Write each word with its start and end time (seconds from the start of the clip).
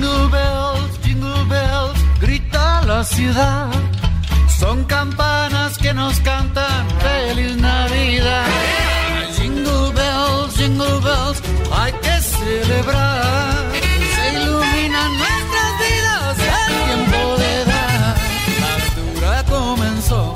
Jingle 0.00 0.28
bells, 0.30 0.98
jingle 1.02 1.44
bells, 1.44 1.98
grita 2.22 2.80
la 2.86 3.04
ciudad. 3.04 3.68
Son 4.58 4.82
campanas 4.84 5.76
que 5.76 5.92
nos 5.92 6.18
cantan 6.20 6.88
feliz 7.00 7.54
Navidad. 7.58 8.46
Jingle 9.36 9.92
bells, 9.92 10.56
jingle 10.56 11.00
bells, 11.02 11.42
hay 11.70 11.92
que 11.92 12.18
celebrar. 12.22 13.72
Se 14.14 14.40
iluminan 14.40 15.18
nuestras 15.18 15.72
vidas, 15.84 16.36
el 16.38 16.74
tiempo 16.86 17.36
de 17.36 17.64
dar. 17.66 18.16
La 18.58 18.72
aventura 18.72 19.44
comenzó 19.50 20.34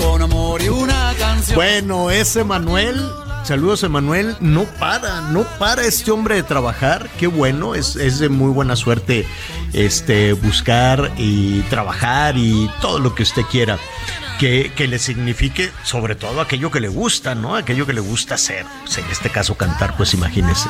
con 0.00 0.22
amor 0.22 0.60
y 0.62 0.68
una 0.68 1.14
canción. 1.16 1.54
Bueno, 1.54 2.10
ese 2.10 2.42
Manuel, 2.42 3.08
saludos 3.46 3.84
Emanuel, 3.84 4.36
no 4.40 4.64
para, 4.64 5.20
no 5.30 5.44
para 5.58 5.84
este 5.84 6.10
hombre 6.10 6.34
de 6.34 6.42
trabajar, 6.42 7.08
qué 7.16 7.28
bueno, 7.28 7.76
es, 7.76 7.94
de 7.94 8.28
muy 8.28 8.50
buena 8.50 8.74
suerte 8.74 9.24
este, 9.72 10.32
buscar 10.32 11.12
y 11.16 11.60
trabajar 11.62 12.36
y 12.36 12.68
todo 12.80 12.98
lo 12.98 13.14
que 13.14 13.22
usted 13.22 13.42
quiera. 13.42 13.78
Que, 14.40 14.70
le 14.76 14.98
signifique 14.98 15.70
sobre 15.82 16.14
todo 16.14 16.42
aquello 16.42 16.70
que 16.70 16.80
le 16.80 16.88
gusta, 16.88 17.34
¿no? 17.34 17.56
Aquello 17.56 17.86
que 17.86 17.94
le 17.94 18.02
gusta 18.02 18.34
hacer. 18.34 18.66
Pues 18.84 18.98
en 18.98 19.06
este 19.10 19.30
caso 19.30 19.54
cantar, 19.54 19.96
pues 19.96 20.12
imagínese. 20.12 20.68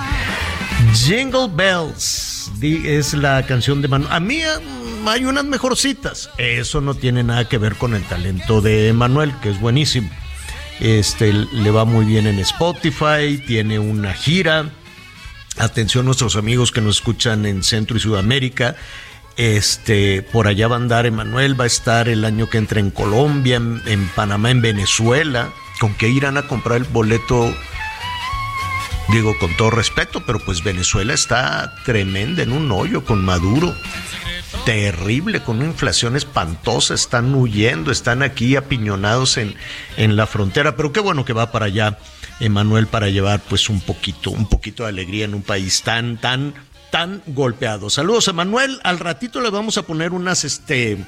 Jingle 0.95 1.49
Bells 1.53 2.53
es 2.63 3.15
la 3.15 3.45
canción 3.45 3.83
de 3.83 3.89
Manuel. 3.89 4.13
A 4.13 4.21
mí 4.21 4.39
mm, 4.39 5.09
hay 5.09 5.25
unas 5.25 5.45
mejorcitas. 5.45 6.31
Eso 6.39 6.81
no 6.81 6.95
tiene 6.95 7.25
nada 7.25 7.49
que 7.49 7.59
ver 7.59 7.75
con 7.75 7.95
el 7.97 8.05
talento 8.05 8.61
de 8.61 8.93
Manuel, 8.93 9.35
que 9.43 9.51
es 9.51 9.61
buenísimo. 9.61 10.11
Este 10.81 11.33
le 11.33 11.71
va 11.71 11.85
muy 11.85 12.05
bien 12.05 12.27
en 12.27 12.39
Spotify, 12.39 13.43
tiene 13.47 13.79
una 13.79 14.13
gira. 14.13 14.71
Atención 15.59 16.05
nuestros 16.05 16.37
amigos 16.37 16.71
que 16.71 16.83
nos 16.83 16.97
escuchan 16.97 17.47
en 17.47 17.63
Centro 17.63 17.97
y 17.97 18.01
Sudamérica. 18.01 18.77
Este, 19.37 20.23
por 20.23 20.47
allá 20.47 20.69
va 20.69 20.77
a 20.77 20.79
andar 20.79 21.07
Emanuel, 21.07 21.59
va 21.59 21.65
a 21.65 21.67
estar 21.67 22.09
el 22.09 22.25
año 22.25 22.49
que 22.49 22.59
entra 22.59 22.81
en 22.81 22.91
Colombia, 22.91 23.57
en, 23.57 23.83
en 23.87 24.09
Panamá, 24.09 24.51
en 24.51 24.63
Venezuela. 24.63 25.51
¿Con 25.81 25.95
qué 25.95 26.09
irán 26.09 26.37
a 26.39 26.49
comprar 26.49 26.79
el 26.79 26.85
boleto? 26.85 27.55
Digo, 29.09 29.39
con 29.39 29.57
todo 29.57 29.71
respeto, 29.71 30.25
pero 30.27 30.41
pues 30.41 30.65
Venezuela 30.65 31.15
está 31.15 31.75
tremenda 31.85 32.43
en 32.43 32.53
un 32.53 32.71
hoyo 32.73 33.05
con 33.05 33.25
Maduro. 33.25 33.75
Terrible, 34.65 35.43
con 35.43 35.59
una 35.59 35.67
inflación 35.67 36.17
espantosa, 36.17 36.95
están 36.95 37.35
huyendo, 37.35 37.91
están 37.93 38.23
aquí 38.23 38.57
apiñonados 38.57 39.37
en, 39.37 39.55
en 39.97 40.17
la 40.17 40.27
frontera, 40.27 40.77
pero 40.77 40.93
qué 40.93 41.01
bueno 41.01 41.25
que 41.25 41.33
va 41.33 41.53
para 41.53 41.67
allá, 41.67 41.99
Emanuel, 42.41 42.87
para 42.87 43.09
llevar 43.09 43.41
pues 43.49 43.69
un 43.69 43.81
poquito, 43.81 44.31
un 44.31 44.49
poquito 44.49 44.83
de 44.83 44.89
alegría 44.89 45.25
en 45.25 45.35
un 45.35 45.43
país 45.43 45.83
tan, 45.83 46.17
tan, 46.17 46.55
tan 46.91 47.23
golpeado. 47.27 47.91
Saludos, 47.91 48.29
Emanuel. 48.29 48.81
Al 48.83 48.99
ratito 48.99 49.41
le 49.41 49.51
vamos 49.51 49.79
a 49.79 49.83
poner 49.83 50.13
unas, 50.13 50.45
este, 50.45 50.99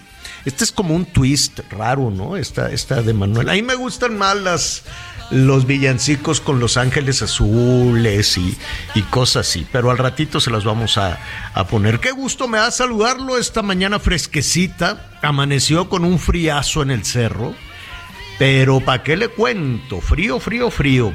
este 0.49 0.65
es 0.65 0.73
como 0.73 0.95
un 0.95 1.05
twist 1.05 1.61
raro, 1.71 2.11
¿no? 2.11 2.37
Esta, 2.37 2.73
esta 2.73 3.03
de 3.03 3.13
Manuel. 3.13 3.49
A 3.51 3.53
mí 3.53 3.63
me 3.63 3.75
gustan 3.75 4.17
más 4.17 4.35
las, 4.35 4.83
los 5.31 5.67
villancicos 5.67 6.41
con 6.41 6.59
los 6.59 6.79
ángeles 6.79 7.21
azules 7.21 8.39
y, 8.39 8.57
y 8.95 9.03
cosas 9.03 9.47
así, 9.47 9.67
pero 9.71 9.91
al 9.91 9.99
ratito 9.99 10.41
se 10.41 10.51
las 10.51 10.65
vamos 10.65 10.97
a, 10.97 11.19
a 11.53 11.67
poner. 11.67 12.01
Qué 12.01 12.13
gusto 12.13 12.49
me 12.49 12.57
da 12.57 12.71
saludarlo 12.71 13.37
esta 13.37 13.61
mañana 13.63 13.99
fresquecita. 13.99 15.11
Amaneció 15.21 15.91
con 15.91 16.05
un 16.05 16.19
friazo 16.19 16.83
en 16.83 16.91
el 16.93 17.05
cerro, 17.05 17.55
pero 18.39 18.81
¿para 18.81 19.03
qué 19.03 19.17
le 19.17 19.29
cuento? 19.29 20.01
Frío, 20.01 20.41
frío, 20.41 20.71
frío. 20.71 21.13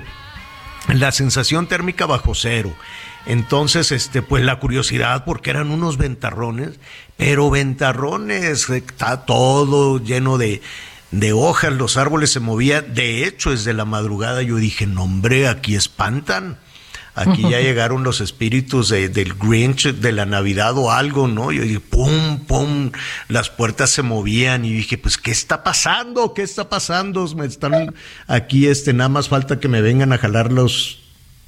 La 0.89 1.11
sensación 1.11 1.65
térmica 1.65 2.05
bajo 2.05 2.35
cero. 2.35 2.71
Entonces, 3.25 3.91
este, 3.91 4.21
pues 4.21 4.43
la 4.43 4.59
curiosidad, 4.59 5.23
porque 5.25 5.49
eran 5.49 5.69
unos 5.71 5.97
ventarrones, 5.97 6.79
pero 7.17 7.49
ventarrones, 7.49 8.69
está 8.69 9.25
todo 9.25 10.03
lleno 10.03 10.37
de, 10.37 10.61
de 11.11 11.31
hojas, 11.33 11.71
los 11.73 11.95
árboles 11.97 12.31
se 12.31 12.39
movían. 12.41 12.93
De 12.93 13.25
hecho, 13.25 13.51
desde 13.51 13.73
la 13.73 13.85
madrugada 13.85 14.41
yo 14.41 14.57
dije, 14.57 14.85
no 14.87 15.03
hombre, 15.03 15.47
aquí 15.47 15.75
espantan. 15.75 16.57
Aquí 17.15 17.43
ya 17.43 17.61
llegaron 17.61 18.03
los 18.03 18.19
espíritus 18.21 18.89
de- 18.89 19.07
del 19.07 19.35
Grinch, 19.35 19.93
de 19.93 20.11
la 20.11 20.25
Navidad 20.25 20.75
o 20.77 20.91
algo, 20.91 21.27
¿no? 21.27 21.51
Yo 21.51 21.61
dije, 21.61 21.79
pum, 21.79 22.39
pum, 22.47 22.91
las 23.29 23.49
puertas 23.51 23.91
se 23.91 24.01
movían 24.01 24.65
y 24.65 24.73
dije, 24.73 24.97
pues, 24.97 25.17
¿qué 25.17 25.29
está 25.31 25.63
pasando? 25.63 26.33
¿Qué 26.33 26.41
está 26.41 26.67
pasando? 26.69 27.25
Me 27.35 27.45
están 27.45 27.93
aquí, 28.27 28.67
este, 28.67 28.93
nada 28.93 29.09
más 29.09 29.29
falta 29.29 29.59
que 29.59 29.67
me 29.67 29.81
vengan 29.81 30.11
a 30.11 30.17
jalar 30.17 30.51
los 30.51 31.02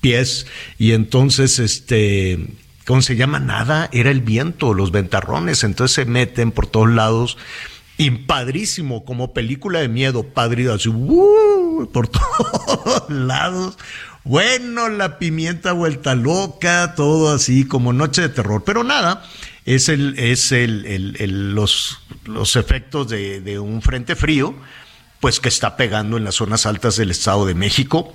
pies 0.05 0.45
y 0.77 0.91
entonces, 0.91 1.57
este, 1.57 2.38
¿cómo 2.85 3.01
se 3.01 3.16
llama? 3.16 3.39
Nada, 3.39 3.89
era 3.91 4.11
el 4.11 4.21
viento, 4.21 4.75
los 4.75 4.91
ventarrones, 4.91 5.63
entonces 5.63 5.95
se 5.95 6.05
meten 6.05 6.51
por 6.51 6.67
todos 6.67 6.91
lados. 6.91 7.39
Y 7.97 8.11
padrísimo, 8.11 9.03
como 9.03 9.33
película 9.33 9.79
de 9.79 9.88
miedo, 9.88 10.21
padre, 10.21 10.71
así, 10.71 10.89
¡uh! 10.89 11.89
por 11.91 12.07
todos 12.09 13.09
lados. 13.09 13.79
Bueno, 14.23 14.89
la 14.89 15.17
pimienta 15.17 15.71
vuelta 15.71 16.13
loca, 16.13 16.94
todo 16.95 17.33
así 17.33 17.65
como 17.65 17.91
noche 17.91 18.21
de 18.21 18.29
terror. 18.29 18.61
Pero 18.63 18.83
nada, 18.83 19.25
es 19.65 19.89
el, 19.89 20.19
es 20.19 20.51
el, 20.51 21.55
los, 21.55 21.99
los 22.25 22.55
efectos 22.57 23.09
de 23.09 23.59
un 23.59 23.81
frente 23.81 24.15
frío, 24.15 24.53
pues 25.19 25.39
que 25.39 25.49
está 25.49 25.77
pegando 25.77 26.17
en 26.17 26.25
las 26.25 26.35
zonas 26.35 26.67
altas 26.67 26.95
del 26.95 27.09
Estado 27.09 27.47
de 27.47 27.55
México. 27.55 28.13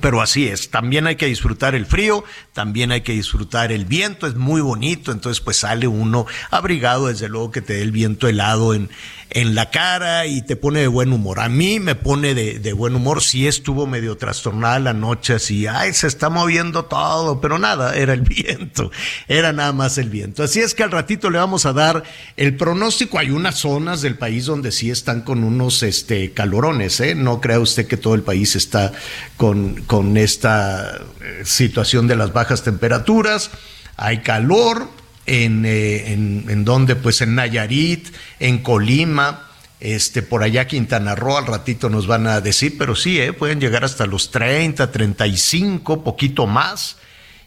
Pero 0.00 0.20
así 0.20 0.48
es, 0.48 0.70
también 0.70 1.06
hay 1.06 1.14
que 1.14 1.26
disfrutar 1.26 1.76
el 1.76 1.86
frío, 1.86 2.24
también 2.52 2.90
hay 2.90 3.02
que 3.02 3.12
disfrutar 3.12 3.70
el 3.70 3.84
viento, 3.84 4.26
es 4.26 4.34
muy 4.34 4.60
bonito, 4.60 5.12
entonces 5.12 5.40
pues 5.40 5.58
sale 5.58 5.86
uno 5.86 6.26
abrigado, 6.50 7.06
desde 7.06 7.28
luego 7.28 7.52
que 7.52 7.60
te 7.60 7.74
dé 7.74 7.82
el 7.82 7.92
viento 7.92 8.26
helado 8.26 8.74
en, 8.74 8.90
en 9.30 9.54
la 9.54 9.70
cara 9.70 10.26
y 10.26 10.42
te 10.42 10.56
pone 10.56 10.80
de 10.80 10.86
buen 10.86 11.12
humor. 11.12 11.40
A 11.40 11.48
mí 11.48 11.80
me 11.80 11.94
pone 11.94 12.34
de, 12.34 12.58
de 12.58 12.72
buen 12.72 12.94
humor, 12.94 13.22
sí 13.22 13.46
estuvo 13.46 13.86
medio 13.86 14.16
trastornada 14.16 14.78
la 14.78 14.92
noche, 14.92 15.34
así, 15.34 15.66
ay, 15.66 15.92
se 15.92 16.06
está 16.06 16.30
moviendo 16.30 16.84
todo, 16.84 17.40
pero 17.40 17.58
nada, 17.58 17.96
era 17.96 18.12
el 18.12 18.20
viento, 18.22 18.90
era 19.28 19.52
nada 19.52 19.72
más 19.72 19.98
el 19.98 20.10
viento. 20.10 20.42
Así 20.42 20.60
es 20.60 20.74
que 20.74 20.82
al 20.82 20.90
ratito 20.90 21.30
le 21.30 21.38
vamos 21.38 21.66
a 21.66 21.72
dar 21.72 22.02
el 22.36 22.56
pronóstico, 22.56 23.18
hay 23.18 23.30
unas 23.30 23.56
zonas 23.56 24.00
del 24.00 24.16
país 24.16 24.46
donde 24.46 24.72
sí 24.72 24.90
están 24.90 25.22
con 25.22 25.44
unos 25.44 25.82
este, 25.82 26.32
calorones, 26.32 27.00
¿eh? 27.00 27.14
no 27.14 27.40
crea 27.40 27.60
usted 27.60 27.86
que 27.86 27.96
todo 27.96 28.14
el 28.14 28.22
país 28.22 28.56
está 28.56 28.92
con, 29.36 29.82
con 29.82 30.16
esta 30.16 30.98
eh, 31.20 31.42
situación 31.44 32.06
de 32.06 32.16
las 32.16 32.32
bajas 32.32 32.62
temperaturas, 32.62 33.50
hay 33.96 34.18
calor 34.18 34.88
en, 35.26 35.64
eh, 35.66 36.12
en, 36.12 36.44
en 36.48 36.64
donde, 36.64 36.96
pues 36.96 37.20
en 37.20 37.34
Nayarit, 37.34 38.08
en 38.40 38.58
Colima, 38.58 39.46
este, 39.80 40.22
por 40.22 40.42
allá 40.42 40.66
Quintana 40.66 41.14
Roo, 41.14 41.36
al 41.36 41.46
ratito 41.46 41.90
nos 41.90 42.06
van 42.06 42.26
a 42.26 42.40
decir, 42.40 42.76
pero 42.78 42.96
sí, 42.96 43.20
eh, 43.20 43.32
pueden 43.32 43.60
llegar 43.60 43.84
hasta 43.84 44.06
los 44.06 44.30
30, 44.30 44.90
35, 44.90 46.02
poquito 46.02 46.46
más. 46.46 46.96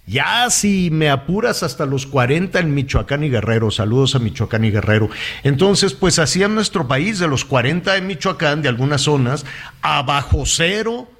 Ya 0.05 0.49
si 0.49 0.89
me 0.91 1.09
apuras 1.09 1.61
hasta 1.61 1.85
los 1.85 2.07
40 2.07 2.59
en 2.59 2.73
Michoacán 2.73 3.23
y 3.23 3.29
Guerrero, 3.29 3.69
saludos 3.69 4.15
a 4.15 4.19
Michoacán 4.19 4.65
y 4.65 4.71
Guerrero. 4.71 5.09
Entonces, 5.43 5.93
pues 5.93 6.17
así 6.17 6.41
en 6.41 6.55
nuestro 6.55 6.87
país, 6.87 7.19
de 7.19 7.27
los 7.27 7.45
40 7.45 7.95
en 7.97 8.07
Michoacán, 8.07 8.61
de 8.61 8.69
algunas 8.69 9.01
zonas, 9.01 9.45
a 9.81 10.01
bajo 10.01 10.45
cero, 10.45 11.11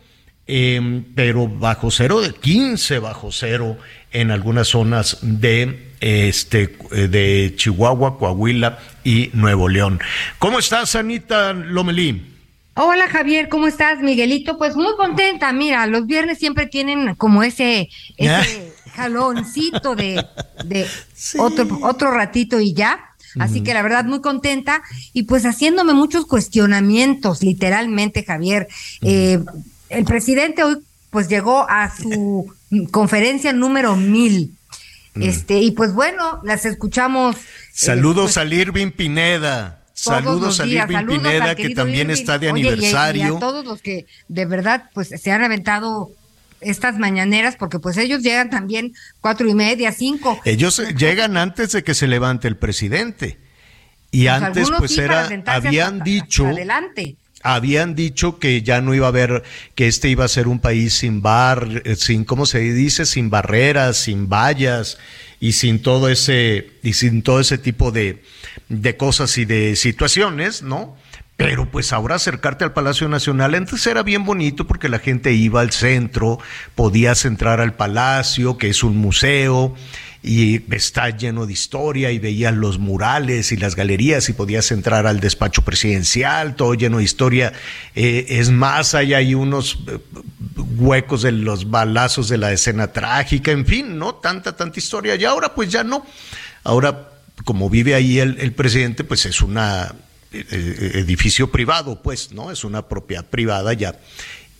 eh, 0.47 1.03
pero 1.13 1.47
bajo 1.47 1.91
cero 1.91 2.21
de 2.21 2.33
15 2.33 2.97
bajo 2.97 3.31
cero 3.31 3.77
en 4.11 4.31
algunas 4.31 4.69
zonas 4.69 5.19
de 5.21 5.88
este 5.99 6.77
eh, 6.91 7.07
de 7.07 7.53
Chihuahua, 7.55 8.17
Coahuila 8.17 8.79
y 9.03 9.29
Nuevo 9.33 9.69
León. 9.69 9.99
¿Cómo 10.39 10.59
estás, 10.59 10.95
Anita 10.95 11.53
Lomelí? 11.53 12.35
Hola 12.75 13.07
Javier, 13.09 13.49
¿cómo 13.49 13.67
estás, 13.67 13.99
Miguelito? 13.99 14.57
Pues 14.57 14.75
muy 14.77 14.95
contenta, 14.95 15.51
mira, 15.51 15.85
los 15.85 16.05
viernes 16.05 16.37
siempre 16.37 16.65
tienen 16.65 17.15
como 17.15 17.43
ese, 17.43 17.89
ese 18.17 18.73
jaloncito 18.93 19.95
de, 19.95 20.25
de 20.63 20.87
otro, 21.37 21.67
otro 21.81 22.11
ratito 22.11 22.59
y 22.59 22.73
ya. 22.73 23.05
Así 23.37 23.61
que 23.61 23.73
la 23.73 23.83
verdad 23.83 24.05
muy 24.05 24.21
contenta 24.21 24.81
y 25.13 25.23
pues 25.23 25.45
haciéndome 25.45 25.93
muchos 25.93 26.25
cuestionamientos, 26.25 27.43
literalmente, 27.43 28.23
Javier. 28.23 28.67
Eh, 29.01 29.39
el 29.89 30.05
presidente 30.05 30.63
hoy 30.63 30.77
pues 31.09 31.27
llegó 31.27 31.65
a 31.69 31.95
su 31.95 32.53
conferencia 32.91 33.53
número 33.53 33.95
mil. 33.95 34.55
Este, 35.15 35.59
y 35.59 35.71
pues 35.71 35.93
bueno, 35.93 36.39
las 36.43 36.65
escuchamos. 36.65 37.35
Eh, 37.35 37.39
Saludos 37.73 38.33
pues, 38.33 38.37
a 38.37 38.45
Irving 38.45 38.91
Pineda. 38.91 39.83
Saludos 39.93 40.59
a 40.61 40.65
Irving 40.65 41.05
Pineda, 41.07 41.55
que 41.55 41.71
también 41.71 42.09
está 42.09 42.37
de 42.39 42.49
aniversario. 42.49 43.33
y 43.33 43.35
a 43.37 43.39
todos 43.39 43.65
los 43.65 43.81
que 43.81 44.05
de 44.29 44.45
verdad 44.45 44.89
pues 44.93 45.09
se 45.09 45.31
han 45.31 45.43
aventado 45.43 46.11
estas 46.61 46.97
mañaneras, 46.97 47.55
porque 47.57 47.79
pues 47.79 47.97
ellos 47.97 48.21
llegan 48.21 48.49
también 48.49 48.93
cuatro 49.21 49.47
y 49.49 49.53
media, 49.55 49.91
cinco. 49.91 50.39
Ellos 50.45 50.81
llegan 50.97 51.37
antes 51.37 51.71
de 51.73 51.83
que 51.83 51.93
se 51.93 52.07
levante 52.07 52.47
el 52.47 52.57
presidente. 52.57 53.39
Y 54.11 54.25
Pues 54.25 54.41
antes 54.41 54.69
pues 54.77 54.97
era, 54.97 55.29
habían 55.45 55.93
hasta- 55.95 56.03
dicho, 56.03 56.43
hasta 56.45 56.55
adelante. 56.55 57.15
Habían 57.43 57.95
dicho 57.95 58.39
que 58.39 58.61
ya 58.61 58.81
no 58.81 58.93
iba 58.93 59.07
a 59.07 59.09
haber, 59.09 59.43
que 59.75 59.87
este 59.87 60.09
iba 60.09 60.25
a 60.25 60.29
ser 60.29 60.47
un 60.47 60.59
país 60.59 60.93
sin 60.93 61.21
bar, 61.21 61.83
eh, 61.85 61.95
sin, 61.95 62.25
¿cómo 62.25 62.45
se 62.45 62.59
dice? 62.59 63.05
Sin 63.05 63.29
barreras, 63.29 63.97
sin 63.97 64.29
vallas 64.29 64.97
y 65.39 65.53
sin 65.53 65.81
todo 65.81 66.09
ese, 66.09 66.71
y 66.83 66.93
sin 66.93 67.21
todo 67.21 67.39
ese 67.39 67.57
tipo 67.57 67.91
de, 67.91 68.23
de 68.67 68.97
cosas 68.97 69.37
y 69.37 69.45
de 69.45 69.75
situaciones, 69.75 70.63
¿no? 70.63 70.97
Pero 71.37 71.71
pues 71.71 71.93
ahora 71.93 72.15
acercarte 72.15 72.65
al 72.65 72.73
Palacio 72.73 73.07
Nacional, 73.07 73.55
antes 73.55 73.87
era 73.87 74.03
bien 74.03 74.25
bonito 74.25 74.67
porque 74.67 74.89
la 74.89 74.99
gente 74.99 75.31
iba 75.31 75.61
al 75.61 75.71
centro, 75.71 76.39
podías 76.75 77.23
entrar 77.23 77.61
al 77.61 77.75
palacio, 77.75 78.57
que 78.57 78.67
es 78.67 78.83
un 78.83 78.97
museo, 78.97 79.73
y 80.21 80.61
está 80.73 81.09
lleno 81.09 81.45
de 81.45 81.53
historia, 81.53 82.11
y 82.11 82.19
veías 82.19 82.53
los 82.53 82.77
murales 82.77 83.51
y 83.51 83.57
las 83.57 83.75
galerías, 83.75 84.27
y 84.29 84.33
podías 84.33 84.71
entrar 84.71 85.07
al 85.07 85.19
despacho 85.19 85.63
presidencial, 85.63 86.55
todo 86.55 86.73
lleno 86.73 86.97
de 86.97 87.03
historia. 87.03 87.53
Eh, 87.95 88.25
es 88.29 88.49
más, 88.49 88.95
hay 88.95 89.13
ahí 89.13 89.33
unos 89.33 89.79
eh, 89.87 89.99
huecos 90.77 91.21
de 91.21 91.31
los 91.31 91.69
balazos 91.69 92.27
de 92.29 92.37
la 92.37 92.51
escena 92.51 92.91
trágica, 92.91 93.51
en 93.51 93.65
fin, 93.65 93.97
¿no? 93.97 94.15
Tanta, 94.15 94.55
tanta 94.55 94.79
historia. 94.79 95.15
Y 95.15 95.25
ahora 95.25 95.53
pues 95.55 95.69
ya 95.69 95.83
no. 95.83 96.05
Ahora, 96.63 97.09
como 97.45 97.69
vive 97.69 97.95
ahí 97.95 98.19
el, 98.19 98.37
el 98.39 98.51
presidente, 98.51 99.03
pues 99.05 99.25
es 99.25 99.41
una 99.41 99.95
eh, 100.31 100.91
edificio 100.93 101.49
privado, 101.49 102.03
pues, 102.03 102.31
¿no? 102.31 102.51
Es 102.51 102.63
una 102.63 102.87
propiedad 102.87 103.25
privada 103.25 103.73
ya. 103.73 103.95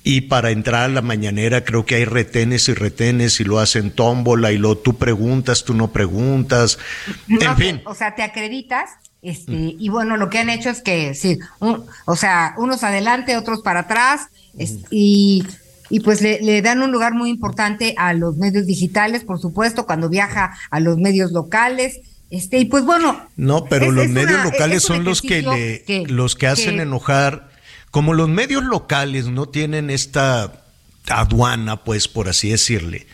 Y 0.03 0.21
para 0.21 0.51
entrar 0.51 0.83
a 0.83 0.87
la 0.87 1.01
mañanera 1.01 1.63
creo 1.65 1.85
que 1.85 1.95
hay 1.95 2.05
retenes 2.05 2.69
y 2.69 2.73
retenes 2.73 3.39
y 3.39 3.43
lo 3.43 3.59
hacen 3.59 3.91
tómbola 3.91 4.51
y 4.51 4.57
lo 4.57 4.77
tú 4.77 4.97
preguntas, 4.97 5.63
tú 5.65 5.73
no 5.73 5.91
preguntas. 5.91 6.79
No, 7.27 7.41
en 7.41 7.57
fin. 7.57 7.81
O 7.85 7.93
sea, 7.95 8.15
te 8.15 8.23
acreditas. 8.23 8.89
Este, 9.21 9.75
y 9.77 9.89
bueno, 9.89 10.15
lo 10.15 10.29
que 10.29 10.39
han 10.39 10.49
hecho 10.49 10.69
es 10.69 10.81
que, 10.81 11.13
sí, 11.13 11.37
un- 11.59 11.83
o 12.05 12.15
sea, 12.15 12.53
unos 12.57 12.83
adelante, 12.85 13.35
otros 13.35 13.61
para 13.61 13.81
atrás, 13.81 14.27
es- 14.57 14.77
y, 14.91 15.43
y 15.89 15.99
pues 15.99 16.21
le, 16.21 16.39
le 16.41 16.61
dan 16.61 16.81
un 16.81 16.91
lugar 16.93 17.13
muy 17.13 17.29
importante 17.29 17.93
a 17.97 18.13
los 18.13 18.37
medios 18.37 18.65
digitales, 18.65 19.25
por 19.25 19.37
supuesto, 19.41 19.85
cuando 19.85 20.07
viaja 20.07 20.57
a 20.71 20.79
los 20.79 20.97
medios 20.97 21.33
locales. 21.33 21.99
Este, 22.31 22.59
y 22.59 22.65
pues 22.65 22.85
bueno. 22.85 23.27
No, 23.35 23.65
pero 23.65 23.87
es- 23.87 23.91
los 23.93 24.05
es 24.05 24.11
medios 24.11 24.35
una- 24.35 24.43
locales 24.45 24.83
son 24.83 25.03
los 25.03 25.21
que, 25.21 25.41
le, 25.41 26.05
los 26.07 26.35
que 26.35 26.47
hacen 26.47 26.77
que- 26.77 26.83
enojar. 26.83 27.48
Como 27.91 28.13
los 28.13 28.29
medios 28.29 28.63
locales 28.63 29.27
no 29.27 29.47
tienen 29.47 29.89
esta 29.89 30.63
aduana, 31.09 31.83
pues, 31.83 32.07
por 32.07 32.29
así 32.29 32.49
decirle, 32.49 33.07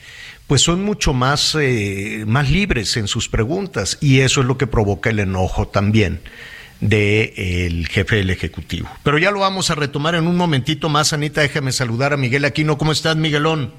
pues 0.47 0.61
son 0.61 0.83
mucho 0.83 1.13
más, 1.13 1.55
eh, 1.59 2.23
más 2.27 2.49
libres 2.51 2.97
en 2.97 3.07
sus 3.07 3.29
preguntas 3.29 3.97
y 4.01 4.19
eso 4.19 4.41
es 4.41 4.47
lo 4.47 4.57
que 4.57 4.67
provoca 4.67 5.09
el 5.09 5.19
enojo 5.19 5.67
también 5.67 6.21
del 6.81 7.87
jefe 7.87 8.17
del 8.17 8.29
Ejecutivo. 8.29 8.89
Pero 9.03 9.17
ya 9.17 9.31
lo 9.31 9.39
vamos 9.39 9.71
a 9.71 9.75
retomar 9.75 10.13
en 10.15 10.27
un 10.27 10.35
momentito 10.35 10.89
más, 10.89 11.13
Anita, 11.13 11.41
déjame 11.41 11.71
saludar 11.71 12.13
a 12.13 12.17
Miguel 12.17 12.45
Aquino. 12.45 12.77
¿Cómo 12.77 12.91
estás, 12.91 13.15
Miguelón? 13.15 13.73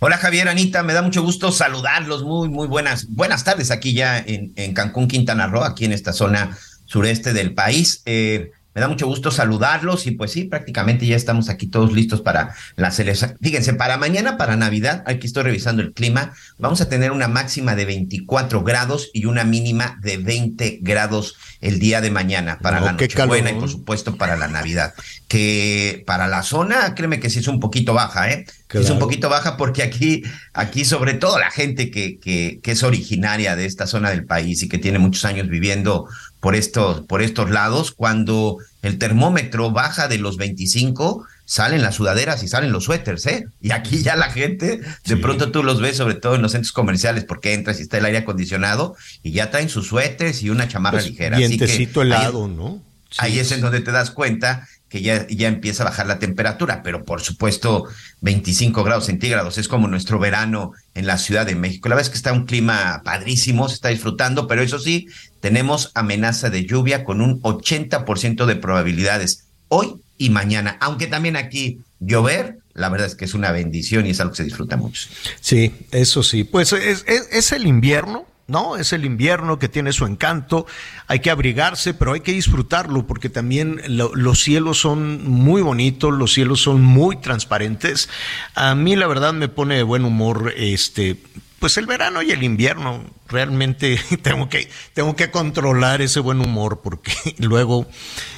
Hola 0.00 0.18
Javier, 0.18 0.48
Anita, 0.48 0.82
me 0.82 0.92
da 0.92 1.02
mucho 1.02 1.22
gusto 1.22 1.52
saludarlos. 1.52 2.22
Muy, 2.22 2.48
muy 2.48 2.66
buenas, 2.66 3.06
buenas 3.08 3.44
tardes 3.44 3.70
aquí 3.70 3.94
ya 3.94 4.18
en, 4.18 4.52
en 4.56 4.74
Cancún, 4.74 5.08
Quintana 5.08 5.46
Roo, 5.46 5.64
aquí 5.64 5.84
en 5.86 5.92
esta 5.92 6.12
zona 6.12 6.56
sureste 6.86 7.32
del 7.32 7.54
país. 7.54 8.02
Eh, 8.04 8.52
me 8.78 8.82
da 8.82 8.88
mucho 8.88 9.08
gusto 9.08 9.32
saludarlos 9.32 10.06
y 10.06 10.12
pues 10.12 10.30
sí, 10.30 10.44
prácticamente 10.44 11.04
ya 11.04 11.16
estamos 11.16 11.48
aquí 11.48 11.66
todos 11.66 11.92
listos 11.92 12.20
para 12.20 12.54
la 12.76 12.92
celebración. 12.92 13.36
Fíjense, 13.42 13.74
para 13.74 13.96
mañana, 13.96 14.36
para 14.38 14.54
Navidad, 14.54 15.02
aquí 15.04 15.26
estoy 15.26 15.42
revisando 15.42 15.82
el 15.82 15.92
clima, 15.92 16.32
vamos 16.58 16.80
a 16.80 16.88
tener 16.88 17.10
una 17.10 17.26
máxima 17.26 17.74
de 17.74 17.84
24 17.86 18.62
grados 18.62 19.10
y 19.12 19.24
una 19.24 19.42
mínima 19.42 19.98
de 20.00 20.18
20 20.18 20.78
grados 20.82 21.34
el 21.60 21.80
día 21.80 22.00
de 22.00 22.12
mañana 22.12 22.60
para 22.60 22.78
No, 22.78 22.86
la 22.86 22.92
Nochebuena 22.92 23.50
y 23.50 23.54
por 23.54 23.68
supuesto 23.68 24.14
para 24.14 24.36
la 24.36 24.46
Navidad. 24.46 24.94
Que 25.26 26.04
para 26.06 26.28
la 26.28 26.44
zona, 26.44 26.94
créeme 26.94 27.18
que 27.18 27.30
sí 27.30 27.40
es 27.40 27.48
un 27.48 27.58
poquito 27.58 27.94
baja, 27.94 28.30
¿eh? 28.30 28.44
Sí 28.70 28.78
Es 28.78 28.84
un 28.90 28.96
Claro. 28.96 28.98
poquito 29.00 29.28
baja 29.28 29.56
porque 29.56 29.82
aquí, 29.82 30.22
aquí 30.52 30.84
sobre 30.84 31.14
todo 31.14 31.38
la 31.38 31.50
gente 31.50 31.90
que, 31.90 32.18
que, 32.20 32.60
que 32.62 32.70
es 32.72 32.82
originaria 32.84 33.56
de 33.56 33.64
esta 33.66 33.86
zona 33.88 34.10
del 34.10 34.24
país 34.24 34.62
y 34.62 34.68
que 34.68 34.78
tiene 34.78 34.98
muchos 34.98 35.24
años 35.24 35.48
viviendo 35.48 36.06
por 36.40 36.54
estos, 36.54 37.00
por 37.02 37.22
estos 37.22 37.50
lados, 37.50 37.92
cuando 37.92 38.58
el 38.82 38.98
termómetro 38.98 39.70
baja 39.72 40.06
de 40.08 40.18
los 40.18 40.36
25, 40.36 41.26
salen 41.44 41.82
las 41.82 41.94
sudaderas 41.96 42.42
y 42.42 42.48
salen 42.48 42.72
los 42.72 42.84
suéteres, 42.84 43.24
¿eh? 43.26 43.46
Y 43.60 43.70
aquí 43.72 44.02
ya 44.02 44.16
la 44.16 44.30
gente, 44.30 44.78
de 44.78 44.84
Sí. 45.04 45.16
pronto 45.16 45.50
tú 45.50 45.62
los 45.62 45.80
ves, 45.80 45.96
sobre 45.96 46.14
todo 46.14 46.34
en 46.36 46.42
los 46.42 46.52
centros 46.52 46.72
comerciales, 46.72 47.24
porque 47.24 47.54
entras 47.54 47.78
y 47.78 47.82
está 47.82 47.98
el 47.98 48.04
aire 48.04 48.18
acondicionado, 48.18 48.94
y 49.22 49.32
ya 49.32 49.50
traen 49.50 49.68
sus 49.70 49.88
suéteres 49.88 50.42
y 50.42 50.50
una 50.50 50.68
chamarra 50.68 50.98
Pues, 50.98 51.06
ligera. 51.10 51.38
Así 51.38 51.58
que 51.58 51.64
ahí- 51.64 51.90
helado, 52.02 52.48
¿no? 52.48 52.82
Sí, 53.10 53.16
Ahí 53.20 53.38
es 53.38 53.50
en 53.52 53.62
donde 53.62 53.80
te 53.80 53.90
das 53.90 54.10
cuenta 54.10 54.68
que 54.88 55.02
ya, 55.02 55.26
ya 55.28 55.48
empieza 55.48 55.82
a 55.82 55.86
bajar 55.86 56.06
la 56.06 56.18
temperatura, 56.18 56.82
pero 56.82 57.04
por 57.04 57.20
supuesto 57.20 57.84
25 58.22 58.82
grados 58.84 59.06
centígrados 59.06 59.58
es 59.58 59.68
como 59.68 59.86
nuestro 59.88 60.18
verano 60.18 60.72
en 60.94 61.06
la 61.06 61.18
Ciudad 61.18 61.44
de 61.46 61.54
México. 61.54 61.88
La 61.88 61.94
verdad 61.94 62.06
es 62.06 62.10
que 62.10 62.16
está 62.16 62.32
un 62.32 62.46
clima 62.46 63.02
padrísimo, 63.04 63.68
se 63.68 63.74
está 63.74 63.88
disfrutando, 63.90 64.46
pero 64.48 64.62
eso 64.62 64.78
sí, 64.78 65.06
tenemos 65.40 65.90
amenaza 65.94 66.50
de 66.50 66.64
lluvia 66.64 67.04
con 67.04 67.20
un 67.20 67.40
80% 67.42 68.46
de 68.46 68.56
probabilidades 68.56 69.44
hoy 69.68 69.94
y 70.16 70.30
mañana, 70.30 70.76
aunque 70.80 71.06
también 71.06 71.36
aquí 71.36 71.80
llover, 72.00 72.58
la 72.74 72.88
verdad 72.88 73.06
es 73.08 73.14
que 73.14 73.24
es 73.24 73.34
una 73.34 73.50
bendición 73.52 74.06
y 74.06 74.10
es 74.10 74.20
algo 74.20 74.32
que 74.32 74.38
se 74.38 74.44
disfruta 74.44 74.76
mucho. 74.76 75.08
Sí, 75.40 75.72
eso 75.90 76.22
sí. 76.22 76.44
Pues 76.44 76.72
es, 76.72 77.04
es- 77.06 77.28
es 77.30 77.52
el 77.52 77.66
invierno, 77.66 78.26
¿no? 78.48 78.76
Es 78.76 78.92
el 78.94 79.04
invierno 79.04 79.58
que 79.58 79.68
tiene 79.68 79.92
su 79.92 80.06
encanto. 80.06 80.66
Hay 81.06 81.20
que 81.20 81.30
abrigarse, 81.30 81.94
pero 81.94 82.14
hay 82.14 82.20
que 82.22 82.32
disfrutarlo 82.32 83.06
porque 83.06 83.28
también 83.28 83.80
lo- 83.86 84.14
los 84.16 84.42
cielos 84.42 84.78
son 84.80 85.22
muy 85.30 85.62
bonitos, 85.62 86.12
los 86.14 86.32
cielos 86.32 86.60
son 86.62 86.82
muy 86.82 87.16
transparentes. 87.20 88.08
A 88.54 88.74
mí 88.74 88.96
la 88.96 89.06
verdad 89.06 89.34
me 89.34 89.48
pone 89.48 89.76
de 89.76 89.82
buen 89.84 90.04
humor 90.04 90.52
este 90.56 91.16
pues 91.60 91.76
el 91.76 91.86
verano 91.86 92.22
y 92.22 92.30
el 92.30 92.42
invierno. 92.42 93.04
Realmente 93.28 94.00
tengo 94.22 94.48
que 94.48 94.70
tengo 94.94 95.14
que 95.14 95.30
controlar 95.30 96.00
ese 96.00 96.20
buen 96.20 96.40
humor 96.40 96.80
porque 96.82 97.12
luego 97.38 97.86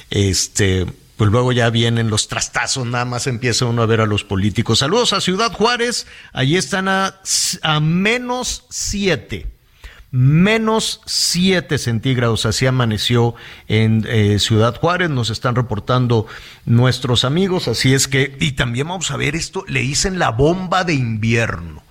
este 0.09 0.85
pues 1.15 1.29
luego 1.31 1.51
ya 1.51 1.69
vienen 1.69 2.09
los 2.09 2.27
trastazos, 2.27 2.85
nada 2.87 3.05
más 3.05 3.27
empieza 3.27 3.65
uno 3.65 3.83
a 3.83 3.85
ver 3.85 4.01
a 4.01 4.07
los 4.07 4.23
políticos. 4.23 4.79
Saludos 4.79 5.13
a 5.13 5.21
Ciudad 5.21 5.53
Juárez, 5.53 6.07
allí 6.33 6.57
están 6.57 6.87
a 6.89 7.13
menos 7.79 8.65
siete. 8.71 9.60
Menos 10.11 10.99
7 11.05 11.77
centígrados, 11.77 12.45
así 12.45 12.65
amaneció 12.65 13.33
en 13.69 14.05
eh, 14.09 14.39
Ciudad 14.39 14.75
Juárez, 14.75 15.09
nos 15.09 15.29
están 15.29 15.55
reportando 15.55 16.27
nuestros 16.65 17.23
amigos, 17.23 17.69
así 17.69 17.93
es 17.93 18.09
que, 18.09 18.35
y 18.41 18.51
también 18.51 18.89
vamos 18.89 19.09
a 19.11 19.15
ver 19.15 19.37
esto, 19.37 19.63
le 19.69 19.79
dicen 19.79 20.19
la 20.19 20.31
bomba 20.31 20.83
de 20.83 20.95
invierno. 20.95 21.81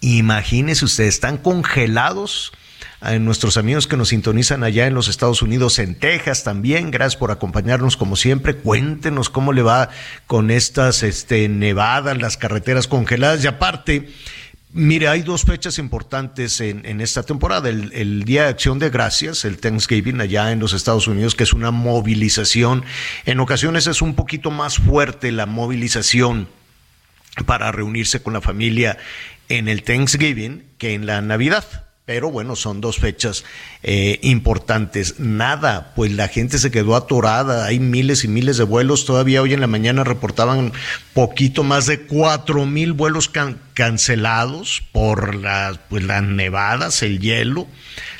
Imagínense 0.00 0.84
ustedes, 0.84 1.14
están 1.14 1.38
congelados 1.38 2.52
a 3.00 3.18
nuestros 3.18 3.56
amigos 3.56 3.86
que 3.86 3.96
nos 3.96 4.08
sintonizan 4.08 4.62
allá 4.62 4.86
en 4.86 4.94
los 4.94 5.08
Estados 5.08 5.42
Unidos, 5.42 5.78
en 5.80 5.96
Texas 5.96 6.44
también. 6.44 6.90
Gracias 6.90 7.16
por 7.16 7.32
acompañarnos 7.32 7.96
como 7.96 8.14
siempre. 8.14 8.54
Cuéntenos 8.54 9.28
cómo 9.28 9.52
le 9.52 9.62
va 9.62 9.90
con 10.26 10.52
estas 10.52 11.02
este, 11.02 11.48
nevadas, 11.48 12.18
las 12.18 12.36
carreteras 12.36 12.86
congeladas. 12.86 13.42
Y 13.42 13.48
aparte, 13.48 14.08
mire, 14.72 15.08
hay 15.08 15.22
dos 15.22 15.42
fechas 15.42 15.78
importantes 15.78 16.60
en, 16.60 17.00
esta 17.00 17.22
temporada. 17.22 17.68
El, 17.68 18.24
Día 18.24 18.44
de 18.44 18.48
Acción 18.48 18.78
de 18.78 18.90
Gracias, 18.90 19.44
el 19.44 19.58
Thanksgiving 19.58 20.20
allá 20.20 20.52
en 20.52 20.58
los 20.58 20.72
Estados 20.72 21.06
Unidos, 21.06 21.34
que 21.34 21.44
es 21.44 21.52
una 21.52 21.70
movilización. 21.70 22.84
En 23.24 23.40
ocasiones 23.40 23.86
es 23.86 24.02
un 24.02 24.14
poquito 24.14 24.50
más 24.50 24.76
fuerte 24.76 25.32
la 25.32 25.46
movilización 25.46 26.48
para 27.46 27.72
reunirse 27.72 28.22
con 28.22 28.32
la 28.32 28.40
familia 28.40 28.98
en 29.48 29.68
el 29.68 29.82
Thanksgiving 29.82 30.64
que 30.78 30.94
en 30.94 31.06
la 31.06 31.20
Navidad. 31.22 31.64
Pero 32.04 32.32
bueno, 32.32 32.56
son 32.56 32.80
dos 32.80 32.98
fechas 32.98 33.44
eh, 33.84 34.18
importantes. 34.22 35.20
Nada, 35.20 35.92
pues 35.94 36.10
la 36.10 36.26
gente 36.26 36.58
se 36.58 36.72
quedó 36.72 36.96
atorada. 36.96 37.64
Hay 37.64 37.78
miles 37.78 38.24
y 38.24 38.28
miles 38.28 38.56
de 38.56 38.64
vuelos. 38.64 39.04
Todavía 39.04 39.40
hoy 39.40 39.54
en 39.54 39.60
la 39.60 39.68
mañana 39.68 40.02
reportaban 40.02 40.72
poquito 41.14 41.62
más 41.62 41.86
de 41.86 42.00
cuatro 42.00 42.66
mil 42.66 42.92
vuelos 42.92 43.28
cancelados 43.74 44.82
por 44.92 45.34
las, 45.34 45.78
pues, 45.88 46.04
las 46.04 46.22
nevadas, 46.22 47.02
el 47.02 47.20
hielo 47.20 47.66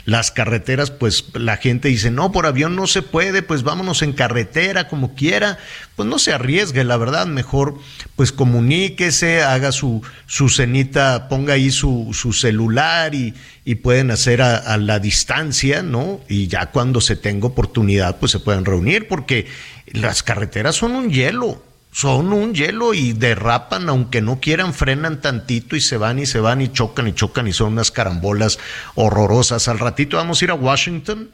las 0.05 0.33
carreteras, 0.33 0.91
pues 0.91 1.25
la 1.35 1.57
gente 1.57 1.89
dice, 1.89 2.11
no, 2.11 2.33
por 2.33 2.47
avión 2.47 2.75
no 2.75 2.87
se 2.87 3.03
puede, 3.03 3.43
pues 3.43 3.63
vámonos 3.63 4.03
en 4.03 4.13
carretera 4.13 4.89
como 4.89 5.15
quiera, 5.15 5.59
pues 5.95 6.09
no 6.09 6.19
se 6.19 6.33
arriesgue, 6.33 6.83
la 6.83 6.97
verdad, 6.97 7.27
mejor 7.27 7.79
pues 8.17 8.33
comuníquese, 8.33 9.43
haga 9.43 9.71
su, 9.71 10.03
su 10.27 10.49
cenita, 10.49 11.29
ponga 11.29 11.55
ahí 11.55 11.71
su, 11.71 12.11
su 12.13 12.33
celular 12.33 13.15
y, 13.15 13.35
y 13.65 13.77
pueden 13.77 14.11
hacer 14.11 14.43
a, 14.43 14.57
a, 14.57 14.77
la 14.77 14.99
distancia, 14.99 15.83
¿no? 15.83 16.21
Y 16.29 16.49
ya 16.49 16.67
cuando 16.67 17.01
se 17.01 17.15
tenga 17.15 17.47
oportunidad, 17.47 18.19
pues 18.19 18.33
se 18.33 18.41
pueden 18.41 18.65
reunir, 18.65 19.07
porque 19.07 19.47
las 19.87 20.25
carreteras 20.25 20.75
son 20.75 20.97
un 20.97 21.11
hielo 21.11 21.63
son 21.93 22.33
un 22.33 22.55
hielo 22.55 22.95
y 22.95 23.13
derrapan, 23.13 23.89
aunque 23.91 24.23
no 24.23 24.41
quieran, 24.41 24.73
frenan 24.73 25.21
tantito 25.21 25.77
y 25.77 25.81
se 25.81 25.99
van 25.99 26.19
y 26.19 26.27
se 26.27 26.41
van 26.41 26.63
y 26.63 26.73
chocan 26.73 27.07
y 27.07 27.13
chocan 27.13 27.47
y 27.47 27.53
son 27.53 27.75
unas 27.75 27.91
carambolas 27.91 28.59
horrorosas. 28.95 29.69
Al 29.69 29.79
ratito 29.79 30.17
vamos 30.17 30.41
a 30.41 30.45
ir 30.47 30.51
a 30.51 30.55
Washington 30.55 31.31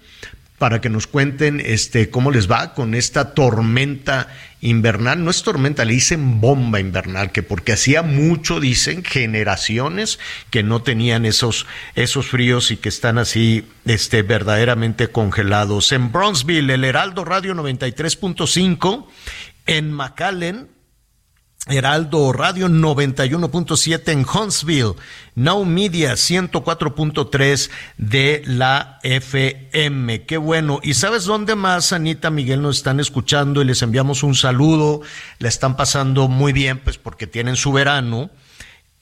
para 0.59 0.81
que 0.81 0.91
nos 0.91 1.07
cuenten 1.07 1.63
este 1.65 2.11
cómo 2.11 2.33
les 2.33 2.51
va 2.51 2.75
con 2.75 2.97
esta 2.97 3.35
tormenta 3.35 4.27
invernal. 4.61 5.23
No 5.23 5.31
es 5.31 5.45
tormenta, 5.45 5.85
le 5.85 5.93
dicen 5.93 6.41
bomba 6.41 6.81
invernal, 6.81 7.31
que 7.31 7.45
porque 7.45 7.73
hacía 7.73 8.03
mucho, 8.03 8.59
dicen, 8.59 9.05
generaciones 9.05 10.19
que 10.51 10.65
no 10.65 10.83
tenían 10.83 11.25
esos, 11.25 11.67
esos 11.95 12.27
fríos 12.27 12.73
y 12.73 12.77
que 12.77 12.89
están 12.89 13.19
así 13.19 13.65
este, 13.85 14.23
verdaderamente 14.23 15.07
congelados. 15.07 15.93
En 15.93 16.11
Bronzeville, 16.11 16.75
el 16.75 16.83
Heraldo 16.83 17.25
Radio 17.25 17.55
93.5 17.55 19.07
en 19.69 19.93
McAllen, 19.93 20.69
Heraldo 21.67 22.33
Radio 22.33 22.69
91.7 22.69 24.09
en 24.13 24.25
Huntsville, 24.27 24.95
Now 25.35 25.65
Media 25.67 26.15
104.3 26.15 27.71
de 27.99 28.43
la 28.47 28.99
FM. 29.03 30.25
Qué 30.25 30.39
bueno. 30.39 30.81
¿Y 30.83 30.95
sabes 30.95 31.25
dónde 31.25 31.55
más, 31.55 31.93
Anita 31.93 32.31
Miguel, 32.31 32.63
nos 32.63 32.79
están 32.79 32.99
escuchando 32.99 33.61
y 33.61 33.67
les 33.67 33.83
enviamos 33.83 34.23
un 34.23 34.35
saludo? 34.35 35.03
La 35.39 35.49
están 35.49 35.77
pasando 35.77 36.29
muy 36.29 36.55
bien, 36.55 36.79
pues 36.79 36.97
porque 36.97 37.27
tienen 37.27 37.57
su 37.57 37.71
verano. 37.71 38.31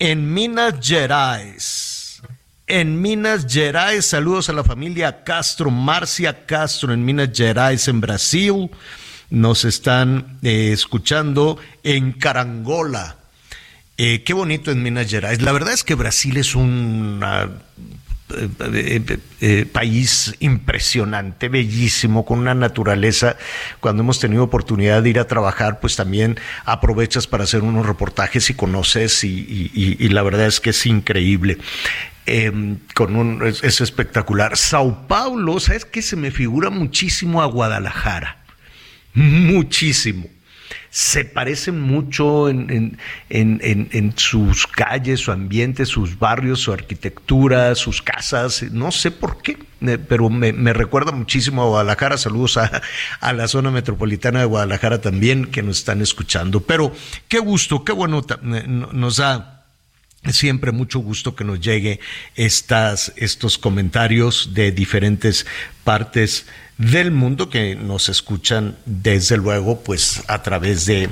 En 0.00 0.34
Minas 0.34 0.74
Gerais. 0.82 2.20
En 2.66 3.00
Minas 3.00 3.46
Gerais, 3.48 4.04
saludos 4.04 4.48
a 4.48 4.52
la 4.52 4.64
familia 4.64 5.22
Castro, 5.22 5.70
Marcia 5.70 6.44
Castro 6.44 6.92
en 6.92 7.04
Minas 7.04 7.30
Gerais, 7.32 7.86
en 7.86 8.00
Brasil 8.00 8.70
nos 9.30 9.64
están 9.64 10.38
eh, 10.42 10.70
escuchando 10.72 11.58
en 11.82 12.12
Carangola. 12.12 13.16
Eh, 13.96 14.22
qué 14.24 14.34
bonito 14.34 14.70
en 14.70 14.82
Minas 14.82 15.10
Gerais. 15.10 15.40
La 15.42 15.52
verdad 15.52 15.72
es 15.72 15.82
que 15.82 15.94
Brasil 15.94 16.36
es 16.36 16.54
un 16.54 17.20
eh, 19.40 19.66
país 19.72 20.34
impresionante, 20.40 21.48
bellísimo, 21.48 22.26
con 22.26 22.40
una 22.40 22.54
naturaleza. 22.54 23.36
Cuando 23.80 24.02
hemos 24.02 24.20
tenido 24.20 24.44
oportunidad 24.44 25.02
de 25.02 25.10
ir 25.10 25.18
a 25.18 25.26
trabajar, 25.26 25.80
pues 25.80 25.96
también 25.96 26.38
aprovechas 26.66 27.26
para 27.26 27.44
hacer 27.44 27.62
unos 27.62 27.86
reportajes 27.86 28.50
y 28.50 28.54
conoces 28.54 29.24
y, 29.24 30.08
la 30.10 30.22
verdad 30.22 30.46
es 30.46 30.60
que 30.60 30.70
es 30.70 30.86
increíble. 30.86 31.58
Em, 32.28 32.78
con 32.94 33.14
un, 33.14 33.46
es, 33.46 33.62
es 33.62 33.80
espectacular. 33.80 34.56
Sao 34.56 35.06
Paulo, 35.06 35.60
¿sabes 35.60 35.84
qué? 35.84 36.02
Se 36.02 36.16
me 36.16 36.32
figura 36.32 36.70
muchísimo 36.70 37.40
a 37.40 37.46
Guadalajara 37.46 38.45
muchísimo. 39.16 40.28
Se 40.90 41.24
parecen 41.24 41.80
mucho 41.80 42.48
en, 42.48 42.98
sus 44.16 44.66
calles, 44.66 45.20
su 45.20 45.32
ambiente, 45.32 45.84
sus 45.84 46.18
barrios, 46.18 46.60
su 46.60 46.72
arquitectura, 46.72 47.74
sus 47.74 48.00
casas, 48.02 48.62
no 48.72 48.90
sé 48.90 49.10
por 49.10 49.42
qué, 49.42 49.58
eh, 49.82 49.98
pero 49.98 50.30
me, 50.30 50.72
recuerda 50.72 51.12
muchísimo 51.12 51.62
a 51.62 51.66
Guadalajara. 51.66 52.16
Saludos 52.16 52.56
a, 52.56 52.82
a, 53.20 53.32
la 53.32 53.46
zona 53.46 53.70
metropolitana 53.70 54.40
de 54.40 54.46
Guadalajara 54.46 55.00
también 55.00 55.46
que 55.46 55.62
nos 55.62 55.78
están 55.78 56.00
escuchando. 56.00 56.60
Pero 56.60 56.92
qué 57.28 57.40
gusto, 57.40 57.84
qué 57.84 57.92
bueno 57.92 58.24
eh, 58.30 58.64
nos 58.66 59.18
da 59.18 59.55
siempre 60.32 60.72
mucho 60.72 60.98
gusto 60.98 61.34
que 61.34 61.44
nos 61.44 61.60
llegue 61.60 62.00
estas, 62.34 63.12
estos 63.16 63.58
comentarios 63.58 64.50
de 64.54 64.72
diferentes 64.72 65.46
partes 65.84 66.46
del 66.78 67.10
mundo 67.10 67.48
que 67.48 67.74
nos 67.74 68.08
escuchan 68.08 68.76
desde 68.84 69.36
luego 69.36 69.80
pues 69.80 70.22
a 70.28 70.42
través 70.42 70.86
de, 70.86 71.08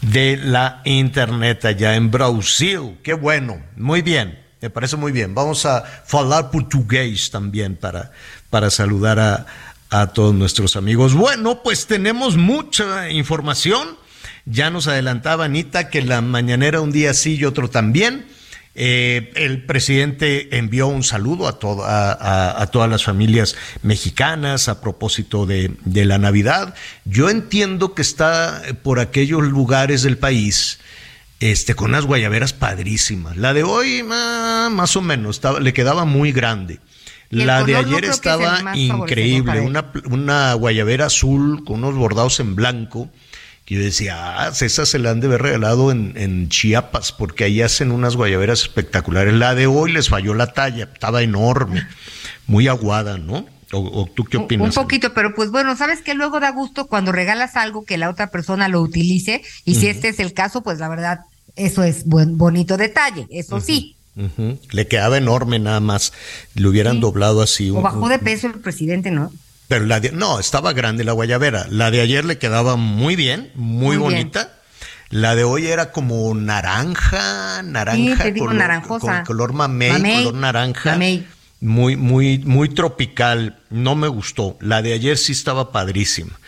de 0.00 0.36
la 0.36 0.80
internet 0.84 1.64
allá 1.64 1.94
en 1.96 2.10
Brasil. 2.10 2.98
Qué 3.02 3.14
bueno, 3.14 3.62
muy 3.76 4.02
bien, 4.02 4.38
me 4.60 4.70
parece 4.70 4.96
muy 4.96 5.12
bien. 5.12 5.34
Vamos 5.34 5.66
a 5.66 5.84
hablar 6.10 6.50
portugués 6.50 7.30
también 7.30 7.76
para, 7.76 8.12
para 8.50 8.70
saludar 8.70 9.18
a, 9.18 9.46
a 9.90 10.08
todos 10.08 10.34
nuestros 10.34 10.76
amigos. 10.76 11.14
Bueno, 11.14 11.62
pues 11.62 11.86
tenemos 11.86 12.36
mucha 12.36 13.10
información. 13.10 13.96
Ya 14.44 14.70
nos 14.70 14.88
adelantaba 14.88 15.44
Anita 15.44 15.88
que 15.88 16.02
la 16.02 16.20
mañanera 16.20 16.80
un 16.80 16.92
día 16.92 17.14
sí 17.14 17.36
y 17.36 17.44
otro 17.44 17.70
también. 17.70 18.26
Eh, 18.76 19.30
el 19.36 19.64
presidente 19.64 20.58
envió 20.58 20.88
un 20.88 21.04
saludo 21.04 21.46
a, 21.46 22.62
a, 22.62 22.66
todas 22.68 22.90
las 22.90 23.04
familias 23.04 23.54
mexicanas 23.82 24.68
a 24.68 24.80
propósito 24.80 25.46
de, 25.46 25.70
la 25.84 26.18
Navidad. 26.18 26.74
Yo 27.04 27.30
entiendo 27.30 27.94
que 27.94 28.02
está 28.02 28.62
por 28.82 28.98
aquellos 28.98 29.42
lugares 29.44 30.02
del 30.02 30.18
país 30.18 30.80
este, 31.38 31.74
con 31.74 31.90
unas 31.90 32.04
guayaberas 32.04 32.52
padrísimas. 32.52 33.36
La 33.36 33.54
de 33.54 33.62
hoy, 33.62 34.02
más 34.02 34.96
o 34.96 35.02
menos, 35.02 35.40
le 35.60 35.72
quedaba 35.72 36.04
muy 36.04 36.32
grande. 36.32 36.80
La 37.30 37.62
de 37.62 37.76
ayer 37.76 38.04
estaba 38.04 38.76
increíble, 38.76 39.60
una, 39.60 39.92
una 40.06 40.52
guayabera 40.54 41.06
azul 41.06 41.64
con 41.64 41.84
unos 41.84 41.94
bordados 41.94 42.40
en 42.40 42.56
blanco 42.56 43.08
y 43.66 43.76
yo 43.76 43.80
decía, 43.80 44.42
ah, 44.42 44.52
esa 44.60 44.84
se 44.84 44.98
la 44.98 45.10
han 45.10 45.20
de 45.20 45.26
haber 45.26 45.42
regalado 45.42 45.90
en, 45.90 46.48
Chiapas, 46.48 47.12
porque 47.12 47.44
ahí 47.44 47.62
hacen 47.62 47.92
unas 47.92 48.14
guayaberas 48.14 48.62
espectaculares. 48.62 49.32
La 49.32 49.54
de 49.54 49.66
hoy 49.66 49.92
les 49.92 50.10
falló 50.10 50.34
la 50.34 50.52
talla, 50.52 50.90
estaba 50.92 51.22
enorme, 51.22 51.86
muy 52.46 52.68
aguada, 52.68 53.16
¿no? 53.16 53.46
¿O, 53.72 54.06
tú 54.14 54.24
qué 54.24 54.36
opinas? 54.36 54.76
Un 54.76 54.82
poquito, 54.82 55.14
pero 55.14 55.34
pues 55.34 55.50
bueno, 55.50 55.74
¿sabes 55.76 56.02
que 56.02 56.14
Luego 56.14 56.38
da 56.40 56.50
gusto 56.50 56.86
cuando 56.86 57.10
regalas 57.10 57.56
algo 57.56 57.84
que 57.84 57.96
la 57.96 58.10
otra 58.10 58.30
persona 58.30 58.68
lo 58.68 58.80
utilice, 58.82 59.42
y 59.64 59.76
si 59.76 59.88
este 59.88 60.08
es 60.08 60.20
el 60.20 60.34
caso, 60.34 60.62
pues 60.62 60.78
la 60.78 60.88
verdad, 60.88 61.20
eso 61.56 61.82
es 61.82 62.04
buen, 62.04 62.36
bonito 62.36 62.76
detalle, 62.76 63.26
eso 63.30 63.60
sí. 63.60 63.96
Le 64.70 64.86
quedaba 64.86 65.16
enorme 65.16 65.58
nada 65.58 65.80
más, 65.80 66.12
le 66.54 66.68
hubieran 66.68 67.00
doblado 67.00 67.42
así. 67.42 67.70
O 67.70 67.80
bajó 67.80 68.08
de 68.08 68.18
peso 68.18 68.46
el 68.46 68.60
presidente, 68.60 69.10
¿no? 69.10 69.32
Pero 69.74 69.86
la 69.86 69.98
de, 69.98 70.12
no, 70.12 70.38
estaba 70.38 70.72
grande 70.72 71.02
la 71.02 71.10
guayabera. 71.10 71.66
La 71.68 71.90
de 71.90 72.00
ayer 72.00 72.24
le 72.24 72.38
quedaba 72.38 72.76
muy 72.76 73.16
bien, 73.16 73.50
muy, 73.56 73.96
bonita. 73.96 74.52
La 75.10 75.34
de 75.34 75.42
hoy 75.42 75.66
era 75.66 75.90
como 75.90 76.32
naranja, 76.32 77.60
naranja, 77.64 78.32
color, 78.34 79.24
color 79.26 79.52
mamey, 79.52 80.00
color 80.22 80.34
naranja. 80.34 80.96
Muy, 81.58 81.96
muy, 81.96 82.38
muy 82.38 82.68
tropical. 82.68 83.58
No 83.68 83.96
me 83.96 84.06
gustó. 84.06 84.56
La 84.60 84.80
de 84.80 84.92
ayer 84.92 85.18
sí 85.18 85.32
estaba 85.32 85.72
padrísima. 85.72 86.38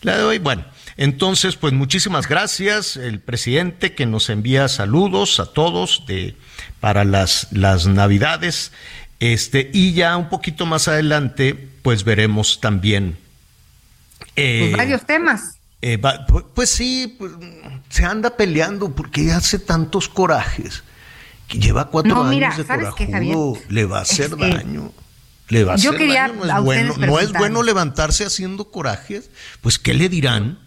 La 0.00 0.16
de 0.16 0.24
hoy, 0.24 0.38
bueno. 0.40 0.64
Entonces, 0.96 1.54
pues 1.54 1.72
muchísimas 1.72 2.28
gracias, 2.28 2.96
el 2.96 3.20
presidente 3.20 3.94
que 3.94 4.06
nos 4.06 4.28
envía 4.28 4.66
saludos 4.66 5.38
a 5.38 5.46
todos 5.46 6.02
de, 6.08 6.34
para 6.80 7.04
las, 7.04 7.46
las 7.52 7.86
navidades. 7.86 8.72
Este, 9.20 9.70
y 9.72 9.92
ya 9.92 10.16
un 10.16 10.28
poquito 10.28 10.66
más 10.66 10.88
adelante, 10.88 11.68
pues 11.82 12.04
veremos 12.04 12.60
también. 12.60 13.18
Eh, 14.36 14.68
pues 14.70 14.76
varios 14.78 15.04
temas. 15.04 15.58
Eh, 15.82 16.00
pues, 16.54 16.70
sí, 16.70 17.16
pues, 17.18 17.32
se 17.88 18.04
anda 18.04 18.36
peleando 18.36 18.90
porque 18.94 19.32
hace 19.32 19.58
tantos 19.58 20.08
corajes. 20.08 20.84
Que 21.48 21.58
lleva 21.58 21.88
cuatro 21.88 22.22
años 22.22 22.56
de 22.56 22.64
corajudo, 22.64 23.58
le 23.68 23.84
va 23.84 23.98
a 23.98 24.02
hacer 24.02 24.30
este, 24.30 24.48
daño. 24.48 24.92
Le 25.48 25.64
va 25.64 25.72
a 25.72 25.74
hacer 25.74 25.98
daño. 25.98 26.40
No 26.46 26.54
es, 26.54 26.62
bueno, 26.62 26.94
no 26.96 27.18
es 27.18 27.32
bueno 27.32 27.62
levantarse 27.62 28.24
haciendo 28.24 28.70
corajes. 28.70 29.28
Pues, 29.60 29.78
¿qué 29.78 29.92
le 29.92 30.08
dirán? 30.08 30.58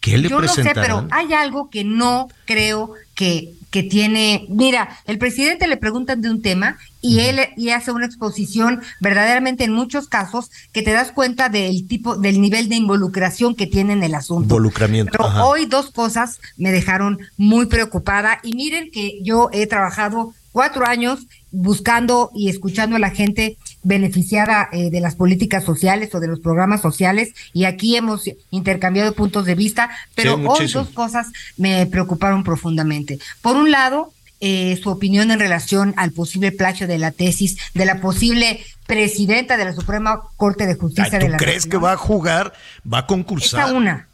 ¿Qué 0.00 0.18
le 0.18 0.28
Yo 0.28 0.40
no 0.40 0.48
sé, 0.48 0.72
pero 0.74 1.06
hay 1.10 1.32
algo 1.32 1.70
que 1.70 1.84
no 1.84 2.28
creo 2.44 2.94
que 3.14 3.54
que 3.70 3.82
tiene, 3.82 4.46
mira, 4.48 4.98
el 5.06 5.18
presidente 5.18 5.68
le 5.68 5.76
preguntan 5.76 6.20
de 6.20 6.30
un 6.30 6.42
tema 6.42 6.76
y 7.00 7.20
él 7.20 7.40
y 7.56 7.70
hace 7.70 7.92
una 7.92 8.06
exposición 8.06 8.82
verdaderamente 9.00 9.64
en 9.64 9.72
muchos 9.72 10.08
casos 10.08 10.50
que 10.72 10.82
te 10.82 10.92
das 10.92 11.12
cuenta 11.12 11.48
del 11.48 11.86
tipo, 11.86 12.16
del 12.16 12.40
nivel 12.40 12.68
de 12.68 12.76
involucración 12.76 13.54
que 13.54 13.66
tiene 13.66 13.92
en 13.92 14.02
el 14.02 14.14
asunto. 14.14 14.42
Involucramiento. 14.42 15.12
Pero 15.12 15.44
hoy 15.44 15.66
dos 15.66 15.90
cosas 15.90 16.40
me 16.56 16.72
dejaron 16.72 17.18
muy 17.36 17.66
preocupada 17.66 18.40
y 18.42 18.54
miren 18.54 18.90
que 18.90 19.20
yo 19.22 19.48
he 19.52 19.66
trabajado 19.66 20.34
cuatro 20.52 20.86
años 20.86 21.26
buscando 21.52 22.30
y 22.34 22.48
escuchando 22.48 22.96
a 22.96 23.00
la 23.00 23.10
gente 23.10 23.56
beneficiada 23.82 24.68
eh, 24.72 24.90
de 24.90 25.00
las 25.00 25.14
políticas 25.14 25.64
sociales 25.64 26.14
o 26.14 26.20
de 26.20 26.28
los 26.28 26.40
programas 26.40 26.80
sociales 26.80 27.32
y 27.52 27.64
aquí 27.64 27.96
hemos 27.96 28.30
intercambiado 28.50 29.14
puntos 29.14 29.46
de 29.46 29.54
vista, 29.54 29.90
pero 30.14 30.34
hoy 30.34 30.66
dos 30.66 30.88
cosas 30.90 31.28
me 31.56 31.86
preocuparon 31.86 32.44
profundamente. 32.44 33.18
Por 33.42 33.56
un 33.56 33.70
lado, 33.70 34.12
eh, 34.40 34.78
su 34.82 34.90
opinión 34.90 35.30
en 35.30 35.38
relación 35.38 35.94
al 35.96 36.12
posible 36.12 36.52
plagio 36.52 36.86
de 36.86 36.98
la 36.98 37.10
tesis 37.10 37.58
de 37.74 37.84
la 37.84 38.00
posible 38.00 38.64
presidenta 38.86 39.56
de 39.56 39.66
la 39.66 39.74
Suprema 39.74 40.22
Corte 40.36 40.66
de 40.66 40.74
Justicia 40.74 41.18
¿tú 41.18 41.26
de 41.26 41.30
la 41.32 41.36
crees 41.36 41.66
que 41.66 41.76
va 41.76 41.92
a 41.92 41.96
jugar, 41.96 42.54
va 42.90 42.98
a 42.98 43.06
concursar? 43.06 43.60
Esa 43.60 43.74
una. 43.74 44.08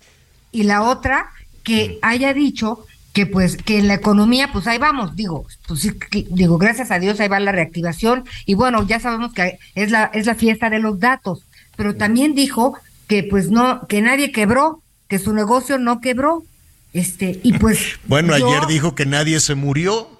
Y 0.53 0.65
la 0.65 0.83
otra, 0.83 1.31
que 1.63 1.99
haya 2.03 2.33
dicho 2.35 2.87
que 3.17 3.25
pues 3.25 3.57
que 3.57 3.79
en 3.79 3.89
la 3.89 3.95
economía 3.95 4.51
pues 4.53 4.67
ahí 4.67 4.77
vamos 4.77 5.17
digo 5.17 5.47
pues 5.67 5.81
sí, 5.81 5.93
digo 6.29 6.59
gracias 6.59 6.91
a 6.91 6.99
Dios 6.99 7.19
ahí 7.19 7.29
va 7.29 7.41
la 7.41 7.51
reactivación 7.51 8.25
y 8.45 8.53
bueno 8.53 8.87
ya 8.87 9.01
sabemos 9.01 9.33
que 9.33 9.59
es 9.75 9.91
la 9.91 10.11
es 10.13 10.27
la 10.27 10.35
fiesta 10.35 10.69
de 10.69 10.81
los 10.81 11.01
datos 11.01 11.47
pero 11.77 11.97
también 11.97 12.35
dijo 12.35 12.79
que 13.09 13.23
pues 13.23 13.49
no 13.49 13.87
que 13.87 14.03
nadie 14.03 14.33
quebró 14.33 14.83
que 15.09 15.19
su 15.19 15.33
negocio 15.33 15.79
no 15.79 16.03
quebró 16.03 16.45
este 16.93 17.41
y 17.43 17.55
pues 17.55 17.99
bueno 18.05 18.35
ayer 18.35 18.67
dijo 18.69 18.95
que 18.95 19.07
nadie 19.07 19.41
se 19.41 19.55
murió. 19.55 20.11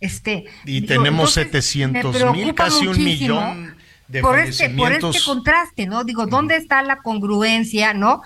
Este 0.00 0.46
y 0.64 0.80
tenemos 0.82 1.34
700 1.34 2.32
mil 2.32 2.56
casi 2.56 2.88
un 2.88 3.04
millón 3.04 3.76
de 4.08 4.20
por 4.20 4.40
este 4.40 4.68
por 4.70 4.90
este 4.90 5.20
contraste 5.24 5.86
no 5.86 6.02
digo 6.02 6.26
dónde 6.26 6.56
está 6.56 6.82
la 6.82 7.02
congruencia 7.02 7.94
no 7.94 8.20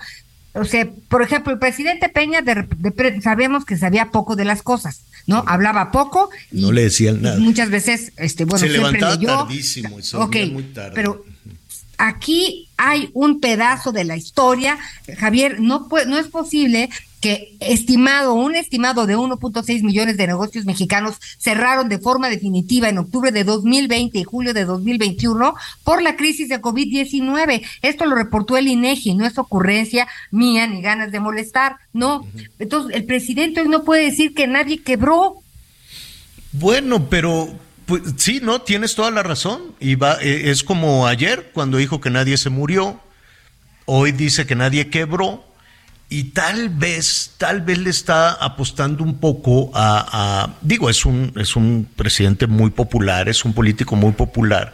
o 0.59 0.65
sea, 0.65 0.89
por 1.09 1.21
ejemplo, 1.21 1.53
el 1.53 1.59
presidente 1.59 2.09
Peña 2.09 2.41
de, 2.41 3.21
sabemos 3.21 3.65
que 3.65 3.77
sabía 3.77 4.11
poco 4.11 4.35
de 4.35 4.45
las 4.45 4.61
cosas, 4.61 5.01
¿no? 5.25 5.43
Hablaba 5.47 5.91
poco 5.91 6.29
y 6.51 6.61
no 6.61 6.71
le 6.71 6.83
decían 6.83 7.21
nada. 7.21 7.39
Muchas 7.39 7.69
veces, 7.69 8.11
este, 8.17 8.45
bueno, 8.45 8.59
se 8.59 8.69
siempre 8.69 8.99
levantaba 8.99 9.15
leyó. 9.15 9.27
tardísimo, 9.39 9.99
y 9.99 10.51
muy 10.51 10.63
tarde. 10.63 10.91
Pero 10.95 11.25
aquí 11.97 12.69
hay 12.77 13.09
un 13.13 13.39
pedazo 13.39 13.91
de 13.91 14.03
la 14.03 14.15
historia, 14.15 14.77
Javier, 15.17 15.59
no 15.59 15.87
es 16.17 16.27
posible 16.27 16.89
que 17.21 17.55
estimado, 17.59 18.33
un 18.33 18.55
estimado 18.55 19.07
de 19.07 19.17
1.6 19.17 19.83
millones 19.83 20.17
de 20.17 20.27
negocios 20.27 20.65
mexicanos 20.65 21.15
cerraron 21.39 21.89
de 21.89 21.97
forma 21.97 22.29
definitiva 22.29 22.89
en 22.89 22.99
octubre 22.99 23.31
de 23.31 23.43
2020 23.43 24.19
y 24.19 24.23
julio 24.23 24.53
de 24.53 24.65
2021 24.65 25.55
por 25.83 26.01
la 26.01 26.15
crisis 26.15 26.49
de 26.49 26.61
COVID-19. 26.61 27.65
Esto 27.81 28.05
lo 28.05 28.15
reportó 28.15 28.55
el 28.57 28.67
INEGI, 28.67 29.15
no 29.15 29.25
es 29.25 29.37
ocurrencia 29.37 30.07
mía 30.31 30.67
ni 30.67 30.81
ganas 30.81 31.11
de 31.11 31.19
molestar, 31.19 31.77
no. 31.91 32.27
Entonces, 32.59 32.95
el 32.95 33.05
presidente 33.05 33.61
hoy 33.61 33.69
no 33.69 33.83
puede 33.83 34.03
decir 34.03 34.35
que 34.35 34.45
nadie 34.45 34.83
quebró. 34.83 35.37
Bueno, 36.51 37.09
pero 37.09 37.49
pues, 37.87 38.03
sí, 38.17 38.39
no, 38.43 38.61
tienes 38.61 38.93
toda 38.93 39.09
la 39.09 39.23
razón. 39.23 39.75
Y 39.79 39.95
va, 39.95 40.17
e, 40.21 40.51
es 40.51 40.63
como 40.63 41.07
ayer 41.07 41.51
cuando 41.53 41.77
dijo 41.77 41.99
que 41.99 42.11
nadie 42.11 42.37
se 42.37 42.51
murió, 42.51 43.01
hoy 43.85 44.11
dice 44.11 44.45
que 44.45 44.55
nadie 44.55 44.89
quebró. 44.89 45.43
Y 46.09 46.25
tal 46.25 46.69
vez, 46.69 47.33
tal 47.37 47.61
vez 47.61 47.79
le 47.79 47.89
está 47.89 48.31
apostando 48.31 49.03
un 49.03 49.19
poco 49.19 49.71
a, 49.73 50.55
digo, 50.61 50.89
es 50.89 51.05
un, 51.05 51.33
es 51.35 51.57
un 51.57 51.85
presidente 51.97 52.47
muy 52.47 52.69
popular, 52.69 53.27
es 53.27 53.43
un 53.43 53.53
político 53.53 53.97
muy 53.97 54.13
popular, 54.13 54.71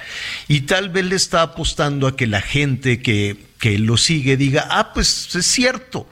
y 0.48 0.62
tal 0.62 0.90
vez 0.90 1.06
le 1.06 1.16
está 1.16 1.42
apostando 1.42 2.06
a 2.06 2.16
que 2.16 2.28
la 2.28 2.40
gente 2.40 3.02
que, 3.02 3.48
que 3.58 3.80
lo 3.80 3.98
sigue 3.98 4.38
diga, 4.38 4.68
ah, 4.70 4.94
pues 4.94 5.34
es 5.34 5.48
cierto, 5.48 6.08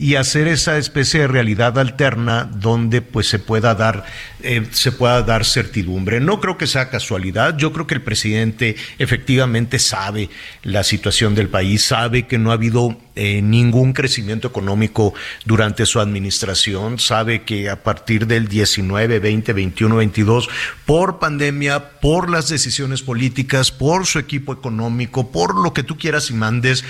y 0.00 0.14
hacer 0.14 0.48
esa 0.48 0.78
especie 0.78 1.20
de 1.20 1.28
realidad 1.28 1.78
alterna 1.78 2.50
donde 2.50 3.02
pues 3.02 3.28
se 3.28 3.38
pueda 3.38 3.74
dar 3.74 4.06
eh, 4.42 4.66
se 4.70 4.92
pueda 4.92 5.20
dar 5.22 5.44
certidumbre. 5.44 6.20
No 6.20 6.40
creo 6.40 6.56
que 6.56 6.66
sea 6.66 6.88
casualidad. 6.88 7.58
Yo 7.58 7.74
creo 7.74 7.86
que 7.86 7.92
el 7.92 8.00
presidente 8.00 8.76
efectivamente 8.98 9.78
sabe 9.78 10.30
la 10.62 10.84
situación 10.84 11.34
del 11.34 11.50
país, 11.50 11.84
sabe 11.84 12.26
que 12.26 12.38
no 12.38 12.50
ha 12.50 12.54
habido 12.54 12.96
eh, 13.14 13.42
ningún 13.42 13.92
crecimiento 13.92 14.48
económico 14.48 15.12
durante 15.44 15.84
su 15.84 16.00
administración, 16.00 16.98
sabe 16.98 17.42
que 17.42 17.68
a 17.68 17.82
partir 17.82 18.26
del 18.26 18.48
19, 18.48 19.18
20, 19.18 19.52
21, 19.52 19.96
22, 19.96 20.48
por 20.86 21.18
pandemia, 21.18 22.00
por 22.00 22.30
las 22.30 22.48
decisiones 22.48 23.02
políticas, 23.02 23.70
por 23.70 24.06
su 24.06 24.18
equipo 24.18 24.54
económico, 24.54 25.30
por 25.30 25.54
lo 25.54 25.74
que 25.74 25.82
tú 25.82 25.98
quieras 25.98 26.30
y 26.30 26.32
mandes, 26.32 26.84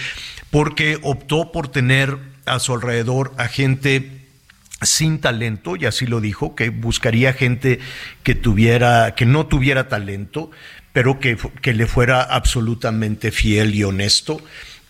porque 0.51 1.01
optó 1.03 1.51
por 1.51 1.67
tener 1.67 2.30
a 2.55 2.59
su 2.61 2.75
alrededor 2.75 3.33
a 3.37 3.49
gente 3.49 4.27
sin 4.83 5.21
talento, 5.21 5.77
y 5.77 5.87
así 5.87 6.07
lo 6.07 6.21
dijo, 6.21 6.55
que 6.55 6.71
buscaría 6.71 7.33
gente 7.33 7.81
que 8.23 8.35
tuviera, 8.35 9.15
que 9.15 9.27
no 9.27 9.47
tuviera 9.47 9.89
talento, 9.89 10.51
pero 10.93 11.21
que, 11.21 11.37
que 11.61 11.75
le 11.75 11.87
fuera 11.87 12.23
absolutamente 12.23 13.31
fiel 13.31 13.75
y 13.75 13.85
honesto. 13.85 14.41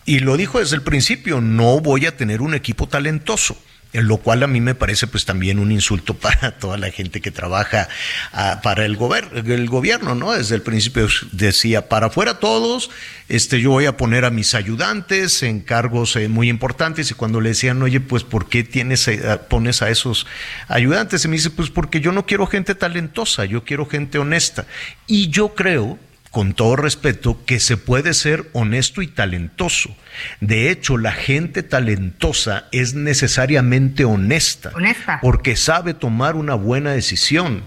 Y 0.05 0.19
lo 0.19 0.37
dijo 0.37 0.59
desde 0.59 0.77
el 0.77 0.81
principio, 0.81 1.41
no 1.41 1.79
voy 1.79 2.05
a 2.05 2.15
tener 2.15 2.41
un 2.41 2.53
equipo 2.53 2.87
talentoso 2.87 3.57
lo 3.93 4.17
cual 4.17 4.43
a 4.43 4.47
mí 4.47 4.61
me 4.61 4.75
parece 4.75 5.07
pues 5.07 5.25
también 5.25 5.59
un 5.59 5.71
insulto 5.71 6.13
para 6.17 6.51
toda 6.51 6.77
la 6.77 6.91
gente 6.91 7.21
que 7.21 7.31
trabaja 7.31 7.89
ah, 8.31 8.61
para 8.63 8.85
el, 8.85 8.97
el 9.33 9.69
gobierno, 9.69 10.15
¿no? 10.15 10.31
Desde 10.33 10.55
el 10.55 10.61
principio 10.61 11.07
decía, 11.31 11.89
para 11.89 12.07
afuera 12.07 12.39
todos, 12.39 12.89
este, 13.27 13.61
yo 13.61 13.71
voy 13.71 13.85
a 13.85 13.97
poner 13.97 14.25
a 14.25 14.29
mis 14.29 14.55
ayudantes 14.55 15.43
en 15.43 15.61
cargos 15.61 16.15
eh, 16.15 16.27
muy 16.27 16.49
importantes 16.49 17.11
y 17.11 17.13
cuando 17.13 17.41
le 17.41 17.49
decían, 17.49 17.81
oye, 17.81 17.99
pues 17.99 18.23
¿por 18.23 18.47
qué 18.49 18.63
tienes, 18.63 19.07
eh, 19.07 19.39
pones 19.49 19.81
a 19.81 19.89
esos 19.89 20.27
ayudantes? 20.67 21.25
Y 21.25 21.27
me 21.27 21.35
dice, 21.35 21.49
pues 21.49 21.69
porque 21.69 22.01
yo 22.01 22.11
no 22.11 22.25
quiero 22.25 22.47
gente 22.47 22.75
talentosa, 22.75 23.45
yo 23.45 23.63
quiero 23.63 23.85
gente 23.85 24.17
honesta. 24.17 24.65
Y 25.07 25.29
yo 25.29 25.53
creo 25.55 25.99
con 26.31 26.53
todo 26.53 26.77
respeto, 26.77 27.43
que 27.45 27.59
se 27.59 27.77
puede 27.77 28.13
ser 28.13 28.49
honesto 28.53 29.01
y 29.01 29.07
talentoso. 29.07 29.95
De 30.39 30.71
hecho, 30.71 30.97
la 30.97 31.11
gente 31.11 31.61
talentosa 31.61 32.65
es 32.71 32.93
necesariamente 32.93 34.05
honesta, 34.05 34.71
honesta. 34.73 35.19
porque 35.21 35.57
sabe 35.57 35.93
tomar 35.93 36.35
una 36.35 36.55
buena 36.55 36.91
decisión. 36.91 37.63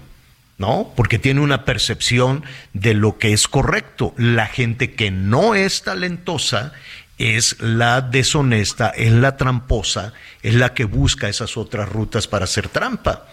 ¿no? 0.57 0.93
Porque 0.95 1.19
tiene 1.19 1.41
una 1.41 1.65
percepción 1.65 2.45
de 2.71 2.93
lo 2.93 3.17
que 3.17 3.33
es 3.33 3.49
correcto. 3.49 4.13
La 4.17 4.47
gente 4.47 4.93
que 4.93 5.11
no 5.11 5.53
es 5.53 5.81
talentosa 5.83 6.71
es 7.17 7.59
la 7.59 7.99
deshonesta, 7.99 8.89
es 8.89 9.11
la 9.11 9.37
tramposa, 9.37 10.13
es 10.43 10.55
la 10.55 10.73
que 10.73 10.85
busca 10.85 11.27
esas 11.27 11.57
otras 11.57 11.89
rutas 11.89 12.27
para 12.27 12.45
hacer 12.45 12.69
trampa. 12.69 13.27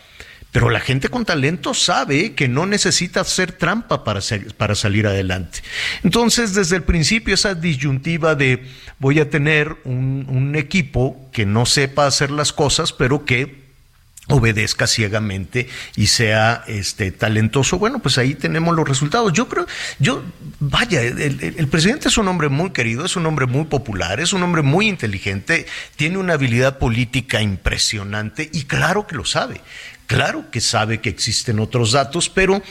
Pero 0.52 0.68
la 0.68 0.80
gente 0.80 1.08
con 1.08 1.24
talento 1.24 1.72
sabe 1.72 2.34
que 2.34 2.46
no 2.46 2.66
necesita 2.66 3.22
hacer 3.22 3.52
trampa 3.52 4.04
para, 4.04 4.20
para 4.58 4.74
salir 4.74 5.06
adelante. 5.06 5.60
Entonces, 6.04 6.54
desde 6.54 6.76
el 6.76 6.82
principio, 6.82 7.34
esa 7.34 7.54
disyuntiva 7.54 8.34
de 8.34 8.62
voy 8.98 9.18
a 9.18 9.30
tener 9.30 9.78
un, 9.84 10.52
equipo 10.54 11.30
que 11.32 11.46
no 11.46 11.64
sepa 11.64 12.06
hacer 12.06 12.30
las 12.30 12.52
cosas, 12.52 12.92
pero 12.92 13.24
que 13.24 13.62
obedezca 14.28 14.86
ciegamente 14.86 15.68
y 15.96 16.08
sea 16.08 16.62
este 16.66 17.10
talentoso, 17.10 17.78
bueno, 17.78 18.00
pues 18.00 18.18
ahí 18.18 18.34
tenemos 18.34 18.76
los 18.76 18.86
resultados. 18.86 19.32
Yo 19.32 19.48
creo, 19.48 19.66
yo, 19.98 20.22
vaya, 20.60 21.00
el, 21.00 21.68
presidente 21.68 22.08
es 22.08 22.18
un 22.18 22.28
hombre 22.28 22.50
muy 22.50 22.70
querido, 22.70 23.06
es 23.06 23.16
un 23.16 23.24
hombre 23.24 23.46
muy 23.46 23.64
popular, 23.64 24.20
es 24.20 24.34
un 24.34 24.42
hombre 24.42 24.60
muy 24.60 24.88
inteligente, 24.88 25.66
tiene 25.96 26.18
una 26.18 26.34
habilidad 26.34 26.78
política 26.78 27.40
impresionante 27.40 28.50
y 28.52 28.64
claro 28.64 29.06
que 29.06 29.16
lo 29.16 29.24
sabe. 29.24 29.62
Claro 30.12 30.50
que 30.50 30.60
sabe 30.60 31.00
que 31.00 31.08
existen 31.08 31.58
otros 31.58 31.92
datos, 31.92 32.28
pero 32.28 32.62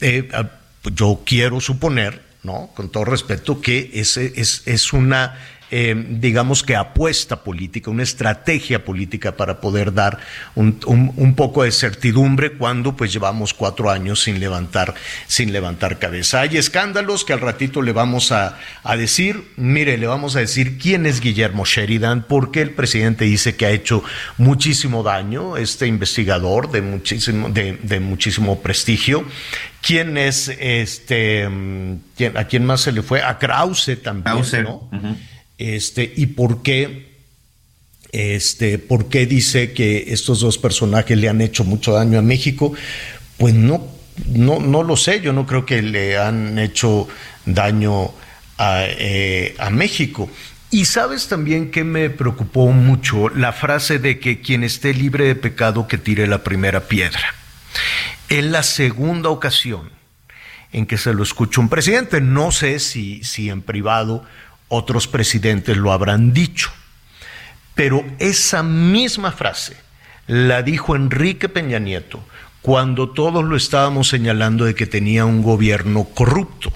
eh, 0.00 0.28
ah, 0.32 0.50
yo 0.94 1.22
quiero 1.26 1.60
suponer, 1.60 2.22
¿no? 2.42 2.70
Con 2.74 2.90
todo 2.90 3.04
respeto, 3.04 3.60
que 3.60 3.90
ese 3.92 4.32
es, 4.36 4.62
es 4.66 4.92
una 4.92 5.38
eh, 5.70 5.94
digamos 6.08 6.62
que 6.62 6.76
apuesta 6.76 7.42
política, 7.44 7.90
una 7.90 8.02
estrategia 8.02 8.84
política 8.84 9.36
para 9.36 9.60
poder 9.60 9.92
dar 9.92 10.18
un, 10.54 10.80
un, 10.86 11.34
poco 11.34 11.62
de 11.62 11.72
certidumbre 11.72 12.52
cuando 12.52 12.96
pues 12.96 13.12
llevamos 13.12 13.52
cuatro 13.52 13.90
años 13.90 14.22
sin 14.22 14.40
levantar, 14.40 14.94
sin 15.26 15.52
levantar 15.52 15.98
cabeza. 15.98 16.40
Hay 16.40 16.56
escándalos 16.56 17.24
que 17.24 17.32
al 17.32 17.40
ratito 17.40 17.82
le 17.82 17.92
vamos 17.92 18.32
a, 18.32 18.58
a 18.82 18.96
decir, 18.96 19.52
mire, 19.56 19.98
le 19.98 20.06
vamos 20.06 20.36
a 20.36 20.40
decir 20.40 20.78
quién 20.78 21.06
es 21.06 21.20
Guillermo 21.20 21.64
Sheridan, 21.64 22.24
porque 22.26 22.62
el 22.62 22.70
presidente 22.70 23.24
dice 23.26 23.56
que 23.56 23.66
ha 23.66 23.70
hecho 23.70 24.02
muchísimo 24.38 25.02
daño, 25.02 25.56
este 25.56 25.86
investigador 25.86 26.70
de 26.70 26.82
muchísimo, 26.82 27.50
de, 27.50 27.78
de 27.82 28.00
muchísimo 28.00 28.60
prestigio. 28.60 29.26
¿Quién 29.80 30.18
es 30.18 30.48
este? 30.48 31.48
¿A 32.34 32.44
quién 32.44 32.64
más 32.64 32.80
se 32.80 32.92
le 32.92 33.02
fue? 33.02 33.22
A 33.22 33.38
Krause 33.38 33.98
también, 34.02 34.36
Krause. 34.36 34.62
¿no? 34.62 34.90
Este, 35.58 36.12
y 36.16 36.26
por 36.26 36.62
qué, 36.62 37.08
este, 38.12 38.78
por 38.78 39.08
qué 39.08 39.26
dice 39.26 39.72
que 39.72 40.12
estos 40.12 40.40
dos 40.40 40.56
personajes 40.56 41.18
le 41.18 41.28
han 41.28 41.40
hecho 41.40 41.64
mucho 41.64 41.92
daño 41.92 42.18
a 42.18 42.22
México, 42.22 42.72
pues 43.36 43.54
no, 43.54 43.86
no, 44.26 44.60
no 44.60 44.82
lo 44.84 44.96
sé, 44.96 45.20
yo 45.20 45.32
no 45.32 45.46
creo 45.46 45.66
que 45.66 45.82
le 45.82 46.16
han 46.16 46.58
hecho 46.58 47.08
daño 47.44 48.12
a, 48.56 48.84
eh, 48.86 49.54
a 49.58 49.70
México. 49.70 50.30
Y 50.70 50.84
sabes 50.84 51.28
también 51.28 51.70
que 51.70 51.82
me 51.82 52.10
preocupó 52.10 52.68
mucho 52.68 53.30
la 53.30 53.52
frase 53.52 53.98
de 53.98 54.20
que 54.20 54.40
quien 54.40 54.62
esté 54.64 54.92
libre 54.94 55.24
de 55.24 55.34
pecado 55.34 55.88
que 55.88 55.98
tire 55.98 56.26
la 56.26 56.44
primera 56.44 56.86
piedra. 56.86 57.34
En 58.28 58.52
la 58.52 58.62
segunda 58.62 59.30
ocasión 59.30 59.90
en 60.72 60.86
que 60.86 60.98
se 60.98 61.14
lo 61.14 61.22
escucha 61.22 61.60
un 61.60 61.70
presidente, 61.70 62.20
no 62.20 62.52
sé 62.52 62.78
si, 62.78 63.24
si 63.24 63.48
en 63.48 63.62
privado 63.62 64.24
otros 64.68 65.08
presidentes 65.08 65.76
lo 65.76 65.92
habrán 65.92 66.32
dicho. 66.32 66.70
Pero 67.74 68.04
esa 68.18 68.62
misma 68.62 69.32
frase 69.32 69.76
la 70.26 70.62
dijo 70.62 70.96
Enrique 70.96 71.48
Peña 71.48 71.78
Nieto 71.78 72.24
cuando 72.60 73.10
todos 73.10 73.44
lo 73.44 73.56
estábamos 73.56 74.08
señalando 74.08 74.64
de 74.64 74.74
que 74.74 74.86
tenía 74.86 75.24
un 75.24 75.42
gobierno 75.42 76.04
corrupto. 76.04 76.72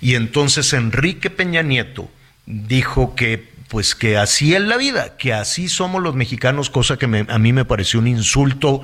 Y 0.00 0.14
entonces 0.14 0.72
Enrique 0.72 1.30
Peña 1.30 1.62
Nieto 1.62 2.10
dijo 2.44 3.14
que 3.14 3.54
pues 3.68 3.94
que 3.94 4.16
así 4.16 4.54
es 4.54 4.60
la 4.60 4.76
vida, 4.76 5.16
que 5.16 5.32
así 5.32 5.68
somos 5.68 6.02
los 6.02 6.14
mexicanos, 6.14 6.70
cosa 6.70 6.98
que 6.98 7.26
a 7.28 7.38
mí 7.38 7.52
me 7.52 7.64
pareció 7.64 7.98
un 7.98 8.06
insulto 8.06 8.82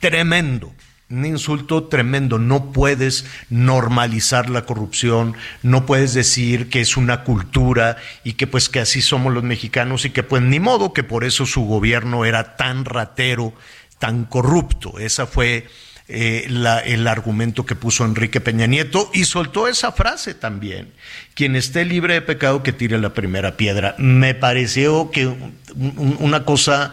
tremendo 0.00 0.72
un 1.12 1.26
insulto 1.26 1.84
tremendo. 1.84 2.38
No 2.38 2.72
puedes 2.72 3.26
normalizar 3.50 4.48
la 4.48 4.64
corrupción, 4.64 5.36
no 5.62 5.84
puedes 5.86 6.14
decir 6.14 6.70
que 6.70 6.80
es 6.80 6.96
una 6.96 7.22
cultura 7.22 7.96
y 8.24 8.32
que 8.32 8.46
pues 8.46 8.68
que 8.68 8.80
así 8.80 9.02
somos 9.02 9.32
los 9.32 9.44
mexicanos 9.44 10.04
y 10.04 10.10
que 10.10 10.22
pues 10.22 10.42
ni 10.42 10.58
modo 10.58 10.92
que 10.92 11.04
por 11.04 11.24
eso 11.24 11.44
su 11.46 11.64
gobierno 11.64 12.24
era 12.24 12.56
tan 12.56 12.84
ratero, 12.84 13.52
tan 13.98 14.24
corrupto. 14.24 14.98
Esa 14.98 15.26
fue 15.26 15.66
eh, 16.08 16.46
el 16.86 17.06
argumento 17.06 17.66
que 17.66 17.74
puso 17.74 18.04
Enrique 18.04 18.40
Peña 18.40 18.66
Nieto 18.66 19.10
y 19.12 19.24
soltó 19.24 19.68
esa 19.68 19.92
frase 19.92 20.34
también. 20.34 20.92
Quien 21.34 21.56
esté 21.56 21.84
libre 21.84 22.14
de 22.14 22.22
pecado 22.22 22.62
que 22.62 22.72
tire 22.72 22.98
la 22.98 23.12
primera 23.12 23.56
piedra. 23.56 23.94
Me 23.98 24.34
pareció 24.34 25.10
que 25.10 25.32
una 26.18 26.44
cosa 26.44 26.92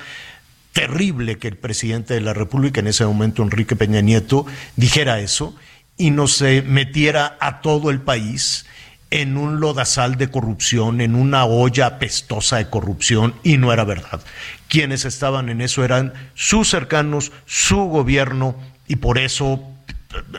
terrible 0.74 1.38
que 1.38 1.48
el 1.48 1.58
presidente 1.58 2.14
de 2.14 2.22
la 2.22 2.34
República, 2.34 2.80
en 2.80 2.88
ese 2.88 3.06
momento 3.06 3.44
Enrique 3.44 3.76
Peña 3.76 4.02
Nieto, 4.02 4.46
dijera 4.76 5.20
eso 5.20 5.56
y 5.98 6.12
no 6.12 6.28
se 6.28 6.62
metiera 6.62 7.38
a 7.40 7.62
todo 7.62 7.90
el 7.90 8.02
país 8.02 8.66
en 9.12 9.38
un 9.38 9.60
lodazal 9.60 10.16
de 10.18 10.30
corrupción, 10.30 11.02
en 11.02 11.16
una 11.16 11.46
olla 11.46 11.88
apestosa 11.88 12.58
de 12.58 12.70
corrupción, 12.70 13.34
y 13.44 13.58
no 13.58 13.74
era 13.74 13.84
verdad. 13.84 14.22
Quienes 14.68 15.06
estaban 15.06 15.50
en 15.50 15.62
eso 15.62 15.84
eran 15.84 16.14
sus 16.36 16.70
cercanos, 16.70 17.32
su 17.46 17.86
gobierno, 17.86 18.56
y 18.88 18.98
por 18.98 19.18
eso 19.18 19.62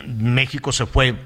México 0.07 0.73
se 0.73 0.87
fue 0.87 1.17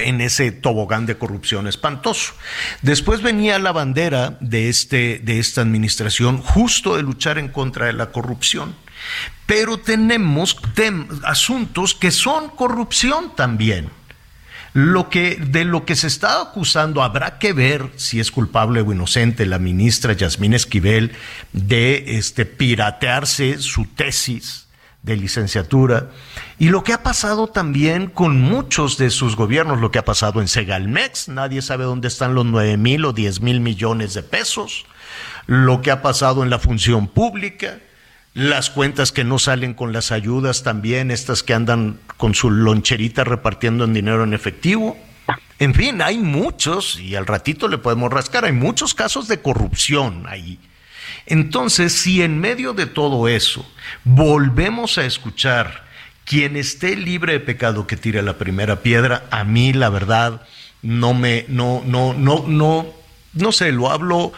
en 0.00 0.20
ese 0.20 0.50
tobogán 0.52 1.06
de 1.06 1.16
corrupción 1.16 1.66
espantoso. 1.66 2.34
Después 2.82 3.22
venía 3.22 3.58
la 3.58 3.72
bandera 3.72 4.36
de, 4.40 4.68
este, 4.68 5.20
de 5.22 5.38
esta 5.38 5.60
administración 5.60 6.38
justo 6.38 6.96
de 6.96 7.02
luchar 7.02 7.38
en 7.38 7.48
contra 7.48 7.86
de 7.86 7.92
la 7.92 8.10
corrupción. 8.10 8.74
Pero 9.46 9.78
tenemos 9.78 10.56
asuntos 11.24 11.94
que 11.94 12.10
son 12.10 12.48
corrupción 12.48 13.36
también. 13.36 13.90
Lo 14.72 15.08
que, 15.08 15.36
de 15.36 15.64
lo 15.64 15.84
que 15.84 15.94
se 15.94 16.08
está 16.08 16.40
acusando 16.40 17.02
habrá 17.02 17.38
que 17.38 17.52
ver 17.52 17.90
si 17.94 18.18
es 18.18 18.32
culpable 18.32 18.80
o 18.80 18.92
inocente 18.92 19.46
la 19.46 19.60
ministra 19.60 20.14
Yasmín 20.14 20.52
Esquivel 20.52 21.12
de 21.52 22.16
este, 22.16 22.44
piratearse 22.44 23.58
su 23.58 23.84
tesis 23.84 24.63
de 25.04 25.16
licenciatura 25.16 26.08
y 26.58 26.70
lo 26.70 26.82
que 26.82 26.94
ha 26.94 27.02
pasado 27.02 27.46
también 27.46 28.06
con 28.06 28.40
muchos 28.40 28.96
de 28.96 29.10
sus 29.10 29.36
gobiernos, 29.36 29.80
lo 29.80 29.90
que 29.90 29.98
ha 29.98 30.04
pasado 30.04 30.40
en 30.40 30.48
Segalmex, 30.48 31.28
nadie 31.28 31.60
sabe 31.60 31.84
dónde 31.84 32.08
están 32.08 32.34
los 32.34 32.46
9 32.46 32.78
mil 32.78 33.04
o 33.04 33.12
10 33.12 33.42
mil 33.42 33.60
millones 33.60 34.14
de 34.14 34.22
pesos, 34.22 34.86
lo 35.46 35.82
que 35.82 35.90
ha 35.90 36.00
pasado 36.00 36.42
en 36.42 36.48
la 36.48 36.58
función 36.58 37.06
pública, 37.06 37.80
las 38.32 38.70
cuentas 38.70 39.12
que 39.12 39.24
no 39.24 39.38
salen 39.38 39.74
con 39.74 39.92
las 39.92 40.10
ayudas 40.10 40.62
también, 40.62 41.10
estas 41.10 41.42
que 41.42 41.52
andan 41.52 42.00
con 42.16 42.34
su 42.34 42.50
loncherita 42.50 43.24
repartiendo 43.24 43.84
en 43.84 43.92
dinero 43.92 44.24
en 44.24 44.32
efectivo. 44.32 44.96
En 45.58 45.74
fin, 45.74 46.00
hay 46.00 46.18
muchos, 46.18 46.98
y 46.98 47.14
al 47.14 47.26
ratito 47.26 47.68
le 47.68 47.78
podemos 47.78 48.10
rascar, 48.10 48.46
hay 48.46 48.52
muchos 48.52 48.94
casos 48.94 49.28
de 49.28 49.40
corrupción 49.40 50.24
ahí 50.26 50.58
entonces, 51.26 51.92
si 51.92 52.22
en 52.22 52.40
medio 52.40 52.72
de 52.72 52.86
todo 52.86 53.28
eso 53.28 53.66
volvemos 54.04 54.98
a 54.98 55.06
escuchar 55.06 55.84
quien 56.24 56.56
esté 56.56 56.96
libre 56.96 57.34
de 57.34 57.40
pecado 57.40 57.86
que 57.86 57.96
tire 57.96 58.22
la 58.22 58.38
primera 58.38 58.80
piedra, 58.80 59.24
a 59.30 59.44
mí 59.44 59.72
la 59.72 59.90
verdad 59.90 60.42
no 60.82 61.14
me, 61.14 61.46
no, 61.48 61.82
no, 61.84 62.14
no, 62.14 62.44
no, 62.46 62.86
no 63.32 63.52
sé, 63.52 63.72
lo 63.72 63.90
hablo 63.90 64.32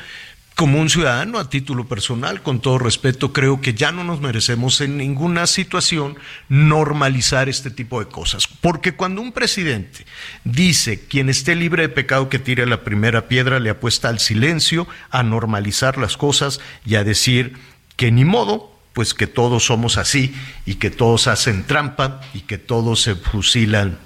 como 0.57 0.81
un 0.81 0.89
ciudadano 0.89 1.39
a 1.39 1.51
título 1.51 1.87
personal, 1.87 2.43
con 2.43 2.61
todo 2.61 2.79
respeto, 2.79 3.35
creo 3.35 3.61
que 3.61 3.75
ya 3.75 3.93
no 3.93 4.05
nos 4.05 4.23
merecemos 4.23 4.81
en 4.81 4.97
ninguna 4.97 5.47
situación 5.47 6.17
normalizar 6.49 7.51
este 7.51 7.71
tipo 7.71 8.01
de 8.01 8.07
cosas. 8.09 8.49
Porque 8.63 8.93
cuando 8.93 9.21
un 9.21 9.33
presidente 9.33 10.07
dice, 10.45 11.07
quien 11.09 11.29
esté 11.29 11.55
libre 11.55 11.83
de 11.83 11.89
pecado 11.91 12.31
que 12.31 12.39
tire 12.39 12.65
la 12.65 12.85
primera 12.85 13.29
piedra, 13.29 13.61
le 13.61 13.69
apuesta 13.69 14.09
al 14.09 14.19
silencio, 14.19 14.89
a 15.11 15.23
normalizar 15.23 15.99
las 15.99 16.17
cosas 16.17 16.59
y 16.87 16.95
a 16.95 17.05
decir 17.05 17.59
que 17.97 18.11
ni 18.11 18.25
modo, 18.25 18.75
pues 18.95 19.13
que 19.13 19.27
todos 19.27 19.67
somos 19.67 19.99
así 19.99 20.35
y 20.65 20.77
que 20.77 20.91
todos 20.91 21.27
hacen 21.27 21.65
trampa 21.65 22.23
y 22.33 22.41
que 22.41 22.57
todos 22.57 23.03
se 23.03 23.15
fusilan 23.15 23.99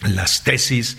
las 0.00 0.44
tesis, 0.44 0.96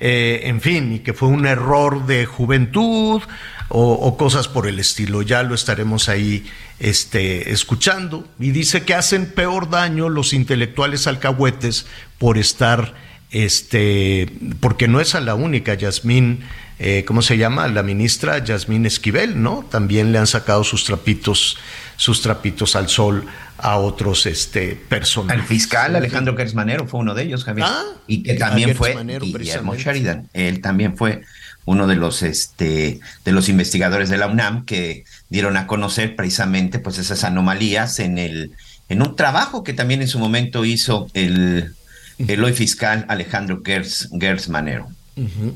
eh, 0.00 0.42
en 0.44 0.60
fin, 0.60 0.92
y 0.92 0.98
que 1.00 1.14
fue 1.14 1.28
un 1.28 1.46
error 1.46 2.06
de 2.06 2.26
juventud 2.26 3.22
o, 3.68 4.16
cosas 4.16 4.48
por 4.48 4.66
el 4.66 4.78
estilo. 4.78 5.22
Ya 5.22 5.42
lo 5.42 5.54
estaremos 5.54 6.08
ahí 6.08 6.46
este, 6.78 7.52
escuchando. 7.52 8.26
Y 8.38 8.50
dice 8.50 8.82
que 8.82 8.94
hacen 8.94 9.26
peor 9.26 9.70
daño 9.70 10.08
los 10.08 10.32
intelectuales 10.32 11.06
alcahuetes 11.06 11.86
por 12.18 12.38
estar, 12.38 12.94
este, 13.30 14.32
porque 14.60 14.88
no 14.88 15.00
es 15.00 15.14
a 15.14 15.20
la 15.20 15.34
única, 15.34 15.74
Yasmín, 15.74 16.40
eh, 16.78 17.04
¿cómo 17.06 17.22
se 17.22 17.36
llama? 17.36 17.66
La 17.68 17.82
ministra 17.82 18.42
Yasmín 18.42 18.86
Esquivel, 18.86 19.42
¿no? 19.42 19.66
También 19.68 20.12
le 20.12 20.18
han 20.18 20.28
sacado 20.28 20.62
sus 20.64 20.84
trapitos, 20.84 21.58
sus 21.96 22.22
trapitos 22.22 22.76
al 22.76 22.88
sol 22.88 23.26
a 23.58 23.76
otros 23.76 24.26
este, 24.26 24.76
personajes. 24.88 25.40
El 25.42 25.46
fiscal 25.46 25.96
Alejandro 25.96 26.36
Gersmanero 26.36 26.86
fue 26.86 27.00
uno 27.00 27.14
de 27.14 27.24
ellos, 27.24 27.44
Javier. 27.44 27.66
Ah, 27.68 27.82
y 28.06 28.22
que 28.22 28.34
también 28.34 28.76
fue 28.76 28.94
Guillermo 29.20 29.74
Sheridan. 29.74 30.28
Él 30.32 30.60
también 30.60 30.96
fue 30.96 31.22
uno 31.68 31.86
de 31.86 31.96
los, 31.96 32.22
este, 32.22 32.98
de 33.26 33.32
los 33.32 33.50
investigadores 33.50 34.08
de 34.08 34.16
la 34.16 34.26
UNAM 34.26 34.64
que 34.64 35.04
dieron 35.28 35.58
a 35.58 35.66
conocer 35.66 36.16
precisamente 36.16 36.78
pues 36.78 36.96
esas 36.96 37.24
anomalías 37.24 37.98
en, 37.98 38.16
el, 38.16 38.52
en 38.88 39.02
un 39.02 39.14
trabajo 39.16 39.64
que 39.64 39.74
también 39.74 40.00
en 40.00 40.08
su 40.08 40.18
momento 40.18 40.64
hizo 40.64 41.08
el, 41.12 41.74
el 42.26 42.42
hoy 42.42 42.54
fiscal 42.54 43.04
Alejandro 43.08 43.60
Gers, 43.62 44.48
Manero. 44.48 44.88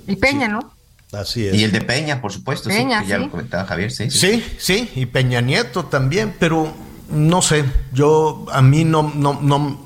Y 0.06 0.16
Peña, 0.16 0.48
¿no? 0.48 0.74
Así 1.12 1.46
es. 1.46 1.54
Y 1.54 1.64
el 1.64 1.72
de 1.72 1.80
Peña, 1.80 2.20
por 2.20 2.30
supuesto, 2.30 2.68
Peña, 2.68 3.02
ya 3.04 3.16
lo 3.16 3.30
comentaba 3.30 3.64
Javier, 3.64 3.90
sí. 3.90 4.10
Sí, 4.10 4.44
sí, 4.58 4.90
y 4.94 5.06
Peña 5.06 5.40
Nieto 5.40 5.86
también, 5.86 6.34
pero 6.38 6.76
no 7.10 7.40
sé, 7.40 7.64
yo 7.94 8.44
a 8.52 8.60
mí 8.60 8.84
no, 8.84 9.10
no, 9.14 9.40
no, 9.40 9.80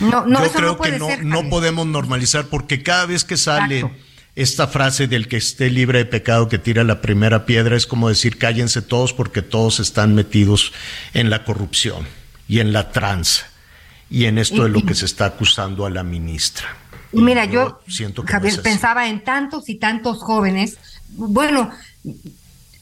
no, 0.00 0.26
no 0.26 0.44
yo 0.44 0.52
creo 0.52 0.78
que 0.78 0.98
no, 0.98 1.08
no 1.22 1.48
podemos 1.48 1.86
normalizar 1.86 2.46
porque 2.46 2.82
cada 2.82 3.06
vez 3.06 3.22
que 3.22 3.36
sale 3.36 3.88
esta 4.36 4.66
frase 4.66 5.06
del 5.06 5.28
que 5.28 5.36
esté 5.36 5.70
libre 5.70 5.98
de 5.98 6.04
pecado 6.06 6.48
que 6.48 6.58
tira 6.58 6.82
la 6.82 7.00
primera 7.00 7.46
piedra 7.46 7.76
es 7.76 7.86
como 7.86 8.08
decir 8.08 8.36
cállense 8.36 8.82
todos 8.82 9.12
porque 9.12 9.42
todos 9.42 9.78
están 9.80 10.14
metidos 10.14 10.72
en 11.12 11.30
la 11.30 11.44
corrupción 11.44 12.06
y 12.48 12.58
en 12.58 12.72
la 12.72 12.90
tranza 12.90 13.46
y 14.10 14.26
en 14.26 14.38
esto 14.38 14.64
de 14.64 14.68
lo 14.68 14.84
que 14.84 14.94
se 14.94 15.06
está 15.06 15.26
acusando 15.26 15.86
a 15.86 15.90
la 15.90 16.02
ministra. 16.02 16.66
Y 17.12 17.20
mira, 17.20 17.44
yo, 17.44 17.80
siento 17.88 18.24
Javier, 18.26 18.60
pensaba 18.60 19.08
en 19.08 19.22
tantos 19.22 19.68
y 19.68 19.76
tantos 19.76 20.18
jóvenes, 20.18 20.78
bueno, 21.10 21.70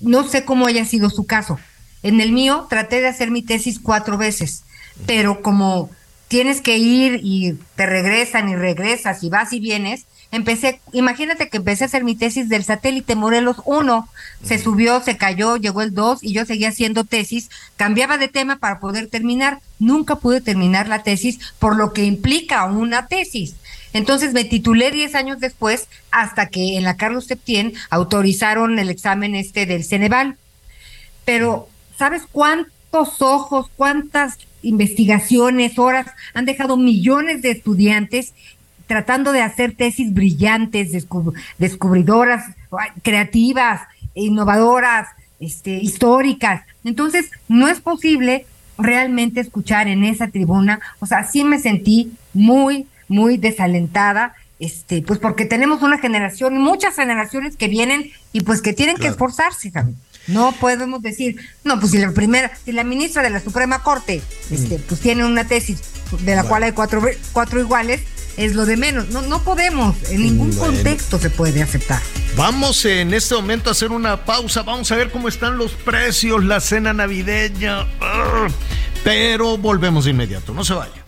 no 0.01 0.29
sé 0.29 0.45
cómo 0.45 0.67
haya 0.67 0.85
sido 0.85 1.11
su 1.11 1.27
caso. 1.27 1.59
En 2.03 2.21
el 2.21 2.33
mío 2.33 2.67
traté 2.69 3.01
de 3.01 3.09
hacer 3.09 3.31
mi 3.31 3.43
tesis 3.43 3.79
cuatro 3.79 4.19
veces, 4.19 4.65
pero 5.07 5.43
como 5.43 5.91
tienes 6.29 6.61
que 6.61 6.79
ir 6.79 7.21
y 7.23 7.59
te 7.77 7.87
regresan 7.87 8.49
y 8.49 8.57
regresas 8.57 9.23
y 9.23 9.29
vas 9.29 9.53
y 9.53 9.61
vienes, 9.61 10.07
empecé, 10.33 10.81
imagínate 10.93 11.49
que 11.49 11.59
empecé 11.59 11.85
a 11.85 11.87
hacer 11.87 12.03
mi 12.03 12.17
tesis 12.17 12.49
del 12.49 12.65
satélite 12.65 13.15
Morelos 13.15 13.59
1, 13.65 14.09
se 14.43 14.59
subió, 14.59 15.01
se 15.01 15.17
cayó, 15.17 15.57
llegó 15.57 15.83
el 15.83 15.95
2 15.95 16.25
y 16.25 16.33
yo 16.33 16.45
seguía 16.45 16.71
haciendo 16.71 17.05
tesis, 17.05 17.51
cambiaba 17.77 18.19
de 18.19 18.29
tema 18.29 18.57
para 18.57 18.81
poder 18.81 19.09
terminar, 19.09 19.61
nunca 19.79 20.17
pude 20.17 20.41
terminar 20.41 20.89
la 20.89 21.03
tesis 21.03 21.39
por 21.59 21.77
lo 21.77 21.93
que 21.93 22.05
implica 22.05 22.65
una 22.65 23.07
tesis. 23.07 23.55
Entonces 23.93 24.33
me 24.33 24.45
titulé 24.45 24.91
10 24.91 25.15
años 25.15 25.39
después 25.39 25.87
hasta 26.11 26.47
que 26.47 26.79
en 26.79 26.85
la 26.85 26.97
Carlos 26.97 27.27
Septién 27.27 27.75
autorizaron 27.91 28.79
el 28.79 28.89
examen 28.89 29.35
este 29.35 29.67
del 29.67 29.85
Ceneval. 29.85 30.39
Pero, 31.27 31.69
¿sabes 31.99 32.23
cuántos 32.33 33.21
ojos, 33.21 33.71
cuántas 33.77 34.39
investigaciones, 34.63 35.79
horas 35.79 36.07
han 36.33 36.47
dejado 36.47 36.77
millones 36.79 37.43
de 37.43 37.51
estudiantes 37.51 38.33
tratando 38.87 39.33
de 39.33 39.43
hacer 39.43 39.75
tesis 39.75 40.13
brillantes, 40.13 41.07
descubridoras, 41.59 42.45
creativas, 43.03 43.83
innovadoras, 44.15 45.09
este, 45.41 45.73
históricas. 45.73 46.63
Entonces, 46.85 47.31
no 47.49 47.69
es 47.69 47.81
posible 47.81 48.47
realmente 48.79 49.41
escuchar 49.41 49.89
en 49.89 50.05
esa 50.05 50.29
tribuna, 50.29 50.81
o 50.99 51.07
sea, 51.07 51.25
sí 51.25 51.45
me 51.45 51.59
sentí 51.59 52.13
muy, 52.33 52.87
muy 53.09 53.37
desalentada, 53.37 54.35
este, 54.59 55.03
pues 55.03 55.19
porque 55.19 55.45
tenemos 55.45 55.83
una 55.83 55.99
generación, 55.99 56.59
muchas 56.59 56.95
generaciones 56.97 57.57
que 57.57 57.69
vienen 57.69 58.11
y 58.33 58.43
pues 58.43 58.63
que 58.63 58.73
tienen 58.73 58.97
que 58.97 59.09
esforzarse, 59.09 59.73
No 60.29 60.53
podemos 60.53 61.03
decir, 61.03 61.37
no, 61.65 61.81
pues 61.81 61.93
si 61.93 61.99
la 61.99 62.13
primera, 62.13 62.53
si 62.65 62.73
la 62.73 62.85
ministra 62.85 63.23
de 63.23 63.31
la 63.31 63.41
Suprema 63.41 63.83
Corte, 63.83 64.23
este, 64.51 64.79
pues 64.79 65.01
tiene 65.01 65.25
una 65.25 65.45
tesis 65.45 65.81
de 66.21 66.37
la 66.37 66.45
cual 66.45 66.63
hay 66.63 66.73
cuatro, 66.73 67.03
cuatro 67.33 67.61
iguales, 67.61 68.03
es 68.37 68.55
lo 68.55 68.67
de 68.67 68.77
menos. 68.77 69.09
No, 69.09 69.23
no 69.23 69.43
podemos, 69.43 69.97
en 70.11 70.23
ningún 70.23 70.55
contexto 70.55 71.19
se 71.19 71.31
puede 71.31 71.63
aceptar. 71.63 72.03
Vamos 72.37 72.85
en 72.85 73.13
este 73.13 73.35
momento 73.35 73.71
a 73.71 73.73
hacer 73.73 73.91
una 73.91 74.25
pausa, 74.25 74.63
vamos 74.63 74.91
a 74.91 74.97
ver 74.97 75.11
cómo 75.11 75.29
están 75.29 75.59
los 75.59 75.73
precios, 75.73 76.45
la 76.45 76.61
cena 76.61 76.93
navideña, 76.93 77.87
pero 79.05 79.59
volvemos 79.59 80.05
de 80.05 80.13
inmediato, 80.13 80.55
no 80.55 80.65
se 80.65 80.75
vaya. 80.75 81.03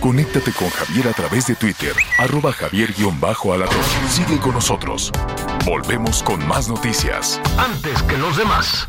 Conéctate 0.00 0.52
con 0.52 0.70
Javier 0.70 1.08
a 1.08 1.12
través 1.12 1.46
de 1.46 1.54
Twitter, 1.54 1.92
arroba 2.18 2.52
javier-alatón. 2.52 3.84
Sigue 4.08 4.38
con 4.40 4.54
nosotros. 4.54 5.12
Volvemos 5.66 6.22
con 6.22 6.46
más 6.48 6.68
noticias. 6.68 7.38
Antes 7.58 8.02
que 8.04 8.16
los 8.16 8.36
demás. 8.38 8.88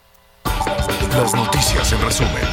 Las 1.15 1.33
noticias 1.33 1.91
en 1.91 2.01
resumen. 2.01 2.43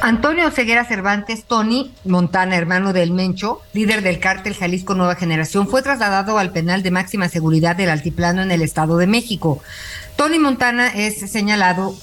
Antonio 0.00 0.50
Ceguera 0.50 0.84
Cervantes, 0.84 1.44
Tony 1.44 1.90
Montana, 2.04 2.56
hermano 2.56 2.92
del 2.92 3.10
Mencho, 3.10 3.62
líder 3.72 4.02
del 4.02 4.20
cártel 4.20 4.54
Jalisco 4.54 4.94
Nueva 4.94 5.16
Generación, 5.16 5.66
fue 5.66 5.82
trasladado 5.82 6.38
al 6.38 6.52
penal 6.52 6.82
de 6.82 6.90
máxima 6.90 7.28
seguridad 7.28 7.74
del 7.74 7.90
Altiplano 7.90 8.42
en 8.42 8.52
el 8.52 8.62
Estado 8.62 8.98
de 8.98 9.06
México. 9.06 9.60
Tony 10.14 10.38
Montana 10.38 10.88
es 10.88 11.28
señalado 11.30 11.96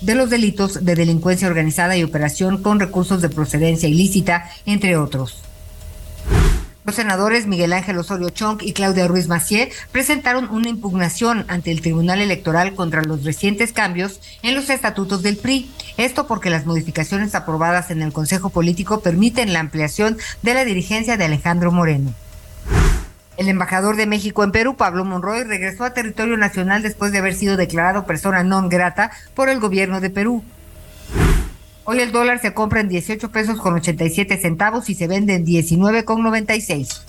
de 0.00 0.14
los 0.14 0.30
delitos 0.30 0.84
de 0.84 0.94
delincuencia 0.96 1.46
organizada 1.46 1.96
y 1.96 2.02
operación 2.02 2.62
con 2.62 2.80
recursos 2.80 3.22
de 3.22 3.28
procedencia 3.28 3.88
ilícita, 3.88 4.50
entre 4.66 4.96
otros. 4.96 5.43
Los 6.84 6.96
senadores 6.96 7.46
Miguel 7.46 7.72
Ángel 7.72 7.96
Osorio 7.96 8.28
Chong 8.28 8.58
y 8.60 8.74
Claudia 8.74 9.08
Ruiz 9.08 9.26
Macié 9.26 9.72
presentaron 9.90 10.50
una 10.50 10.68
impugnación 10.68 11.46
ante 11.48 11.70
el 11.70 11.80
Tribunal 11.80 12.20
Electoral 12.20 12.74
contra 12.74 13.02
los 13.02 13.24
recientes 13.24 13.72
cambios 13.72 14.20
en 14.42 14.54
los 14.54 14.68
estatutos 14.68 15.22
del 15.22 15.38
PRI. 15.38 15.70
Esto 15.96 16.26
porque 16.26 16.50
las 16.50 16.66
modificaciones 16.66 17.34
aprobadas 17.34 17.90
en 17.90 18.02
el 18.02 18.12
Consejo 18.12 18.50
Político 18.50 19.00
permiten 19.00 19.54
la 19.54 19.60
ampliación 19.60 20.18
de 20.42 20.52
la 20.52 20.66
dirigencia 20.66 21.16
de 21.16 21.24
Alejandro 21.24 21.72
Moreno. 21.72 22.12
El 23.38 23.48
embajador 23.48 23.96
de 23.96 24.06
México 24.06 24.44
en 24.44 24.52
Perú, 24.52 24.76
Pablo 24.76 25.06
Monroy, 25.06 25.42
regresó 25.44 25.84
a 25.84 25.94
territorio 25.94 26.36
nacional 26.36 26.82
después 26.82 27.12
de 27.12 27.18
haber 27.18 27.34
sido 27.34 27.56
declarado 27.56 28.04
persona 28.04 28.44
non 28.44 28.68
grata 28.68 29.10
por 29.32 29.48
el 29.48 29.58
gobierno 29.58 30.02
de 30.04 30.10
Perú. 30.10 30.44
Hoy 31.86 32.00
el 32.00 32.12
dólar 32.12 32.40
se 32.40 32.54
compra 32.54 32.80
en 32.80 32.88
18 32.88 33.30
pesos 33.30 33.60
con 33.60 33.74
87 33.74 34.38
centavos 34.38 34.88
y 34.88 34.94
se 34.94 35.06
vende 35.06 35.34
en 35.34 35.44
19 35.44 36.04
con 36.04 36.22
96. 36.22 37.02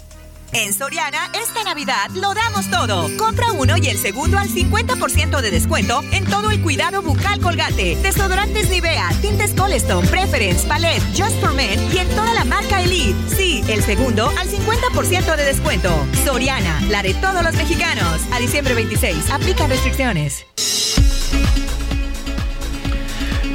En 0.51 0.73
Soriana, 0.73 1.31
esta 1.33 1.63
Navidad 1.63 2.09
lo 2.13 2.33
damos 2.33 2.69
todo. 2.69 3.09
Compra 3.17 3.51
uno 3.51 3.75
y 3.77 3.87
el 3.87 3.97
segundo 3.97 4.37
al 4.37 4.47
50% 4.47 5.41
de 5.41 5.51
descuento 5.51 6.01
en 6.11 6.23
todo 6.25 6.49
el 6.51 6.61
cuidado 6.61 7.01
bucal 7.01 7.41
colgate, 7.41 7.97
desodorantes 7.97 8.69
Nivea, 8.69 9.09
tintes 9.21 9.51
Colestone, 9.51 10.07
Preference, 10.07 10.67
Palette, 10.67 11.03
Just 11.17 11.39
for 11.41 11.53
Men 11.53 11.79
y 11.93 11.97
en 11.97 12.09
toda 12.09 12.33
la 12.33 12.45
marca 12.45 12.81
Elite. 12.81 13.15
Sí, 13.35 13.63
el 13.67 13.81
segundo 13.81 14.27
al 14.39 14.47
50% 14.47 15.35
de 15.35 15.43
descuento. 15.43 15.89
Soriana, 16.23 16.81
la 16.89 17.01
de 17.01 17.13
todos 17.15 17.43
los 17.43 17.55
mexicanos. 17.55 18.21
A 18.31 18.39
diciembre 18.39 18.73
26, 18.73 19.29
aplica 19.31 19.67
restricciones. 19.67 20.45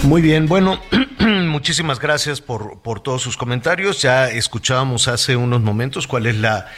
Muy 0.05 0.23
bien, 0.23 0.47
bueno, 0.47 0.81
muchísimas 1.21 2.01
gracias 2.01 2.41
por, 2.41 2.81
por 2.81 3.01
todos 3.01 3.23
sus 3.23 3.37
comentarios. 3.37 4.03
Ya 4.03 4.29
escuchábamos 4.29 5.09
hace 5.09 5.37
unos 5.37 5.61
momentos 5.61 6.07
cuál 6.07 6.27
es 6.27 6.37
la, 6.37 6.69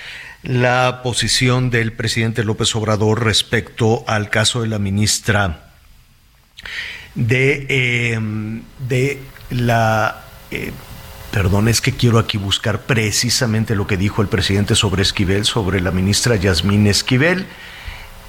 la 0.43 1.01
posición 1.03 1.71
del 1.71 1.93
presidente 1.93 2.45
López 2.45 2.75
Obrador 2.75 3.25
respecto 3.25 4.05
al 4.07 4.29
caso 4.29 4.63
de 4.63 4.69
la 4.69 4.79
ministra 4.79 5.71
de, 7.15 7.67
eh, 7.69 8.21
de 8.89 9.23
la... 9.51 10.25
Eh, 10.51 10.73
perdón, 11.31 11.69
es 11.69 11.81
que 11.81 11.93
quiero 11.93 12.19
aquí 12.19 12.39
buscar 12.39 12.83
precisamente 12.83 13.75
lo 13.75 13.87
que 13.87 13.97
dijo 13.97 14.21
el 14.21 14.29
presidente 14.29 14.75
sobre 14.75 15.03
Esquivel, 15.03 15.45
sobre 15.45 15.81
la 15.81 15.91
ministra 15.91 16.37
Yasmín 16.37 16.87
Esquivel, 16.87 17.47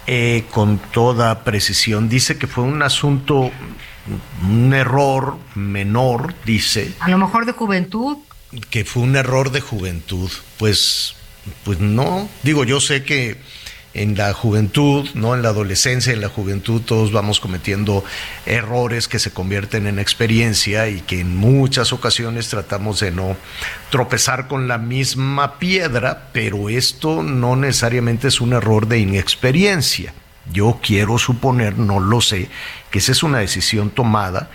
eh, 0.08 0.45
con 0.51 0.77
toda 0.77 1.43
precisión. 1.43 2.10
Dice 2.10 2.38
que 2.38 2.47
fue 2.47 2.63
un 2.63 2.82
asunto 2.82 3.51
un 4.43 4.73
error 4.73 5.37
menor, 5.55 6.33
dice. 6.45 6.93
A 6.99 7.09
lo 7.09 7.17
mejor 7.17 7.45
de 7.45 7.53
juventud. 7.53 8.17
Que 8.69 8.85
fue 8.85 9.03
un 9.03 9.15
error 9.15 9.51
de 9.51 9.61
juventud. 9.61 10.29
Pues, 10.57 11.15
pues 11.63 11.79
no. 11.79 12.29
Digo, 12.43 12.63
yo 12.63 12.79
sé 12.79 13.03
que 13.03 13.37
en 13.93 14.15
la 14.15 14.33
juventud, 14.33 15.07
no 15.13 15.35
en 15.35 15.43
la 15.43 15.49
adolescencia, 15.49 16.13
en 16.13 16.21
la 16.21 16.29
juventud 16.29 16.81
todos 16.81 17.11
vamos 17.11 17.39
cometiendo 17.39 18.03
errores 18.45 19.07
que 19.07 19.19
se 19.19 19.31
convierten 19.31 19.85
en 19.85 19.99
experiencia 19.99 20.89
y 20.89 21.01
que 21.01 21.19
en 21.19 21.37
muchas 21.37 21.93
ocasiones 21.93 22.49
tratamos 22.49 22.99
de 22.99 23.11
no 23.11 23.37
tropezar 23.91 24.47
con 24.47 24.67
la 24.67 24.79
misma 24.79 25.59
piedra, 25.59 26.29
pero 26.33 26.69
esto 26.69 27.21
no 27.21 27.55
necesariamente 27.55 28.27
es 28.29 28.41
un 28.41 28.53
error 28.53 28.87
de 28.87 28.99
inexperiencia. 28.99 30.13
Yo 30.51 30.79
quiero 30.82 31.17
suponer, 31.17 31.77
no 31.77 31.99
lo 31.99 32.19
sé, 32.19 32.49
que 32.91 32.99
esa 32.99 33.13
es 33.13 33.23
una 33.23 33.39
decisión 33.39 33.89
tomada 33.89 34.49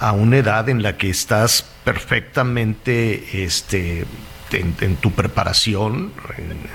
a 0.00 0.12
una 0.12 0.38
edad 0.38 0.68
en 0.68 0.82
la 0.82 0.96
que 0.96 1.10
estás 1.10 1.64
perfectamente 1.84 3.44
este, 3.44 4.04
en, 4.52 4.96
tu 4.96 5.12
preparación 5.12 6.12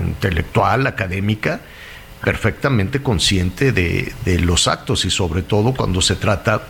intelectual, 0.00 0.86
académica, 0.86 1.60
perfectamente 2.22 3.02
consciente 3.02 3.72
de, 3.72 4.38
los 4.40 4.66
actos 4.66 5.04
y 5.04 5.10
sobre 5.10 5.42
todo 5.42 5.74
cuando 5.74 6.00
se 6.00 6.16
trata 6.16 6.62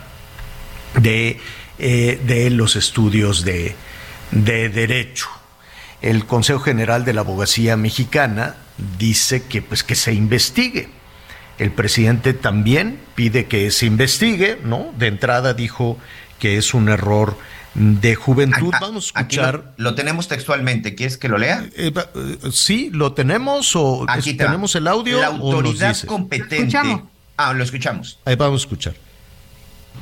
de, 0.99 1.39
eh, 1.79 2.21
de 2.25 2.49
los 2.49 2.75
estudios 2.75 3.45
de, 3.45 3.75
de 4.31 4.69
derecho. 4.69 5.27
El 6.01 6.25
Consejo 6.25 6.59
General 6.59 7.05
de 7.05 7.13
la 7.13 7.21
Abogacía 7.21 7.77
Mexicana 7.77 8.57
dice 8.97 9.43
que, 9.43 9.61
pues, 9.61 9.83
que 9.83 9.95
se 9.95 10.13
investigue 10.13 10.89
el 11.57 11.71
presidente 11.71 12.33
también 12.33 12.99
pide 13.15 13.45
que 13.45 13.71
se 13.71 13.85
investigue, 13.85 14.59
¿no? 14.63 14.93
De 14.97 15.07
entrada 15.07 15.53
dijo 15.53 15.97
que 16.39 16.57
es 16.57 16.73
un 16.73 16.89
error 16.89 17.37
de 17.75 18.15
juventud. 18.15 18.73
Vamos 18.79 19.11
a 19.13 19.21
escuchar. 19.21 19.73
Lo, 19.77 19.95
tenemos 19.95 20.27
textualmente. 20.27 20.95
¿Quieres 20.95 21.17
que 21.17 21.29
lo 21.29 21.37
lea? 21.37 21.65
Eh, 21.75 21.91
eh, 21.95 22.37
sí, 22.51 22.89
lo 22.91 23.13
tenemos 23.13 23.75
o 23.75 24.05
Aquí 24.07 24.33
tenemos 24.33 24.75
el 24.75 24.87
audio. 24.87 25.19
La 25.19 25.27
autoridad 25.27 25.97
competente. 26.05 27.01
Ah, 27.37 27.53
lo 27.53 27.63
escuchamos. 27.63 28.19
Ahí 28.25 28.35
vamos 28.35 28.61
a 28.61 28.63
escuchar. 28.63 28.95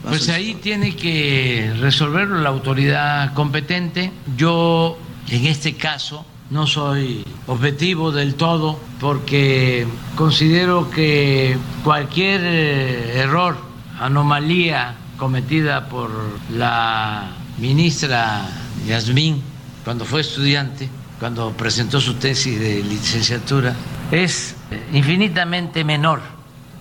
Pues 0.07 0.29
ahí 0.29 0.55
tiene 0.55 0.95
que 0.95 1.71
resolverlo 1.79 2.39
la 2.41 2.49
autoridad 2.49 3.33
competente. 3.33 4.11
Yo, 4.37 4.97
en 5.29 5.45
este 5.45 5.75
caso, 5.75 6.25
no 6.53 6.67
soy 6.67 7.25
objetivo 7.47 8.11
del 8.11 8.35
todo 8.35 8.79
porque 8.99 9.87
considero 10.15 10.89
que 10.91 11.57
cualquier 11.83 12.41
eh, 12.43 13.19
error, 13.19 13.57
anomalía 13.99 14.95
cometida 15.17 15.89
por 15.89 16.11
la 16.51 17.31
ministra 17.57 18.47
Yasmín 18.85 19.41
cuando 19.83 20.05
fue 20.05 20.21
estudiante, 20.21 20.89
cuando 21.19 21.51
presentó 21.53 21.99
su 21.99 22.15
tesis 22.15 22.59
de 22.59 22.83
licenciatura, 22.83 23.73
es 24.11 24.55
infinitamente 24.93 25.83
menor 25.83 26.21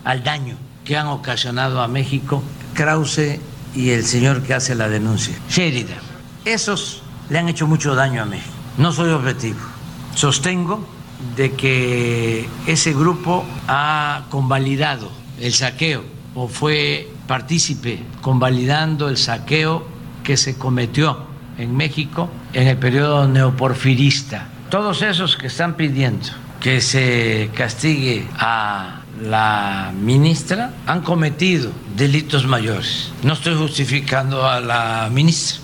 al 0.04 0.22
daño 0.22 0.56
que 0.84 0.98
han 0.98 1.06
ocasionado 1.06 1.80
a 1.80 1.88
México 1.88 2.42
Krause 2.74 3.40
y 3.74 3.90
el 3.90 4.04
señor 4.04 4.42
que 4.42 4.52
hace 4.52 4.74
la 4.74 4.88
denuncia, 4.88 5.34
Sheridan. 5.48 5.98
Esos 6.44 7.02
le 7.30 7.38
han 7.38 7.48
hecho 7.48 7.66
mucho 7.66 7.94
daño 7.94 8.22
a 8.22 8.26
México. 8.26 8.61
No 8.78 8.92
soy 8.92 9.10
objetivo. 9.10 9.60
Sostengo 10.14 10.86
de 11.36 11.52
que 11.52 12.48
ese 12.66 12.92
grupo 12.92 13.44
ha 13.68 14.24
convalidado 14.30 15.10
el 15.40 15.52
saqueo 15.52 16.04
o 16.34 16.48
fue 16.48 17.10
partícipe 17.26 18.02
convalidando 18.20 19.08
el 19.08 19.16
saqueo 19.16 19.86
que 20.24 20.36
se 20.36 20.56
cometió 20.56 21.18
en 21.58 21.76
México 21.76 22.30
en 22.52 22.68
el 22.68 22.78
periodo 22.78 23.28
neoporfirista. 23.28 24.48
Todos 24.70 25.02
esos 25.02 25.36
que 25.36 25.48
están 25.48 25.74
pidiendo 25.74 26.28
que 26.60 26.80
se 26.80 27.50
castigue 27.54 28.26
a 28.38 29.00
la 29.20 29.92
ministra 29.94 30.72
han 30.86 31.02
cometido 31.02 31.72
delitos 31.96 32.46
mayores. 32.46 33.12
No 33.22 33.34
estoy 33.34 33.56
justificando 33.56 34.48
a 34.48 34.60
la 34.60 35.08
ministra. 35.12 35.61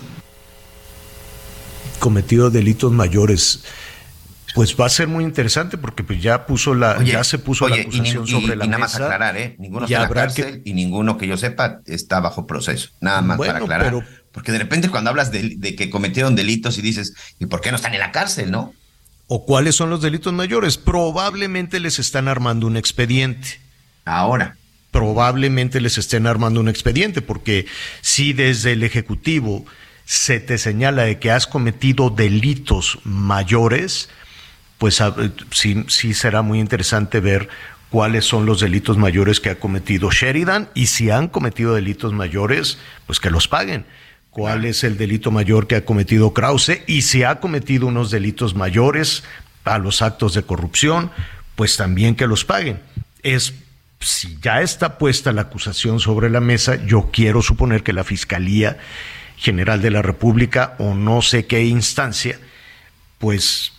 Cometido 1.98 2.50
delitos 2.50 2.92
mayores. 2.92 3.64
Pues 4.54 4.74
va 4.78 4.86
a 4.86 4.88
ser 4.88 5.08
muy 5.08 5.24
interesante 5.24 5.76
porque 5.78 6.02
pues 6.02 6.22
ya 6.22 6.46
puso 6.46 6.74
la 6.74 7.02
ya 7.02 7.22
se 7.22 7.38
puso 7.38 7.68
la 7.68 7.76
acusación 7.76 8.26
sobre 8.26 8.56
la 8.56 8.64
y 8.64 8.68
nada 8.68 8.80
más 8.80 8.94
aclarar, 8.94 9.36
¿eh? 9.36 9.56
Ninguno 9.58 9.84
está 9.84 9.96
en 9.96 10.02
la 10.02 10.08
cárcel 10.08 10.62
y 10.64 10.72
ninguno 10.72 11.18
que 11.18 11.28
yo 11.28 11.36
sepa 11.36 11.80
está 11.86 12.20
bajo 12.20 12.46
proceso. 12.46 12.90
Nada 13.00 13.20
más 13.20 13.38
para 13.38 13.58
aclarar. 13.58 14.04
Porque 14.32 14.52
de 14.52 14.58
repente 14.58 14.88
cuando 14.88 15.10
hablas 15.10 15.30
de, 15.30 15.54
de, 15.56 15.74
que 15.74 15.90
cometieron 15.90 16.34
delitos 16.34 16.78
y 16.78 16.82
dices, 16.82 17.14
¿y 17.38 17.46
por 17.46 17.60
qué 17.60 17.70
no 17.70 17.76
están 17.76 17.94
en 17.94 18.00
la 18.00 18.12
cárcel, 18.12 18.50
no? 18.50 18.72
¿O 19.26 19.44
cuáles 19.44 19.76
son 19.76 19.90
los 19.90 20.00
delitos 20.00 20.32
mayores? 20.32 20.78
Probablemente 20.78 21.80
les 21.80 21.98
están 21.98 22.28
armando 22.28 22.66
un 22.66 22.76
expediente. 22.76 23.60
Ahora. 24.04 24.56
Probablemente 24.90 25.82
les 25.82 25.98
estén 25.98 26.26
armando 26.26 26.60
un 26.60 26.68
expediente, 26.68 27.20
porque 27.20 27.66
si 28.00 28.32
desde 28.32 28.72
el 28.72 28.82
Ejecutivo 28.82 29.66
se 30.08 30.40
te 30.40 30.56
señala 30.56 31.02
de 31.02 31.18
que 31.18 31.30
has 31.30 31.46
cometido 31.46 32.08
delitos 32.08 32.98
mayores, 33.04 34.08
pues 34.78 35.02
sí, 35.50 35.84
sí 35.88 36.14
será 36.14 36.40
muy 36.40 36.60
interesante 36.60 37.20
ver 37.20 37.50
cuáles 37.90 38.24
son 38.24 38.46
los 38.46 38.60
delitos 38.60 38.96
mayores 38.96 39.38
que 39.38 39.50
ha 39.50 39.60
cometido 39.60 40.10
Sheridan 40.10 40.70
y 40.72 40.86
si 40.86 41.10
han 41.10 41.28
cometido 41.28 41.74
delitos 41.74 42.14
mayores, 42.14 42.78
pues 43.04 43.20
que 43.20 43.28
los 43.28 43.48
paguen. 43.48 43.84
Cuál 44.30 44.64
es 44.64 44.82
el 44.82 44.96
delito 44.96 45.30
mayor 45.30 45.66
que 45.66 45.76
ha 45.76 45.84
cometido 45.84 46.32
Krause 46.32 46.80
y 46.86 47.02
si 47.02 47.22
ha 47.22 47.38
cometido 47.38 47.86
unos 47.86 48.10
delitos 48.10 48.54
mayores 48.54 49.24
a 49.66 49.76
los 49.76 50.00
actos 50.00 50.32
de 50.32 50.42
corrupción, 50.42 51.10
pues 51.54 51.76
también 51.76 52.14
que 52.14 52.26
los 52.26 52.46
paguen. 52.46 52.80
Es 53.22 53.52
si 54.00 54.38
ya 54.40 54.62
está 54.62 54.96
puesta 54.96 55.32
la 55.32 55.42
acusación 55.42 56.00
sobre 56.00 56.30
la 56.30 56.40
mesa, 56.40 56.76
yo 56.86 57.10
quiero 57.12 57.42
suponer 57.42 57.82
que 57.82 57.92
la 57.92 58.04
Fiscalía 58.04 58.78
General 59.38 59.80
de 59.80 59.90
la 59.90 60.02
República 60.02 60.74
o 60.78 60.94
no 60.94 61.22
sé 61.22 61.46
qué 61.46 61.64
instancia, 61.64 62.38
pues 63.18 63.72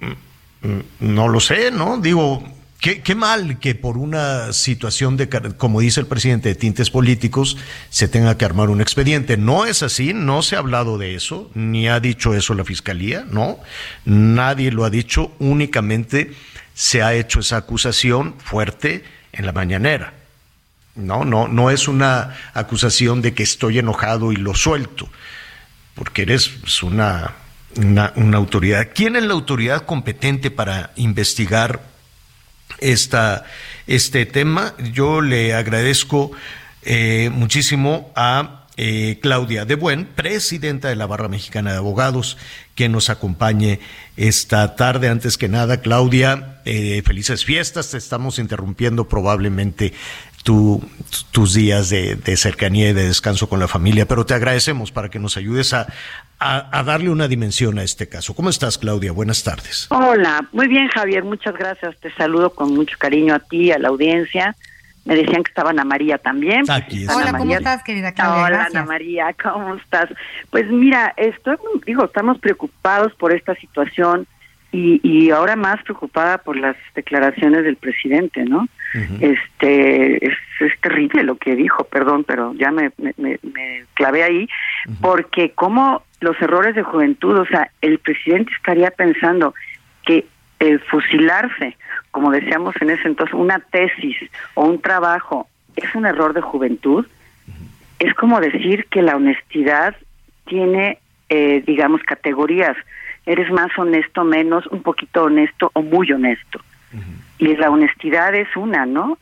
mm, 0.00 0.68
mm, 0.68 0.82
no 1.00 1.28
lo 1.28 1.40
sé, 1.40 1.70
¿no? 1.70 1.98
Digo, 1.98 2.42
Qué, 2.84 3.14
mal 3.14 3.58
que 3.60 3.74
por 3.74 3.96
una 3.96 4.52
situación 4.52 5.16
de, 5.16 5.26
como 5.56 5.80
dice 5.80 6.00
el 6.00 6.06
presidente, 6.06 6.50
de 6.50 6.54
tintes 6.54 6.90
políticos, 6.90 7.56
se 7.88 8.08
tenga 8.08 8.36
que 8.36 8.44
armar 8.44 8.68
un 8.68 8.82
expediente. 8.82 9.38
No 9.38 9.64
es 9.64 9.82
así, 9.82 10.12
no 10.12 10.42
se 10.42 10.54
ha 10.54 10.58
hablado 10.58 10.98
de 10.98 11.14
eso, 11.14 11.50
ni 11.54 11.88
ha 11.88 11.98
dicho 11.98 12.34
eso 12.34 12.52
la 12.52 12.62
Fiscalía, 12.62 13.24
no. 13.30 13.58
Nadie 14.04 14.70
lo 14.70 14.84
ha 14.84 14.90
dicho, 14.90 15.32
únicamente 15.38 16.34
se 16.74 17.02
ha 17.02 17.14
hecho 17.14 17.40
esa 17.40 17.56
acusación 17.56 18.34
fuerte 18.36 19.02
en 19.32 19.46
la 19.46 19.52
mañanera. 19.52 20.12
No, 20.96 21.24
no, 21.24 21.48
no 21.48 21.70
es 21.70 21.88
una 21.88 22.36
acusación 22.54 23.20
de 23.20 23.34
que 23.34 23.42
estoy 23.42 23.78
enojado 23.78 24.32
y 24.32 24.36
lo 24.36 24.54
suelto, 24.54 25.08
porque 25.94 26.22
eres 26.22 26.48
pues, 26.48 26.82
una, 26.82 27.32
una, 27.76 28.36
autoridad. 28.36 28.88
¿Quién 28.94 29.16
es 29.16 29.24
la 29.24 29.32
autoridad 29.32 29.86
competente 29.86 30.50
para 30.50 30.92
investigar 30.96 31.80
esta, 32.78 33.44
este 33.86 34.26
tema. 34.26 34.74
Yo 34.92 35.20
le 35.20 35.54
agradezco 35.54 36.32
eh, 36.82 37.30
muchísimo 37.32 38.12
a 38.14 38.66
eh, 38.76 39.18
Claudia 39.22 39.64
De 39.64 39.76
Buen, 39.76 40.04
presidenta 40.04 40.88
de 40.88 40.96
la 40.96 41.06
Barra 41.06 41.28
Mexicana 41.28 41.72
de 41.72 41.78
Abogados, 41.78 42.36
que 42.74 42.88
nos 42.88 43.08
acompañe 43.08 43.80
esta 44.16 44.74
tarde. 44.76 45.08
Antes 45.08 45.38
que 45.38 45.48
nada, 45.48 45.80
Claudia, 45.80 46.60
eh, 46.64 47.02
felices 47.04 47.44
fiestas. 47.44 47.90
Te 47.90 47.98
estamos 47.98 48.38
interrumpiendo 48.38 49.08
probablemente 49.08 49.94
tus 50.44 51.54
días 51.54 51.88
de, 51.88 52.36
cercanía 52.36 52.90
y 52.90 52.92
de 52.92 53.06
descanso 53.06 53.48
con 53.48 53.58
la 53.58 53.66
familia, 53.66 54.06
pero 54.06 54.26
te 54.26 54.34
agradecemos 54.34 54.92
para 54.92 55.08
que 55.08 55.18
nos 55.18 55.38
ayudes 55.38 55.72
a, 55.72 55.86
a, 56.38 56.82
darle 56.82 57.08
una 57.08 57.28
dimensión 57.28 57.78
a 57.78 57.82
este 57.82 58.08
caso. 58.08 58.34
¿Cómo 58.34 58.50
estás, 58.50 58.76
Claudia? 58.76 59.12
Buenas 59.12 59.42
tardes. 59.42 59.86
Hola, 59.90 60.46
muy 60.52 60.68
bien, 60.68 60.88
Javier, 60.88 61.24
muchas 61.24 61.54
gracias. 61.56 61.96
Te 61.98 62.12
saludo 62.12 62.50
con 62.50 62.74
mucho 62.74 62.96
cariño 62.98 63.34
a 63.34 63.38
ti, 63.38 63.72
a 63.72 63.78
la 63.78 63.88
audiencia. 63.88 64.54
Me 65.06 65.16
decían 65.16 65.42
que 65.42 65.48
estaba 65.48 65.70
Ana 65.70 65.84
María 65.84 66.18
también. 66.18 66.64
Hola, 67.14 67.32
¿cómo 67.36 67.54
estás, 67.54 67.82
querida 67.82 68.12
Claudia? 68.12 68.44
Hola, 68.44 68.66
Ana 68.66 68.84
María, 68.84 69.34
¿cómo 69.42 69.76
estás? 69.76 70.10
Pues 70.50 70.70
mira, 70.70 71.14
estoy, 71.16 71.56
digo, 71.86 72.04
estamos 72.04 72.38
preocupados 72.38 73.14
por 73.14 73.34
esta 73.34 73.54
situación 73.54 74.26
y, 74.72 75.00
y 75.02 75.30
ahora 75.30 75.56
más 75.56 75.82
preocupada 75.84 76.38
por 76.38 76.56
las 76.56 76.76
declaraciones 76.94 77.64
del 77.64 77.76
presidente, 77.76 78.44
¿no? 78.44 78.68
Este 79.20 80.24
es, 80.24 80.34
terrible 80.80 81.24
lo 81.24 81.36
que 81.36 81.56
dijo, 81.56 81.84
perdón, 81.84 82.22
pero 82.24 82.54
ya 82.54 82.70
me, 82.70 82.92
me, 83.16 83.38
clavé 83.94 84.22
ahí, 84.22 84.48
porque 85.00 85.50
como 85.50 86.02
los 86.20 86.40
errores 86.40 86.76
de 86.76 86.84
juventud, 86.84 87.38
o 87.38 87.46
sea, 87.46 87.70
el 87.80 87.98
presidente 87.98 88.52
estaría 88.56 88.90
pensando 88.92 89.54
que 90.06 90.26
el 90.60 90.78
fusilarse, 90.80 91.76
como 92.12 92.30
decíamos 92.30 92.76
en 92.80 92.90
ese 92.90 93.08
entonces, 93.08 93.34
una 93.34 93.58
tesis 93.58 94.16
o 94.54 94.64
un 94.64 94.80
trabajo 94.80 95.48
es 95.74 95.92
un 95.96 96.06
error 96.06 96.32
de 96.32 96.40
juventud, 96.40 97.04
es 97.98 98.14
como 98.14 98.40
decir 98.40 98.86
que 98.90 99.02
la 99.02 99.16
honestidad 99.16 99.96
tiene, 100.46 100.98
eh, 101.30 101.64
digamos, 101.66 102.00
categorías. 102.02 102.76
Eres 103.26 103.50
más 103.50 103.76
honesto, 103.76 104.22
menos, 104.22 104.66
un 104.68 104.82
poquito 104.82 105.24
honesto 105.24 105.70
o 105.74 105.82
muy 105.82 106.12
honesto 106.12 106.60
y 107.38 107.56
la 107.56 107.70
honestidad 107.70 108.34
es 108.34 108.48
una, 108.56 108.86
¿no? 108.86 109.18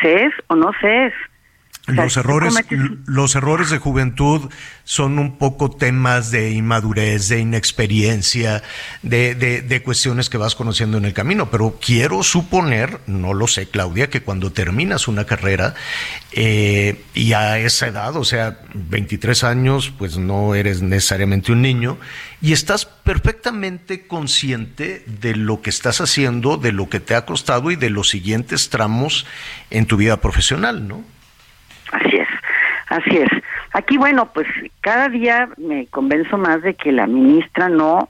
¿Se 0.00 0.24
es 0.24 0.34
o 0.48 0.56
no 0.56 0.72
se 0.80 1.06
es? 1.06 1.14
Los 1.86 2.16
errores, 2.16 2.54
los 3.06 3.34
errores 3.34 3.70
de 3.70 3.78
juventud 3.78 4.50
son 4.84 5.18
un 5.18 5.36
poco 5.36 5.68
temas 5.68 6.30
de 6.30 6.52
inmadurez, 6.52 7.28
de 7.28 7.40
inexperiencia, 7.40 8.62
de, 9.02 9.34
de, 9.34 9.82
cuestiones 9.82 10.30
que 10.30 10.38
vas 10.38 10.54
conociendo 10.54 10.98
en 10.98 11.04
el 11.04 11.12
camino. 11.12 11.50
Pero 11.50 11.78
quiero 11.84 12.22
suponer, 12.22 13.00
no 13.08 13.34
lo 13.34 13.48
sé, 13.48 13.66
Claudia, 13.66 14.10
que 14.10 14.22
cuando 14.22 14.52
terminas 14.52 15.08
una 15.08 15.24
carrera 15.24 15.74
eh, 16.30 17.02
y 17.14 17.32
a 17.32 17.58
esa 17.58 17.88
edad, 17.88 18.14
o 18.14 18.24
sea, 18.24 18.60
23 18.74 19.42
años, 19.42 19.92
pues 19.98 20.18
no 20.18 20.54
eres 20.54 20.82
necesariamente 20.82 21.50
un 21.50 21.62
niño 21.62 21.98
y 22.40 22.52
estás 22.52 22.86
perfectamente 22.86 24.06
consciente 24.06 25.04
de 25.20 25.34
lo 25.34 25.62
que 25.62 25.70
estás 25.70 26.00
haciendo, 26.00 26.58
de 26.58 26.70
lo 26.70 26.88
que 26.88 27.00
te 27.00 27.16
ha 27.16 27.26
costado 27.26 27.72
y 27.72 27.76
de 27.76 27.90
los 27.90 28.08
siguientes 28.08 28.70
tramos 28.70 29.26
en 29.70 29.86
tu 29.86 29.96
vida 29.96 30.20
profesional, 30.20 30.86
¿no? 30.86 31.04
Así 31.92 32.16
es, 32.16 32.28
así 32.88 33.16
es. 33.18 33.28
Aquí, 33.72 33.98
bueno, 33.98 34.32
pues 34.32 34.46
cada 34.80 35.08
día 35.08 35.48
me 35.58 35.86
convenzo 35.86 36.38
más 36.38 36.62
de 36.62 36.74
que 36.74 36.90
la 36.90 37.06
ministra 37.06 37.68
no 37.68 38.08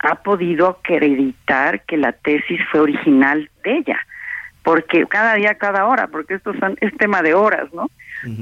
ha 0.00 0.16
podido 0.16 0.68
acreditar 0.68 1.82
que 1.82 1.96
la 1.96 2.12
tesis 2.12 2.60
fue 2.70 2.80
original 2.80 3.48
de 3.64 3.78
ella, 3.78 3.98
porque 4.62 5.06
cada 5.06 5.34
día, 5.34 5.54
cada 5.54 5.86
hora, 5.86 6.08
porque 6.08 6.34
esto 6.34 6.52
es 6.80 6.96
tema 6.96 7.22
de 7.22 7.34
horas, 7.34 7.72
¿no? 7.72 7.88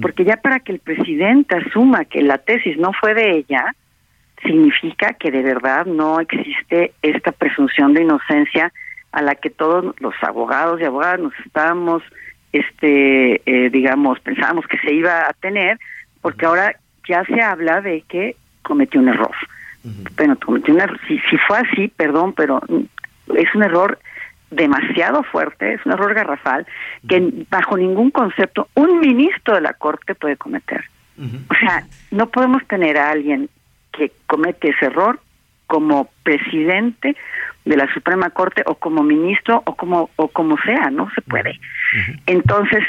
Porque 0.00 0.24
ya 0.24 0.36
para 0.36 0.60
que 0.60 0.72
el 0.72 0.80
presidente 0.80 1.56
asuma 1.56 2.04
que 2.04 2.22
la 2.22 2.38
tesis 2.38 2.76
no 2.78 2.92
fue 2.92 3.14
de 3.14 3.38
ella, 3.38 3.74
significa 4.42 5.14
que 5.14 5.30
de 5.30 5.42
verdad 5.42 5.86
no 5.86 6.20
existe 6.20 6.92
esta 7.02 7.32
presunción 7.32 7.94
de 7.94 8.02
inocencia 8.02 8.72
a 9.12 9.22
la 9.22 9.34
que 9.34 9.50
todos 9.50 9.94
los 10.00 10.14
abogados 10.22 10.80
y 10.80 10.84
abogadas 10.84 11.20
nos 11.20 11.32
estábamos 11.44 12.02
este, 12.52 13.42
eh, 13.44 13.70
digamos, 13.70 14.20
pensábamos 14.20 14.66
que 14.66 14.78
se 14.78 14.92
iba 14.92 15.28
a 15.28 15.32
tener, 15.34 15.78
porque 16.20 16.46
ahora 16.46 16.74
ya 17.06 17.24
se 17.24 17.40
habla 17.40 17.80
de 17.80 18.02
que 18.08 18.36
cometió 18.62 19.00
un 19.00 19.08
error. 19.08 19.34
Bueno, 20.16 20.36
cometió 20.44 20.74
un 20.74 20.80
error. 20.80 20.98
Si, 21.08 21.18
si 21.30 21.36
fue 21.38 21.58
así, 21.58 21.88
perdón, 21.88 22.34
pero 22.34 22.60
es 23.36 23.54
un 23.54 23.62
error 23.62 23.98
demasiado 24.50 25.22
fuerte, 25.22 25.74
es 25.74 25.84
un 25.84 25.92
error 25.92 26.14
garrafal 26.14 26.66
que 27.08 27.46
bajo 27.50 27.76
ningún 27.76 28.10
concepto 28.10 28.68
un 28.74 29.00
ministro 29.00 29.54
de 29.54 29.60
la 29.60 29.74
Corte 29.74 30.14
puede 30.14 30.36
cometer. 30.36 30.84
O 31.50 31.54
sea, 31.58 31.84
no 32.12 32.28
podemos 32.28 32.64
tener 32.68 32.96
a 32.96 33.10
alguien 33.10 33.48
que 33.92 34.12
comete 34.28 34.68
ese 34.68 34.86
error 34.86 35.18
como 35.66 36.08
presidente 36.22 37.16
de 37.68 37.76
la 37.76 37.92
Suprema 37.92 38.30
Corte 38.30 38.62
o 38.66 38.76
como 38.76 39.02
ministro 39.02 39.62
o 39.66 39.74
como 39.76 40.10
o 40.16 40.28
como 40.28 40.56
sea, 40.58 40.90
no 40.90 41.10
se 41.14 41.20
puede. 41.22 41.60
Entonces, 42.26 42.82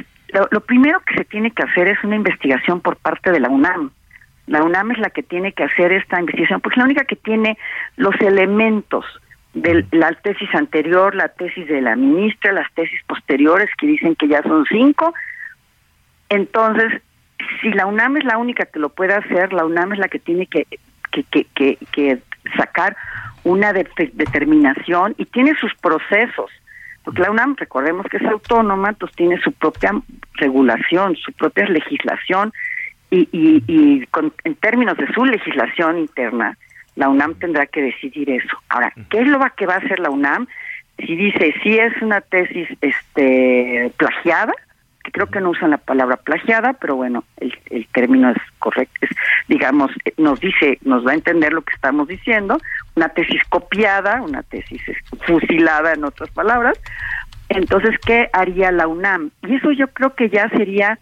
lo, 0.52 0.62
primero 0.62 1.02
que 1.02 1.16
se 1.16 1.26
tiene 1.26 1.52
que 1.52 1.64
hacer 1.64 1.90
es 1.90 2.02
una 2.04 2.16
investigación 2.16 2.80
por 2.80 2.96
parte 2.96 3.32
de 3.32 3.40
la 3.40 3.50
UNAM. 3.50 3.92
La 4.48 4.64
UNAM 4.64 4.92
es 4.92 5.00
la 5.00 5.10
que 5.10 5.22
tiene 5.22 5.52
que 5.52 5.64
hacer 5.64 5.92
esta 5.92 6.20
investigación, 6.20 6.62
porque 6.62 6.76
es 6.76 6.78
la 6.78 6.86
única 6.86 7.04
que 7.04 7.18
tiene 7.18 7.58
los 7.98 8.16
elementos 8.22 9.06
de 9.54 9.86
la 9.92 10.14
tesis 10.14 10.50
anterior, 10.56 11.14
la 11.14 11.28
tesis 11.28 11.68
de 11.68 11.82
la 11.82 11.96
ministra, 11.96 12.54
las 12.54 12.72
tesis 12.74 13.02
posteriores 13.06 13.70
que 13.78 13.88
dicen 13.88 14.16
que 14.16 14.28
ya 14.28 14.42
son 14.44 14.66
cinco. 14.66 15.14
Entonces, 16.30 17.02
si 17.62 17.70
la 17.72 17.86
UNAM 17.86 18.18
es 18.18 18.24
la 18.24 18.38
única 18.38 18.66
que 18.66 18.80
lo 18.80 18.90
puede 18.90 19.14
hacer, 19.14 19.52
la 19.52 19.66
UNAM 19.66 19.94
es 19.94 20.00
la 20.00 20.08
que 20.08 20.20
tiene 20.20 20.46
que, 20.48 20.66
que, 21.12 21.24
que, 21.54 21.78
que, 21.92 22.20
sacar 22.58 22.96
una 23.44 23.74
determinación 23.74 25.16
y 25.18 25.26
tiene 25.26 25.56
sus 25.56 25.74
procesos. 25.76 26.52
Porque 27.04 27.22
la 27.22 27.32
UNAM, 27.32 27.56
recordemos 27.58 28.06
que 28.08 28.18
es 28.18 28.26
autónoma, 28.26 28.90
entonces 28.90 29.16
tiene 29.16 29.40
su 29.42 29.52
propia 29.54 29.92
regulación, 30.34 31.16
su 31.16 31.32
propia 31.34 31.66
legislación 31.66 32.52
y, 33.10 33.22
y, 33.32 33.64
y 33.68 34.06
con, 34.08 34.34
en 34.44 34.56
términos 34.56 34.98
de 34.98 35.12
su 35.14 35.26
legislación 35.26 35.98
interna, 35.98 36.58
la 36.96 37.10
UNAM 37.10 37.36
tendrá 37.36 37.66
que 37.66 37.82
decidir 37.82 38.30
eso. 38.30 38.58
Ahora, 38.68 38.94
¿qué 39.10 39.22
es 39.22 39.28
lo 39.28 39.40
que 39.56 39.66
va 39.66 39.76
a 39.76 39.78
hacer 39.78 40.00
la 40.00 40.10
UNAM? 40.10 40.48
Si 40.98 41.16
dice 41.16 41.56
si 41.64 41.80
es 41.80 41.94
una 42.02 42.20
tesis 42.20 42.68
este 42.82 43.92
plagiada, 43.96 44.54
que 45.04 45.12
creo 45.12 45.28
que 45.28 45.40
no 45.40 45.52
usan 45.52 45.70
la 45.70 45.78
palabra 45.78 46.18
plagiada, 46.18 46.74
pero 46.74 46.98
bueno, 46.98 47.24
el, 47.38 47.58
el 47.70 47.88
término 47.88 48.32
es 48.32 48.38
correcto, 48.60 48.94
es, 49.02 49.10
digamos, 49.48 49.92
nos 50.18 50.40
dice, 50.42 50.78
nos 50.82 51.08
va 51.08 51.12
a 51.12 51.16
entender 51.16 51.54
lo 51.54 51.62
que 51.62 51.74
estamos 51.74 52.10
diciendo, 52.10 52.58
una 52.96 53.10
tesis 53.10 53.42
copiada, 53.50 54.22
una 54.22 54.44
tesis 54.44 54.82
fusilada 55.26 55.94
en 55.94 56.04
otras 56.04 56.30
palabras. 56.32 56.80
Entonces, 57.50 57.98
¿qué 58.06 58.30
haría 58.34 58.72
la 58.72 58.88
UNAM? 58.88 59.32
Y 59.48 59.56
eso 59.56 59.72
yo 59.72 59.88
creo 59.88 60.14
que 60.16 60.30
ya 60.30 60.50
sería 60.50 61.00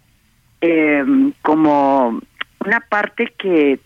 eh, 0.62 1.04
como 1.42 2.22
una 2.66 2.80
parte 2.82 3.34
que 3.38 3.80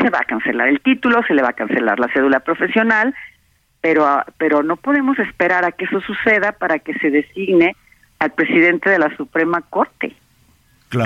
se 0.00 0.10
va 0.10 0.20
a 0.20 0.24
cancelar 0.24 0.68
el 0.68 0.80
título, 0.80 1.22
se 1.26 1.34
le 1.34 1.42
va 1.42 1.50
a 1.50 1.54
cancelar 1.54 1.98
la 1.98 2.08
cédula 2.12 2.40
profesional, 2.40 3.14
pero, 3.80 4.06
ah, 4.06 4.24
pero 4.38 4.62
no 4.62 4.76
podemos 4.76 5.18
esperar 5.18 5.64
a 5.64 5.72
que 5.72 5.86
eso 5.86 6.00
suceda 6.00 6.52
para 6.52 6.78
que 6.78 6.94
se 6.94 7.10
designe 7.10 7.74
al 8.18 8.32
presidente 8.32 8.90
de 8.90 8.98
la 8.98 9.14
Suprema 9.16 9.62
Corte. 9.62 10.14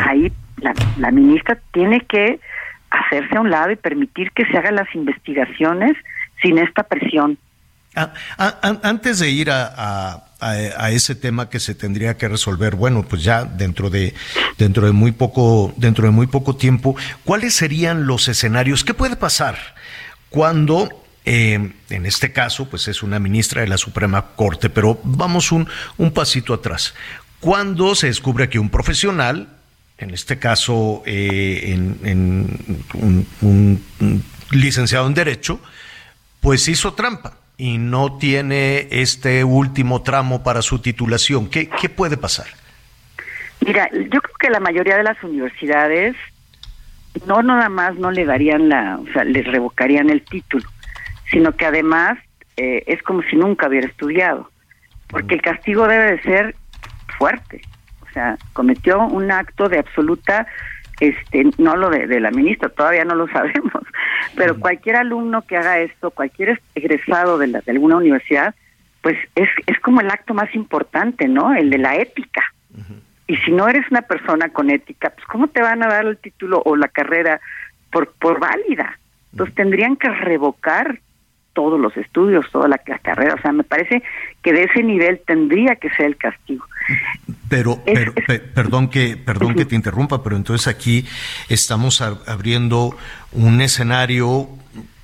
Ahí 0.04 0.32
la, 0.58 0.74
la 0.98 1.10
ministra 1.10 1.58
tiene 1.72 2.00
que 2.00 2.38
hacerse 2.90 3.36
a 3.36 3.40
un 3.40 3.50
lado 3.50 3.70
y 3.70 3.76
permitir 3.76 4.30
que 4.32 4.44
se 4.46 4.56
hagan 4.56 4.76
las 4.76 4.94
investigaciones 4.94 5.96
sin 6.42 6.58
esta 6.58 6.82
presión. 6.82 7.38
Ah, 7.94 8.12
ah, 8.38 8.78
antes 8.82 9.18
de 9.18 9.30
ir 9.30 9.50
a, 9.50 10.24
a, 10.40 10.90
ese 10.90 11.14
tema 11.14 11.50
que 11.50 11.60
se 11.60 11.74
tendría 11.74 12.16
que 12.16 12.26
resolver, 12.26 12.74
bueno, 12.74 13.02
pues 13.02 13.22
ya 13.22 13.44
dentro 13.44 13.90
de 13.90 14.14
dentro 14.56 14.86
de 14.86 14.92
muy 14.92 15.12
poco 15.12 15.72
dentro 15.76 16.06
de 16.06 16.10
muy 16.10 16.26
poco 16.26 16.56
tiempo, 16.56 16.96
¿cuáles 17.24 17.54
serían 17.54 18.06
los 18.06 18.28
escenarios? 18.28 18.82
¿Qué 18.82 18.94
puede 18.94 19.16
pasar 19.16 19.56
cuando 20.30 20.88
eh, 21.24 21.72
en 21.90 22.06
este 22.06 22.32
caso, 22.32 22.68
pues 22.68 22.88
es 22.88 23.02
una 23.02 23.20
ministra 23.20 23.60
de 23.60 23.68
la 23.68 23.78
Suprema 23.78 24.34
Corte, 24.34 24.70
pero 24.70 24.98
vamos 25.04 25.52
un, 25.52 25.68
un 25.98 26.10
pasito 26.12 26.54
atrás. 26.54 26.94
Cuando 27.38 27.94
se 27.94 28.08
descubre 28.08 28.48
que 28.48 28.58
un 28.58 28.70
profesional, 28.70 29.48
en 29.98 30.10
este 30.10 30.38
caso 30.38 31.02
eh, 31.06 31.74
en, 31.74 32.58
un 33.40 34.24
licenciado 34.50 35.06
en 35.06 35.14
Derecho, 35.14 35.60
pues 36.42 36.68
hizo 36.68 36.92
trampa 36.92 37.34
y 37.56 37.78
no 37.78 38.18
tiene 38.18 38.88
este 38.90 39.44
último 39.44 40.02
tramo 40.02 40.42
para 40.42 40.60
su 40.60 40.80
titulación. 40.80 41.48
¿Qué, 41.48 41.68
qué 41.68 41.88
puede 41.88 42.16
pasar? 42.16 42.46
Mira, 43.64 43.88
yo 43.92 44.20
creo 44.20 44.36
que 44.38 44.50
la 44.50 44.58
mayoría 44.58 44.96
de 44.96 45.04
las 45.04 45.22
universidades 45.22 46.16
no 47.26 47.42
nada 47.42 47.68
más 47.68 47.94
no 47.94 48.10
le 48.10 48.24
darían 48.24 48.68
la, 48.68 48.98
o 48.98 49.06
sea, 49.12 49.22
les 49.22 49.46
revocarían 49.46 50.10
el 50.10 50.24
título, 50.24 50.68
sino 51.30 51.52
que 51.52 51.66
además 51.66 52.18
eh, 52.56 52.82
es 52.86 53.02
como 53.04 53.22
si 53.22 53.36
nunca 53.36 53.68
hubiera 53.68 53.86
estudiado, 53.86 54.50
porque 55.08 55.36
el 55.36 55.42
castigo 55.42 55.86
debe 55.86 56.16
de 56.16 56.22
ser 56.22 56.56
fuerte, 57.18 57.62
o 58.00 58.12
sea, 58.12 58.36
cometió 58.52 59.00
un 59.00 59.30
acto 59.30 59.68
de 59.68 59.78
absoluta 59.78 60.46
este 61.02 61.44
no 61.58 61.76
lo 61.76 61.90
de, 61.90 62.20
la 62.20 62.30
ministra 62.30 62.68
todavía 62.68 63.04
no 63.04 63.14
lo 63.14 63.26
sabemos 63.32 63.82
pero 64.36 64.58
cualquier 64.58 64.96
alumno 64.96 65.42
que 65.42 65.56
haga 65.56 65.80
esto 65.80 66.10
cualquier 66.10 66.60
egresado 66.74 67.38
de, 67.38 67.48
la, 67.48 67.60
de 67.60 67.72
alguna 67.72 67.96
universidad 67.96 68.54
pues 69.00 69.16
es 69.34 69.48
es 69.66 69.78
como 69.80 70.00
el 70.00 70.10
acto 70.10 70.32
más 70.32 70.54
importante 70.54 71.26
no 71.28 71.54
el 71.54 71.70
de 71.70 71.78
la 71.78 71.96
ética. 71.96 72.42
Y 73.26 73.36
si 73.38 73.52
no 73.52 73.68
eres 73.68 73.84
una 73.90 74.02
persona 74.02 74.50
con 74.50 74.70
ética 74.70 75.10
pues 75.10 75.26
cómo 75.26 75.48
te 75.48 75.60
van 75.60 75.82
a 75.82 75.88
dar 75.88 76.06
el 76.06 76.18
título 76.18 76.62
o 76.64 76.76
la 76.76 76.88
carrera 76.88 77.40
por 77.90 78.12
por 78.12 78.38
válida 78.38 78.98
entonces 79.32 79.54
tendrían 79.54 79.96
que 79.96 80.08
revocar 80.08 81.00
todos 81.52 81.78
los 81.78 81.96
estudios, 81.96 82.46
toda 82.50 82.68
la, 82.68 82.78
carrera. 82.78 83.34
O 83.34 83.40
sea, 83.40 83.52
me 83.52 83.64
parece 83.64 84.02
que 84.42 84.52
de 84.52 84.64
ese 84.64 84.82
nivel 84.82 85.20
tendría 85.26 85.76
que 85.76 85.90
ser 85.90 86.06
el 86.06 86.16
castigo. 86.16 86.66
Pero, 87.48 87.82
pero 87.84 88.12
perdón 88.54 88.88
que 88.88 89.16
perdón 89.16 89.54
que 89.54 89.64
te 89.64 89.76
interrumpa, 89.76 90.22
pero 90.22 90.36
entonces 90.36 90.66
aquí 90.66 91.06
estamos 91.48 92.00
abriendo 92.00 92.96
un 93.32 93.60
escenario 93.60 94.48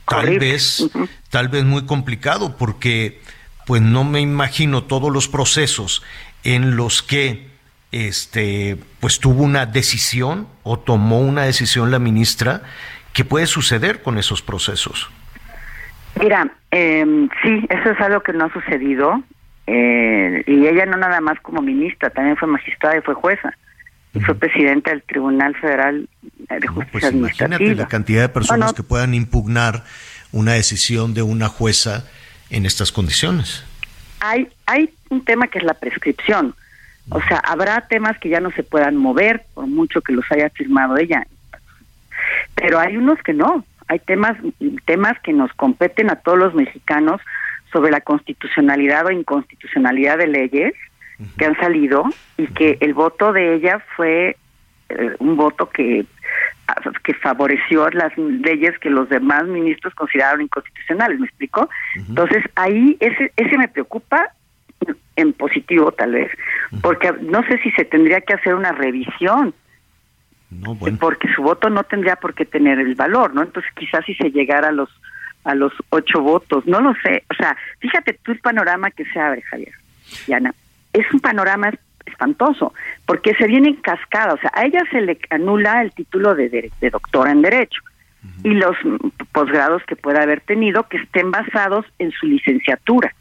tal 0.09 0.39
vez 0.39 0.91
tal 1.31 1.49
vez 1.49 1.65
muy 1.65 1.85
complicado 1.85 2.57
porque 2.57 3.21
pues 3.67 3.83
no 3.83 4.03
me 4.03 4.21
imagino 4.21 4.85
todos 4.85 5.13
los 5.13 5.29
procesos 5.29 6.03
en 6.43 6.75
los 6.75 7.03
que 7.03 7.49
este 7.93 8.79
pues 8.99 9.21
tuvo 9.21 9.45
una 9.45 9.67
decisión 9.67 10.49
o 10.63 10.79
tomó 10.79 11.21
una 11.21 11.43
decisión 11.43 11.91
la 11.91 11.99
ministra 11.99 12.63
¿qué 13.19 13.25
puede 13.25 13.47
suceder 13.47 14.03
con 14.03 14.17
esos 14.17 14.43
procesos. 14.43 15.11
Mira, 16.21 16.51
eh, 16.71 17.29
sí, 17.43 17.67
eso 17.69 17.91
es 17.91 18.01
algo 18.01 18.21
que 18.21 18.33
no 18.33 18.47
ha 18.47 18.53
sucedido. 18.53 19.23
Eh, 19.67 20.45
y 20.47 20.67
ella 20.67 20.87
no 20.87 20.97
nada 20.97 21.21
más 21.21 21.39
como 21.41 21.61
ministra, 21.61 22.09
también 22.09 22.37
fue 22.37 22.49
magistrada 22.49 22.97
y 22.97 23.03
fue 23.03 23.15
jueza. 23.15 23.55
Y 24.15 24.21
fue 24.21 24.35
presidenta 24.35 24.91
del 24.91 25.03
Tribunal 25.03 25.55
Federal 25.57 26.09
de 26.23 26.67
Justicia 26.67 27.11
pues 27.11 27.13
Imagínate 27.13 27.75
la 27.75 27.89
cantidad 27.89 28.23
de 28.23 28.31
personas 28.31 28.73
que 28.73 28.83
puedan 28.83 29.13
impugnar 29.13 29.85
una 30.33 30.55
decisión 30.55 31.13
de 31.13 31.23
una 31.23 31.49
jueza 31.49 32.07
en 32.49 32.65
estas 32.65 32.91
condiciones. 32.91 33.65
Hay, 34.21 34.49
hay 34.65 34.91
un 35.11 35.25
tema 35.25 35.49
que 35.49 35.59
es 35.59 35.65
la 35.65 35.75
prescripción. 35.75 36.55
O 37.11 37.21
sea, 37.23 37.39
habrá 37.39 37.87
temas 37.89 38.19
que 38.19 38.31
ya 38.31 38.41
no 38.41 38.51
se 38.53 38.63
puedan 38.63 38.97
mover, 38.97 39.45
por 39.55 39.67
mucho 39.67 40.01
que 40.01 40.13
los 40.13 40.25
haya 40.31 40.49
firmado 40.51 40.97
ella. 40.97 41.27
Pero 42.55 42.79
hay 42.79 42.97
unos 42.97 43.19
que 43.23 43.35
no 43.35 43.65
hay 43.89 43.99
temas, 44.01 44.37
temas 44.85 45.19
que 45.21 45.33
nos 45.33 45.53
competen 45.55 46.11
a 46.11 46.17
todos 46.17 46.39
los 46.39 46.55
mexicanos 46.55 47.21
sobre 47.73 47.91
la 47.91 48.01
constitucionalidad 48.01 49.07
o 49.07 49.11
inconstitucionalidad 49.11 50.19
de 50.19 50.27
leyes 50.27 50.75
que 51.37 51.47
han 51.47 51.57
salido 51.57 52.05
y 52.37 52.47
que 52.49 52.79
el 52.81 52.95
voto 52.95 53.33
de 53.33 53.55
ella 53.55 53.83
fue 53.97 54.37
eh, 54.89 55.15
un 55.19 55.37
voto 55.37 55.69
que 55.69 56.07
que 57.03 57.15
favoreció 57.15 57.89
las 57.91 58.17
leyes 58.19 58.79
que 58.79 58.91
los 58.91 59.09
demás 59.09 59.45
ministros 59.47 59.95
consideraron 59.95 60.43
inconstitucionales, 60.43 61.19
¿me 61.19 61.27
explico? 61.27 61.71
Entonces 61.97 62.45
ahí 62.57 62.97
ese 63.01 63.33
ese 63.37 63.57
me 63.57 63.69
preocupa 63.69 64.33
en 65.17 65.33
positivo 65.33 65.91
tal 65.93 66.13
vez, 66.13 66.31
porque 66.83 67.13
no 67.23 67.43
sé 67.45 67.59
si 67.63 67.71
se 67.73 67.87
tendría 67.87 68.21
que 68.21 68.35
hacer 68.35 68.55
una 68.55 68.73
revisión 68.73 69.55
porque 70.99 71.29
su 71.35 71.43
voto 71.43 71.69
no 71.69 71.85
tendría 71.85 72.17
por 72.17 72.35
qué 72.35 72.45
tener 72.45 72.79
el 72.79 72.95
valor, 72.95 73.35
¿no? 73.35 73.43
Entonces 73.43 73.71
quizás 73.75 74.05
si 74.05 74.15
se 74.15 74.31
llegara 74.31 74.69
a 74.69 74.73
los 74.73 74.89
a 75.45 75.55
los 75.55 75.73
ocho 75.91 76.21
votos, 76.21 76.67
no 76.67 76.81
lo 76.81 76.95
sé. 77.03 77.25
O 77.31 77.35
sea, 77.35 77.57
fíjate 77.79 78.19
tú 78.23 78.33
el 78.33 78.41
panorama 78.41 78.91
que 78.91 79.05
se 79.07 79.19
abre, 79.19 79.43
Javier. 79.43 79.73
Yana, 80.27 80.55
es 80.93 81.07
un 81.13 81.21
panorama 81.21 81.71
espantoso, 82.05 82.75
porque 83.07 83.35
se 83.35 83.47
viene 83.47 83.69
en 83.69 83.77
cascada, 83.77 84.35
o 84.35 84.39
sea, 84.39 84.51
a 84.55 84.65
ella 84.65 84.83
se 84.91 85.01
le 85.01 85.19
anula 85.31 85.83
el 85.83 85.93
título 85.93 86.35
de, 86.35 86.49
de, 86.81 86.91
doctora 86.91 87.31
en 87.31 87.43
Derecho 87.43 87.83
y 88.43 88.51
los 88.51 88.77
posgrados 89.33 89.83
que 89.85 89.97
pueda 89.97 90.23
haber 90.23 90.41
tenido 90.41 90.89
que 90.89 90.97
estén 90.97 91.31
basados 91.31 91.87
en 91.99 92.11
su 92.13 92.27
licenciatura. 92.27 93.15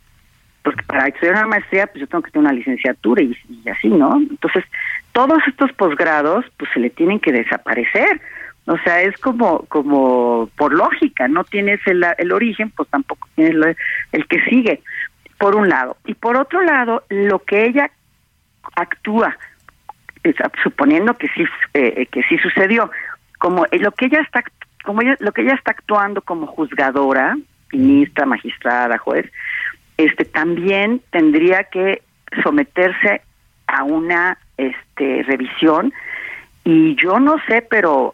Porque 0.68 0.84
para 0.84 1.08
estudiar 1.08 1.36
una 1.36 1.48
maestría, 1.48 1.88
pues 1.88 2.02
yo 2.02 2.08
tengo 2.08 2.22
que 2.22 2.32
tener 2.32 2.46
una 2.46 2.54
licenciatura 2.54 3.22
y, 3.22 3.34
así, 3.70 3.88
¿no? 3.88 4.18
Entonces, 4.18 4.66
todos 5.14 5.38
estos 5.48 5.72
posgrados 5.72 6.44
pues 6.58 6.70
se 6.74 6.82
le 6.82 6.90
tienen 6.90 7.22
que 7.22 7.32
desaparecer. 7.32 8.20
O 8.66 8.78
sea, 8.80 9.02
es 9.02 9.18
como 9.20 9.60
como 9.70 10.50
por 10.58 10.74
lógica, 10.74 11.30
no 11.30 11.46
tienes 11.46 11.80
el, 11.88 12.06
el 12.18 12.34
origen, 12.34 12.70
pues 12.72 12.90
tampoco 12.90 13.30
tienes 13.36 13.78
el 14.12 14.28
que 14.28 14.44
sigue, 14.50 14.82
por 15.38 15.56
un 15.56 15.70
lado. 15.70 15.96
Y 16.06 16.16
por 16.16 16.36
otro 16.36 16.62
lado, 16.62 17.02
lo 17.08 17.40
que 17.40 17.66
ella 17.68 17.90
actúa, 18.76 19.38
suponiendo 20.64 21.14
que 21.14 21.30
sí 21.30 21.46
eh, 21.76 22.08
que 22.08 22.24
sí 22.24 22.38
sucedió, 22.40 22.92
como 23.40 23.66
lo 23.72 23.94
que 23.94 24.08
ella 24.08 24.20
está 24.20 24.44
como 24.84 25.02
lo 25.02 25.32
que 25.32 25.44
ella 25.44 25.54
está 25.54 25.72
actuando 25.72 26.22
como 26.22 26.46
juzgadora, 26.46 27.38
ministra, 27.72 28.26
magistrada, 28.26 28.98
juez, 28.98 29.32
este 29.98 30.26
también 30.26 31.02
tendría 31.12 31.64
que 31.66 32.02
someterse 32.44 33.22
a 33.68 33.84
una 33.84 34.38
este, 34.58 35.24
revisión 35.24 35.94
y 36.64 36.96
yo 37.02 37.20
no 37.20 37.38
sé, 37.48 37.62
pero 37.62 38.14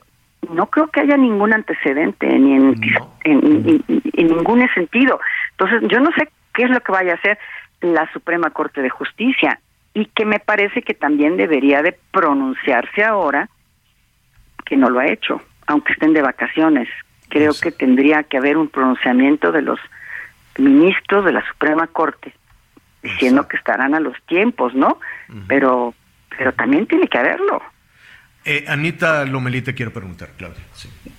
no 0.50 0.68
creo 0.68 0.88
que 0.88 1.02
haya 1.02 1.18
ningún 1.18 1.54
antecedente 1.54 2.28
ni 2.28 2.54
en, 2.54 2.76
en, 3.24 3.84
ningún 4.16 4.68
sentido. 4.74 5.20
Entonces, 5.52 5.90
yo 5.90 6.00
no 6.00 6.12
sé 6.18 6.30
qué 6.54 6.64
es 6.64 6.70
lo 6.70 6.80
que 6.82 6.92
vaya 6.92 7.14
a 7.14 7.16
hacer 7.16 7.40
la 7.82 8.12
Suprema 8.14 8.52
Corte 8.52 8.82
de 8.82 8.90
Justicia 8.90 9.60
y 9.94 10.06
que 10.06 10.26
me 10.26 10.40
parece 10.40 10.82
que 10.82 10.94
también 10.94 11.38
debería 11.38 11.82
de 11.82 11.98
pronunciarse 12.12 13.04
ahora 13.04 13.50
que 14.66 14.78
no 14.78 14.90
lo 14.90 15.00
ha 15.00 15.08
hecho, 15.08 15.42
aunque 15.68 15.94
estén 15.94 16.14
de 16.14 16.22
vacaciones. 16.22 16.90
Creo 17.30 17.54
que 17.60 17.72
tendría 17.72 18.24
que 18.24 18.38
haber 18.38 18.58
un 18.58 18.70
pronunciamiento 18.70 19.52
de 19.52 19.62
los 19.62 19.80
ministros 20.58 21.26
de 21.26 21.34
la 21.34 21.46
Suprema 21.48 21.88
Corte 21.88 22.34
diciendo 23.02 23.48
que 23.48 23.58
estarán 23.58 23.94
a 23.96 24.00
los 24.00 24.16
tiempos, 24.28 24.74
¿no? 24.74 25.00
Pero 25.48 25.94
pero 26.38 26.54
también 26.54 26.88
tiene 26.88 27.08
que 27.08 27.18
haberlo. 27.18 27.62
Eh, 28.46 28.66
Anita 28.68 29.26
Lomelite 29.26 29.74
quiere 29.74 29.92
preguntar, 29.92 30.32
Claudia. 30.38 30.64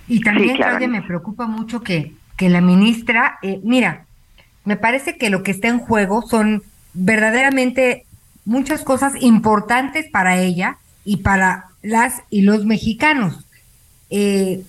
Y 0.09 0.21
también, 0.21 0.57
Claudia, 0.57 0.89
me 0.89 1.03
preocupa 1.03 1.47
mucho 1.47 1.83
que, 1.83 2.13
que 2.37 2.49
la 2.49 2.61
ministra, 2.61 3.39
eh, 3.43 3.61
mira, 3.63 4.05
me 4.65 4.77
parece 4.77 5.17
que 5.17 5.31
lo 5.31 5.43
que 5.43 5.51
está 5.51 5.69
en 5.69 5.79
juego 5.79 6.23
son 6.23 6.63
verdaderamente 6.93 8.05
muchas 8.45 8.83
cosas 8.83 9.15
importantes 9.21 10.07
para 10.11 10.39
ella 10.39 10.77
y 11.05 11.19
para 11.19 11.67
las 11.83 12.23
y 12.29 12.43
los 12.43 12.67
mexicanos. 12.67 13.47
Eh, 14.11 14.63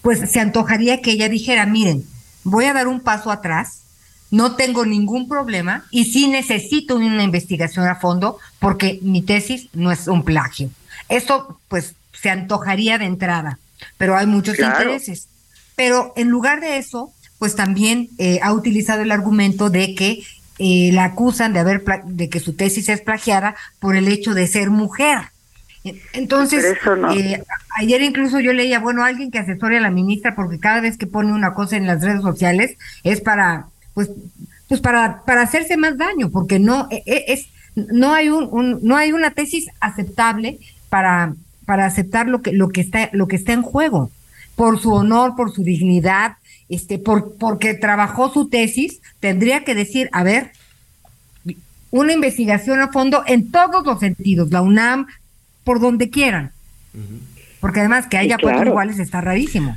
pues 0.00 0.30
se 0.30 0.40
antojaría 0.40 1.02
que 1.02 1.10
ella 1.10 1.28
dijera, 1.28 1.66
miren, 1.66 2.04
voy 2.50 2.66
a 2.66 2.72
dar 2.72 2.88
un 2.88 3.00
paso 3.00 3.30
atrás, 3.30 3.82
no 4.30 4.56
tengo 4.56 4.84
ningún 4.84 5.28
problema 5.28 5.84
y 5.90 6.04
sí 6.06 6.28
necesito 6.28 6.96
una 6.96 7.22
investigación 7.22 7.88
a 7.88 7.96
fondo 7.96 8.38
porque 8.58 8.98
mi 9.02 9.22
tesis 9.22 9.68
no 9.72 9.90
es 9.90 10.06
un 10.06 10.24
plagio. 10.24 10.70
Eso 11.08 11.58
pues 11.68 11.94
se 12.12 12.30
antojaría 12.30 12.98
de 12.98 13.06
entrada, 13.06 13.58
pero 13.96 14.16
hay 14.16 14.26
muchos 14.26 14.58
intereses. 14.58 15.28
Pero 15.76 16.12
en 16.16 16.28
lugar 16.28 16.60
de 16.60 16.78
eso, 16.78 17.12
pues 17.38 17.54
también 17.54 18.10
eh, 18.18 18.40
ha 18.42 18.52
utilizado 18.52 19.02
el 19.02 19.12
argumento 19.12 19.70
de 19.70 19.94
que 19.94 20.24
eh, 20.58 20.90
la 20.92 21.04
acusan 21.04 21.52
de 21.52 21.60
haber 21.60 21.84
de 22.04 22.28
que 22.28 22.40
su 22.40 22.54
tesis 22.54 22.88
es 22.88 23.00
plagiada 23.00 23.54
por 23.78 23.96
el 23.96 24.08
hecho 24.08 24.34
de 24.34 24.46
ser 24.46 24.70
mujer. 24.70 25.30
Entonces, 26.12 26.64
eh, 27.16 27.42
ayer 27.78 28.02
incluso 28.02 28.40
yo 28.40 28.52
leía, 28.52 28.80
bueno, 28.80 29.04
alguien 29.04 29.30
que 29.30 29.38
asesore 29.38 29.78
a 29.78 29.80
la 29.80 29.90
ministra, 29.90 30.34
porque 30.34 30.58
cada 30.58 30.80
vez 30.80 30.96
que 30.96 31.06
pone 31.06 31.32
una 31.32 31.54
cosa 31.54 31.76
en 31.76 31.86
las 31.86 32.02
redes 32.02 32.22
sociales 32.22 32.76
es 33.04 33.20
para, 33.20 33.66
pues, 33.94 34.10
pues 34.68 34.80
para, 34.80 35.22
para 35.22 35.42
hacerse 35.42 35.76
más 35.76 35.96
daño, 35.96 36.30
porque 36.30 36.58
no 36.58 36.88
e, 36.90 37.02
e, 37.06 37.24
es, 37.28 37.48
no 37.74 38.12
hay 38.12 38.28
un, 38.28 38.78
no 38.82 38.96
hay 38.96 39.12
una 39.12 39.30
tesis 39.30 39.68
aceptable 39.80 40.58
para, 40.88 41.34
para 41.64 41.86
aceptar 41.86 42.28
lo 42.28 42.42
que, 42.42 42.52
lo 42.52 42.68
que 42.68 42.80
está, 42.80 43.10
lo 43.12 43.28
que 43.28 43.36
está 43.36 43.52
en 43.52 43.62
juego, 43.62 44.10
por 44.56 44.80
su 44.80 44.92
honor, 44.92 45.36
por 45.36 45.54
su 45.54 45.62
dignidad, 45.62 46.36
este, 46.68 46.98
por, 46.98 47.34
porque 47.36 47.74
trabajó 47.74 48.32
su 48.32 48.48
tesis, 48.48 49.00
tendría 49.20 49.64
que 49.64 49.74
decir, 49.74 50.08
a 50.12 50.22
ver, 50.22 50.52
una 51.90 52.12
investigación 52.12 52.80
a 52.80 52.88
fondo 52.88 53.22
en 53.26 53.50
todos 53.50 53.84
los 53.86 54.00
sentidos, 54.00 54.50
la 54.50 54.62
UNAM, 54.62 55.06
por 55.68 55.80
donde 55.80 56.08
quieran. 56.08 56.52
Porque 57.60 57.80
además 57.80 58.06
que 58.06 58.16
haya 58.16 58.38
sí, 58.38 58.46
iguales 58.64 58.98
está 58.98 59.20
rarísimo. 59.20 59.76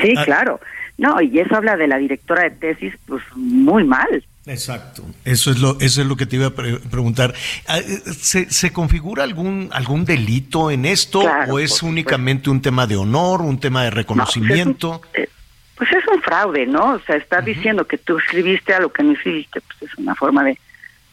Sí, 0.00 0.14
ah. 0.16 0.24
claro. 0.24 0.60
No, 0.96 1.20
y 1.20 1.40
eso 1.40 1.56
habla 1.56 1.76
de 1.76 1.88
la 1.88 1.98
directora 1.98 2.44
de 2.44 2.50
tesis, 2.52 2.94
pues 3.04 3.20
muy 3.34 3.82
mal. 3.82 4.24
Exacto, 4.46 5.04
eso 5.24 5.50
es 5.50 5.58
lo, 5.58 5.76
eso 5.80 6.02
es 6.02 6.06
lo 6.06 6.14
que 6.16 6.24
te 6.24 6.36
iba 6.36 6.46
a 6.46 6.54
preguntar. 6.54 7.34
Ah, 7.66 7.78
eh, 7.78 7.82
¿Se, 8.12 8.48
¿Se, 8.48 8.72
configura 8.72 9.24
algún 9.24 9.70
algún 9.72 10.04
delito 10.04 10.70
en 10.70 10.84
esto 10.84 11.24
o 11.48 11.58
es 11.58 11.82
únicamente 11.82 12.48
un 12.48 12.62
tema 12.62 12.86
de 12.86 12.94
honor, 12.94 13.42
un 13.42 13.58
tema 13.58 13.82
de 13.82 13.90
reconocimiento? 13.90 15.02
Eh, 15.14 15.28
pues, 15.76 15.90
es 15.90 16.06
un, 16.06 16.22
fraude, 16.22 16.64
¿no? 16.64 16.92
O 16.92 17.00
sea, 17.00 17.16
estás 17.16 17.44
diciendo 17.44 17.88
que 17.88 17.98
tú 17.98 18.18
escribiste 18.18 18.72
a 18.72 18.78
lo 18.78 18.92
que 18.92 19.02
no 19.02 19.14
escribiste, 19.14 19.60
pues 19.62 19.90
es 19.90 19.98
una 19.98 20.14
forma 20.14 20.44
de, 20.44 20.56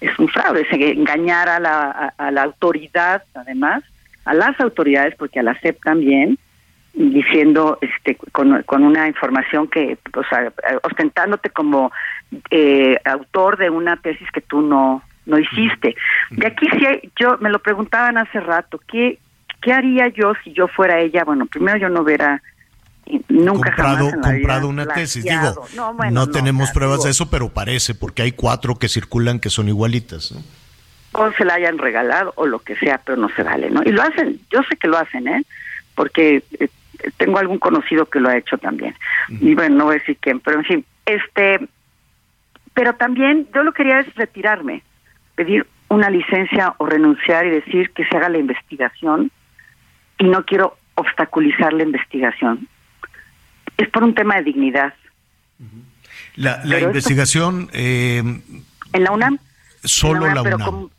es 0.04 0.20
un 0.20 0.28
fraude, 0.28 0.62
es 0.62 0.72
engañar 0.72 1.50
a 1.50 1.60
la, 1.60 2.14
a, 2.18 2.32
la 2.32 2.44
autoridad, 2.44 3.24
además, 3.34 3.84
a 4.26 4.34
las 4.34 4.60
autoridades, 4.60 5.16
porque 5.16 5.40
a 5.40 5.44
la 5.44 5.60
SEP 5.60 5.82
también, 5.84 6.38
diciendo 6.94 7.80
este 7.82 8.16
con, 8.32 8.62
con 8.64 8.84
una 8.84 9.08
información 9.08 9.68
que 9.68 9.98
o 10.16 10.24
sea 10.26 10.54
ostentándote 10.84 11.50
como 11.50 11.92
eh, 12.52 12.98
autor 13.04 13.58
de 13.58 13.72
una 13.72 13.98
tesis 13.98 14.30
que 14.32 14.42
tú 14.42 14.62
no 14.62 15.02
no 15.26 15.40
hiciste. 15.40 15.96
De 16.30 16.46
aquí 16.46 16.68
sí 16.70 17.12
yo 17.20 17.38
me 17.40 17.50
lo 17.50 17.60
preguntaban 17.60 18.20
hace 18.20 18.40
rato 18.40 18.80
qué 18.88 19.18
qué 19.60 19.74
haría 19.74 20.10
yo 20.10 20.34
si 20.44 20.54
yo 20.54 20.68
fuera 20.68 21.00
ella 21.00 21.24
bueno 21.24 21.48
primero 21.48 21.80
yo 21.80 21.90
no 21.90 22.02
hubiera 22.02 22.44
nunca 23.30 23.70
comprado, 23.70 24.12
comprado 24.22 24.68
una 24.68 24.86
tesis. 24.86 25.24
Digo, 25.24 25.66
no, 26.12 26.30
tenemos 26.30 26.72
pruebas 26.72 27.04
de 27.04 27.12
eso, 27.12 27.30
pero 27.30 27.50
parece, 27.50 27.96
porque 27.96 28.22
hay 28.22 28.32
cuatro 28.32 28.76
que 28.76 28.88
circulan 28.90 29.40
que 29.40 29.50
son 29.50 29.68
igualitas. 29.68 30.32
¿no? 30.32 30.42
O 31.14 31.32
se 31.34 31.46
la 31.46 31.56
hayan 31.56 31.78
regalado 31.78 32.34
o 32.36 32.46
lo 32.46 32.60
que 32.60 32.76
sea, 32.76 33.00
pero 33.04 33.18
no 33.18 33.30
se 33.30 33.44
vale, 33.44 33.70
¿no? 33.70 33.82
Y 33.84 33.92
lo 33.92 34.02
hacen, 34.02 34.40
yo 34.50 34.62
sé 34.64 34.76
que 34.78 34.88
lo 34.88 34.98
hacen, 34.98 35.28
¿eh? 35.28 35.44
Porque 35.96 36.44
eh, 36.60 36.70
tengo 37.18 37.38
algún 37.38 37.60
conocido 37.60 38.08
que 38.08 38.20
lo 38.20 38.30
ha 38.30 38.38
hecho 38.38 38.58
también. 38.58 38.96
Y 39.30 39.54
bueno, 39.54 39.76
no 39.76 39.86
voy 39.86 39.98
a 39.98 40.00
decir 40.00 40.18
quién, 40.20 40.40
pero 40.40 40.60
en 40.60 40.66
fin, 40.66 40.86
este, 41.06 41.60
pero 42.74 42.96
también 42.96 43.48
yo 43.54 43.64
lo 43.64 43.74
quería 43.74 44.00
es 44.00 44.14
retirarme, 44.16 44.84
pedir 45.36 45.68
una 45.90 46.10
licencia 46.10 46.74
o 46.78 46.88
renunciar 46.88 47.46
y 47.46 47.52
decir 47.52 47.92
que 47.92 48.06
se 48.06 48.18
haga 48.18 48.30
la 48.30 48.40
investigación 48.40 49.32
y 50.18 50.24
no 50.24 50.44
quiero 50.46 50.78
obstaculizar 50.96 51.74
la 51.74 51.84
investigación 51.84 52.68
es 53.78 53.90
por 53.90 54.04
un 54.04 54.14
tema 54.16 54.36
de 54.38 54.44
dignidad. 54.44 54.94
La, 56.36 56.62
la 56.66 56.80
investigación... 56.80 57.70
Eh, 57.74 58.20
¿En 58.94 59.04
la 59.04 59.12
UNAM? 59.12 59.40
Solo 59.84 60.28
la 60.34 60.42
UNAM. 60.42 60.90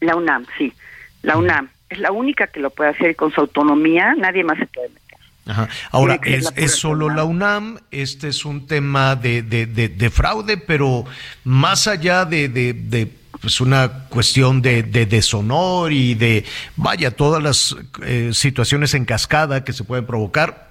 la 0.00 0.16
UNAM, 0.16 0.46
sí. 0.56 0.72
La 1.22 1.36
UNAM. 1.36 1.68
Es 1.88 1.98
la 1.98 2.12
única 2.12 2.46
que 2.46 2.60
lo 2.60 2.70
puede 2.70 2.90
hacer 2.90 3.16
con 3.16 3.32
su 3.32 3.40
autonomía, 3.40 4.14
nadie 4.16 4.44
más 4.44 4.58
se 4.58 4.66
puede 4.66 4.88
meter. 4.88 5.18
Ajá. 5.46 5.68
Ahora, 5.90 6.20
es, 6.22 6.52
es, 6.54 6.76
solo 6.76 7.08
la 7.08 7.24
UNAM, 7.24 7.78
este 7.90 8.28
es 8.28 8.44
un 8.44 8.66
tema 8.66 9.16
de, 9.16 9.42
de, 9.42 9.66
de, 9.66 10.10
fraude, 10.10 10.56
pero 10.58 11.04
más 11.42 11.88
allá 11.88 12.24
de, 12.24 12.48
de 12.48 13.10
pues 13.40 13.60
una 13.60 14.04
cuestión 14.08 14.60
de, 14.60 14.82
de, 14.82 15.06
deshonor 15.06 15.92
y 15.92 16.14
de, 16.14 16.44
vaya, 16.76 17.10
todas 17.10 17.42
las 17.42 17.76
eh, 18.02 18.30
situaciones 18.32 18.94
en 18.94 19.04
cascada 19.04 19.64
que 19.64 19.72
se 19.72 19.84
pueden 19.84 20.06
provocar, 20.06 20.69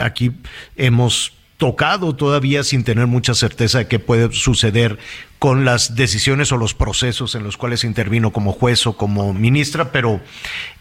aquí 0.00 0.32
hemos 0.76 1.32
tocado 1.56 2.14
todavía 2.16 2.64
sin 2.64 2.84
tener 2.84 3.06
mucha 3.06 3.34
certeza 3.34 3.78
de 3.78 3.86
qué 3.86 3.98
puede 3.98 4.32
suceder 4.32 4.98
con 5.38 5.64
las 5.64 5.94
decisiones 5.94 6.52
o 6.52 6.56
los 6.56 6.74
procesos 6.74 7.34
en 7.34 7.44
los 7.44 7.56
cuales 7.56 7.84
intervino 7.84 8.32
como 8.32 8.52
juez 8.52 8.86
o 8.86 8.96
como 8.96 9.32
ministra, 9.32 9.92
pero 9.92 10.20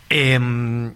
em, 0.09 0.93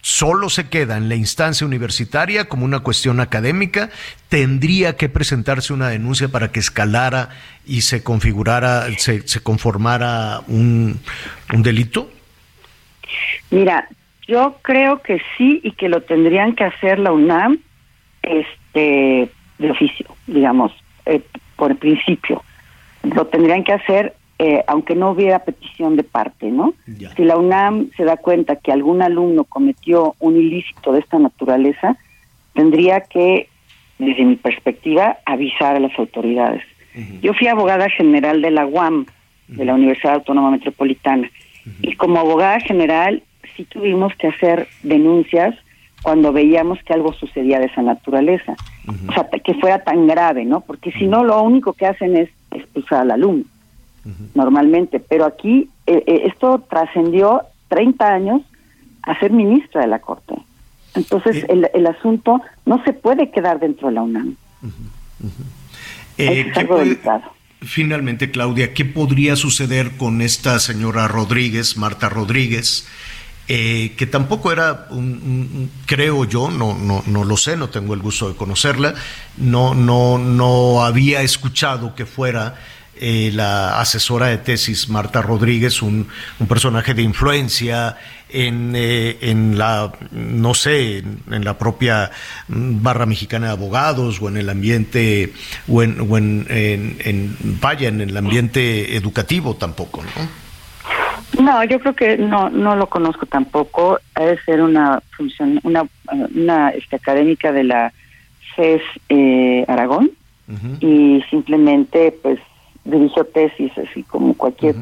solo 0.00 0.48
se 0.48 0.68
queda 0.68 0.96
en 0.96 1.08
la 1.08 1.16
instancia 1.16 1.66
universitaria 1.66 2.48
como 2.48 2.64
una 2.64 2.80
cuestión 2.80 3.20
académica, 3.20 3.90
tendría 4.28 4.96
que 4.96 5.08
presentarse 5.08 5.72
una 5.72 5.88
denuncia 5.88 6.28
para 6.28 6.50
que 6.50 6.60
escalara 6.60 7.28
y 7.66 7.82
se 7.82 8.02
configurara, 8.02 8.86
se, 8.96 9.26
se 9.28 9.40
conformara 9.40 10.40
un 10.48 10.98
delito. 11.48 12.10
Mira, 13.50 13.88
yo 14.30 14.56
creo 14.62 15.02
que 15.02 15.20
sí 15.36 15.60
y 15.64 15.72
que 15.72 15.88
lo 15.88 16.02
tendrían 16.02 16.54
que 16.54 16.64
hacer 16.64 16.98
la 16.98 17.12
UNAM 17.12 17.58
este 18.22 19.28
de 19.58 19.70
oficio, 19.70 20.06
digamos, 20.26 20.72
eh, 21.04 21.20
por 21.56 21.76
principio. 21.76 22.42
Lo 23.02 23.26
tendrían 23.26 23.64
que 23.64 23.72
hacer 23.72 24.14
eh, 24.42 24.64
aunque 24.68 24.94
no 24.94 25.10
hubiera 25.10 25.40
petición 25.40 25.96
de 25.96 26.02
parte, 26.02 26.50
¿no? 26.50 26.72
Si 27.14 27.24
la 27.24 27.36
UNAM 27.36 27.90
se 27.94 28.04
da 28.04 28.16
cuenta 28.16 28.56
que 28.56 28.72
algún 28.72 29.02
alumno 29.02 29.44
cometió 29.44 30.14
un 30.18 30.34
ilícito 30.38 30.92
de 30.92 31.00
esta 31.00 31.18
naturaleza, 31.18 31.98
tendría 32.54 33.02
que, 33.02 33.48
desde 33.98 34.24
mi 34.24 34.36
perspectiva, 34.36 35.18
avisar 35.26 35.76
a 35.76 35.80
las 35.80 35.92
autoridades. 35.98 36.62
Yo 37.20 37.34
fui 37.34 37.48
abogada 37.48 37.90
general 37.90 38.40
de 38.40 38.50
la 38.50 38.64
UAM, 38.64 39.04
de 39.48 39.64
la 39.66 39.74
Universidad 39.74 40.14
Autónoma 40.14 40.50
Metropolitana, 40.52 41.30
y 41.82 41.94
como 41.96 42.18
abogada 42.18 42.60
general 42.60 43.22
sí 43.60 43.66
tuvimos 43.66 44.14
que 44.16 44.28
hacer 44.28 44.68
denuncias 44.82 45.54
cuando 46.02 46.32
veíamos 46.32 46.78
que 46.84 46.94
algo 46.94 47.12
sucedía 47.12 47.58
de 47.58 47.66
esa 47.66 47.82
naturaleza. 47.82 48.54
O 49.08 49.12
sea, 49.12 49.28
que 49.28 49.54
fuera 49.54 49.84
tan 49.84 50.06
grave, 50.06 50.44
¿no? 50.44 50.62
Porque 50.62 50.92
si 50.92 51.06
no, 51.06 51.24
lo 51.24 51.42
único 51.42 51.74
que 51.74 51.86
hacen 51.86 52.16
es 52.16 52.30
expulsar 52.50 53.02
al 53.02 53.10
alumno, 53.10 53.44
normalmente. 54.34 54.98
Pero 54.98 55.26
aquí 55.26 55.68
eh, 55.86 56.02
eh, 56.06 56.22
esto 56.24 56.64
trascendió 56.70 57.42
30 57.68 58.12
años 58.12 58.42
a 59.02 59.18
ser 59.20 59.30
ministra 59.30 59.82
de 59.82 59.88
la 59.88 59.98
Corte. 59.98 60.34
Entonces, 60.94 61.44
el, 61.48 61.68
el, 61.72 61.86
asunto 61.86 62.40
no 62.66 62.82
se 62.84 62.92
puede 62.92 63.30
quedar 63.30 63.60
dentro 63.60 63.88
de 63.88 63.94
la 63.94 64.02
UNAM. 64.02 64.36
Eh, 66.18 66.50
¿qué, 66.52 66.64
puede, 66.64 66.98
finalmente, 67.60 68.30
Claudia, 68.30 68.74
¿qué 68.74 68.84
podría 68.84 69.36
suceder 69.36 69.92
con 69.96 70.20
esta 70.20 70.58
señora 70.58 71.06
Rodríguez, 71.06 71.76
Marta 71.76 72.08
Rodríguez? 72.08 72.88
Eh, 73.52 73.94
que 73.96 74.06
tampoco 74.06 74.52
era, 74.52 74.86
un, 74.90 75.68
creo 75.84 76.24
yo, 76.24 76.52
no, 76.52 76.78
no, 76.78 77.02
no 77.04 77.24
lo 77.24 77.36
sé, 77.36 77.56
no 77.56 77.68
tengo 77.68 77.94
el 77.94 78.00
gusto 78.00 78.28
de 78.28 78.36
conocerla, 78.36 78.94
no, 79.38 79.74
no, 79.74 80.18
no 80.18 80.84
había 80.84 81.22
escuchado 81.22 81.96
que 81.96 82.06
fuera 82.06 82.54
eh, 82.94 83.32
la 83.34 83.80
asesora 83.80 84.28
de 84.28 84.38
tesis 84.38 84.88
Marta 84.88 85.20
Rodríguez, 85.20 85.82
un, 85.82 86.06
un 86.38 86.46
personaje 86.46 86.94
de 86.94 87.02
influencia 87.02 87.96
en, 88.28 88.74
eh, 88.76 89.18
en 89.20 89.58
la, 89.58 89.94
no 90.12 90.54
sé, 90.54 90.98
en, 90.98 91.44
la 91.44 91.58
propia 91.58 92.12
barra 92.46 93.04
mexicana 93.04 93.48
de 93.48 93.52
abogados 93.54 94.22
o 94.22 94.28
en 94.28 94.36
el 94.36 94.48
ambiente, 94.48 95.32
o 95.66 95.82
en, 95.82 96.00
o 96.08 96.16
en, 96.16 96.46
en, 96.48 97.36
vaya, 97.60 97.88
en 97.88 98.00
el 98.00 98.16
ambiente 98.16 98.94
educativo 98.94 99.56
tampoco, 99.56 100.04
¿no? 100.04 100.39
No, 101.38 101.62
yo 101.64 101.78
creo 101.80 101.94
que 101.94 102.18
no 102.18 102.50
no 102.50 102.76
lo 102.76 102.88
conozco 102.88 103.26
tampoco. 103.26 103.98
Ha 104.14 104.24
de 104.24 104.38
ser 104.42 104.62
una 104.62 105.02
función, 105.16 105.60
una, 105.62 105.86
una 106.34 106.70
este, 106.70 106.96
académica 106.96 107.52
de 107.52 107.64
la 107.64 107.92
CES 108.56 108.82
eh, 109.08 109.64
Aragón 109.68 110.10
y 110.80 111.22
simplemente 111.30 112.12
pues 112.22 112.40
dirigió 112.84 113.24
tesis 113.24 113.70
así 113.78 114.02
como 114.02 114.34
cualquier. 114.34 114.74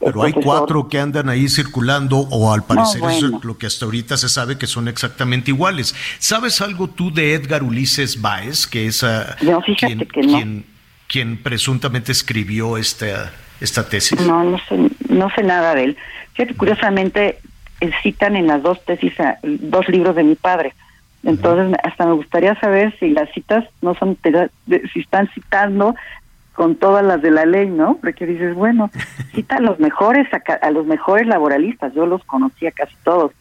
Pero 0.00 0.22
hay 0.22 0.32
cuatro 0.32 0.88
que 0.88 0.98
andan 0.98 1.28
ahí 1.28 1.48
circulando 1.48 2.18
o 2.18 2.52
al 2.52 2.64
parecer 2.64 3.02
es 3.10 3.22
lo 3.22 3.58
que 3.58 3.66
hasta 3.66 3.84
ahorita 3.84 4.16
se 4.16 4.28
sabe 4.28 4.58
que 4.58 4.66
son 4.66 4.88
exactamente 4.88 5.50
iguales. 5.50 5.94
¿Sabes 6.18 6.60
algo 6.60 6.88
tú 6.88 7.12
de 7.12 7.34
Edgar 7.34 7.62
Ulises 7.62 8.20
Baez, 8.20 8.66
que 8.66 8.86
es 8.86 9.04
quien, 9.78 10.64
quien 11.08 11.42
presuntamente 11.42 12.12
escribió 12.12 12.76
esta 12.76 13.32
esta 13.60 13.88
tesis? 13.88 14.20
No, 14.20 14.44
no 14.44 14.58
sé, 14.68 14.76
no 15.16 15.30
sé 15.30 15.42
nada 15.42 15.74
de 15.74 15.84
él. 15.84 15.96
Fíjate, 16.34 16.56
curiosamente 16.56 17.38
eh, 17.80 17.90
citan 18.02 18.36
en 18.36 18.46
las 18.46 18.62
dos 18.62 18.84
tesis 18.84 19.12
dos 19.42 19.88
libros 19.88 20.14
de 20.16 20.24
mi 20.24 20.34
padre. 20.34 20.74
Entonces, 21.24 21.76
hasta 21.82 22.06
me 22.06 22.12
gustaría 22.12 22.54
saber 22.60 22.96
si 22.98 23.10
las 23.10 23.28
citas 23.32 23.64
no 23.82 23.94
son, 23.94 24.16
si 24.92 25.00
están 25.00 25.28
citando 25.34 25.96
con 26.52 26.76
todas 26.76 27.04
las 27.04 27.20
de 27.20 27.30
la 27.30 27.44
ley, 27.44 27.68
¿no? 27.68 27.98
Porque 28.00 28.26
dices, 28.26 28.54
bueno, 28.54 28.90
cita 29.34 29.56
a 29.56 29.60
los 29.60 29.78
mejores, 29.78 30.26
a, 30.32 30.70
los 30.70 30.86
mejores 30.86 31.26
laboralistas, 31.26 31.92
yo 31.94 32.06
los 32.06 32.24
conocía 32.24 32.70
casi 32.70 32.94
todos. 33.04 33.32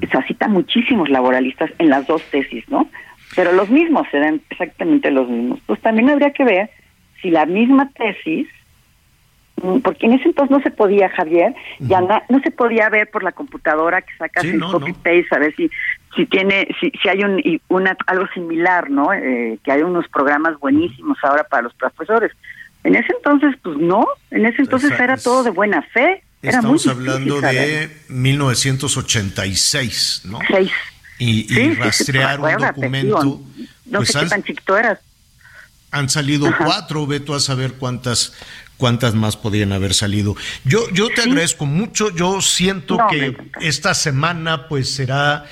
Se 0.00 0.22
cita 0.22 0.48
muchísimos 0.48 1.08
laboralistas 1.08 1.70
en 1.78 1.90
las 1.90 2.06
dos 2.06 2.22
tesis, 2.30 2.68
¿no? 2.68 2.88
Pero 3.34 3.52
los 3.52 3.68
mismos, 3.68 4.06
serán 4.10 4.40
exactamente 4.50 5.10
los 5.10 5.28
mismos. 5.28 5.60
Pues 5.66 5.80
también 5.80 6.10
habría 6.10 6.32
que 6.32 6.44
ver 6.44 6.70
si 7.20 7.30
la 7.30 7.46
misma 7.46 7.90
tesis 7.90 8.48
porque 9.82 10.06
en 10.06 10.14
ese 10.14 10.28
entonces 10.28 10.50
no 10.50 10.62
se 10.62 10.70
podía, 10.70 11.10
Javier, 11.10 11.54
ya 11.78 12.00
no, 12.00 12.40
se 12.42 12.50
podía 12.50 12.88
ver 12.88 13.10
por 13.10 13.22
la 13.22 13.32
computadora 13.32 14.00
que 14.02 14.12
sacas 14.18 14.44
el 14.44 14.60
copy 14.60 14.92
paste 14.92 15.26
a 15.30 15.38
ver 15.38 15.54
si 15.56 15.70
si 16.16 16.26
tiene 16.26 16.66
si, 16.80 16.90
si 17.02 17.08
hay 17.08 17.22
un 17.22 17.40
una 17.68 17.96
algo 18.06 18.26
similar, 18.34 18.90
¿no? 18.90 19.12
Eh, 19.12 19.58
que 19.64 19.72
hay 19.72 19.82
unos 19.82 20.08
programas 20.08 20.58
buenísimos 20.58 21.16
ahora 21.22 21.44
para 21.44 21.62
los 21.62 21.74
profesores. 21.74 22.32
En 22.84 22.96
ese 22.96 23.12
entonces 23.14 23.54
pues 23.62 23.78
no, 23.78 24.04
en 24.30 24.46
ese 24.46 24.62
entonces 24.62 24.98
era 24.98 25.16
todo 25.16 25.44
de 25.44 25.50
buena 25.50 25.82
fe. 25.82 26.24
Estamos 26.42 26.86
hablando 26.88 27.40
de 27.40 27.88
1986, 28.08 30.22
¿no? 30.24 30.40
Seis. 30.48 30.72
Y, 31.18 31.74
rastrear 31.74 32.40
un 32.40 32.56
documento. 32.56 33.40
No 33.86 33.98
pues 33.98 34.08
sé 34.08 34.18
qué 34.20 34.26
tan 34.26 34.42
chiquito 34.42 34.76
eras. 34.76 34.98
Han 35.92 36.08
salido 36.08 36.50
cuatro, 36.56 37.06
ve 37.06 37.20
tú 37.20 37.34
a 37.34 37.40
saber 37.40 37.74
cuántas 37.74 38.32
cuántas 38.82 39.14
más 39.14 39.36
podrían 39.36 39.70
haber 39.70 39.94
salido. 39.94 40.34
Yo, 40.64 40.90
yo 40.90 41.06
te 41.06 41.20
agradezco 41.20 41.66
mucho, 41.66 42.10
yo 42.10 42.40
siento 42.40 42.98
que 43.08 43.36
esta 43.60 43.94
semana 43.94 44.66
pues 44.66 44.92
será 44.92 45.44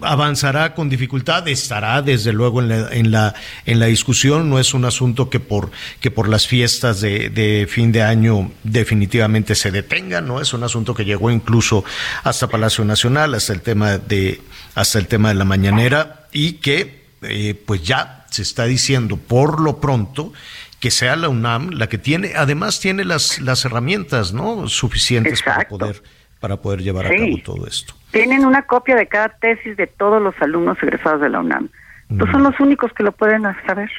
avanzará 0.00 0.74
con 0.74 0.88
dificultad, 0.88 1.46
estará 1.46 2.02
desde 2.02 2.32
luego 2.32 2.60
en 2.60 2.68
la, 2.68 2.88
en 2.90 3.10
la, 3.12 3.34
en 3.64 3.78
la 3.78 3.86
discusión, 3.86 4.50
no 4.50 4.58
es 4.58 4.74
un 4.74 4.84
asunto 4.84 5.30
que 5.30 5.38
por, 5.38 5.70
que 6.00 6.10
por 6.10 6.28
las 6.28 6.48
fiestas 6.48 7.00
de, 7.00 7.30
de, 7.30 7.68
fin 7.70 7.92
de 7.92 8.02
año 8.02 8.50
definitivamente 8.64 9.54
se 9.54 9.70
detenga, 9.70 10.20
no 10.20 10.40
es 10.40 10.52
un 10.52 10.64
asunto 10.64 10.94
que 10.94 11.04
llegó 11.04 11.30
incluso 11.30 11.84
hasta 12.24 12.48
Palacio 12.48 12.84
Nacional, 12.84 13.34
hasta 13.34 13.52
el 13.52 13.60
tema 13.60 13.98
de, 13.98 14.40
hasta 14.74 14.98
el 14.98 15.06
tema 15.06 15.28
de 15.28 15.36
la 15.36 15.44
mañanera, 15.44 16.26
y 16.32 16.54
que 16.54 17.06
eh, 17.22 17.54
pues 17.66 17.84
ya 17.84 18.26
se 18.30 18.42
está 18.42 18.64
diciendo 18.64 19.16
por 19.16 19.60
lo 19.60 19.80
pronto 19.80 20.32
que 20.80 20.90
sea 20.90 21.16
la 21.16 21.28
UNAM 21.28 21.70
la 21.70 21.88
que 21.88 21.98
tiene, 21.98 22.32
además 22.36 22.80
tiene 22.80 23.04
las, 23.04 23.40
las 23.40 23.64
herramientas 23.64 24.32
¿no? 24.32 24.68
suficientes 24.68 25.42
para 25.42 25.66
poder, 25.68 26.02
para 26.40 26.56
poder 26.58 26.82
llevar 26.82 27.06
a 27.06 27.10
cabo 27.10 27.38
todo 27.44 27.66
esto. 27.66 27.94
Tienen 28.12 28.44
una 28.44 28.62
copia 28.62 28.96
de 28.96 29.06
cada 29.06 29.28
tesis 29.28 29.76
de 29.76 29.86
todos 29.86 30.22
los 30.22 30.34
alumnos 30.40 30.78
egresados 30.82 31.20
de 31.20 31.28
la 31.28 31.40
UNAM. 31.40 31.68
Entonces 32.08 32.32
son 32.32 32.42
los 32.42 32.58
únicos 32.60 32.92
que 32.94 33.02
lo 33.02 33.12
pueden 33.12 33.42
saber. 33.66 33.90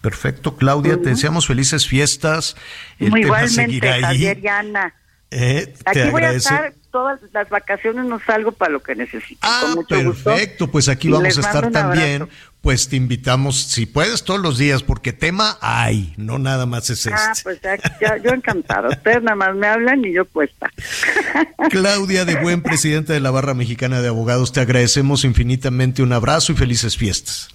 perfecto, 0.00 0.56
Claudia, 0.56 1.00
te 1.00 1.10
deseamos 1.10 1.46
felices 1.46 1.86
fiestas. 1.86 2.56
El 2.98 3.10
Muy 3.10 3.20
igualmente, 3.22 4.00
Javier 4.00 4.38
y 4.42 4.48
Ana. 4.48 4.94
Eh, 5.30 5.74
Aquí 5.84 6.10
voy 6.10 6.22
a 6.22 6.32
estar 6.32 6.72
todas 6.90 7.20
las 7.32 7.48
vacaciones, 7.48 8.04
no 8.04 8.20
salgo 8.20 8.52
para 8.52 8.72
lo 8.72 8.80
que 8.80 8.94
necesito. 8.94 9.40
Ah, 9.42 9.74
perfecto, 9.88 10.70
pues 10.70 10.88
aquí 10.88 11.08
vamos 11.08 11.36
a 11.36 11.40
estar 11.40 11.70
también 11.70 12.28
pues 12.64 12.88
te 12.88 12.96
invitamos, 12.96 13.56
si 13.56 13.84
puedes, 13.84 14.24
todos 14.24 14.40
los 14.40 14.56
días, 14.56 14.82
porque 14.82 15.12
tema 15.12 15.58
hay, 15.60 16.14
no 16.16 16.38
nada 16.38 16.64
más 16.64 16.88
es 16.88 17.06
ah, 17.06 17.10
este. 17.34 17.68
Ah, 17.68 17.76
pues 18.00 18.22
yo 18.24 18.30
encantado. 18.30 18.88
Ustedes 18.88 19.22
nada 19.22 19.36
más 19.36 19.54
me 19.54 19.66
hablan 19.66 20.02
y 20.02 20.14
yo 20.14 20.24
puesta. 20.24 20.70
Claudia 21.68 22.24
de 22.24 22.36
Buen, 22.36 22.62
presidenta 22.62 23.12
de 23.12 23.20
la 23.20 23.30
Barra 23.30 23.52
Mexicana 23.52 24.00
de 24.00 24.08
Abogados, 24.08 24.52
te 24.52 24.60
agradecemos 24.60 25.26
infinitamente 25.26 26.02
un 26.02 26.14
abrazo 26.14 26.52
y 26.52 26.54
felices 26.54 26.96
fiestas. 26.96 27.50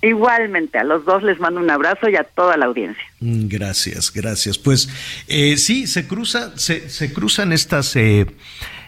Igualmente, 0.00 0.78
a 0.78 0.84
los 0.84 1.04
dos 1.04 1.22
les 1.22 1.38
mando 1.38 1.60
un 1.60 1.70
abrazo 1.70 2.08
y 2.08 2.16
a 2.16 2.24
toda 2.24 2.56
la 2.56 2.64
audiencia. 2.64 3.04
Mm, 3.20 3.48
gracias, 3.48 4.10
gracias. 4.10 4.56
Pues 4.56 4.88
eh, 5.28 5.58
sí, 5.58 5.86
se 5.86 6.08
cruza, 6.08 6.56
se, 6.56 6.88
se 6.88 7.12
cruzan 7.12 7.52
estas, 7.52 7.94
eh, 7.94 8.24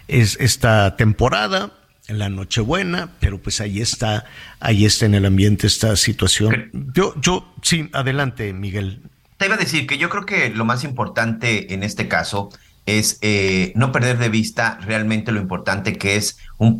es, 0.07 0.35
esta 0.39 0.95
temporada 0.95 1.78
en 2.09 2.19
la 2.19 2.29
Nochebuena, 2.29 3.11
pero 3.19 3.39
pues 3.39 3.61
ahí 3.61 3.81
está, 3.81 4.25
ahí 4.59 4.85
está 4.85 5.05
en 5.05 5.15
el 5.15 5.25
ambiente 5.25 5.67
esta 5.67 5.95
situación. 5.95 6.69
Yo, 6.93 7.13
yo, 7.21 7.53
sí, 7.61 7.89
adelante, 7.93 8.51
Miguel. 8.51 9.01
Te 9.37 9.45
iba 9.45 9.55
a 9.55 9.59
decir 9.59 9.87
que 9.87 9.97
yo 9.97 10.09
creo 10.09 10.25
que 10.25 10.49
lo 10.49 10.65
más 10.65 10.83
importante 10.83 11.73
en 11.73 11.83
este 11.83 12.07
caso 12.07 12.49
es 12.85 13.19
eh, 13.21 13.71
no 13.75 13.91
perder 13.91 14.17
de 14.17 14.29
vista 14.29 14.79
realmente 14.81 15.31
lo 15.31 15.39
importante 15.39 15.97
que 15.97 16.15
es 16.15 16.37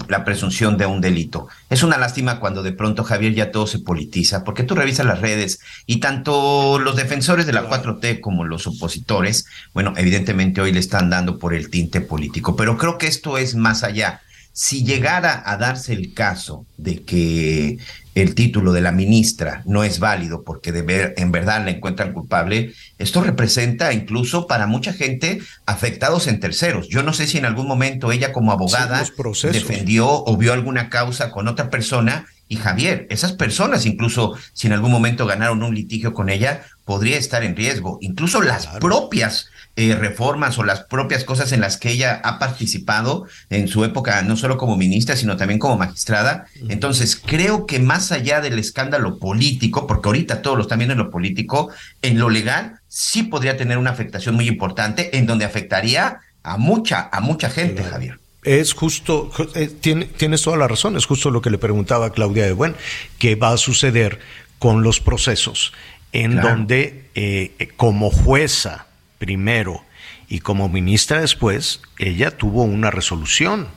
la 0.08 0.26
presunción 0.26 0.78
de 0.78 0.86
un 0.86 1.02
delito. 1.02 1.48
Es 1.70 1.84
una 1.84 1.98
lástima 1.98 2.40
cuando 2.40 2.64
de 2.64 2.72
pronto 2.72 3.04
Javier 3.04 3.34
ya 3.34 3.52
todo 3.52 3.68
se 3.68 3.80
politiza, 3.80 4.44
porque 4.44 4.64
tú 4.64 4.76
revisas 4.76 5.06
las 5.06 5.22
redes 5.22 5.60
y 5.86 6.00
tanto 6.00 6.80
los 6.80 6.96
defensores 6.96 7.46
de 7.46 7.54
la 7.54 7.70
4T 7.70 8.20
como 8.20 8.44
los 8.44 8.66
opositores, 8.68 9.46
bueno, 9.74 9.94
evidentemente 9.96 10.62
hoy 10.62 10.72
le 10.72 10.80
están 10.80 11.10
dando 11.10 11.38
por 11.38 11.54
el 11.54 11.70
tinte 11.70 12.02
político, 12.02 12.56
pero 12.56 12.78
creo 12.78 12.98
que 12.98 13.08
esto 13.08 13.38
es 13.38 13.56
más 13.56 13.84
allá 13.84 14.22
si 14.62 14.84
llegara 14.84 15.42
a 15.46 15.56
darse 15.56 15.94
el 15.94 16.14
caso 16.14 16.66
de 16.76 17.02
que 17.04 17.78
el 18.14 18.36
título 18.36 18.74
de 18.74 18.82
la 18.82 18.92
ministra 18.92 19.64
no 19.66 19.86
es 19.86 20.00
válido 20.00 20.44
porque 20.44 20.74
de 20.74 20.82
ver, 20.82 21.14
en 21.16 21.32
verdad 21.32 21.64
la 21.64 21.72
encuentran 21.72 22.12
culpable, 22.12 22.74
esto 22.98 23.22
representa 23.22 23.94
incluso 23.94 24.48
para 24.48 24.68
mucha 24.68 24.92
gente 24.92 25.40
afectados 25.66 26.28
en 26.28 26.42
terceros. 26.42 26.90
Yo 26.90 27.04
no 27.04 27.14
sé 27.14 27.26
si 27.26 27.38
en 27.38 27.46
algún 27.46 27.70
momento 27.70 28.12
ella 28.12 28.34
como 28.34 28.52
abogada 28.52 29.02
defendió 29.50 30.26
o 30.26 30.36
vio 30.36 30.52
alguna 30.52 30.90
causa 30.90 31.32
con 31.32 31.48
otra 31.48 31.70
persona 31.70 32.26
y 32.50 32.58
Javier, 32.58 33.08
esas 33.10 33.32
personas 33.32 33.86
incluso 33.86 34.34
si 34.52 34.68
en 34.68 34.74
algún 34.74 34.92
momento 34.92 35.26
ganaron 35.26 35.64
un 35.64 35.74
litigio 35.74 36.14
con 36.14 36.28
ella, 36.28 36.64
podría 36.90 37.20
estar 37.20 37.44
en 37.44 37.56
riesgo. 37.56 38.00
Incluso 38.02 38.42
las 38.42 38.66
propias 38.66 39.52
eh, 39.76 39.94
reformas 39.94 40.58
o 40.58 40.64
las 40.64 40.86
propias 40.86 41.24
cosas 41.24 41.52
en 41.52 41.62
las 41.62 41.78
que 41.78 41.92
ella 41.92 42.20
ha 42.24 42.40
participado 42.40 43.28
en 43.52 43.68
su 43.68 43.86
época, 43.86 44.20
no 44.24 44.36
solo 44.36 44.58
como 44.58 44.76
ministra, 44.76 45.16
sino 45.16 45.38
también 45.38 45.60
como 45.60 45.78
magistrada. 45.78 46.48
Entonces, 46.68 47.16
creo 47.16 47.68
que 47.68 47.78
más 47.78 48.12
allá 48.12 48.42
del 48.42 48.58
escándalo 48.58 49.20
político, 49.20 49.86
porque 49.86 50.10
ahorita 50.10 50.42
todos 50.42 50.58
lo 50.58 50.64
están 50.64 50.80
viendo 50.80 50.94
en 50.94 50.98
lo 50.98 51.12
político, 51.12 51.70
en 52.02 52.18
lo 52.18 52.32
legal 52.32 52.80
sí 52.88 53.22
podría 53.22 53.56
tener 53.56 53.78
una 53.78 53.92
afectación 53.92 54.34
muy 54.34 54.48
importante, 54.48 55.16
en 55.16 55.28
donde 55.28 55.46
afectaría 55.46 56.22
a 56.42 56.58
mucha, 56.58 57.08
a 57.12 57.22
mucha 57.22 57.52
gente, 57.52 57.84
Javier. 57.84 58.18
Es 58.44 58.74
justo, 58.74 59.30
eh, 59.54 59.70
tienes 59.80 60.42
toda 60.42 60.58
la 60.58 60.68
razón, 60.68 60.98
es 60.98 61.06
justo 61.06 61.30
lo 61.30 61.44
que 61.44 61.52
le 61.52 61.60
preguntaba 61.60 62.14
Claudia 62.14 62.46
de 62.46 62.54
Buen, 62.54 62.76
qué 63.20 63.36
va 63.36 63.52
a 63.52 63.58
suceder 63.58 64.18
con 64.58 64.82
los 64.82 65.00
procesos 65.00 65.72
en 66.12 66.42
donde 66.42 67.10
eh, 67.16 67.70
como 67.78 68.10
jueza 68.10 68.88
primero 69.18 69.84
y 70.28 70.40
como 70.40 70.70
ministra 70.70 71.22
después, 71.22 71.82
ella 71.98 72.32
tuvo 72.32 72.64
una 72.64 72.92
resolución. 72.92 73.68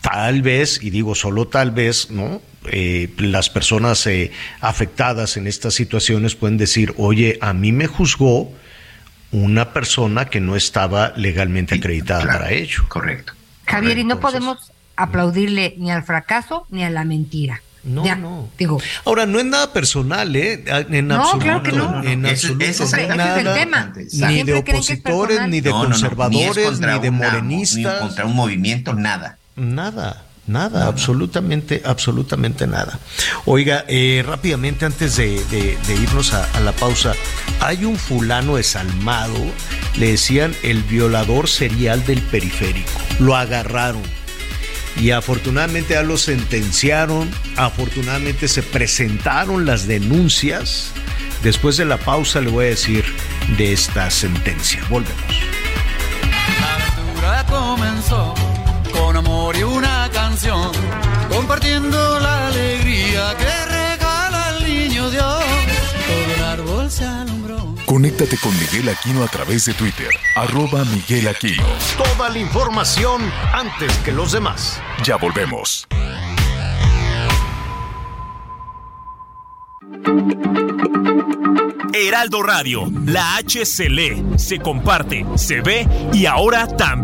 Tal 0.00 0.42
vez, 0.42 0.82
y 0.82 0.90
digo 0.90 1.14
solo 1.14 1.48
tal 1.48 1.72
vez, 1.72 2.10
¿no? 2.10 2.40
eh, 2.66 3.08
las 3.18 3.50
personas 3.50 4.06
eh, 4.06 4.32
afectadas 4.60 5.36
en 5.36 5.46
estas 5.46 5.74
situaciones 5.74 6.34
pueden 6.34 6.58
decir, 6.58 6.94
oye, 6.96 7.38
a 7.40 7.52
mí 7.52 7.72
me 7.72 7.86
juzgó 7.86 8.52
una 9.32 9.72
persona 9.72 10.26
que 10.26 10.40
no 10.40 10.56
estaba 10.56 11.12
legalmente 11.16 11.76
acreditada 11.76 12.26
para 12.26 12.52
ello. 12.52 12.84
Correcto. 12.88 13.32
Javier, 13.66 13.98
y 13.98 14.04
no 14.04 14.18
podemos 14.20 14.72
aplaudirle 14.96 15.74
ni 15.78 15.90
al 15.90 16.02
fracaso 16.02 16.66
ni 16.70 16.84
a 16.84 16.90
la 16.90 17.04
mentira. 17.04 17.62
No, 17.82 18.04
no. 18.16 18.48
Digo. 18.58 18.78
Ahora, 19.04 19.24
no 19.26 19.38
es 19.38 19.44
nada 19.46 19.72
personal, 19.72 20.34
¿eh? 20.36 20.64
En 20.90 21.08
No, 21.08 21.16
absoluto. 21.16 21.44
claro 21.44 21.62
que 21.62 21.72
no. 21.72 22.02
En 22.04 22.26
Ese- 22.26 22.48
absoluto. 22.48 22.64
ese 22.66 22.84
es 22.84 22.92
no 23.08 23.16
nada, 23.16 23.40
el 23.40 23.54
tema. 23.54 23.92
Ni 24.28 24.42
de 24.42 24.54
opositores, 24.54 25.48
ni 25.48 25.60
de 25.60 25.70
No, 25.70 25.76
no, 25.76 25.82
no, 25.84 25.88
ni 25.88 25.94
es 25.94 26.00
conservadores, 26.00 26.80
ni 26.80 26.86
de 27.00 27.08
una- 27.08 27.10
morenistas. 27.10 27.94
Ni 27.94 27.98
contra 28.00 28.24
un 28.26 28.36
movimiento, 28.36 28.92
nada. 28.94 29.38
Nada, 29.56 30.24
nada, 30.46 30.86
absolutamente, 30.86 31.82
absolutamente 31.84 32.66
nada. 32.66 32.98
Oiga, 33.46 33.84
eh, 33.88 34.22
rápidamente 34.26 34.84
antes 34.84 35.16
de, 35.16 35.42
de- 35.46 35.78
de 35.86 35.94
irnos 35.94 36.34
a, 36.34 36.44
a 36.54 36.60
la 36.60 36.72
pausa, 36.72 37.14
hay 37.60 37.84
un 37.84 37.96
fulano 37.96 38.56
desalmado, 38.56 39.34
le 39.98 40.12
decían 40.12 40.54
el 40.62 40.82
violador 40.82 41.48
serial 41.48 42.04
del 42.04 42.20
periférico. 42.22 42.90
Lo 43.20 43.36
agarraron. 43.36 44.02
Y 44.96 45.12
afortunadamente 45.12 45.94
ya 45.94 46.02
lo 46.02 46.16
sentenciaron, 46.16 47.30
afortunadamente 47.56 48.48
se 48.48 48.62
presentaron 48.62 49.66
las 49.66 49.86
denuncias. 49.86 50.92
Después 51.42 51.76
de 51.76 51.86
la 51.86 51.96
pausa 51.96 52.40
le 52.40 52.50
voy 52.50 52.66
a 52.66 52.68
decir 52.70 53.04
de 53.56 53.72
esta 53.72 54.10
sentencia. 54.10 54.82
Volvemos. 54.90 55.22
La 56.60 56.74
aventura 56.74 57.46
comenzó 57.46 58.34
con 58.92 59.16
amor 59.16 59.56
y 59.56 59.62
una 59.62 60.10
canción, 60.12 60.70
compartiendo 61.30 62.20
la 62.20 62.48
alegría 62.48 63.34
que 63.38 63.59
Conéctate 67.90 68.38
con 68.38 68.56
Miguel 68.56 68.88
Aquino 68.88 69.24
a 69.24 69.26
través 69.26 69.64
de 69.64 69.74
Twitter, 69.74 70.10
arroba 70.36 70.84
Miguel 70.84 71.26
Aquino. 71.26 71.64
Toda 71.98 72.28
la 72.28 72.38
información 72.38 73.20
antes 73.52 73.92
que 74.04 74.12
los 74.12 74.30
demás. 74.30 74.80
Ya 75.02 75.16
volvemos. 75.16 75.88
Heraldo 81.92 82.44
Radio, 82.44 82.88
la 83.06 83.34
H 83.38 83.66
se 83.66 83.88
lee, 83.88 84.24
se 84.36 84.60
comparte, 84.60 85.26
se 85.34 85.60
ve 85.60 85.84
y 86.12 86.26
ahora 86.26 86.68
también. 86.68 87.02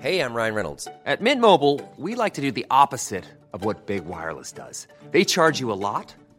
Hey, 0.00 0.20
I'm 0.20 0.32
Ryan 0.32 0.54
Reynolds. 0.54 0.86
At 1.04 1.20
Mint 1.20 1.40
Mobile, 1.40 1.80
we 1.96 2.14
like 2.14 2.34
to 2.34 2.40
do 2.40 2.52
the 2.52 2.66
opposite 2.70 3.24
of 3.52 3.64
what 3.64 3.86
Big 3.86 4.04
Wireless 4.06 4.52
does. 4.52 4.86
They 5.10 5.24
charge 5.24 5.58
you 5.58 5.72
a 5.72 5.74
lot, 5.74 6.14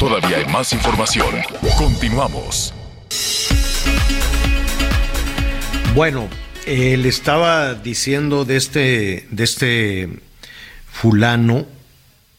Todavía 0.00 0.38
hay 0.38 0.46
más 0.46 0.72
información. 0.72 1.28
Continuamos. 1.76 2.72
Bueno, 5.94 6.26
eh, 6.64 6.96
le 6.96 7.10
estaba 7.10 7.74
diciendo 7.74 8.46
de 8.46 8.56
este, 8.56 9.28
de 9.30 9.44
este 9.44 10.08
fulano, 10.90 11.66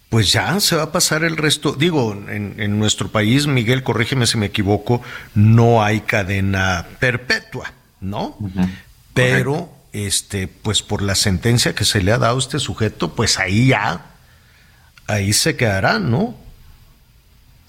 pues 0.09 0.31
ya 0.31 0.59
se 0.59 0.75
va 0.75 0.81
a 0.81 0.91
pasar 0.91 1.23
el 1.23 1.37
resto. 1.37 1.73
Digo, 1.73 2.13
en, 2.13 2.55
en 2.57 2.79
nuestro 2.79 3.09
país, 3.11 3.45
Miguel, 3.45 3.83
corrígeme 3.83 4.25
si 4.25 4.39
me 4.39 4.47
equivoco, 4.47 5.03
no 5.35 5.83
hay 5.83 6.01
cadena 6.01 6.87
perpetua, 6.99 7.73
¿no? 7.99 8.39
Pero, 9.13 9.71
este, 9.93 10.47
pues 10.47 10.81
por 10.81 11.03
la 11.03 11.13
sentencia 11.13 11.75
que 11.75 11.85
se 11.85 12.01
le 12.01 12.11
ha 12.11 12.17
dado 12.17 12.37
a 12.37 12.39
este 12.39 12.57
sujeto, 12.57 13.13
pues 13.13 13.37
ahí 13.37 13.67
ya, 13.67 14.07
ahí 15.05 15.31
se 15.31 15.55
quedará, 15.55 15.99
¿no? 15.99 16.40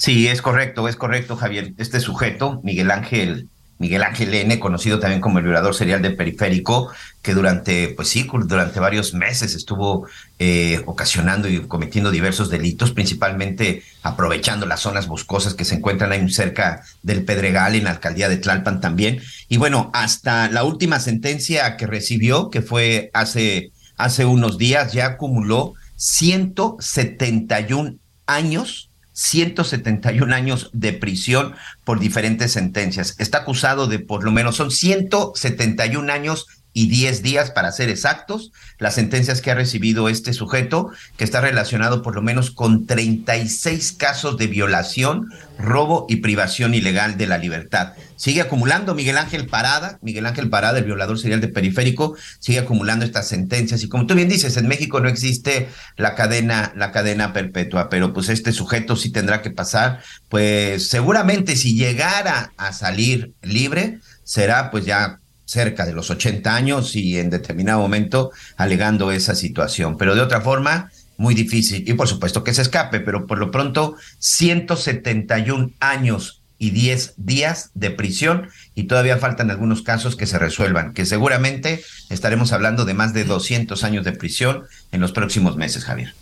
Sí, 0.02 0.26
es 0.26 0.42
correcto, 0.42 0.88
es 0.88 0.96
correcto, 0.96 1.36
Javier. 1.36 1.74
Este 1.78 2.00
sujeto, 2.00 2.60
Miguel 2.64 2.90
Ángel, 2.90 3.48
Miguel 3.78 4.02
Ángel 4.02 4.34
N., 4.34 4.58
conocido 4.58 4.98
también 4.98 5.20
como 5.20 5.38
el 5.38 5.44
violador 5.44 5.76
serial 5.76 6.02
del 6.02 6.16
periférico, 6.16 6.90
que 7.22 7.34
durante, 7.34 7.86
pues 7.90 8.08
sí, 8.08 8.28
durante 8.28 8.80
varios 8.80 9.14
meses 9.14 9.54
estuvo 9.54 10.08
eh, 10.40 10.82
ocasionando 10.86 11.48
y 11.48 11.60
cometiendo 11.68 12.10
diversos 12.10 12.50
delitos, 12.50 12.90
principalmente 12.90 13.84
aprovechando 14.02 14.66
las 14.66 14.80
zonas 14.80 15.06
boscosas 15.06 15.54
que 15.54 15.64
se 15.64 15.76
encuentran 15.76 16.10
ahí 16.10 16.28
cerca 16.30 16.82
del 17.04 17.24
Pedregal, 17.24 17.76
en 17.76 17.84
la 17.84 17.90
alcaldía 17.90 18.28
de 18.28 18.38
Tlalpan 18.38 18.80
también. 18.80 19.20
Y 19.46 19.58
bueno, 19.58 19.92
hasta 19.94 20.50
la 20.50 20.64
última 20.64 20.98
sentencia 20.98 21.76
que 21.76 21.86
recibió, 21.86 22.50
que 22.50 22.60
fue 22.60 23.12
hace, 23.14 23.70
hace 23.96 24.24
unos 24.24 24.58
días, 24.58 24.94
ya 24.94 25.06
acumuló 25.06 25.74
171 25.94 27.98
años 28.26 28.88
171 29.12 30.34
años 30.34 30.70
de 30.72 30.92
prisión 30.92 31.54
por 31.84 32.00
diferentes 32.00 32.52
sentencias. 32.52 33.14
Está 33.18 33.38
acusado 33.38 33.86
de 33.86 33.98
por 33.98 34.24
lo 34.24 34.32
menos, 34.32 34.56
son 34.56 34.70
171 34.70 36.12
años 36.12 36.46
y 36.72 36.88
10 36.88 37.22
días 37.22 37.50
para 37.50 37.72
ser 37.72 37.88
exactos, 37.88 38.52
las 38.78 38.94
sentencias 38.94 39.40
que 39.40 39.50
ha 39.50 39.54
recibido 39.54 40.08
este 40.08 40.32
sujeto, 40.32 40.90
que 41.16 41.24
está 41.24 41.40
relacionado 41.40 42.02
por 42.02 42.14
lo 42.14 42.22
menos 42.22 42.50
con 42.50 42.86
36 42.86 43.92
casos 43.92 44.36
de 44.38 44.46
violación, 44.46 45.28
robo 45.58 46.06
y 46.08 46.16
privación 46.16 46.74
ilegal 46.74 47.16
de 47.16 47.26
la 47.26 47.38
libertad. 47.38 47.92
Sigue 48.16 48.40
acumulando 48.40 48.94
Miguel 48.94 49.18
Ángel 49.18 49.46
Parada, 49.46 49.98
Miguel 50.02 50.26
Ángel 50.26 50.48
Parada, 50.48 50.78
el 50.78 50.84
violador 50.84 51.18
serial 51.18 51.40
de 51.40 51.48
periférico, 51.48 52.16
sigue 52.38 52.60
acumulando 52.60 53.04
estas 53.04 53.28
sentencias. 53.28 53.82
Y 53.82 53.88
como 53.88 54.06
tú 54.06 54.14
bien 54.14 54.28
dices, 54.28 54.56
en 54.56 54.68
México 54.68 55.00
no 55.00 55.08
existe 55.08 55.68
la 55.96 56.14
cadena, 56.14 56.72
la 56.76 56.92
cadena 56.92 57.32
perpetua, 57.32 57.88
pero 57.88 58.12
pues 58.12 58.28
este 58.28 58.52
sujeto 58.52 58.96
sí 58.96 59.10
tendrá 59.10 59.42
que 59.42 59.50
pasar, 59.50 60.00
pues 60.28 60.86
seguramente 60.88 61.56
si 61.56 61.74
llegara 61.74 62.52
a 62.56 62.72
salir 62.72 63.34
libre, 63.42 63.98
será 64.24 64.70
pues 64.70 64.84
ya 64.84 65.21
cerca 65.52 65.84
de 65.84 65.92
los 65.92 66.10
80 66.10 66.54
años 66.54 66.96
y 66.96 67.18
en 67.18 67.28
determinado 67.28 67.80
momento 67.80 68.30
alegando 68.56 69.12
esa 69.12 69.34
situación. 69.34 69.98
Pero 69.98 70.14
de 70.14 70.22
otra 70.22 70.40
forma, 70.40 70.90
muy 71.18 71.34
difícil. 71.34 71.84
Y 71.86 71.92
por 71.94 72.08
supuesto 72.08 72.42
que 72.42 72.54
se 72.54 72.62
escape, 72.62 73.00
pero 73.00 73.26
por 73.26 73.38
lo 73.38 73.50
pronto 73.50 73.96
171 74.18 75.72
años 75.78 76.42
y 76.58 76.70
10 76.70 77.14
días 77.16 77.70
de 77.74 77.90
prisión 77.90 78.48
y 78.74 78.84
todavía 78.84 79.18
faltan 79.18 79.50
algunos 79.50 79.82
casos 79.82 80.16
que 80.16 80.26
se 80.26 80.38
resuelvan, 80.38 80.94
que 80.94 81.04
seguramente 81.04 81.82
estaremos 82.08 82.52
hablando 82.52 82.84
de 82.84 82.94
más 82.94 83.12
de 83.12 83.24
200 83.24 83.82
años 83.84 84.04
de 84.04 84.12
prisión 84.12 84.64
en 84.90 85.00
los 85.00 85.12
próximos 85.12 85.56
meses, 85.56 85.84
Javier. 85.84 86.14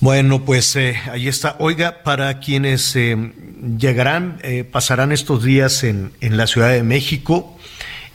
Bueno, 0.00 0.44
pues 0.44 0.76
eh, 0.76 0.96
ahí 1.10 1.28
está. 1.28 1.56
Oiga, 1.58 2.02
para 2.02 2.38
quienes 2.38 2.94
eh, 2.96 3.32
llegarán, 3.78 4.38
eh, 4.42 4.64
pasarán 4.64 5.10
estos 5.12 5.42
días 5.42 5.84
en, 5.84 6.12
en 6.20 6.36
la 6.36 6.46
Ciudad 6.46 6.70
de 6.70 6.82
México, 6.82 7.55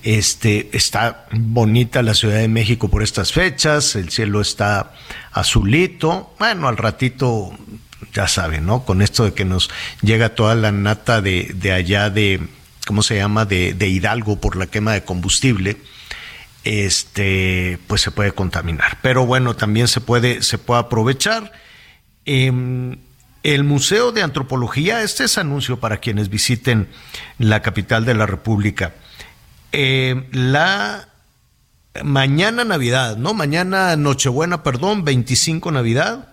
este, 0.03 0.69
está 0.73 1.25
bonita 1.31 2.01
la 2.01 2.13
Ciudad 2.13 2.37
de 2.37 2.47
México 2.47 2.89
por 2.89 3.03
estas 3.03 3.31
fechas, 3.31 3.95
el 3.95 4.09
cielo 4.09 4.41
está 4.41 4.93
azulito, 5.31 6.33
bueno, 6.39 6.67
al 6.67 6.77
ratito, 6.77 7.51
ya 8.13 8.27
saben, 8.27 8.65
¿no? 8.65 8.83
Con 8.85 9.01
esto 9.01 9.25
de 9.25 9.33
que 9.33 9.45
nos 9.45 9.69
llega 10.01 10.35
toda 10.35 10.55
la 10.55 10.71
nata 10.71 11.21
de, 11.21 11.51
de 11.53 11.71
allá 11.71 12.09
de, 12.09 12.41
¿cómo 12.85 13.03
se 13.03 13.15
llama? 13.15 13.45
De, 13.45 13.73
de 13.73 13.87
Hidalgo 13.87 14.39
por 14.39 14.55
la 14.55 14.67
quema 14.67 14.93
de 14.93 15.03
combustible, 15.03 15.77
este, 16.63 17.79
pues 17.87 18.01
se 18.01 18.11
puede 18.11 18.31
contaminar. 18.31 18.99
Pero 19.01 19.25
bueno, 19.25 19.55
también 19.55 19.87
se 19.87 20.01
puede, 20.01 20.41
se 20.41 20.57
puede 20.57 20.81
aprovechar. 20.81 21.51
Eh, 22.25 22.97
el 23.43 23.63
Museo 23.63 24.11
de 24.11 24.21
Antropología, 24.21 25.01
este 25.01 25.23
es 25.23 25.39
anuncio 25.39 25.79
para 25.79 25.97
quienes 25.97 26.29
visiten 26.29 26.87
la 27.39 27.63
capital 27.63 28.05
de 28.05 28.13
la 28.13 28.27
República. 28.27 28.93
Eh, 29.72 30.28
la 30.32 31.07
mañana 32.03 32.63
Navidad, 32.63 33.17
¿no? 33.17 33.34
Mañana 33.34 33.95
Nochebuena, 33.95 34.63
perdón, 34.63 35.03
25 35.03 35.72
Navidad, 35.72 36.30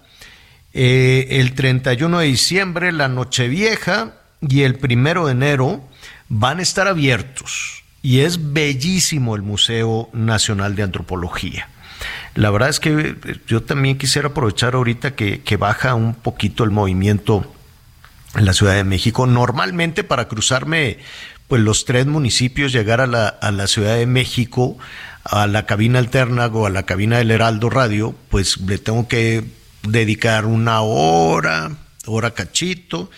eh, 0.74 1.26
el 1.30 1.55
31 1.55 2.20
de 2.20 2.26
diciembre, 2.26 2.93
la 2.93 3.09
Nochevieja 3.09 4.14
y 4.41 4.62
el 4.62 4.76
primero 4.76 5.26
de 5.26 5.32
enero 5.32 5.84
van 6.28 6.59
a 6.59 6.62
estar 6.62 6.86
abiertos 6.89 7.82
y 8.03 8.20
es 8.20 8.53
bellísimo 8.53 9.34
el 9.34 9.43
Museo 9.43 10.09
Nacional 10.12 10.76
de 10.76 10.84
Antropología. 10.84 11.68
La 12.34 12.51
verdad 12.51 12.68
es 12.68 12.78
que 12.78 13.16
yo 13.49 13.62
también 13.62 13.99
quisiera 13.99 14.28
aprovechar 14.28 14.74
ahorita 14.74 15.16
que 15.16 15.57
baja 15.59 15.95
un 15.95 16.14
poquito 16.14 16.62
el 16.62 16.70
movimiento 16.70 17.53
en 18.34 18.45
la 18.45 18.53
Ciudad 18.53 18.74
de 18.74 18.84
México. 18.84 19.26
Normalmente 19.26 20.05
para 20.05 20.28
cruzarme 20.28 20.99
pues 21.49 21.62
los 21.62 21.84
tres 21.84 22.07
municipios, 22.07 22.72
llegar 22.72 23.01
a 23.01 23.07
la, 23.07 23.26
a 23.28 23.51
la 23.51 23.66
Ciudad 23.66 23.96
de 23.96 24.07
México, 24.07 24.78
a 25.24 25.46
la 25.46 25.66
cabina 25.66 25.99
alterna 25.99 26.46
o 26.46 26.66
a 26.66 26.70
la 26.70 26.84
cabina 26.84 27.18
del 27.18 27.30
Heraldo 27.30 27.70
Radio, 27.70 28.14
pues 28.30 28.59
le 28.59 28.78
tengo 28.78 29.09
que 29.09 29.44
dedicar 29.82 30.46
una 30.46 30.82
hora, 30.82 31.70
hora 32.07 32.32
cachito. 32.32 33.11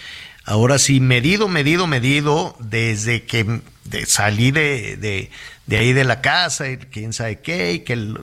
Ahora 0.44 0.78
sí, 0.78 1.00
medido, 1.00 1.48
medido, 1.48 1.86
medido, 1.86 2.56
desde 2.58 3.24
que 3.24 3.60
salí 4.06 4.50
de, 4.50 4.96
de, 4.96 5.30
de, 5.66 5.76
ahí 5.76 5.92
de 5.92 6.04
la 6.04 6.20
casa, 6.20 6.68
y 6.68 6.76
quién 6.78 7.12
sabe 7.12 7.40
qué, 7.40 7.74
y 7.74 7.78
que 7.80 7.92
el, 7.92 8.18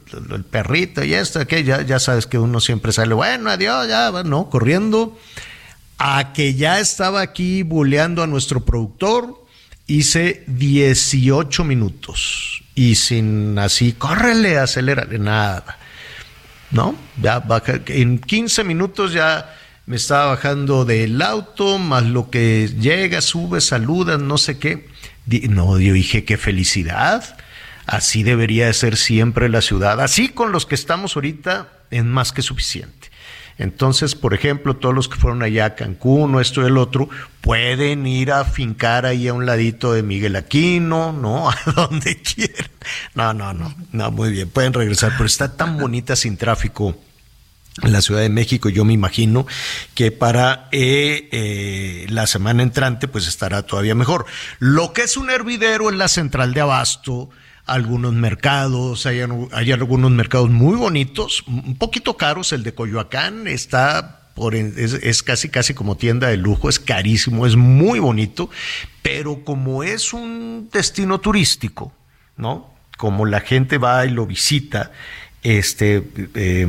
perrito 0.50 1.04
y 1.04 1.14
esto, 1.14 1.46
que 1.48 1.64
ya, 1.64 1.82
ya 1.82 2.00
sabes 2.00 2.26
que 2.26 2.40
uno 2.40 2.60
siempre 2.60 2.92
sale, 2.92 3.14
bueno, 3.14 3.50
adiós, 3.50 3.88
ya, 3.88 4.12
no, 4.24 4.50
corriendo, 4.50 5.18
a 5.98 6.34
que 6.34 6.56
ya 6.56 6.80
estaba 6.80 7.22
aquí 7.22 7.64
buleando 7.64 8.24
a 8.24 8.28
nuestro 8.28 8.66
productor, 8.66 9.46
hice 9.88 10.44
18 10.48 11.64
minutos 11.64 12.64
y 12.76 12.96
sin 12.96 13.58
así, 13.58 13.94
córrele, 13.94 14.60
acelérale, 14.60 15.18
nada. 15.18 15.80
¿No? 16.70 16.96
Ya 17.22 17.40
baja, 17.40 17.80
en 17.88 18.20
15 18.20 18.64
minutos 18.66 19.14
ya 19.14 19.56
me 19.86 19.96
estaba 19.96 20.28
bajando 20.28 20.84
del 20.84 21.22
auto, 21.22 21.80
más 21.80 22.04
lo 22.04 22.30
que 22.30 22.68
llega, 22.68 23.22
sube, 23.22 23.62
saluda, 23.62 24.18
no 24.18 24.38
sé 24.38 24.60
qué. 24.60 24.90
No, 25.50 25.80
yo 25.80 25.94
dije, 25.94 26.26
qué 26.26 26.38
felicidad. 26.38 27.38
Así 27.86 28.24
debería 28.24 28.68
de 28.68 28.74
ser 28.74 28.98
siempre 28.98 29.48
la 29.48 29.62
ciudad. 29.62 30.02
Así 30.02 30.30
con 30.30 30.52
los 30.52 30.66
que 30.66 30.76
estamos 30.76 31.16
ahorita 31.16 31.70
es 31.90 32.04
más 32.04 32.34
que 32.34 32.42
suficiente. 32.42 32.97
Entonces, 33.58 34.16
por 34.16 34.34
ejemplo, 34.34 34.76
todos 34.76 34.94
los 34.94 35.08
que 35.08 35.18
fueron 35.18 35.42
allá 35.42 35.66
a 35.66 35.76
Cancún 35.76 36.36
o 36.36 36.42
esto 36.42 36.62
y 36.62 36.66
el 36.66 36.78
otro, 36.78 37.10
pueden 37.42 38.06
ir 38.06 38.32
a 38.32 38.46
fincar 38.46 39.06
ahí 39.06 39.28
a 39.28 39.34
un 39.34 39.46
ladito 39.46 39.94
de 39.94 40.04
Miguel 40.04 40.36
Aquino, 40.36 41.12
¿no? 41.12 41.50
A 41.52 41.56
donde 41.76 42.22
quieran. 42.22 42.70
No, 43.16 43.34
no, 43.34 43.54
no, 43.54 43.74
no, 43.92 44.12
muy 44.12 44.32
bien, 44.32 44.50
pueden 44.50 44.74
regresar, 44.74 45.14
pero 45.14 45.26
está 45.26 45.56
tan 45.56 45.78
bonita 45.78 46.16
sin 46.16 46.38
tráfico 46.38 46.96
en 47.84 47.94
la 47.94 48.02
Ciudad 48.02 48.22
de 48.22 48.30
México, 48.30 48.70
yo 48.70 48.86
me 48.86 48.94
imagino 48.94 49.46
que 49.94 50.12
para 50.12 50.68
eh, 50.72 51.30
eh, 51.32 52.08
la 52.10 52.26
semana 52.26 52.64
entrante 52.64 53.08
pues 53.08 53.28
estará 53.28 53.62
todavía 53.64 53.94
mejor. 53.94 54.26
Lo 54.60 54.94
que 54.94 55.04
es 55.04 55.16
un 55.16 55.30
hervidero 55.30 55.90
en 55.90 56.00
la 56.00 56.08
central 56.08 56.54
de 56.54 56.62
Abasto, 56.62 57.30
algunos 57.68 58.14
mercados, 58.14 59.06
hay, 59.06 59.22
hay, 59.52 59.72
algunos 59.72 60.12
mercados 60.12 60.50
muy 60.50 60.76
bonitos, 60.76 61.44
un 61.48 61.78
poquito 61.78 62.18
caros, 62.18 62.54
el 62.54 62.64
de 62.64 62.74
Coyoacán 62.74 63.48
está 63.48 64.32
por, 64.34 64.56
es, 64.56 64.94
es, 64.94 65.24
casi 65.24 65.50
casi 65.50 65.74
como 65.74 65.98
tienda 65.98 66.28
de 66.28 66.38
lujo, 66.38 66.70
es 66.70 66.80
carísimo, 66.80 67.46
es 67.46 67.56
muy 67.56 68.00
bonito, 68.00 68.50
pero 69.02 69.44
como 69.44 69.84
es 69.84 70.14
un 70.14 70.70
destino 70.72 71.20
turístico, 71.20 71.92
¿no? 72.36 72.74
Como 72.98 73.26
la 73.26 73.42
gente 73.42 73.78
va 73.78 74.06
y 74.06 74.12
lo 74.12 74.26
visita, 74.26 74.92
este 75.44 76.04
eh, 76.36 76.68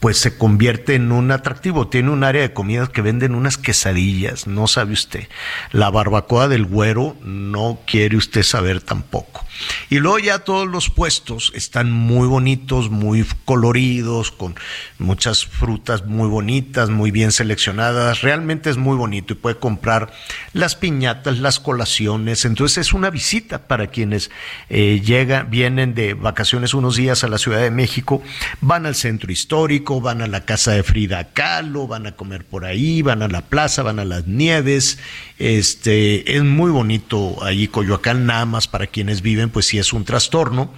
pues 0.00 0.18
se 0.18 0.36
convierte 0.36 0.94
en 0.94 1.12
un 1.12 1.30
atractivo. 1.30 1.88
Tiene 1.88 2.10
un 2.10 2.24
área 2.24 2.42
de 2.42 2.52
comidas 2.52 2.88
que 2.90 3.02
venden 3.02 3.34
unas 3.34 3.58
quesadillas, 3.58 4.46
no 4.46 4.66
sabe 4.66 4.92
usted. 4.92 5.28
La 5.72 5.90
barbacoa 5.90 6.48
del 6.48 6.64
güero 6.64 7.16
no 7.24 7.80
quiere 7.86 8.16
usted 8.16 8.42
saber 8.42 8.80
tampoco. 8.80 9.45
Y 9.90 9.98
luego 9.98 10.18
ya 10.18 10.40
todos 10.40 10.66
los 10.66 10.90
puestos 10.90 11.52
están 11.54 11.92
muy 11.92 12.26
bonitos, 12.26 12.90
muy 12.90 13.24
coloridos, 13.44 14.30
con 14.30 14.54
muchas 14.98 15.46
frutas 15.46 16.04
muy 16.06 16.28
bonitas, 16.28 16.90
muy 16.90 17.10
bien 17.10 17.32
seleccionadas. 17.32 18.22
Realmente 18.22 18.70
es 18.70 18.76
muy 18.76 18.96
bonito 18.96 19.32
y 19.32 19.36
puede 19.36 19.56
comprar 19.56 20.12
las 20.52 20.76
piñatas, 20.76 21.38
las 21.38 21.60
colaciones. 21.60 22.44
Entonces 22.44 22.78
es 22.78 22.92
una 22.92 23.10
visita 23.10 23.66
para 23.66 23.88
quienes 23.88 24.30
eh, 24.68 25.00
llegan, 25.04 25.50
vienen 25.50 25.94
de 25.94 26.14
vacaciones 26.14 26.74
unos 26.74 26.96
días 26.96 27.24
a 27.24 27.28
la 27.28 27.38
Ciudad 27.38 27.60
de 27.60 27.70
México, 27.70 28.22
van 28.60 28.86
al 28.86 28.94
centro 28.94 29.32
histórico, 29.32 30.00
van 30.00 30.22
a 30.22 30.26
la 30.26 30.44
casa 30.44 30.72
de 30.72 30.82
Frida 30.82 31.32
Kahlo, 31.32 31.86
van 31.86 32.06
a 32.06 32.12
comer 32.12 32.44
por 32.44 32.64
ahí, 32.64 33.02
van 33.02 33.22
a 33.22 33.28
la 33.28 33.42
plaza, 33.42 33.82
van 33.82 33.98
a 33.98 34.04
las 34.04 34.26
nieves. 34.26 34.98
Este, 35.38 36.36
es 36.36 36.42
muy 36.42 36.70
bonito 36.70 37.42
allí 37.44 37.68
Coyoacán, 37.68 38.26
nada 38.26 38.46
más 38.46 38.68
para 38.68 38.86
quienes 38.86 39.22
viven, 39.22 39.45
pues 39.50 39.66
sí 39.66 39.78
es 39.78 39.92
un 39.92 40.04
trastorno. 40.04 40.72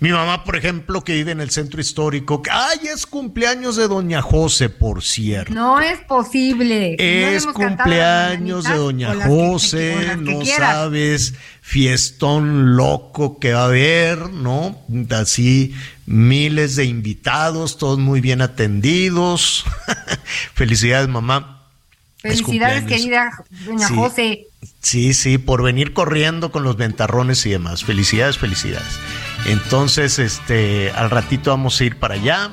Mi 0.00 0.12
mamá, 0.12 0.44
por 0.44 0.56
ejemplo, 0.56 1.04
que 1.04 1.12
vive 1.12 1.32
en 1.32 1.42
el 1.42 1.50
centro 1.50 1.78
histórico, 1.78 2.42
¡ay, 2.50 2.88
es 2.90 3.04
cumpleaños 3.04 3.76
de 3.76 3.86
Doña 3.86 4.22
José, 4.22 4.70
por 4.70 5.02
cierto! 5.02 5.52
No 5.52 5.78
es 5.78 6.00
posible. 6.00 6.96
Es 6.98 7.44
cumpleaños 7.44 8.64
de 8.64 8.76
Doña 8.76 9.14
José, 9.26 10.16
no 10.16 10.42
sabes, 10.46 11.34
fiestón 11.60 12.76
loco 12.76 13.38
que 13.38 13.52
va 13.52 13.60
a 13.60 13.66
haber, 13.66 14.30
¿no? 14.30 14.78
Así 15.10 15.74
miles 16.06 16.76
de 16.76 16.86
invitados, 16.86 17.76
todos 17.76 17.98
muy 17.98 18.22
bien 18.22 18.40
atendidos. 18.40 19.66
Felicidades, 20.54 21.08
mamá. 21.08 21.68
Felicidades, 22.16 22.84
querida 22.84 23.30
doña 23.66 23.88
José. 23.88 24.46
Sí, 24.82 25.14
sí, 25.14 25.38
por 25.38 25.62
venir 25.62 25.92
corriendo 25.92 26.52
con 26.52 26.62
los 26.62 26.76
ventarrones 26.76 27.44
y 27.46 27.50
demás. 27.50 27.84
Felicidades, 27.84 28.38
felicidades. 28.38 28.98
Entonces, 29.46 30.18
este, 30.18 30.90
al 30.92 31.10
ratito 31.10 31.50
vamos 31.50 31.80
a 31.80 31.84
ir 31.84 31.98
para 31.98 32.14
allá. 32.14 32.50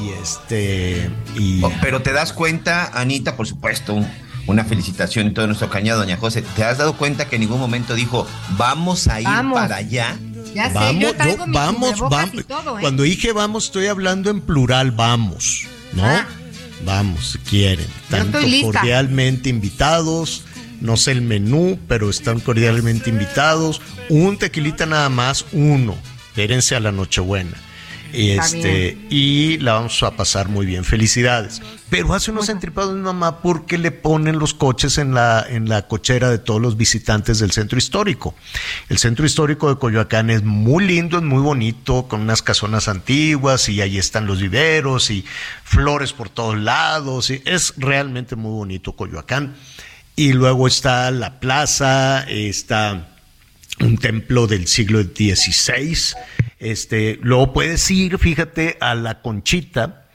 Y 0.00 0.10
este. 0.10 1.10
Y... 1.34 1.62
Oh, 1.62 1.72
pero 1.82 2.02
te 2.02 2.12
das 2.12 2.32
cuenta, 2.32 2.90
Anita, 2.94 3.36
por 3.36 3.46
supuesto, 3.46 3.98
una 4.46 4.64
felicitación 4.64 5.26
en 5.26 5.34
todo 5.34 5.46
nuestro 5.46 5.68
cañado, 5.68 6.00
doña 6.00 6.16
José. 6.16 6.42
¿Te 6.42 6.64
has 6.64 6.78
dado 6.78 6.96
cuenta 6.96 7.28
que 7.28 7.36
en 7.36 7.42
ningún 7.42 7.60
momento 7.60 7.94
dijo, 7.94 8.26
vamos 8.56 9.08
a 9.08 9.20
ir 9.20 9.28
para 9.52 9.76
allá? 9.76 10.16
Ya 10.54 10.70
vamos, 10.70 10.94
sé, 10.94 11.36
yo, 11.36 11.44
vamos, 11.48 12.00
vamos. 12.00 12.34
¿eh? 12.34 12.44
Cuando 12.80 13.02
dije 13.02 13.32
vamos, 13.32 13.66
estoy 13.66 13.86
hablando 13.86 14.30
en 14.30 14.40
plural, 14.40 14.92
vamos, 14.92 15.66
¿no? 15.92 16.06
Ah. 16.06 16.26
Vamos, 16.84 17.32
si 17.32 17.38
quieren. 17.38 17.86
Tanto 18.08 18.38
cordialmente 18.62 19.50
invitados. 19.50 20.44
No 20.80 20.96
sé 20.96 21.12
el 21.12 21.22
menú, 21.22 21.78
pero 21.88 22.10
están 22.10 22.40
cordialmente 22.40 23.10
invitados. 23.10 23.80
Un 24.08 24.38
tequilita 24.38 24.86
nada 24.86 25.08
más, 25.08 25.46
uno. 25.52 25.96
Espérense 26.28 26.76
a 26.76 26.80
la 26.80 26.92
Nochebuena. 26.92 27.56
Este, 28.12 28.96
y 29.10 29.58
la 29.58 29.74
vamos 29.74 30.02
a 30.02 30.12
pasar 30.12 30.48
muy 30.48 30.64
bien. 30.64 30.84
Felicidades. 30.84 31.60
Pero 31.90 32.14
hace 32.14 32.30
unos 32.30 32.48
entripados 32.48 32.94
mi 32.94 33.00
mamá 33.00 33.40
porque 33.40 33.78
le 33.78 33.90
ponen 33.90 34.38
los 34.38 34.54
coches 34.54 34.98
en 34.98 35.14
la, 35.14 35.44
en 35.46 35.68
la 35.68 35.86
cochera 35.88 36.30
de 36.30 36.38
todos 36.38 36.60
los 36.60 36.76
visitantes 36.76 37.38
del 37.38 37.50
centro 37.50 37.78
histórico. 37.78 38.34
El 38.88 38.98
centro 38.98 39.26
histórico 39.26 39.68
de 39.68 39.78
Coyoacán 39.78 40.30
es 40.30 40.42
muy 40.42 40.86
lindo, 40.86 41.18
es 41.18 41.24
muy 41.24 41.42
bonito, 41.42 42.08
con 42.08 42.22
unas 42.22 42.42
casonas 42.42 42.88
antiguas 42.88 43.68
y 43.68 43.80
ahí 43.80 43.98
están 43.98 44.26
los 44.26 44.40
viveros 44.40 45.10
y 45.10 45.24
flores 45.64 46.12
por 46.12 46.28
todos 46.28 46.58
lados. 46.58 47.30
Y 47.30 47.42
es 47.44 47.74
realmente 47.76 48.36
muy 48.36 48.52
bonito 48.52 48.92
Coyoacán. 48.92 49.54
Y 50.18 50.32
luego 50.32 50.66
está 50.66 51.10
la 51.10 51.38
plaza, 51.38 52.24
está 52.28 53.08
un 53.80 53.96
templo 53.98 54.46
del 54.46 54.66
siglo 54.66 55.00
XVI 55.02 55.96
este, 56.60 57.18
luego 57.22 57.52
puedes 57.52 57.90
ir, 57.90 58.18
fíjate, 58.18 58.76
a 58.80 58.94
la 58.94 59.22
Conchita, 59.22 60.06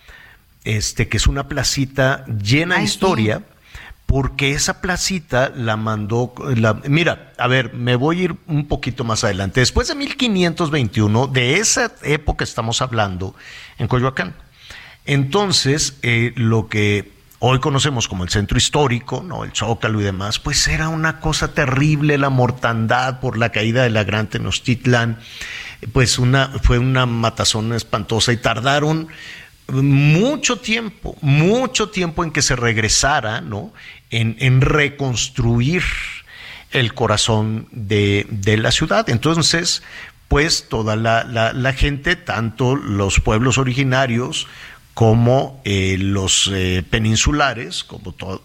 este, 0.64 1.08
que 1.08 1.18
es 1.18 1.28
una 1.28 1.48
placita 1.48 2.26
llena 2.26 2.78
de 2.78 2.84
historia. 2.84 3.44
Porque 4.06 4.52
esa 4.52 4.80
placita 4.80 5.52
la 5.56 5.76
mandó, 5.76 6.34
la, 6.56 6.74
mira, 6.74 7.34
a 7.38 7.48
ver, 7.48 7.74
me 7.74 7.96
voy 7.96 8.20
a 8.20 8.24
ir 8.26 8.36
un 8.48 8.68
poquito 8.68 9.04
más 9.04 9.24
adelante. 9.24 9.62
Después 9.62 9.88
de 9.88 9.96
1521, 9.96 11.28
de 11.28 11.56
esa 11.56 11.92
época 12.04 12.44
estamos 12.44 12.82
hablando 12.82 13.34
en 13.80 13.88
Coyoacán. 13.88 14.36
Entonces, 15.06 15.98
eh, 16.04 16.34
lo 16.36 16.68
que 16.68 17.12
hoy 17.46 17.60
conocemos 17.60 18.08
como 18.08 18.24
el 18.24 18.30
centro 18.30 18.58
histórico, 18.58 19.22
¿no? 19.22 19.44
El 19.44 19.52
Zócalo 19.54 20.00
y 20.00 20.04
demás, 20.04 20.40
pues 20.40 20.68
era 20.68 20.88
una 20.88 21.20
cosa 21.20 21.54
terrible 21.54 22.18
la 22.18 22.30
mortandad 22.30 23.20
por 23.20 23.38
la 23.38 23.50
caída 23.50 23.84
de 23.84 23.90
la 23.90 24.06
Gran 24.06 24.28
Tenochtitlan 24.28 25.20
pues 25.92 26.20
una, 26.20 26.52
fue 26.62 26.78
una 26.78 27.06
matazón 27.06 27.74
espantosa 27.74 28.32
y 28.32 28.38
tardaron 28.38 29.08
mucho 29.68 30.58
tiempo, 30.58 31.18
mucho 31.22 31.90
tiempo 31.90 32.24
en 32.24 32.32
que 32.32 32.42
se 32.42 32.56
regresara, 32.56 33.42
¿no? 33.42 33.74
En, 34.10 34.62
reconstruir 34.62 35.84
el 36.72 36.94
corazón 36.94 37.68
de, 37.72 38.28
la 38.60 38.72
ciudad. 38.72 39.10
Entonces, 39.10 39.82
pues 40.28 40.68
toda 40.70 40.96
la, 40.96 41.24
la, 41.24 41.74
gente, 41.74 42.16
tanto 42.16 42.76
los 42.76 43.20
pueblos 43.20 43.58
originarios 43.58 44.48
como 44.94 45.60
eh, 45.66 45.98
los 46.00 46.52
eh, 46.54 46.84
peninsulares, 46.88 47.84
como 47.84 48.12
todos 48.14 48.42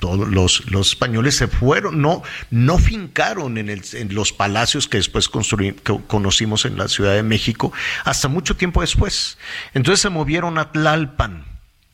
los, 0.00 0.62
españoles 0.80 1.36
se 1.36 1.48
fueron, 1.48 2.00
no, 2.00 2.22
no 2.50 2.78
fincaron 2.78 3.58
en, 3.58 3.68
el, 3.68 3.82
en 3.94 4.14
los 4.14 4.32
palacios 4.32 4.86
que 4.86 4.98
después 4.98 5.28
que 5.28 5.74
conocimos 6.06 6.64
en 6.66 6.78
la 6.78 6.86
Ciudad 6.86 7.14
de 7.14 7.24
México 7.24 7.72
hasta 8.04 8.28
mucho 8.28 8.56
tiempo 8.56 8.80
después. 8.80 9.38
Entonces 9.74 10.00
se 10.00 10.08
movieron 10.08 10.56
a 10.58 10.70
Tlalpan, 10.70 11.44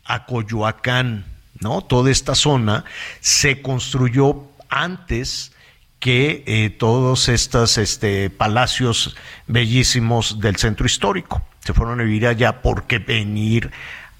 a 0.04 0.26
Coyoacán, 0.26 1.24
¿no? 1.60 1.80
Toda 1.80 2.10
esta 2.10 2.34
zona 2.34 2.84
se 3.20 3.62
construyó 3.62 4.48
antes 4.68 5.52
que 5.98 6.42
eh, 6.46 6.68
todos 6.68 7.28
estos 7.28 7.78
este, 7.78 8.28
palacios 8.28 9.16
bellísimos 9.46 10.40
del 10.40 10.56
centro 10.56 10.84
histórico. 10.84 11.42
Se 11.64 11.72
fueron 11.72 12.00
a 12.00 12.04
vivir 12.04 12.26
allá 12.26 12.60
porque 12.60 12.98
venir 12.98 13.70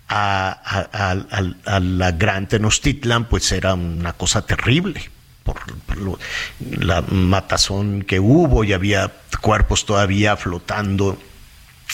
a, 0.08 1.80
la 1.80 2.12
Gran 2.12 2.46
Tenochtitlan 2.48 3.28
pues 3.28 3.50
era 3.52 3.74
una 3.74 4.12
cosa 4.12 4.44
terrible. 4.46 5.10
Por, 5.42 5.58
la 6.78 7.02
matazón 7.02 8.02
que 8.02 8.20
hubo 8.20 8.62
y 8.62 8.72
había 8.72 9.10
cuerpos 9.40 9.84
todavía 9.84 10.36
flotando 10.36 11.20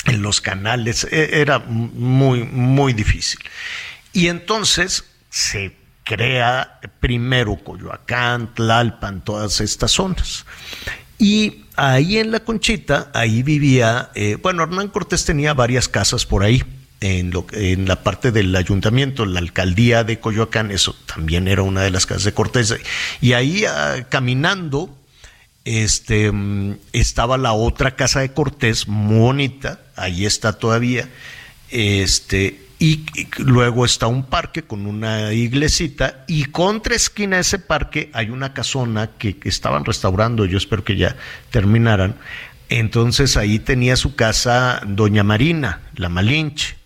en 0.05 0.23
los 0.23 0.41
canales, 0.41 1.07
e, 1.11 1.41
era 1.41 1.59
muy, 1.59 2.45
muy 2.45 2.93
difícil. 2.93 3.41
Y 4.13 4.29
entonces 4.29 5.05
se 5.31 5.77
crea 6.05 6.81
primero 7.01 7.57
Coyoacán, 7.57 8.55
Tlalpan, 8.55 9.23
todas 9.23 9.61
estas 9.61 9.93
zonas. 9.93 10.45
Y 11.19 11.65
ahí 11.79 12.19
en 12.19 12.33
la 12.33 12.41
Conchita, 12.41 13.11
ahí 13.15 13.43
vivía, 13.43 14.11
eh, 14.15 14.37
bueno, 14.43 14.65
Hernán 14.65 14.89
Cortés 14.89 15.25
tenía 15.25 15.55
varias 15.55 15.89
casas 15.89 16.27
por 16.27 16.43
ahí. 16.43 16.63
En, 17.01 17.31
lo, 17.31 17.47
en 17.53 17.87
la 17.87 18.03
parte 18.03 18.33
del 18.33 18.55
ayuntamiento, 18.57 19.25
la 19.25 19.39
alcaldía 19.39 20.03
de 20.03 20.19
Coyoacán, 20.19 20.73
eso 20.73 20.97
también 21.07 21.47
era 21.47 21.63
una 21.63 21.83
de 21.83 21.93
las 21.93 22.07
casas 22.07 22.25
de 22.25 22.35
Cortés. 22.35 22.75
Y 23.21 23.35
ahí 23.35 23.65
ah, 23.67 24.07
caminando, 24.09 24.99
este, 25.65 26.33
mm, 26.33 26.79
estaba 26.93 27.39
la 27.39 27.53
otra 27.53 27.95
casa 27.95 28.19
de 28.19 28.33
Cortés, 28.33 28.89
muy 28.89 29.21
bonita, 29.21 29.81
ahí 29.95 30.27
está 30.27 30.55
todavía, 30.55 31.09
este, 31.71 32.68
y, 32.79 33.05
luego 33.39 33.85
está 33.85 34.07
un 34.07 34.25
parque 34.25 34.63
con 34.63 34.87
una 34.87 35.33
iglesita 35.33 36.25
y 36.29 36.45
contra 36.45 36.95
esquina 36.95 37.37
de 37.37 37.43
ese 37.43 37.59
parque 37.59 38.11
hay 38.13 38.31
una 38.31 38.55
casona 38.55 39.11
que, 39.19 39.37
estaban 39.45 39.85
restaurando, 39.85 40.45
yo 40.45 40.59
espero 40.59 40.85
que 40.85 40.97
ya 40.97 41.17
terminaran. 41.51 42.17
Entonces 42.69 43.37
ahí 43.37 43.59
tenía 43.59 43.97
su 43.97 44.15
casa 44.15 44.81
Doña 44.87 45.25
Marina, 45.25 45.81
la 45.97 46.09
Malinche. 46.09 46.77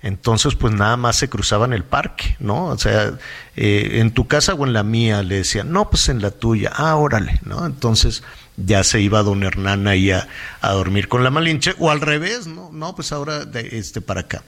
Entonces, 0.00 0.54
pues 0.54 0.72
nada 0.72 0.96
más 0.96 1.16
se 1.16 1.28
cruzaban 1.28 1.72
el 1.72 1.82
parque, 1.82 2.36
¿no? 2.38 2.66
O 2.66 2.78
sea, 2.78 3.18
eh, 3.56 3.98
en 4.00 4.12
tu 4.12 4.28
casa 4.28 4.54
o 4.54 4.64
en 4.64 4.72
la 4.72 4.84
mía, 4.84 5.24
le 5.24 5.36
decían, 5.36 5.72
no, 5.72 5.90
pues 5.90 6.08
en 6.08 6.22
la 6.22 6.30
tuya, 6.30 6.70
ah, 6.72 6.94
órale, 6.94 7.40
¿no? 7.44 7.66
Entonces 7.66 8.22
ya 8.64 8.84
se 8.84 9.00
iba 9.00 9.22
don 9.22 9.42
Hernán 9.42 9.88
ahí 9.88 10.10
a, 10.10 10.28
a 10.60 10.72
dormir 10.72 11.08
con 11.08 11.24
la 11.24 11.30
Malinche, 11.30 11.74
o 11.78 11.90
al 11.90 12.00
revés, 12.00 12.46
¿no? 12.46 12.70
No, 12.72 12.94
pues 12.94 13.12
ahora 13.12 13.46
este 13.54 14.00
para 14.00 14.20
acá 14.20 14.42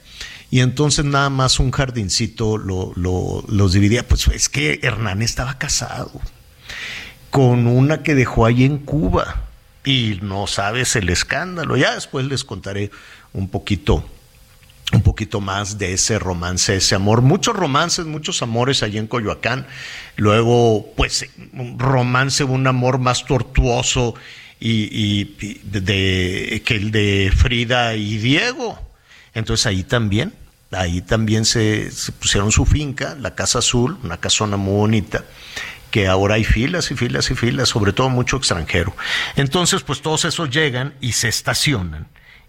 y 0.51 0.59
entonces 0.59 1.05
nada 1.05 1.29
más 1.29 1.59
un 1.61 1.71
jardincito 1.71 2.57
lo, 2.57 2.93
los 2.95 3.73
dividía. 3.73 4.05
Pues 4.05 4.27
es 4.27 4.49
que 4.49 4.81
Hernán 4.83 5.21
estaba 5.21 5.57
casado 5.57 6.11
con 7.29 7.67
una 7.67 8.03
que 8.03 8.13
dejó 8.13 8.45
ahí 8.45 8.65
en 8.65 8.77
Cuba 8.77 9.45
y 9.85 10.19
no 10.21 10.47
sabes 10.47 10.97
el 10.97 11.09
escándalo. 11.09 11.77
Ya 11.77 11.95
después 11.95 12.25
les 12.25 12.43
contaré 12.43 12.91
un 13.31 13.47
poquito 13.47 14.05
un 14.93 15.01
poquito 15.01 15.41
más 15.41 15.77
de 15.77 15.93
ese 15.93 16.19
romance, 16.19 16.75
ese 16.75 16.95
amor. 16.95 17.21
Muchos 17.21 17.55
romances, 17.55 18.05
muchos 18.05 18.41
amores 18.41 18.83
allí 18.83 18.97
en 18.97 19.07
Coyoacán. 19.07 19.67
Luego, 20.17 20.91
pues, 20.95 21.29
un 21.53 21.79
romance, 21.79 22.43
un 22.43 22.67
amor 22.67 22.99
más 22.99 23.25
tortuoso 23.25 24.15
y, 24.59 25.23
de, 25.63 26.61
que 26.65 26.75
el 26.75 26.91
de 26.91 27.31
Frida 27.35 27.95
y 27.95 28.17
Diego. 28.17 28.79
Entonces 29.33 29.65
ahí 29.65 29.83
también 29.83 30.33
Ahí 30.71 31.01
también 31.01 31.43
se, 31.43 31.91
pusieron 32.19 32.51
su 32.51 32.65
finca, 32.65 33.15
la 33.19 33.35
Casa 33.35 33.59
Azul, 33.59 33.97
una 34.03 34.17
casona 34.17 34.55
muy 34.55 34.75
bonita, 34.75 35.25
que 35.91 36.07
ahora 36.07 36.35
hay 36.35 36.45
filas 36.45 36.91
y 36.91 36.95
filas 36.95 37.29
y 37.29 37.35
filas, 37.35 37.67
sobre 37.67 37.91
todo 37.91 38.09
mucho 38.09 38.37
extranjero. 38.37 38.95
Entonces, 39.35 39.83
pues 39.83 40.01
todos 40.01 40.23
esos 40.23 40.49
llegan 40.49 40.93
y 41.01 41.11
se 41.11 41.27
estacionan. 41.27 42.07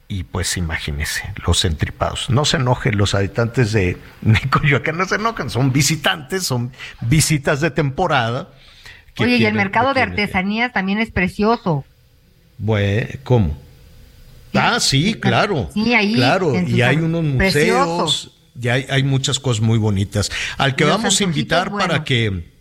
Y 0.08 0.24
pues 0.24 0.56
imagínense, 0.56 1.32
los 1.46 1.64
entripados. 1.64 2.28
No 2.28 2.44
se 2.44 2.58
enojen 2.58 2.98
los 2.98 3.14
habitantes 3.14 3.72
de, 3.72 3.96
Coyoacán, 4.50 4.98
no 4.98 5.06
se 5.06 5.14
enojan, 5.14 5.50
son 5.50 5.72
visitantes, 5.72 6.44
son 6.44 6.72
visitas 7.00 7.60
de 7.60 7.70
temporada. 7.70 8.50
Oye, 9.18 9.36
y 9.36 9.46
el 9.46 9.54
mercado 9.54 9.94
de 9.94 10.02
artesanías 10.02 10.72
también 10.72 10.98
es 10.98 11.10
precioso. 11.10 11.84
Bueno, 12.58 13.08
¿cómo? 13.24 13.58
Ah, 14.54 14.80
sí, 14.80 15.14
claro. 15.14 15.70
Sí, 15.72 15.94
ahí. 15.94 16.14
Claro, 16.14 16.54
y 16.60 16.82
hay 16.82 16.96
unos 16.96 17.24
museos, 17.24 18.32
y 18.60 18.68
hay, 18.68 18.86
hay, 18.90 19.02
muchas 19.02 19.38
cosas 19.38 19.62
muy 19.62 19.78
bonitas. 19.78 20.30
Al 20.58 20.76
que 20.76 20.84
vamos 20.84 21.20
a 21.20 21.24
invitar 21.24 21.70
para 21.70 22.04
que 22.04 22.51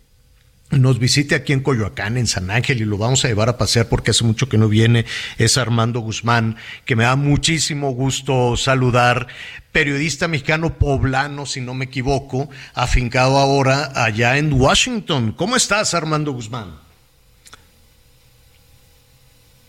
nos 0.71 0.99
visite 0.99 1.35
aquí 1.35 1.53
en 1.53 1.61
Coyoacán, 1.61 2.17
en 2.17 2.27
San 2.27 2.49
Ángel, 2.49 2.81
y 2.81 2.85
lo 2.85 2.97
vamos 2.97 3.23
a 3.23 3.27
llevar 3.27 3.49
a 3.49 3.57
pasear 3.57 3.87
porque 3.87 4.11
hace 4.11 4.23
mucho 4.23 4.49
que 4.49 4.57
no 4.57 4.67
viene, 4.67 5.05
es 5.37 5.57
Armando 5.57 5.99
Guzmán, 5.99 6.57
que 6.85 6.95
me 6.95 7.03
da 7.03 7.15
muchísimo 7.15 7.91
gusto 7.91 8.57
saludar, 8.57 9.27
periodista 9.71 10.27
mexicano 10.27 10.77
poblano, 10.77 11.45
si 11.45 11.61
no 11.61 11.73
me 11.73 11.85
equivoco, 11.85 12.49
afincado 12.73 13.37
ahora 13.37 13.91
allá 13.95 14.37
en 14.37 14.53
Washington. 14.53 15.33
¿Cómo 15.33 15.55
estás, 15.55 15.93
Armando 15.93 16.31
Guzmán? 16.31 16.75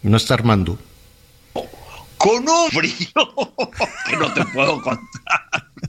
No 0.03 0.16
está 0.16 0.34
Armando 0.34 0.78
con 2.22 2.48
un 2.48 2.70
frío 2.70 3.55
que 4.09 4.16
no 4.16 4.32
te 4.32 4.44
puedo 4.46 4.80
contar. 4.80 5.05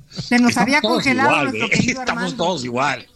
Se 0.10 0.40
nos 0.40 0.58
había 0.58 0.82
congelado 0.82 1.44
nuestro 1.44 1.68
¿eh? 1.68 1.96
Estamos 2.00 2.36
todos 2.36 2.66
igual. 2.66 3.08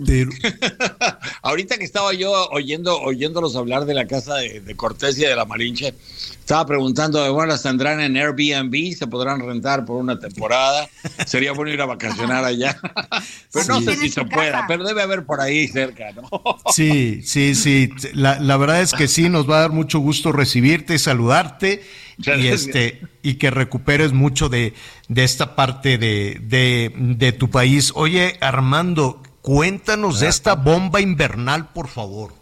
Ahorita 1.42 1.76
que 1.76 1.84
estaba 1.84 2.12
yo 2.14 2.48
oyendo, 2.50 2.98
oyéndolos 3.00 3.54
hablar 3.56 3.84
de 3.84 3.94
la 3.94 4.06
casa 4.06 4.36
de, 4.36 4.60
de 4.60 4.76
Cortés 4.76 5.18
y 5.18 5.22
de 5.22 5.36
la 5.36 5.44
Marinche, 5.44 5.94
estaba 6.40 6.64
preguntando, 6.66 7.32
bueno, 7.32 7.52
las 7.52 7.62
tendrán 7.62 8.00
en 8.00 8.16
Airbnb, 8.16 8.94
se 8.96 9.06
podrán 9.06 9.40
rentar 9.40 9.84
por 9.84 9.96
una 9.96 10.18
temporada, 10.18 10.88
sería 11.26 11.52
bueno 11.52 11.72
ir 11.72 11.80
a 11.80 11.86
vacacionar 11.86 12.44
allá, 12.44 12.80
pero 13.52 13.66
no 13.66 13.80
sé 13.82 13.96
si 13.96 14.08
se 14.08 14.24
pueda, 14.24 14.64
pero 14.66 14.84
debe 14.84 15.02
haber 15.02 15.24
por 15.24 15.40
ahí 15.40 15.68
cerca, 15.68 16.12
¿no? 16.12 16.28
Sí, 16.74 17.22
sí, 17.22 17.54
sí, 17.54 17.90
la, 18.14 18.40
la 18.40 18.56
verdad 18.56 18.80
es 18.80 18.92
que 18.92 19.06
sí, 19.06 19.28
nos 19.28 19.48
va 19.48 19.58
a 19.58 19.60
dar 19.60 19.70
mucho 19.70 19.98
gusto 19.98 20.32
recibirte, 20.32 20.98
saludarte 20.98 21.82
y 22.18 22.48
este 22.48 23.00
y 23.22 23.34
que 23.34 23.50
recuperes 23.50 24.12
mucho 24.12 24.48
de, 24.48 24.74
de 25.08 25.24
esta 25.24 25.54
parte 25.56 25.98
de, 25.98 26.40
de, 26.42 26.92
de, 26.96 27.32
tu 27.32 27.50
país. 27.50 27.92
Oye, 27.94 28.36
Armando, 28.40 29.22
cuéntanos 29.50 30.20
de 30.20 30.28
esta 30.28 30.54
bomba 30.54 31.00
invernal, 31.00 31.72
por 31.72 31.88
favor. 31.88 32.32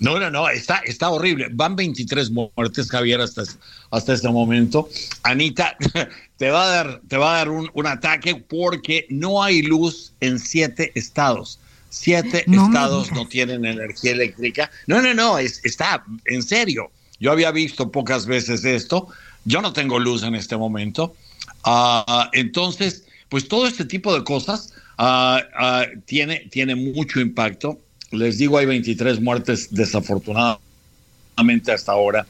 No, 0.00 0.18
no, 0.18 0.30
no, 0.30 0.50
está, 0.50 0.82
está 0.84 1.08
horrible. 1.08 1.48
Van 1.50 1.76
23 1.76 2.30
muertes, 2.30 2.90
Javier, 2.90 3.22
hasta, 3.22 3.44
hasta 3.90 4.12
este 4.12 4.28
momento. 4.28 4.86
Anita, 5.22 5.78
te 6.36 6.50
va 6.50 6.64
a 6.64 6.68
dar, 6.68 7.00
te 7.08 7.16
va 7.16 7.32
a 7.32 7.38
dar 7.38 7.48
un, 7.48 7.70
un 7.72 7.86
ataque 7.86 8.34
porque 8.34 9.06
no 9.08 9.42
hay 9.42 9.62
luz 9.62 10.12
en 10.20 10.38
siete 10.38 10.92
estados. 10.94 11.58
Siete 11.88 12.44
estados 12.52 13.10
no 13.12 13.26
tienen 13.26 13.64
energía 13.64 14.12
eléctrica. 14.12 14.70
No, 14.86 15.00
no, 15.00 15.14
no, 15.14 15.38
es, 15.38 15.64
está 15.64 16.04
en 16.26 16.42
serio. 16.42 16.90
Yo 17.18 17.32
había 17.32 17.50
visto 17.50 17.90
pocas 17.90 18.26
veces 18.26 18.62
esto. 18.66 19.08
Yo 19.46 19.62
no 19.62 19.72
tengo 19.72 19.98
luz 19.98 20.22
en 20.22 20.34
este 20.34 20.58
momento. 20.58 21.16
Ah, 21.64 22.28
entonces, 22.34 23.04
pues 23.30 23.48
todo 23.48 23.66
este 23.66 23.86
tipo 23.86 24.12
de 24.12 24.22
cosas 24.22 24.74
ah, 24.98 25.86
tiene, 26.06 26.46
tiene 26.50 26.74
mucho 26.74 27.20
impacto. 27.20 27.78
Les 28.10 28.38
digo, 28.38 28.58
hay 28.58 28.66
23 28.66 29.20
muertes 29.20 29.74
desafortunadamente 29.74 31.72
hasta 31.72 31.92
ahora. 31.92 32.26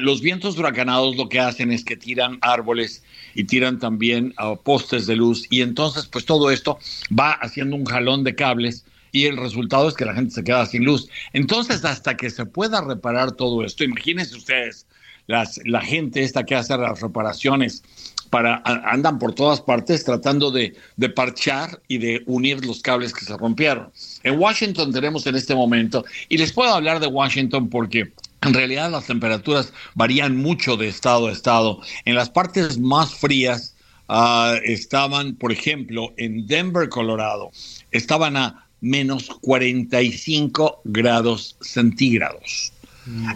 los 0.00 0.20
vientos 0.20 0.58
huracanados 0.58 1.16
lo 1.16 1.28
que 1.28 1.40
hacen 1.40 1.72
es 1.72 1.84
que 1.84 1.96
tiran 1.96 2.38
árboles 2.40 3.02
y 3.34 3.44
tiran 3.44 3.78
también 3.78 4.34
postes 4.62 5.06
de 5.06 5.16
luz 5.16 5.46
y 5.50 5.60
entonces 5.60 6.06
pues 6.06 6.24
todo 6.24 6.50
esto 6.50 6.78
va 7.18 7.32
haciendo 7.32 7.76
un 7.76 7.84
jalón 7.84 8.24
de 8.24 8.34
cables 8.34 8.84
y 9.16 9.24
el 9.24 9.38
resultado 9.38 9.88
es 9.88 9.94
que 9.94 10.04
la 10.04 10.14
gente 10.14 10.34
se 10.34 10.44
queda 10.44 10.66
sin 10.66 10.84
luz. 10.84 11.08
Entonces, 11.32 11.84
hasta 11.86 12.18
que 12.18 12.28
se 12.28 12.44
pueda 12.44 12.82
reparar 12.82 13.32
todo 13.32 13.64
esto, 13.64 13.82
imagínense 13.82 14.36
ustedes, 14.36 14.86
las, 15.26 15.58
la 15.64 15.80
gente 15.80 16.22
esta 16.22 16.44
que 16.44 16.54
hace 16.54 16.76
las 16.76 17.00
reparaciones 17.00 17.82
para 18.26 18.62
andan 18.64 19.18
por 19.18 19.34
todas 19.34 19.60
partes 19.60 20.04
tratando 20.04 20.50
de, 20.50 20.74
parchar 21.14 21.80
y 21.88 21.98
de 21.98 22.22
unir 22.26 22.64
los 22.64 22.80
cables 22.80 23.14
que 23.14 23.24
se 23.24 23.36
rompieron. 23.36 23.90
En 24.22 24.38
Washington 24.38 24.92
tenemos 24.92 25.26
en 25.26 25.36
este 25.36 25.54
momento, 25.54 26.04
y 26.28 26.36
les 26.36 26.52
puedo 26.52 26.74
hablar 26.74 27.00
de 27.00 27.06
Washington 27.06 27.68
porque 27.68 28.12
en 28.42 28.54
realidad 28.54 28.90
las 28.90 29.06
temperaturas 29.06 29.72
varían 29.94 30.36
mucho 30.36 30.76
de 30.76 30.88
estado 30.88 31.28
a 31.28 31.32
estado. 31.32 31.80
En 32.04 32.14
las 32.14 32.30
partes 32.30 32.78
más 32.78 33.14
frías 33.14 33.74
ah, 34.08 34.54
estaban, 34.64 35.34
por 35.36 35.52
ejemplo, 35.52 36.12
en 36.16 36.46
Denver, 36.46 36.88
Colorado, 36.88 37.50
estaban 37.90 38.36
a 38.36 38.66
menos 38.80 39.28
45 39.40 40.82
grados 40.84 41.56
centígrados. 41.60 42.72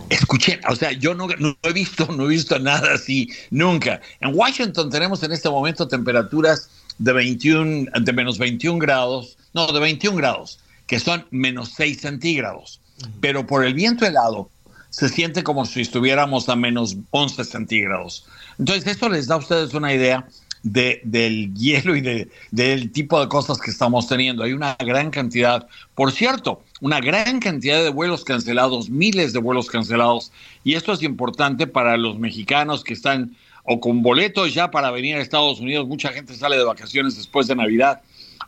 Escuchen, 0.09 0.61
o 0.69 0.75
sea, 0.75 0.93
yo 0.93 1.15
no, 1.15 1.29
no, 1.39 1.57
he 1.63 1.73
visto, 1.73 2.07
no 2.07 2.25
he 2.25 2.29
visto 2.29 2.59
nada 2.59 2.95
así 2.95 3.31
nunca. 3.51 4.01
En 4.21 4.35
Washington 4.35 4.91
tenemos 4.91 5.23
en 5.23 5.33
este 5.33 5.49
momento 5.49 5.87
temperaturas 5.87 6.69
de 6.99 7.13
21, 7.13 7.91
de 8.01 8.13
menos 8.13 8.39
21 8.39 8.79
grados, 8.79 9.37
no, 9.55 9.73
de 9.73 9.81
21 9.81 10.17
grados, 10.17 10.59
que 10.87 10.99
son 10.99 11.27
menos 11.31 11.73
6 11.77 12.01
centígrados. 12.01 12.81
Pero 13.21 13.47
por 13.47 13.65
el 13.65 13.75
viento 13.75 14.05
helado 14.05 14.51
se 14.91 15.09
siente 15.09 15.45
como 15.45 15.65
si 15.65 15.83
estuviéramos 15.83 16.49
a 16.49 16.57
menos 16.57 16.97
11 17.11 17.45
centígrados. 17.45 18.27
Entonces, 18.59 18.87
esto 18.87 19.09
les 19.09 19.29
da 19.29 19.37
a 19.37 19.39
ustedes 19.39 19.73
una 19.73 19.95
idea 19.95 20.27
de, 20.63 21.01
del 21.05 21.55
hielo 21.55 21.97
y 21.97 22.01
de, 22.01 22.29
del 22.51 22.93
tipo 22.93 23.21
de 23.21 23.29
cosas 23.29 23.59
que 23.59 23.71
estamos 23.71 24.07
teniendo. 24.07 24.43
Hay 24.43 24.53
una 24.53 24.77
gran 24.79 25.11
cantidad, 25.11 25.67
por 25.95 26.13
cierto, 26.13 26.63
una 26.81 27.01
gran 27.01 27.41
cantidad 27.41 27.83
de 27.83 27.91
vuelos 27.91 28.25
cancelados, 28.25 28.91
miles 28.91 29.33
de 29.33 29.39
vuelos 29.39 29.69
cancelados, 29.69 30.33
y 30.65 30.75
esto 30.75 30.93
es 30.93 31.03
importante 31.03 31.67
para 31.67 31.97
los 31.97 32.19
mexicanos 32.19 32.85
que 32.85 32.95
están 32.95 33.37
o 33.65 33.81
con 33.81 34.03
boletos 34.03 34.55
ya 34.55 34.71
para 34.71 34.91
venir 34.91 35.17
a 35.17 35.21
Estados 35.21 35.61
Unidos. 35.61 35.87
Mucha 35.87 36.11
gente 36.11 36.35
sale 36.35 36.57
de 36.57 36.65
vacaciones 36.65 37.17
después 37.17 37.47
de 37.47 37.57
Navidad. 37.57 38.01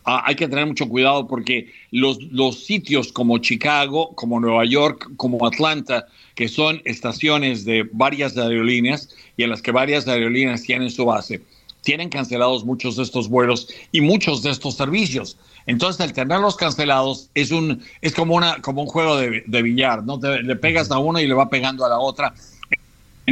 Ah, 0.04 0.22
hay 0.26 0.34
que 0.34 0.48
tener 0.48 0.66
mucho 0.66 0.88
cuidado 0.88 1.28
porque 1.28 1.72
los, 1.92 2.20
los 2.24 2.64
sitios 2.64 3.12
como 3.12 3.38
Chicago, 3.38 4.14
como 4.16 4.40
Nueva 4.40 4.64
York, 4.64 5.10
como 5.16 5.46
Atlanta, 5.46 6.06
que 6.34 6.48
son 6.48 6.82
estaciones 6.84 7.64
de 7.64 7.88
varias 7.92 8.36
aerolíneas 8.36 9.10
y 9.36 9.44
en 9.44 9.50
las 9.50 9.62
que 9.62 9.70
varias 9.70 10.08
aerolíneas 10.08 10.62
tienen 10.62 10.90
su 10.90 11.04
base, 11.04 11.42
tienen 11.82 12.08
cancelados 12.08 12.64
muchos 12.64 12.96
de 12.96 13.02
estos 13.02 13.28
vuelos 13.28 13.68
y 13.92 14.00
muchos 14.00 14.42
de 14.42 14.50
estos 14.50 14.74
servicios. 14.74 15.36
Entonces, 15.66 16.04
el 16.04 16.12
tenerlos 16.12 16.56
cancelados 16.56 17.28
es 17.34 17.50
un 17.50 17.82
es 18.00 18.14
como 18.14 18.34
una 18.34 18.60
como 18.62 18.82
un 18.82 18.88
juego 18.88 19.16
de, 19.16 19.44
de 19.46 19.62
billar, 19.62 20.02
¿no? 20.04 20.18
le 20.18 20.56
pegas 20.56 20.90
a 20.90 20.98
una 20.98 21.20
y 21.20 21.26
le 21.26 21.34
va 21.34 21.50
pegando 21.50 21.84
a 21.84 21.88
la 21.88 21.98
otra. 21.98 22.34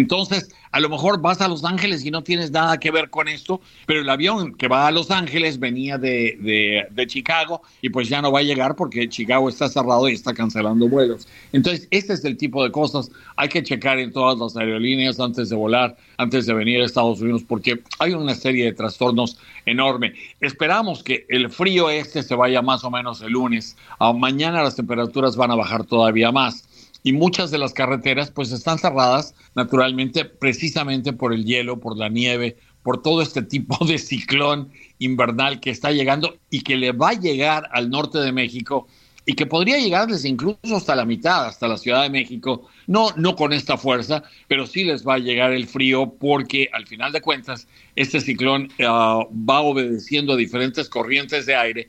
Entonces, 0.00 0.50
a 0.72 0.80
lo 0.80 0.88
mejor 0.88 1.20
vas 1.20 1.42
a 1.42 1.48
Los 1.48 1.62
Ángeles 1.62 2.06
y 2.06 2.10
no 2.10 2.22
tienes 2.22 2.50
nada 2.50 2.80
que 2.80 2.90
ver 2.90 3.10
con 3.10 3.28
esto, 3.28 3.60
pero 3.84 4.00
el 4.00 4.08
avión 4.08 4.54
que 4.54 4.66
va 4.66 4.86
a 4.86 4.90
Los 4.90 5.10
Ángeles 5.10 5.58
venía 5.58 5.98
de, 5.98 6.88
de, 6.90 7.06
Chicago 7.06 7.60
y 7.82 7.90
pues 7.90 8.08
ya 8.08 8.22
no 8.22 8.32
va 8.32 8.38
a 8.38 8.42
llegar 8.42 8.76
porque 8.76 9.10
Chicago 9.10 9.50
está 9.50 9.68
cerrado 9.68 10.08
y 10.08 10.14
está 10.14 10.32
cancelando 10.32 10.88
vuelos. 10.88 11.28
Entonces, 11.52 11.86
este 11.90 12.14
es 12.14 12.24
el 12.24 12.38
tipo 12.38 12.64
de 12.64 12.72
cosas. 12.72 13.10
Hay 13.36 13.50
que 13.50 13.62
checar 13.62 13.98
en 13.98 14.10
todas 14.10 14.38
las 14.38 14.56
aerolíneas 14.56 15.20
antes 15.20 15.50
de 15.50 15.56
volar, 15.56 15.96
antes 16.16 16.46
de 16.46 16.54
venir 16.54 16.80
a 16.80 16.86
Estados 16.86 17.20
Unidos, 17.20 17.44
porque 17.46 17.82
hay 17.98 18.14
una 18.14 18.34
serie 18.34 18.64
de 18.64 18.72
trastornos 18.72 19.36
enorme. 19.66 20.14
Esperamos 20.40 21.02
que 21.02 21.26
el 21.28 21.50
frío 21.50 21.90
este 21.90 22.22
se 22.22 22.34
vaya 22.34 22.62
más 22.62 22.84
o 22.84 22.90
menos 22.90 23.20
el 23.20 23.32
lunes. 23.32 23.76
Ah, 23.98 24.14
mañana 24.14 24.62
las 24.62 24.76
temperaturas 24.76 25.36
van 25.36 25.50
a 25.50 25.56
bajar 25.56 25.84
todavía 25.84 26.32
más 26.32 26.69
y 27.02 27.12
muchas 27.12 27.50
de 27.50 27.58
las 27.58 27.72
carreteras 27.72 28.30
pues 28.30 28.52
están 28.52 28.78
cerradas 28.78 29.34
naturalmente 29.54 30.24
precisamente 30.24 31.12
por 31.12 31.32
el 31.32 31.44
hielo, 31.44 31.80
por 31.80 31.96
la 31.96 32.08
nieve, 32.08 32.56
por 32.82 33.02
todo 33.02 33.22
este 33.22 33.42
tipo 33.42 33.84
de 33.86 33.98
ciclón 33.98 34.70
invernal 34.98 35.60
que 35.60 35.70
está 35.70 35.90
llegando 35.90 36.38
y 36.50 36.62
que 36.62 36.76
le 36.76 36.92
va 36.92 37.10
a 37.10 37.20
llegar 37.20 37.68
al 37.72 37.90
norte 37.90 38.18
de 38.18 38.32
México 38.32 38.86
y 39.26 39.34
que 39.34 39.46
podría 39.46 39.78
llegarles 39.78 40.24
incluso 40.24 40.76
hasta 40.76 40.96
la 40.96 41.04
mitad, 41.04 41.46
hasta 41.46 41.68
la 41.68 41.76
Ciudad 41.76 42.02
de 42.02 42.10
México, 42.10 42.68
no, 42.86 43.10
no 43.16 43.36
con 43.36 43.52
esta 43.52 43.76
fuerza, 43.76 44.24
pero 44.48 44.66
sí 44.66 44.82
les 44.82 45.06
va 45.06 45.14
a 45.14 45.18
llegar 45.18 45.52
el 45.52 45.66
frío 45.66 46.14
porque 46.18 46.68
al 46.72 46.86
final 46.86 47.12
de 47.12 47.20
cuentas 47.20 47.68
este 47.96 48.20
ciclón 48.20 48.72
ah, 48.84 49.24
va 49.30 49.60
obedeciendo 49.60 50.32
a 50.32 50.36
diferentes 50.36 50.88
corrientes 50.88 51.46
de 51.46 51.54
aire 51.54 51.88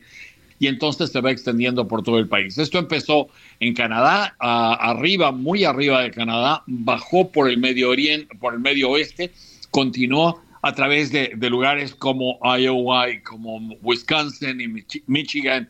y 0.61 0.67
entonces 0.67 1.09
se 1.09 1.21
va 1.21 1.31
extendiendo 1.31 1.87
por 1.87 2.03
todo 2.03 2.19
el 2.19 2.27
país. 2.27 2.55
Esto 2.59 2.77
empezó 2.77 3.29
en 3.59 3.73
Canadá, 3.73 4.35
arriba, 4.37 5.31
muy 5.31 5.63
arriba 5.63 6.03
de 6.03 6.11
Canadá, 6.11 6.61
bajó 6.67 7.31
por 7.31 7.49
el 7.49 7.57
Medio 7.57 7.89
Oriente, 7.89 8.35
por 8.35 8.53
el 8.53 8.59
Medio 8.59 8.91
Oeste, 8.91 9.31
continuó 9.71 10.39
a 10.61 10.75
través 10.75 11.11
de, 11.11 11.35
lugares 11.49 11.95
como 11.95 12.37
Iowa, 12.43 13.07
como 13.27 13.75
Wisconsin 13.81 14.61
y 14.61 15.01
Michigan, 15.07 15.67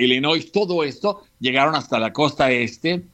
Illinois, 0.00 0.50
todo 0.50 0.82
esto 0.82 1.22
llegaron 1.38 1.76
hasta 1.76 2.00
la 2.00 2.12
costa 2.12 2.50
este. 2.50 3.04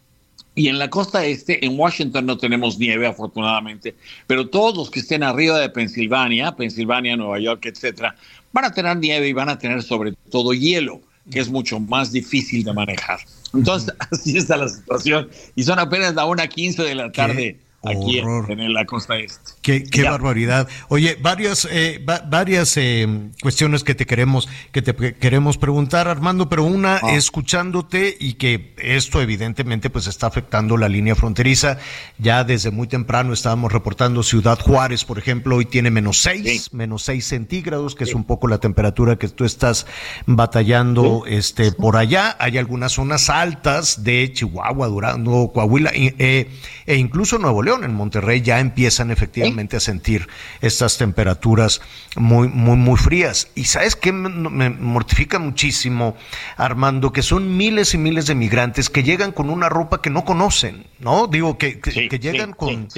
Y 0.54 0.68
en 0.68 0.78
la 0.78 0.88
costa 0.88 1.26
este, 1.26 1.64
en 1.64 1.78
Washington 1.78 2.24
no 2.24 2.38
tenemos 2.38 2.78
nieve, 2.78 3.06
afortunadamente, 3.06 3.94
pero 4.26 4.48
todos 4.48 4.74
los 4.74 4.90
que 4.90 5.00
estén 5.00 5.22
arriba 5.22 5.58
de 5.58 5.68
Pensilvania, 5.68 6.56
Pensilvania, 6.56 7.16
Nueva 7.16 7.38
York, 7.38 7.66
etcétera, 7.66 8.16
van 8.52 8.64
a 8.64 8.72
tener 8.72 8.96
nieve 8.96 9.28
y 9.28 9.32
van 9.34 9.50
a 9.50 9.58
tener 9.58 9.82
sobre 9.82 10.12
todo 10.30 10.54
hielo 10.54 11.02
que 11.30 11.40
es 11.40 11.48
mucho 11.48 11.80
más 11.80 12.12
difícil 12.12 12.64
de 12.64 12.72
manejar. 12.72 13.20
Entonces, 13.52 13.94
así 14.10 14.36
está 14.36 14.56
la 14.56 14.68
situación. 14.68 15.28
Y 15.54 15.64
son 15.64 15.78
apenas 15.78 16.14
la 16.14 16.24
una 16.24 16.46
quince 16.46 16.82
de 16.82 16.94
la 16.94 17.10
tarde 17.12 17.58
aquí 17.82 18.18
en, 18.18 18.74
la 18.74 18.84
costa 18.84 19.16
este. 19.16 19.52
Qué, 19.62 19.84
qué 19.84 20.02
barbaridad. 20.02 20.68
Oye, 20.88 21.16
varias, 21.20 21.66
eh, 21.70 22.04
varias 22.28 22.76
eh, 22.76 23.30
cuestiones 23.42 23.84
que 23.84 23.94
te 23.94 24.04
queremos, 24.04 24.48
que 24.70 24.82
te 24.82 25.14
queremos 25.14 25.56
preguntar, 25.56 26.06
Armando, 26.06 26.48
pero 26.48 26.64
una 26.64 26.96
ah. 26.96 27.12
escuchándote 27.12 28.16
y 28.18 28.34
que 28.34 28.74
esto 28.78 29.20
evidentemente 29.22 29.88
pues 29.88 30.06
está 30.06 30.26
afectando 30.26 30.76
la 30.76 30.88
línea 30.88 31.14
fronteriza. 31.14 31.78
Ya 32.18 32.44
desde 32.44 32.70
muy 32.70 32.86
temprano 32.86 33.32
estábamos 33.32 33.72
reportando 33.72 34.22
Ciudad 34.22 34.58
Juárez, 34.58 35.04
por 35.04 35.18
ejemplo, 35.18 35.56
hoy 35.56 35.64
tiene 35.64 35.90
menos 35.90 36.18
seis, 36.18 36.74
menos 36.74 37.02
seis 37.02 37.26
centígrados, 37.26 37.94
que 37.94 38.04
es 38.04 38.14
un 38.14 38.24
poco 38.24 38.46
la 38.46 38.58
temperatura 38.58 39.16
que 39.16 39.28
tú 39.28 39.44
estás 39.44 39.86
batallando 40.26 41.24
este 41.26 41.72
por 41.72 41.96
allá. 41.96 42.36
Hay 42.38 42.58
algunas 42.58 42.92
zonas 42.92 43.30
altas 43.30 44.04
de 44.04 44.30
Chihuahua, 44.32 44.88
Durango, 44.88 45.52
Coahuila 45.52 45.92
eh, 45.94 46.50
e 46.86 46.96
incluso 46.96 47.38
Nuevo 47.38 47.62
León 47.62 47.69
en 47.76 47.94
Monterrey 47.94 48.42
ya 48.42 48.60
empiezan 48.60 49.10
efectivamente 49.10 49.76
a 49.76 49.80
sentir 49.80 50.28
estas 50.60 50.98
temperaturas 50.98 51.80
muy, 52.16 52.48
muy, 52.48 52.76
muy 52.76 52.96
frías. 52.96 53.48
Y 53.54 53.64
sabes 53.64 53.96
qué 53.96 54.12
me, 54.12 54.70
mortifica 54.70 55.38
muchísimo, 55.38 56.16
Armando, 56.56 57.12
que 57.12 57.22
son 57.22 57.56
miles 57.56 57.94
y 57.94 57.98
miles 57.98 58.26
de 58.26 58.34
migrantes 58.34 58.90
que 58.90 59.02
llegan 59.02 59.32
con 59.32 59.50
una 59.50 59.68
ropa 59.68 60.02
que 60.02 60.10
no 60.10 60.24
conocen, 60.24 60.86
¿no? 60.98 61.26
Digo, 61.26 61.58
que, 61.58 61.80
que, 61.80 62.18
llegan 62.18 62.52
con, 62.52 62.88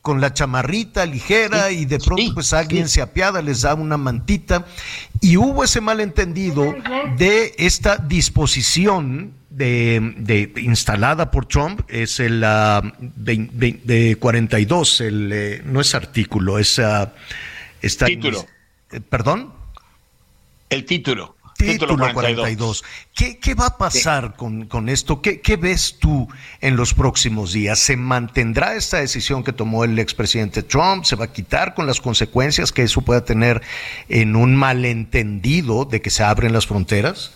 con 0.00 0.20
la 0.20 0.34
chamarrita 0.34 1.06
ligera 1.06 1.70
y 1.70 1.84
de 1.84 1.98
pronto 1.98 2.34
pues 2.34 2.52
alguien 2.52 2.88
se 2.88 3.00
apiada, 3.00 3.40
les 3.40 3.62
da 3.62 3.74
una 3.74 3.96
mantita. 3.96 4.66
Y 5.20 5.36
hubo 5.36 5.62
ese 5.62 5.80
malentendido 5.80 6.74
de 7.16 7.54
esta 7.58 7.96
disposición 7.96 9.34
de, 9.56 10.52
instalada 10.56 11.30
por 11.30 11.46
Trump 11.46 11.82
es 11.88 12.20
el 12.20 12.42
uh, 12.42 12.90
de 12.98 14.16
42, 14.18 15.00
el, 15.00 15.30
eh, 15.32 15.62
no 15.64 15.80
es 15.80 15.94
artículo, 15.94 16.58
es 16.58 16.78
uh, 16.78 17.08
título. 18.04 18.46
Eh, 18.90 19.00
¿Perdón? 19.00 19.52
El 20.70 20.84
título. 20.84 21.36
Título, 21.58 22.12
42. 22.12 22.82
¿Qué, 23.14 23.54
va 23.54 23.66
a 23.66 23.78
pasar 23.78 24.34
con, 24.34 24.66
con, 24.66 24.88
esto? 24.88 25.22
¿Qué, 25.22 25.40
¿Qué, 25.40 25.56
ves 25.56 25.96
tú 26.00 26.26
en 26.60 26.74
los 26.74 26.92
próximos 26.92 27.52
días? 27.52 27.78
¿Se 27.78 27.96
mantendrá 27.96 28.74
esta 28.74 28.98
decisión 28.98 29.44
que 29.44 29.52
tomó 29.52 29.84
el 29.84 29.96
expresidente 30.00 30.64
Trump? 30.64 31.04
¿Se 31.04 31.14
va 31.14 31.26
a 31.26 31.32
quitar 31.32 31.74
con 31.74 31.86
las 31.86 32.00
consecuencias 32.00 32.72
que 32.72 32.82
eso 32.82 33.02
pueda 33.02 33.24
tener 33.24 33.62
en 34.08 34.34
un 34.34 34.56
malentendido 34.56 35.84
de 35.84 36.00
que 36.00 36.10
se 36.10 36.24
abren 36.24 36.52
las 36.52 36.66
fronteras? 36.66 37.30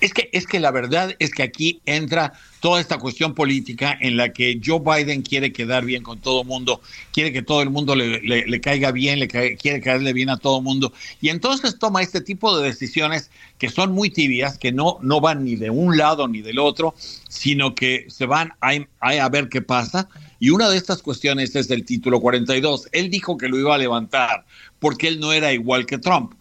Es 0.00 0.12
que, 0.12 0.30
es 0.32 0.46
que 0.46 0.60
la 0.60 0.70
verdad 0.70 1.14
es 1.18 1.30
que 1.32 1.42
aquí 1.42 1.80
entra 1.86 2.32
toda 2.60 2.80
esta 2.80 2.98
cuestión 2.98 3.34
política 3.34 3.96
en 4.00 4.16
la 4.16 4.32
que 4.32 4.60
Joe 4.64 4.80
Biden 4.80 5.22
quiere 5.22 5.52
quedar 5.52 5.84
bien 5.84 6.02
con 6.02 6.20
todo 6.20 6.42
el 6.42 6.46
mundo, 6.46 6.80
quiere 7.12 7.32
que 7.32 7.42
todo 7.42 7.62
el 7.62 7.70
mundo 7.70 7.96
le, 7.96 8.60
caiga 8.60 8.92
bien, 8.92 9.18
le 9.18 9.28
quiere 9.28 9.80
caerle 9.80 10.12
bien 10.12 10.30
a 10.30 10.36
todo 10.36 10.58
el 10.58 10.64
mundo. 10.64 10.92
Y 11.20 11.30
entonces 11.30 11.78
toma 11.78 12.02
este 12.02 12.20
tipo 12.20 12.56
de 12.56 12.68
decisiones 12.68 13.30
que 13.58 13.68
son 13.68 13.92
muy 13.92 14.10
tibias, 14.10 14.58
que 14.58 14.72
no, 14.72 14.98
no 15.02 15.20
van 15.20 15.44
ni 15.44 15.56
de 15.56 15.70
un 15.70 15.96
lado 15.96 16.28
ni 16.28 16.40
del 16.42 16.58
otro, 16.58 16.94
sino 17.28 17.74
que 17.74 18.06
se 18.08 18.26
van 18.26 18.52
a, 18.60 18.72
a 19.00 19.28
ver 19.28 19.48
qué 19.48 19.62
pasa. 19.62 20.08
Y 20.38 20.50
una 20.50 20.68
de 20.68 20.76
estas 20.76 21.02
cuestiones 21.02 21.54
es 21.56 21.68
del 21.68 21.84
título 21.84 22.20
42. 22.20 22.88
Él 22.92 23.10
dijo 23.10 23.36
que 23.36 23.48
lo 23.48 23.58
iba 23.58 23.74
a 23.74 23.78
levantar 23.78 24.44
porque 24.78 25.08
él 25.08 25.20
no 25.20 25.32
era 25.32 25.52
igual 25.52 25.86
que 25.86 25.98
Trump. 25.98 26.34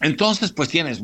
Entonces, 0.00 0.52
pues 0.52 0.68
tienes 0.68 1.02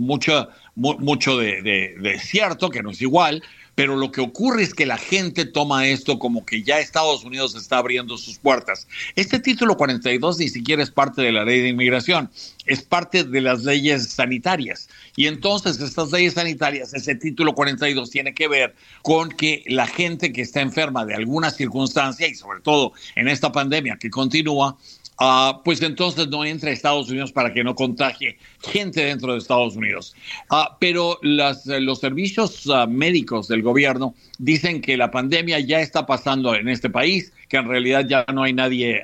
mucho, 0.74 1.00
mucho 1.00 1.38
de, 1.38 2.20
cierto, 2.22 2.70
que 2.70 2.82
no 2.82 2.90
es 2.90 3.00
igual, 3.02 3.42
pero 3.74 3.96
lo 3.96 4.12
que 4.12 4.20
ocurre 4.20 4.62
es 4.62 4.72
que 4.72 4.86
la 4.86 4.98
gente 4.98 5.44
toma 5.44 5.88
esto 5.88 6.18
como 6.18 6.46
que 6.46 6.62
ya 6.62 6.78
Estados 6.78 7.24
Unidos 7.24 7.54
está 7.56 7.78
abriendo 7.78 8.16
sus 8.16 8.38
puertas. 8.38 8.86
Este 9.16 9.40
título 9.40 9.76
42 9.76 10.38
ni 10.38 10.48
siquiera 10.48 10.82
es 10.82 10.90
parte 10.90 11.22
de 11.22 11.32
la 11.32 11.44
ley 11.44 11.60
de 11.60 11.68
inmigración, 11.68 12.30
es 12.66 12.82
parte 12.82 13.24
de 13.24 13.40
las 13.40 13.64
leyes 13.64 14.10
sanitarias. 14.10 14.88
Y 15.16 15.26
entonces 15.26 15.80
estas 15.80 16.12
leyes 16.12 16.34
sanitarias, 16.34 16.94
ese 16.94 17.14
título 17.16 17.54
42 17.54 18.10
tiene 18.10 18.32
que 18.34 18.48
ver 18.48 18.74
con 19.02 19.30
que 19.30 19.64
la 19.66 19.86
gente 19.86 20.32
que 20.32 20.42
está 20.42 20.60
enferma 20.60 21.04
de 21.04 21.14
alguna 21.14 21.50
circunstancia 21.50 22.28
y 22.28 22.34
sobre 22.34 22.60
todo 22.60 22.92
en 23.16 23.28
esta 23.28 23.50
pandemia 23.50 23.96
que 23.96 24.10
continúa, 24.10 24.76
ah, 25.18 25.60
pues 25.64 25.82
entonces 25.82 26.28
no 26.28 26.44
entre 26.44 26.70
a 26.70 26.72
Estados 26.72 27.10
Unidos 27.10 27.32
para 27.32 27.52
que 27.52 27.64
no 27.64 27.74
contagie 27.74 28.38
gente 28.60 29.04
dentro 29.04 29.32
de 29.32 29.38
Estados 29.38 29.76
Unidos. 29.76 30.14
Ah, 30.50 30.76
pero 30.80 31.18
las, 31.22 31.66
los 31.66 32.00
servicios 32.00 32.68
ah, 32.72 32.86
médicos 32.86 33.48
del 33.48 33.62
gobierno 33.62 34.14
dicen 34.38 34.80
que 34.80 34.96
la 34.96 35.10
pandemia 35.10 35.60
ya 35.60 35.80
está 35.80 36.06
pasando 36.06 36.54
en 36.54 36.68
este 36.68 36.90
país, 36.90 37.32
que 37.54 37.60
en 37.60 37.68
realidad 37.68 38.04
ya 38.08 38.26
no 38.34 38.42
hay 38.42 38.52
nadie 38.52 39.00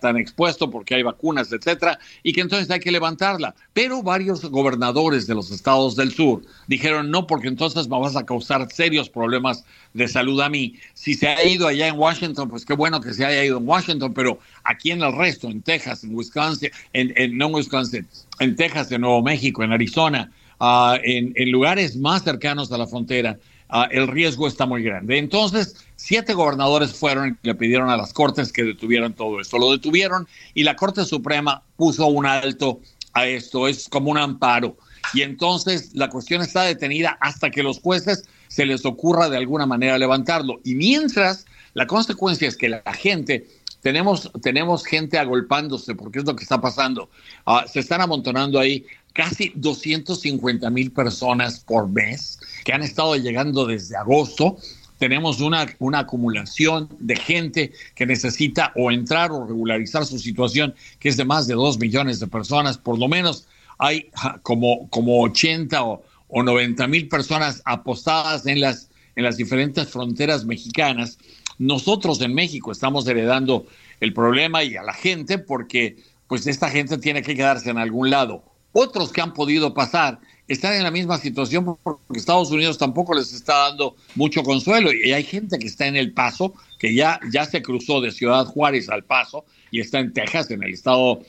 tan 0.00 0.16
expuesto 0.16 0.70
porque 0.70 0.94
hay 0.94 1.02
vacunas, 1.02 1.52
etcétera, 1.52 1.98
y 2.22 2.32
que 2.32 2.40
entonces 2.40 2.70
hay 2.70 2.78
que 2.78 2.92
levantarla. 2.92 3.56
Pero 3.72 4.00
varios 4.00 4.44
gobernadores 4.44 5.26
de 5.26 5.34
los 5.34 5.50
estados 5.50 5.96
del 5.96 6.12
sur 6.12 6.42
dijeron 6.68 7.10
no, 7.10 7.26
porque 7.26 7.48
entonces 7.48 7.88
me 7.88 7.98
vas 7.98 8.14
a 8.14 8.24
causar 8.24 8.70
serios 8.70 9.10
problemas 9.10 9.64
de 9.92 10.06
salud 10.06 10.40
a 10.40 10.48
mí. 10.48 10.76
Si 10.94 11.14
se 11.14 11.26
ha 11.26 11.44
ido 11.44 11.66
allá 11.66 11.88
en 11.88 11.98
Washington, 11.98 12.48
pues 12.48 12.64
qué 12.64 12.74
bueno 12.74 13.00
que 13.00 13.12
se 13.12 13.24
haya 13.24 13.44
ido 13.44 13.58
en 13.58 13.66
Washington, 13.68 14.14
pero 14.14 14.38
aquí 14.62 14.92
en 14.92 15.02
el 15.02 15.12
resto, 15.12 15.48
en 15.48 15.60
Texas, 15.60 16.04
en 16.04 16.14
Wisconsin, 16.14 16.70
en, 16.92 17.36
no 17.36 17.48
en 17.48 17.54
Wisconsin, 17.56 18.06
en 18.38 18.54
Texas, 18.54 18.92
en 18.92 19.00
Nuevo 19.00 19.20
México, 19.20 19.64
en 19.64 19.72
Arizona, 19.72 20.30
ah, 20.60 20.96
en, 21.02 21.34
lugares 21.50 21.96
más 21.96 22.22
cercanos 22.22 22.70
a 22.70 22.78
la 22.78 22.86
frontera, 22.86 23.36
ah, 23.68 23.88
el 23.90 24.06
riesgo 24.06 24.46
está 24.46 24.64
muy 24.64 24.84
grande. 24.84 25.18
Entonces, 25.18 25.74
siete 26.02 26.32
gobernadores 26.32 26.94
fueron 26.94 27.38
le 27.42 27.54
pidieron 27.54 27.90
a 27.90 27.96
las 27.96 28.14
cortes 28.14 28.52
que 28.52 28.64
detuvieran 28.64 29.12
todo 29.12 29.38
esto. 29.38 29.58
Lo 29.58 29.70
detuvieron 29.70 30.26
y 30.54 30.64
la 30.64 30.74
Corte 30.74 31.04
Suprema 31.04 31.62
puso 31.76 32.06
un 32.06 32.24
alto 32.24 32.80
a 33.12 33.26
esto. 33.26 33.68
Es 33.68 33.88
como 33.88 34.10
un 34.10 34.18
amparo. 34.18 34.78
Y 35.12 35.22
entonces 35.22 35.90
la 35.94 36.08
cuestión 36.08 36.40
está 36.40 36.62
detenida 36.62 37.18
hasta 37.20 37.50
que 37.50 37.62
los 37.62 37.80
jueces 37.80 38.24
se 38.48 38.64
les 38.64 38.84
ocurra 38.86 39.28
de 39.28 39.36
alguna 39.36 39.66
manera 39.66 39.98
levantarlo. 39.98 40.60
Y 40.64 40.74
mientras, 40.74 41.44
la 41.74 41.86
consecuencia 41.86 42.48
es 42.48 42.56
que 42.56 42.70
la 42.70 42.94
gente, 42.94 43.46
tenemos, 43.82 44.30
tenemos 44.42 44.84
gente 44.84 45.18
agolpándose, 45.18 45.94
porque 45.94 46.20
es 46.20 46.24
lo 46.24 46.34
que 46.34 46.44
está 46.44 46.60
pasando. 46.60 47.10
Ah, 47.44 47.66
se 47.70 47.80
están 47.80 48.00
amontonando 48.00 48.58
ahí 48.58 48.86
casi 49.12 49.52
250 49.54 50.70
mil 50.70 50.92
personas 50.92 51.60
por 51.60 51.88
mes 51.88 52.38
que 52.64 52.72
han 52.72 52.82
estado 52.82 53.16
llegando 53.16 53.66
desde 53.66 53.96
agosto. 53.96 54.56
Tenemos 55.00 55.40
una, 55.40 55.66
una 55.78 56.00
acumulación 56.00 56.90
de 56.98 57.16
gente 57.16 57.72
que 57.94 58.04
necesita 58.04 58.70
o 58.76 58.92
entrar 58.92 59.32
o 59.32 59.46
regularizar 59.46 60.04
su 60.04 60.18
situación, 60.18 60.74
que 60.98 61.08
es 61.08 61.16
de 61.16 61.24
más 61.24 61.46
de 61.46 61.54
2 61.54 61.78
millones 61.78 62.20
de 62.20 62.26
personas, 62.26 62.76
por 62.76 62.98
lo 62.98 63.08
menos 63.08 63.48
hay 63.78 64.10
como, 64.42 64.90
como 64.90 65.22
80 65.22 65.82
o, 65.82 66.02
o 66.28 66.42
90 66.42 66.86
mil 66.86 67.08
personas 67.08 67.62
apostadas 67.64 68.44
en 68.44 68.60
las, 68.60 68.90
en 69.16 69.24
las 69.24 69.38
diferentes 69.38 69.88
fronteras 69.88 70.44
mexicanas. 70.44 71.18
Nosotros 71.56 72.20
en 72.20 72.34
México 72.34 72.70
estamos 72.70 73.08
heredando 73.08 73.64
el 74.00 74.12
problema 74.12 74.64
y 74.64 74.76
a 74.76 74.82
la 74.82 74.92
gente 74.92 75.38
porque 75.38 75.96
pues 76.28 76.46
esta 76.46 76.68
gente 76.68 76.98
tiene 76.98 77.22
que 77.22 77.34
quedarse 77.34 77.70
en 77.70 77.78
algún 77.78 78.10
lado. 78.10 78.44
Otros 78.72 79.12
que 79.12 79.22
han 79.22 79.32
podido 79.32 79.72
pasar 79.72 80.20
están 80.50 80.74
en 80.74 80.82
la 80.82 80.90
misma 80.90 81.16
situación 81.16 81.78
porque 81.80 82.00
Estados 82.18 82.50
Unidos 82.50 82.76
tampoco 82.76 83.14
les 83.14 83.32
está 83.32 83.68
dando 83.68 83.94
mucho 84.16 84.42
consuelo 84.42 84.90
y 84.92 85.12
hay 85.12 85.22
gente 85.22 85.60
que 85.60 85.68
está 85.68 85.86
en 85.86 85.94
El 85.94 86.12
Paso, 86.12 86.54
que 86.76 86.92
ya, 86.92 87.20
ya 87.32 87.44
se 87.44 87.62
cruzó 87.62 88.00
de 88.00 88.10
Ciudad 88.10 88.44
Juárez 88.46 88.88
al 88.88 89.04
Paso 89.04 89.44
y 89.70 89.78
está 89.78 90.00
en 90.00 90.12
Texas, 90.12 90.50
en 90.50 90.64
el 90.64 90.74
estado 90.74 91.20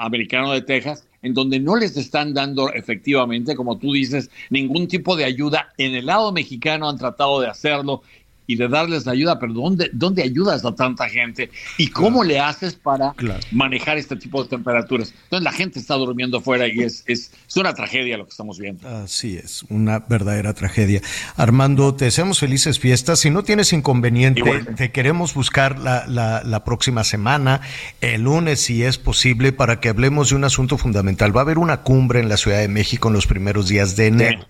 americano 0.00 0.50
de 0.52 0.62
Texas, 0.62 1.04
en 1.20 1.34
donde 1.34 1.60
no 1.60 1.76
les 1.76 1.98
están 1.98 2.32
dando 2.32 2.72
efectivamente, 2.72 3.54
como 3.54 3.76
tú 3.76 3.92
dices, 3.92 4.30
ningún 4.48 4.88
tipo 4.88 5.14
de 5.14 5.26
ayuda. 5.26 5.74
En 5.76 5.94
el 5.94 6.06
lado 6.06 6.32
mexicano 6.32 6.88
han 6.88 6.96
tratado 6.96 7.42
de 7.42 7.48
hacerlo 7.48 8.02
y 8.48 8.56
de 8.56 8.66
darles 8.66 9.06
ayuda, 9.06 9.38
pero 9.38 9.52
¿dónde, 9.52 9.90
dónde 9.92 10.22
ayudas 10.22 10.64
a 10.64 10.74
tanta 10.74 11.06
gente? 11.06 11.50
¿Y 11.76 11.88
cómo 11.88 12.24
le 12.24 12.40
haces 12.40 12.74
para 12.74 13.14
manejar 13.52 13.98
este 13.98 14.16
tipo 14.16 14.42
de 14.42 14.48
temperaturas? 14.48 15.12
Entonces 15.24 15.44
la 15.44 15.52
gente 15.52 15.78
está 15.78 15.94
durmiendo 15.96 16.40
fuera 16.40 16.66
y 16.66 16.80
es, 16.80 17.04
es, 17.06 17.30
es, 17.46 17.56
una 17.58 17.74
tragedia 17.74 18.16
lo 18.16 18.24
que 18.24 18.30
estamos 18.30 18.58
viendo. 18.58 18.88
Así 18.88 19.36
es, 19.36 19.64
una 19.68 19.98
verdadera 19.98 20.54
tragedia. 20.54 21.02
Armando, 21.36 21.94
te 21.94 22.06
deseamos 22.06 22.38
felices 22.38 22.80
fiestas. 22.80 23.20
Si 23.20 23.28
no 23.28 23.44
tienes 23.44 23.74
inconveniente, 23.74 24.64
te 24.76 24.92
queremos 24.92 25.34
buscar 25.34 25.78
la, 25.78 26.06
la, 26.06 26.42
la 26.42 26.64
próxima 26.64 27.04
semana, 27.04 27.60
el 28.00 28.22
lunes, 28.22 28.60
si 28.60 28.82
es 28.82 28.96
posible, 28.96 29.52
para 29.52 29.78
que 29.78 29.90
hablemos 29.90 30.30
de 30.30 30.36
un 30.36 30.44
asunto 30.44 30.78
fundamental. 30.78 31.36
Va 31.36 31.42
a 31.42 31.44
haber 31.44 31.58
una 31.58 31.82
cumbre 31.82 32.20
en 32.20 32.30
la 32.30 32.38
Ciudad 32.38 32.60
de 32.60 32.68
México 32.68 33.08
en 33.08 33.14
los 33.14 33.26
primeros 33.26 33.68
días 33.68 33.94
de 33.94 34.06
enero. 34.06 34.46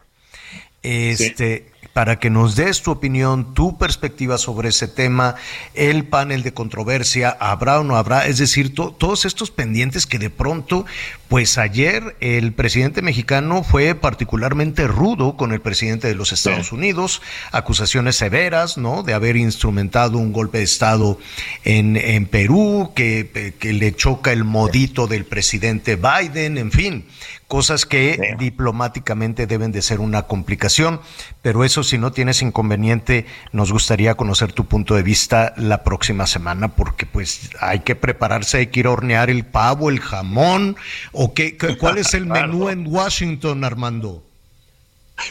Este, 0.85 1.73
para 1.99 2.21
que 2.21 2.31
nos 2.31 2.55
des 2.55 2.81
tu 2.83 2.93
opinión, 2.93 3.55
tu 3.55 3.77
perspectiva 3.77 4.39
sobre 4.39 4.69
ese 4.69 4.87
tema, 4.87 5.35
el 5.75 6.05
panel 6.05 6.45
de 6.45 6.55
controversia, 6.55 7.37
habrá 7.41 7.81
o 7.81 7.83
no 7.83 7.97
habrá, 7.97 8.29
es 8.29 8.39
decir, 8.39 8.73
todos 8.73 9.25
estos 9.25 9.51
pendientes 9.51 10.07
que 10.07 10.21
de 10.21 10.31
pronto, 10.31 10.87
pues 11.27 11.59
ayer 11.59 12.17
el 12.21 12.53
presidente 12.53 13.03
mexicano 13.03 13.65
fue 13.65 13.97
particularmente 13.97 14.87
rudo 14.87 15.37
con 15.37 15.53
el 15.53 15.61
presidente 15.61 16.07
de 16.07 16.15
los 16.15 16.31
Estados 16.31 16.71
Unidos, 16.71 17.21
acusaciones 17.51 18.15
severas, 18.15 18.79
¿no? 18.79 19.03
De 19.03 19.13
haber 19.13 19.37
instrumentado 19.37 20.19
un 20.19 20.33
golpe 20.33 20.59
de 20.59 20.65
Estado 20.65 21.19
en, 21.65 21.97
en 21.97 22.27
Perú, 22.27 22.93
que, 22.95 23.55
que 23.59 23.73
le 23.73 23.93
choca 23.93 24.31
el 24.31 24.45
modito 24.45 25.09
del 25.09 25.25
presidente 25.25 25.97
Biden, 25.97 26.59
en 26.59 26.71
fin 26.71 27.05
cosas 27.49 27.87
que 27.87 28.37
diplomáticamente 28.39 29.47
deben 29.47 29.73
de 29.73 29.81
ser 29.81 30.01
una 30.01 30.25
complicación, 30.25 31.01
pero 31.41 31.65
eso 31.65 31.83
si 31.83 31.97
no 31.97 32.13
tienes 32.13 32.43
inconveniente, 32.43 33.27
nos 33.53 33.73
gustaría 33.73 34.15
conocer 34.15 34.53
tu 34.53 34.67
punto 34.67 34.95
de 34.95 35.03
vista 35.03 35.55
la 35.57 35.83
próxima 35.83 36.27
semana, 36.27 36.69
porque 36.69 37.07
pues 37.07 37.51
hay 37.59 37.81
que 37.81 37.97
prepararse, 37.97 38.59
hay 38.59 38.67
que 38.67 38.81
ir 38.81 38.87
a 38.87 38.91
hornear 38.91 39.31
el 39.31 39.47
pavo, 39.47 39.89
el 39.89 40.01
jamón, 40.01 40.77
o 41.13 41.33
qué, 41.33 41.57
cuál 41.81 41.97
es 41.97 42.13
el 42.13 42.27
menú 42.27 42.69
en 42.69 42.87
Washington, 42.87 43.65
Armando. 43.65 44.23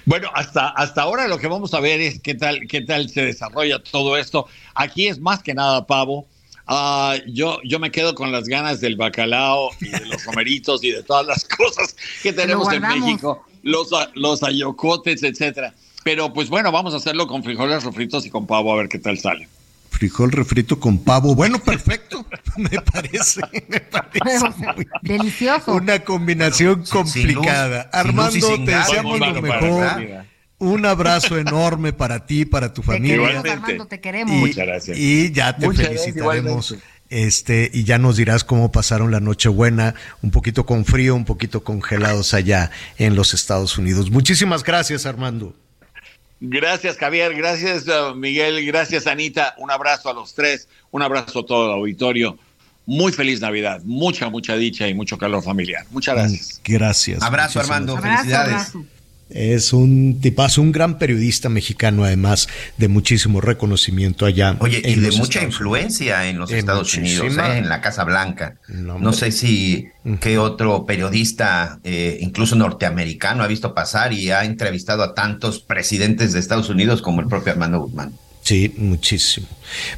Bueno, 0.06 0.30
hasta, 0.34 0.70
hasta 0.70 1.04
ahora 1.04 1.28
lo 1.28 1.38
que 1.38 1.48
vamos 1.48 1.74
a 1.76 1.80
ver 1.80 2.02
es 2.02 2.20
qué 2.20 2.34
tal, 2.34 2.68
qué 2.68 2.82
tal 2.82 3.10
se 3.10 3.22
desarrolla 3.22 3.82
todo 3.82 4.18
esto. 4.18 4.48
Aquí 4.74 5.08
es 5.08 5.20
más 5.20 5.44
que 5.44 5.54
nada 5.54 5.86
pavo 5.86 6.28
Ah, 6.68 7.16
yo, 7.28 7.60
yo 7.64 7.80
me 7.80 7.92
quedo 7.92 8.14
con 8.14 8.32
las 8.32 8.46
ganas 8.46 8.82
del 8.82 8.98
bacalao 8.98 9.70
y 9.80 9.88
de 9.88 10.06
los 10.06 10.26
romeritos 10.26 10.84
y 10.84 10.92
de 10.92 11.02
todas 11.04 11.26
las 11.26 11.44
cosas 11.58 11.96
que 12.22 12.34
tenemos 12.34 12.72
en 12.74 12.82
México, 12.82 13.46
los, 13.64 13.90
los 14.16 14.44
ayocotes, 14.44 15.24
etcétera. 15.24 15.74
Pero 16.04 16.34
pues 16.34 16.50
bueno, 16.50 16.72
vamos 16.72 16.94
a 16.94 16.98
hacerlo 16.98 17.28
con 17.28 17.44
frijoles 17.44 17.84
refritos 17.84 18.26
y 18.26 18.30
con 18.30 18.48
pavo 18.48 18.74
a 18.74 18.78
ver 18.78 18.90
qué 18.90 19.00
tal 19.00 19.18
sale. 19.18 19.48
Frijol 19.92 20.32
refrito 20.32 20.80
con 20.80 21.00
pavo. 21.00 21.34
Bueno, 21.34 21.58
perfecto. 21.60 22.26
me 22.58 22.70
parece, 22.82 23.42
me 23.68 23.80
parece 23.80 24.48
delicioso. 25.02 25.74
Una 25.74 26.00
combinación 26.04 26.84
complicada. 26.86 27.90
Armando, 27.92 28.56
te 28.64 28.76
deseamos 28.76 29.20
lo 29.20 29.42
mejor. 29.42 30.28
Un 30.60 30.86
abrazo 30.86 31.38
enorme 31.40 31.94
para 31.94 32.26
ti, 32.26 32.46
para 32.46 32.74
tu 32.74 32.82
familia. 32.82 33.40
Armando, 33.40 33.86
te 33.88 34.00
queremos. 34.00 34.36
Y, 34.36 34.40
Muchas 34.40 34.68
gracias. 34.68 34.98
Y 34.98 35.32
ya 35.32 35.56
te 35.56 35.72
felicitaremos. 35.72 36.76
este, 37.10 37.70
y 37.74 37.84
ya 37.84 37.98
nos 37.98 38.18
dirás 38.18 38.44
cómo 38.44 38.72
pasaron 38.72 39.12
la 39.12 39.20
Nochebuena, 39.20 39.96
un 40.22 40.32
poquito 40.32 40.66
con 40.66 40.86
frío, 40.86 41.16
un 41.16 41.26
poquito 41.26 41.64
congelados 41.64 42.34
allá 42.34 42.72
en 42.98 43.16
los 43.16 43.34
Estados 43.34 43.78
Unidos. 43.78 44.12
Muchísimas 44.12 44.64
gracias, 44.64 45.06
Armando. 45.06 45.56
Gracias, 46.40 46.98
Javier. 46.98 47.36
Gracias, 47.36 47.86
uh, 47.88 48.16
Miguel. 48.16 48.66
Gracias, 48.66 49.08
Anita. 49.08 49.56
Un 49.58 49.72
abrazo 49.72 50.10
a 50.10 50.14
los 50.14 50.34
tres. 50.34 50.68
Un 50.92 51.02
abrazo 51.02 51.40
a 51.40 51.46
todo 51.46 51.68
el 51.68 51.80
auditorio. 51.80 52.38
Muy 52.86 53.12
feliz 53.12 53.42
Navidad. 53.42 53.82
Mucha, 53.84 54.30
mucha 54.30 54.56
dicha 54.56 54.88
y 54.88 54.94
mucho 54.94 55.18
calor 55.18 55.44
familiar. 55.44 55.86
Muchas 55.92 56.16
gracias. 56.16 56.62
Gracias. 56.64 57.22
Abrazo, 57.22 57.60
Armando. 57.60 57.98
Felicidades. 57.98 58.74
Es 59.30 59.74
un 59.74 60.20
tipazo, 60.22 60.62
un 60.62 60.72
gran 60.72 60.98
periodista 60.98 61.50
mexicano, 61.50 62.06
además 62.06 62.48
de 62.78 62.88
muchísimo 62.88 63.42
reconocimiento 63.42 64.26
allá. 64.26 64.56
Oye, 64.60 64.82
y 64.84 64.96
de 64.96 65.12
mucha 65.12 65.44
influencia 65.44 66.28
en 66.28 66.40
los 66.40 66.52
Estados 66.52 66.94
Unidos, 66.96 67.38
¿eh? 67.38 67.58
en 67.58 67.68
la 67.68 67.82
Casa 67.82 68.04
Blanca. 68.04 68.56
No, 68.70 69.12
sé 69.14 69.32
si 69.32 69.90
qué 70.22 70.38
otro 70.38 70.86
periodista, 70.86 71.80
eh, 71.84 72.18
incluso 72.22 72.56
norteamericano, 72.56 73.44
ha 73.44 73.48
visto 73.48 73.74
pasar 73.74 74.14
y 74.14 74.32
ha 74.32 74.46
entrevistado 74.46 75.04
a 75.04 75.14
tantos 75.14 75.60
presidentes 75.60 76.34
de 76.34 76.40
Estados 76.40 76.70
Unidos 76.70 77.02
como 77.02 77.22
el 77.22 77.28
propio 77.28 77.52
Armando 77.52 77.82
Guzmán. 77.82 78.14
Sí, 78.48 78.74
muchísimo. 78.78 79.48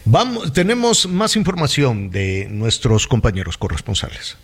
Vamos, 0.05 0.51
tenemos 0.53 1.07
más 1.07 1.35
información 1.35 2.09
de 2.09 2.47
nuestros 2.49 3.05
compañeros 3.05 3.59
corresponsales. 3.59 4.37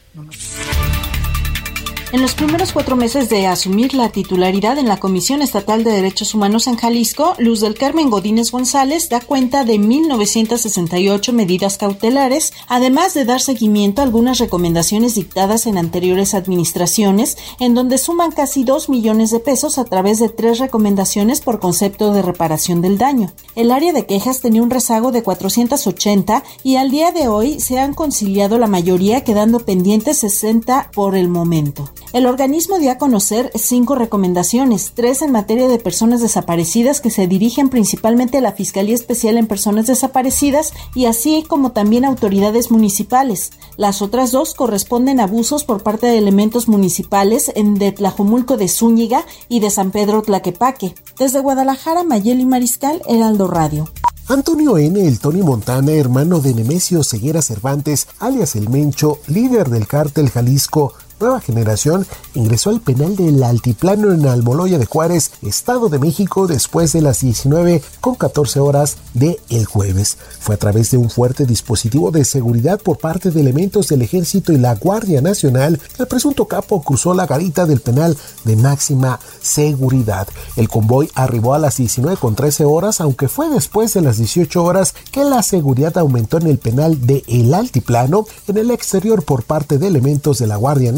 En 2.15 2.21
los 2.21 2.33
primeros 2.33 2.71
cuatro 2.71 2.95
meses 2.95 3.27
de 3.27 3.45
asumir 3.45 3.93
la 3.93 4.07
titularidad 4.07 4.77
en 4.77 4.87
la 4.87 5.01
Comisión 5.01 5.41
Estatal 5.41 5.83
de 5.83 5.91
Derechos 5.91 6.33
Humanos 6.33 6.65
en 6.67 6.77
Jalisco, 6.77 7.33
Luz 7.39 7.59
del 7.59 7.75
Carmen 7.77 8.09
Godínez 8.09 8.51
González 8.51 9.09
da 9.09 9.19
cuenta 9.19 9.65
de 9.65 9.73
1.968 9.73 11.33
medidas 11.33 11.77
cautelares, 11.77 12.53
además 12.69 13.15
de 13.15 13.25
dar 13.25 13.41
seguimiento 13.41 13.99
a 13.99 14.05
algunas 14.05 14.39
recomendaciones 14.39 15.15
dictadas 15.15 15.65
en 15.65 15.77
anteriores 15.77 16.35
administraciones, 16.35 17.37
en 17.59 17.73
donde 17.73 17.97
suman 17.97 18.31
casi 18.31 18.63
2 18.63 18.87
millones 18.87 19.31
de 19.31 19.41
pesos 19.41 19.77
a 19.77 19.83
través 19.83 20.17
de 20.19 20.29
tres 20.29 20.59
recomendaciones 20.59 21.41
por 21.41 21.59
concepto 21.59 22.13
de 22.13 22.21
reparación 22.21 22.81
del 22.81 22.97
daño. 22.97 23.33
El 23.55 23.71
área 23.71 23.91
de 23.91 24.05
quejas 24.05 24.39
tenía 24.39 24.63
un 24.63 24.69
rezago 24.69 25.11
de 25.11 25.21
480 25.21 26.45
y 26.63 26.77
al 26.77 26.91
día 26.91 27.11
de 27.11 27.27
hoy 27.27 27.59
se 27.59 27.77
han 27.77 27.93
conciliado 27.93 28.57
la 28.57 28.67
mayoría, 28.67 29.25
quedando 29.25 29.65
pendientes 29.65 30.19
60 30.19 30.91
por 30.93 31.17
el 31.17 31.27
momento. 31.27 31.91
El 32.13 32.25
organismo 32.25 32.79
dio 32.79 32.91
a 32.91 32.97
conocer 32.97 33.51
cinco 33.55 33.95
recomendaciones, 33.95 34.93
tres 34.95 35.21
en 35.21 35.31
materia 35.31 35.67
de 35.67 35.79
personas 35.79 36.21
desaparecidas 36.21 37.01
que 37.01 37.11
se 37.11 37.27
dirigen 37.27 37.69
principalmente 37.69 38.37
a 38.37 38.41
la 38.41 38.53
Fiscalía 38.53 38.95
Especial 38.95 39.37
en 39.37 39.47
Personas 39.47 39.87
Desaparecidas 39.87 40.71
y 40.93 41.05
así 41.05 41.43
como 41.47 41.71
también 41.73 42.05
autoridades 42.05 42.71
municipales. 42.71 43.51
Las 43.75 44.01
otras 44.01 44.31
dos 44.31 44.53
corresponden 44.53 45.19
a 45.19 45.25
abusos 45.25 45.63
por 45.63 45.83
parte 45.83 46.07
de 46.07 46.17
elementos 46.17 46.67
municipales 46.67 47.51
en 47.55 47.75
de 47.75 47.91
Tlajomulco 47.91 48.57
de 48.57 48.67
Zúñiga 48.67 49.25
y 49.49 49.59
de 49.59 49.69
San 49.69 49.91
Pedro 49.91 50.21
Tlaquepaque. 50.21 50.95
Desde 51.17 51.39
Guadalajara, 51.39 52.03
Mayeli 52.03 52.45
Mariscal, 52.45 53.01
Heraldo 53.07 53.47
Radio. 53.47 53.89
Antonio 54.27 54.77
N., 54.79 55.07
el 55.07 55.19
Tony 55.19 55.43
Montana, 55.43 55.91
hermano 55.91 56.39
de 56.39 56.55
Nemesio 56.55 57.03
Ceguera 57.03 57.43
Cervantes, 57.43 58.07
alias 58.19 58.55
El 58.55 58.69
Mencho, 58.69 59.19
líder 59.27 59.69
del 59.69 59.85
cártel 59.85 60.31
Jalisco, 60.31 60.93
Nueva 61.19 61.39
Generación 61.39 62.05
ingresó 62.33 62.69
al 62.69 62.81
penal 62.81 63.15
del 63.15 63.41
Altiplano 63.41 64.11
en 64.11 64.25
Almoloya 64.27 64.77
de 64.77 64.85
Juárez, 64.85 65.31
Estado 65.41 65.87
de 65.87 65.97
México, 65.97 66.47
después 66.47 66.91
de 66.91 67.01
las 67.01 67.21
19 67.21 67.81
con 68.01 68.15
14 68.15 68.59
horas 68.59 68.97
de 69.13 69.39
el 69.49 69.65
jueves. 69.65 70.17
Fue 70.39 70.55
a 70.55 70.57
través 70.57 70.91
de 70.91 70.97
un 70.97 71.09
fuerte 71.09 71.45
dispositivo 71.45 72.11
de 72.11 72.25
seguridad 72.25 72.81
por 72.81 72.97
parte 72.97 73.31
de 73.31 73.39
elementos 73.39 73.87
del 73.87 74.01
Ejército 74.01 74.51
y 74.51 74.57
la 74.57 74.75
Guardia 74.75 75.21
Nacional 75.21 75.79
que 75.95 76.03
el 76.03 76.07
presunto 76.07 76.45
capo 76.45 76.83
cruzó 76.83 77.13
la 77.13 77.25
garita 77.25 77.65
del 77.65 77.79
penal 77.79 78.17
de 78.43 78.55
máxima 78.57 79.19
seguridad. 79.41 80.27
El 80.57 80.67
convoy 80.67 81.09
arribó 81.15 81.53
a 81.53 81.59
las 81.59 81.77
19 81.77 82.17
con 82.17 82.35
13 82.35 82.65
horas, 82.65 82.99
aunque 82.99 83.29
fue 83.29 83.49
después 83.49 83.93
de 83.93 84.01
las 84.01 84.17
18 84.17 84.63
horas 84.63 84.93
que 85.11 85.23
la 85.23 85.43
seguridad 85.43 85.97
aumentó 85.97 86.37
en 86.37 86.47
el 86.47 86.57
penal 86.57 87.05
de 87.05 87.23
El 87.27 87.53
Altiplano 87.53 88.25
en 88.47 88.57
el 88.57 88.71
exterior 88.71 89.23
por 89.23 89.43
parte 89.43 89.77
de 89.77 89.87
elementos 89.87 90.39
de 90.39 90.47
la 90.47 90.57
Guardia 90.57 90.91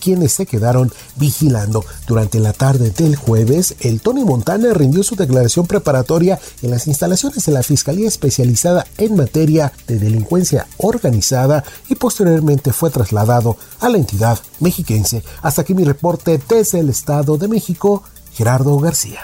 Quienes 0.00 0.32
se 0.32 0.46
quedaron 0.46 0.92
vigilando. 1.16 1.84
Durante 2.06 2.40
la 2.40 2.52
tarde 2.52 2.90
del 2.90 3.16
jueves, 3.16 3.76
el 3.80 4.00
Tony 4.00 4.24
Montana 4.24 4.74
rindió 4.74 5.02
su 5.02 5.16
declaración 5.16 5.66
preparatoria 5.66 6.38
en 6.62 6.70
las 6.70 6.86
instalaciones 6.86 7.44
de 7.44 7.52
la 7.52 7.62
Fiscalía 7.62 8.08
Especializada 8.08 8.86
en 8.98 9.16
materia 9.16 9.72
de 9.86 9.98
delincuencia 9.98 10.66
organizada 10.78 11.64
y 11.88 11.94
posteriormente 11.94 12.72
fue 12.72 12.90
trasladado 12.90 13.56
a 13.80 13.88
la 13.88 13.98
entidad 13.98 14.38
mexiquense. 14.60 15.22
Hasta 15.42 15.62
aquí 15.62 15.74
mi 15.74 15.84
reporte 15.84 16.40
desde 16.48 16.80
el 16.80 16.90
Estado 16.90 17.38
de 17.38 17.48
México, 17.48 18.02
Gerardo 18.32 18.78
García. 18.78 19.20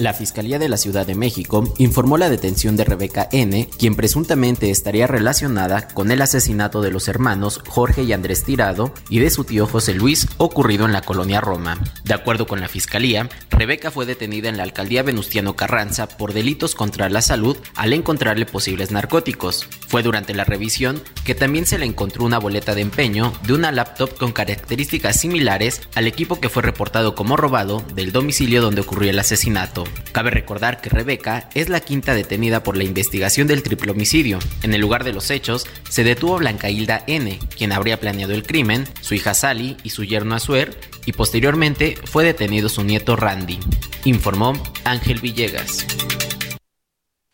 La 0.00 0.14
Fiscalía 0.14 0.58
de 0.58 0.70
la 0.70 0.78
Ciudad 0.78 1.06
de 1.06 1.14
México 1.14 1.74
informó 1.76 2.16
la 2.16 2.30
detención 2.30 2.74
de 2.74 2.84
Rebeca 2.84 3.28
N., 3.32 3.68
quien 3.78 3.96
presuntamente 3.96 4.70
estaría 4.70 5.06
relacionada 5.06 5.88
con 5.88 6.10
el 6.10 6.22
asesinato 6.22 6.80
de 6.80 6.90
los 6.90 7.06
hermanos 7.06 7.60
Jorge 7.68 8.04
y 8.04 8.14
Andrés 8.14 8.44
Tirado 8.44 8.94
y 9.10 9.18
de 9.18 9.28
su 9.28 9.44
tío 9.44 9.66
José 9.66 9.92
Luis 9.92 10.26
ocurrido 10.38 10.86
en 10.86 10.94
la 10.94 11.02
colonia 11.02 11.42
Roma. 11.42 11.78
De 12.02 12.14
acuerdo 12.14 12.46
con 12.46 12.62
la 12.62 12.68
Fiscalía, 12.68 13.28
Rebeca 13.50 13.90
fue 13.90 14.06
detenida 14.06 14.48
en 14.48 14.56
la 14.56 14.62
alcaldía 14.62 15.02
Venustiano 15.02 15.54
Carranza 15.54 16.08
por 16.08 16.32
delitos 16.32 16.74
contra 16.74 17.10
la 17.10 17.20
salud 17.20 17.58
al 17.76 17.92
encontrarle 17.92 18.46
posibles 18.46 18.92
narcóticos. 18.92 19.68
Fue 19.86 20.02
durante 20.02 20.32
la 20.32 20.44
revisión 20.44 21.02
que 21.26 21.34
también 21.34 21.66
se 21.66 21.78
le 21.78 21.84
encontró 21.84 22.24
una 22.24 22.38
boleta 22.38 22.74
de 22.74 22.80
empeño 22.80 23.34
de 23.42 23.52
una 23.52 23.70
laptop 23.70 24.16
con 24.16 24.32
características 24.32 25.20
similares 25.20 25.82
al 25.94 26.06
equipo 26.06 26.40
que 26.40 26.48
fue 26.48 26.62
reportado 26.62 27.14
como 27.14 27.36
robado 27.36 27.84
del 27.94 28.12
domicilio 28.12 28.62
donde 28.62 28.80
ocurrió 28.80 29.10
el 29.10 29.18
asesinato. 29.18 29.84
Cabe 30.12 30.30
recordar 30.30 30.80
que 30.80 30.90
Rebeca 30.90 31.48
es 31.54 31.68
la 31.68 31.80
quinta 31.80 32.14
detenida 32.14 32.62
por 32.62 32.76
la 32.76 32.84
investigación 32.84 33.46
del 33.46 33.62
triple 33.62 33.92
homicidio. 33.92 34.38
En 34.62 34.74
el 34.74 34.80
lugar 34.80 35.04
de 35.04 35.12
los 35.12 35.30
hechos 35.30 35.66
se 35.88 36.04
detuvo 36.04 36.38
Blanca 36.38 36.70
Hilda 36.70 37.04
N., 37.06 37.38
quien 37.56 37.72
habría 37.72 38.00
planeado 38.00 38.32
el 38.32 38.42
crimen, 38.42 38.88
su 39.00 39.14
hija 39.14 39.34
Sally 39.34 39.76
y 39.82 39.90
su 39.90 40.04
yerno 40.04 40.34
Azuer, 40.34 40.78
y 41.06 41.12
posteriormente 41.12 41.96
fue 42.04 42.24
detenido 42.24 42.68
su 42.68 42.84
nieto 42.84 43.16
Randy, 43.16 43.58
informó 44.04 44.60
Ángel 44.84 45.20
Villegas. 45.20 45.86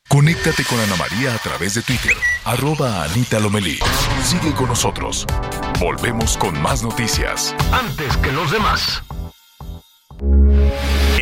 Conéctate 0.08 0.64
con 0.64 0.78
Ana 0.78 0.96
María 0.96 1.34
a 1.34 1.38
través 1.38 1.74
de 1.74 1.82
Twitter, 1.82 2.16
arroba 2.44 3.04
Anita 3.04 3.40
Lomelí. 3.40 3.78
Sigue 4.22 4.54
con 4.54 4.68
nosotros. 4.68 5.26
Volvemos 5.80 6.36
con 6.36 6.60
más 6.62 6.82
noticias. 6.82 7.54
Antes 7.72 8.16
que 8.18 8.32
los 8.32 8.50
demás. 8.50 9.02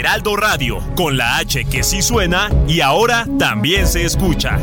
Heraldo 0.04 0.36
Radio, 0.36 0.80
con 0.96 1.16
la 1.16 1.38
H 1.38 1.64
que 1.64 1.82
sí 1.82 2.02
suena 2.02 2.50
y 2.68 2.82
ahora 2.82 3.26
también 3.38 3.86
se 3.86 4.04
escucha. 4.04 4.58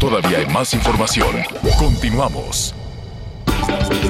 Todavía 0.00 0.38
hay 0.38 0.46
más 0.46 0.72
información. 0.72 1.36
Continuamos. 1.78 2.74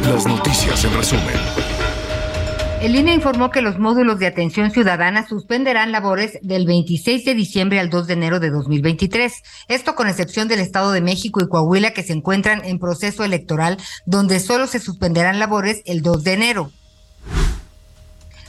Las 0.04 0.26
noticias 0.28 0.84
en 0.84 0.94
resumen. 0.94 1.34
El 2.82 2.94
INE 2.94 3.14
informó 3.14 3.50
que 3.50 3.62
los 3.62 3.80
módulos 3.80 4.20
de 4.20 4.28
atención 4.28 4.70
ciudadana 4.70 5.26
suspenderán 5.26 5.90
labores 5.90 6.38
del 6.42 6.66
26 6.66 7.24
de 7.24 7.34
diciembre 7.34 7.80
al 7.80 7.90
2 7.90 8.06
de 8.06 8.12
enero 8.12 8.38
de 8.38 8.50
2023. 8.50 9.42
Esto 9.66 9.96
con 9.96 10.06
excepción 10.06 10.46
del 10.46 10.60
Estado 10.60 10.92
de 10.92 11.00
México 11.00 11.40
y 11.42 11.48
Coahuila 11.48 11.90
que 11.90 12.04
se 12.04 12.12
encuentran 12.12 12.64
en 12.64 12.78
proceso 12.78 13.24
electoral 13.24 13.76
donde 14.04 14.38
solo 14.38 14.68
se 14.68 14.78
suspenderán 14.78 15.40
labores 15.40 15.82
el 15.84 16.02
2 16.02 16.22
de 16.22 16.32
enero. 16.32 16.72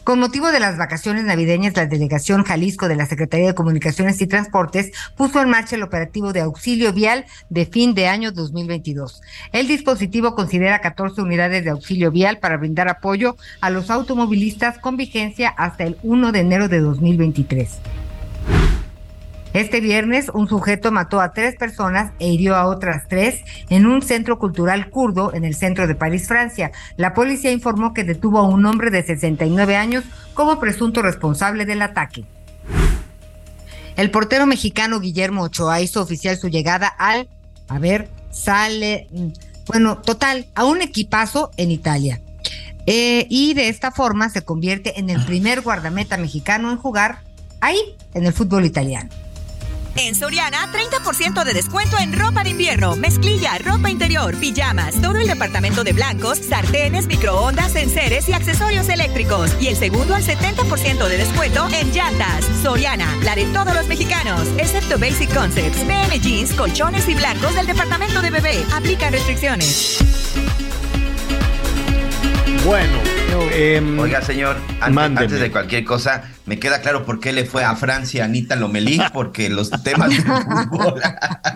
Con 0.08 0.22
motivo 0.22 0.54
de 0.54 0.62
las 0.62 0.78
vacaciones 0.78 1.26
navideñas, 1.26 1.76
la 1.76 1.86
delegación 1.86 2.46
Jalisco 2.46 2.88
de 2.88 2.96
la 2.96 3.06
Secretaría 3.06 3.48
de 3.48 3.54
Comunicaciones 3.54 4.22
y 4.22 4.28
Transportes 4.28 4.94
puso 5.18 5.42
en 5.42 5.50
marcha 5.50 5.76
el 5.76 5.84
operativo 5.84 6.32
de 6.32 6.40
auxilio 6.40 6.94
vial 6.94 7.26
de 7.50 7.66
fin 7.66 7.94
de 7.94 8.08
año 8.08 8.32
2022. 8.32 9.22
El 9.52 9.68
dispositivo 9.68 10.34
considera 10.34 10.80
14 10.80 11.22
unidades 11.22 11.66
de 11.66 11.72
auxilio 11.72 12.10
vial 12.10 12.40
para 12.40 12.56
brindar 12.56 12.88
apoyo 12.88 13.36
a 13.60 13.70
los 13.70 13.90
automovilistas 13.90 14.78
con 14.78 14.96
vigencia 14.96 15.50
hasta 15.50 15.84
el 15.84 15.98
1 16.04 16.32
de 16.32 16.40
enero 16.40 16.70
de 16.70 16.80
2023. 16.80 17.78
Este 19.54 19.80
viernes, 19.82 20.30
un 20.34 20.48
sujeto 20.48 20.92
mató 20.92 21.20
a 21.20 21.32
tres 21.32 21.56
personas 21.56 22.12
e 22.20 22.28
hirió 22.28 22.56
a 22.56 22.68
otras 22.68 23.08
tres 23.08 23.44
en 23.70 23.86
un 23.86 24.02
centro 24.02 24.38
cultural 24.40 24.90
kurdo 24.90 25.34
en 25.34 25.46
el 25.46 25.56
centro 25.56 25.88
de 25.88 25.96
París, 25.96 26.28
Francia. 26.28 26.72
La 26.96 27.14
policía 27.14 27.52
informó 27.52 27.94
que 27.94 28.04
detuvo 28.04 28.40
a 28.40 28.48
un 28.48 28.66
hombre 28.66 28.92
de 28.92 29.04
69 29.04 29.76
años 29.76 30.04
como 30.34 30.60
presunto 30.60 31.02
responsable 31.02 31.66
del 31.66 31.82
ataque. 31.82 32.26
El 33.96 34.12
portero 34.12 34.46
mexicano 34.46 35.00
Guillermo 35.00 35.44
Ochoa 35.44 35.82
hizo 35.82 36.02
oficial 36.02 36.38
su 36.38 36.50
llegada 36.50 36.88
al, 36.88 37.28
a 37.68 37.80
ver, 37.80 38.10
sale, 38.30 39.08
bueno, 39.66 39.98
total, 39.98 40.46
a 40.54 40.66
un 40.66 40.82
equipazo 40.82 41.50
en 41.58 41.72
Italia. 41.72 42.22
Eh, 42.86 43.26
y 43.30 43.54
de 43.54 43.70
esta 43.70 43.92
forma 43.92 44.30
se 44.30 44.44
convierte 44.44 45.00
en 45.00 45.10
el 45.10 45.26
primer 45.26 45.62
guardameta 45.62 46.16
mexicano 46.18 46.72
en 46.72 46.78
jugar 46.78 47.22
ahí, 47.60 47.80
en 48.14 48.26
el 48.26 48.34
fútbol 48.34 48.66
italiano. 48.66 49.10
En 49.98 50.14
Soriana, 50.14 50.72
30% 50.72 51.44
de 51.44 51.54
descuento 51.54 51.98
en 51.98 52.18
ropa 52.18 52.44
de 52.44 52.52
invierno, 52.52 52.96
mezclilla, 52.96 53.58
ropa 53.58 53.90
interior, 53.90 54.36
pijamas, 54.36 55.02
todo 55.02 55.18
el 55.18 55.28
departamento 55.28 55.84
de 55.84 55.94
blancos, 55.94 56.38
sartenes, 56.38 57.08
microondas, 57.08 57.76
enseres 57.76 58.30
y 58.30 58.34
accesorios 58.34 58.90
eléctricos. 58.90 59.52
Y 59.60 59.68
el 59.68 59.76
segundo 59.76 60.14
al 60.14 60.24
70% 60.24 61.08
de 61.08 61.18
descuento 61.18 61.68
en 61.74 61.92
llantas. 61.92 62.46
Soriana, 62.62 63.12
la 63.24 63.36
de 63.36 63.46
todos 63.46 63.74
los 63.74 63.88
mexicanos, 63.88 64.48
excepto 64.60 65.00
Basic 65.00 65.34
Concepts, 65.34 65.86
BM 65.88 66.20
Jeans, 66.20 66.54
colchones 66.54 67.10
y 67.10 67.16
blancos 67.16 67.56
del 67.56 67.66
departamento 67.66 68.22
de 68.22 68.30
bebé. 68.30 68.66
Aplica 68.74 69.10
restricciones. 69.10 69.98
Bueno, 72.64 73.17
em, 73.54 74.00
oiga, 74.00 74.22
señor, 74.22 74.58
antes, 74.82 75.04
antes, 75.04 75.40
de 75.40 75.52
cualquier 75.52 75.86
cosa, 75.86 76.24
me 76.46 76.60
queda 76.60 76.82
claro 76.82 77.06
por 77.06 77.20
qué 77.20 77.34
le 77.34 77.46
fue 77.46 77.64
a 77.64 77.76
Francia 77.76 78.26
Anita 78.26 78.56
Lomelí, 78.56 79.00
porque 79.14 79.50
los 79.50 79.70
temas 79.84 80.10
de 80.10 80.18
fútbol. 80.18 81.02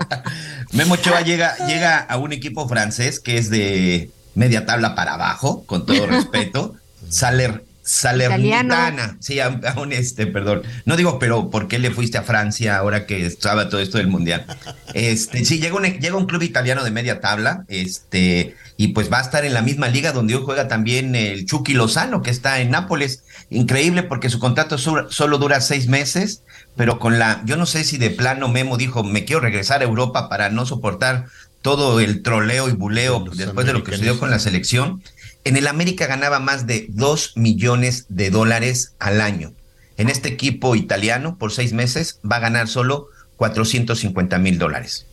Memo 0.73 0.95
Ochoa 0.95 1.21
llega, 1.21 1.55
llega 1.67 1.99
a 1.99 2.17
un 2.17 2.33
equipo 2.33 2.67
francés 2.67 3.19
que 3.19 3.37
es 3.37 3.49
de 3.49 4.11
media 4.35 4.65
tabla 4.65 4.95
para 4.95 5.15
abajo, 5.15 5.63
con 5.65 5.85
todo 5.85 6.07
respeto. 6.07 6.75
Sale 7.09 7.61
Salernitana, 7.91 9.17
sí, 9.19 9.41
aún 9.41 9.91
este, 9.91 10.25
perdón. 10.25 10.61
No 10.85 10.95
digo, 10.95 11.19
pero 11.19 11.49
¿por 11.49 11.67
qué 11.67 11.77
le 11.77 11.91
fuiste 11.91 12.17
a 12.17 12.23
Francia 12.23 12.77
ahora 12.77 13.05
que 13.05 13.25
estaba 13.25 13.67
todo 13.67 13.81
esto 13.81 13.97
del 13.97 14.07
mundial? 14.07 14.45
Este, 14.93 15.43
sí, 15.43 15.59
llega 15.59 15.75
un, 15.75 15.83
llega 15.83 16.15
un 16.15 16.25
club 16.25 16.41
italiano 16.41 16.85
de 16.85 16.91
media 16.91 17.19
tabla, 17.19 17.65
este, 17.67 18.55
y 18.77 18.89
pues 18.89 19.11
va 19.11 19.17
a 19.17 19.21
estar 19.21 19.43
en 19.43 19.53
la 19.53 19.61
misma 19.61 19.89
liga 19.89 20.13
donde 20.13 20.35
hoy 20.35 20.41
juega 20.45 20.69
también 20.69 21.15
el 21.15 21.45
Chucky 21.45 21.73
Lozano, 21.73 22.21
que 22.21 22.29
está 22.29 22.61
en 22.61 22.71
Nápoles. 22.71 23.25
Increíble 23.49 24.03
porque 24.03 24.29
su 24.29 24.39
contrato 24.39 24.77
solo 24.77 25.37
dura 25.37 25.59
seis 25.59 25.87
meses, 25.87 26.43
pero 26.77 26.97
con 26.97 27.19
la, 27.19 27.41
yo 27.43 27.57
no 27.57 27.65
sé 27.65 27.83
si 27.83 27.97
de 27.97 28.09
plano 28.09 28.47
Memo 28.47 28.77
dijo, 28.77 29.03
me 29.03 29.25
quiero 29.25 29.41
regresar 29.41 29.81
a 29.81 29.83
Europa 29.83 30.29
para 30.29 30.49
no 30.49 30.65
soportar 30.65 31.25
todo 31.61 31.99
el 31.99 32.23
troleo 32.23 32.69
y 32.69 32.71
buleo 32.71 33.25
después 33.35 33.67
de 33.67 33.73
lo 33.73 33.83
que 33.83 33.91
sucedió 33.91 34.17
con 34.17 34.31
la 34.31 34.39
selección 34.39 35.03
en 35.43 35.57
el 35.57 35.67
América 35.67 36.07
ganaba 36.07 36.39
más 36.39 36.67
de 36.67 36.87
2 36.89 37.37
millones 37.37 38.05
de 38.09 38.29
dólares 38.29 38.95
al 38.99 39.21
año. 39.21 39.53
En 39.97 40.09
este 40.09 40.29
equipo 40.29 40.75
italiano, 40.75 41.37
por 41.37 41.51
seis 41.51 41.73
meses, 41.73 42.19
va 42.29 42.37
a 42.37 42.39
ganar 42.39 42.67
solo 42.67 43.07
450 43.37 44.37
mil 44.39 44.57
dólares. 44.57 45.05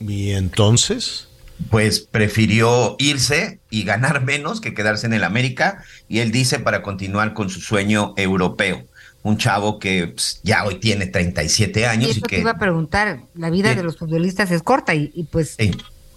¿Y 0.00 0.32
entonces? 0.32 1.28
Pues 1.70 2.00
prefirió 2.00 2.96
irse 2.98 3.60
y 3.70 3.84
ganar 3.84 4.24
menos 4.24 4.60
que 4.60 4.74
quedarse 4.74 5.06
en 5.06 5.14
el 5.14 5.24
América. 5.24 5.84
Y 6.08 6.20
él 6.20 6.32
dice 6.32 6.58
para 6.58 6.82
continuar 6.82 7.34
con 7.34 7.50
su 7.50 7.60
sueño 7.60 8.14
europeo. 8.16 8.84
Un 9.22 9.38
chavo 9.38 9.78
que 9.78 10.08
pues, 10.08 10.40
ya 10.42 10.64
hoy 10.64 10.80
tiene 10.80 11.06
37 11.06 11.86
años. 11.86 12.16
Y, 12.16 12.18
y 12.18 12.22
que 12.22 12.36
te 12.36 12.40
iba 12.42 12.52
a 12.52 12.58
preguntar, 12.58 13.20
la 13.34 13.50
vida 13.50 13.74
de 13.74 13.82
los 13.82 13.96
futbolistas 13.96 14.50
es 14.50 14.62
corta 14.62 14.94
y, 14.94 15.28
pues... 15.30 15.56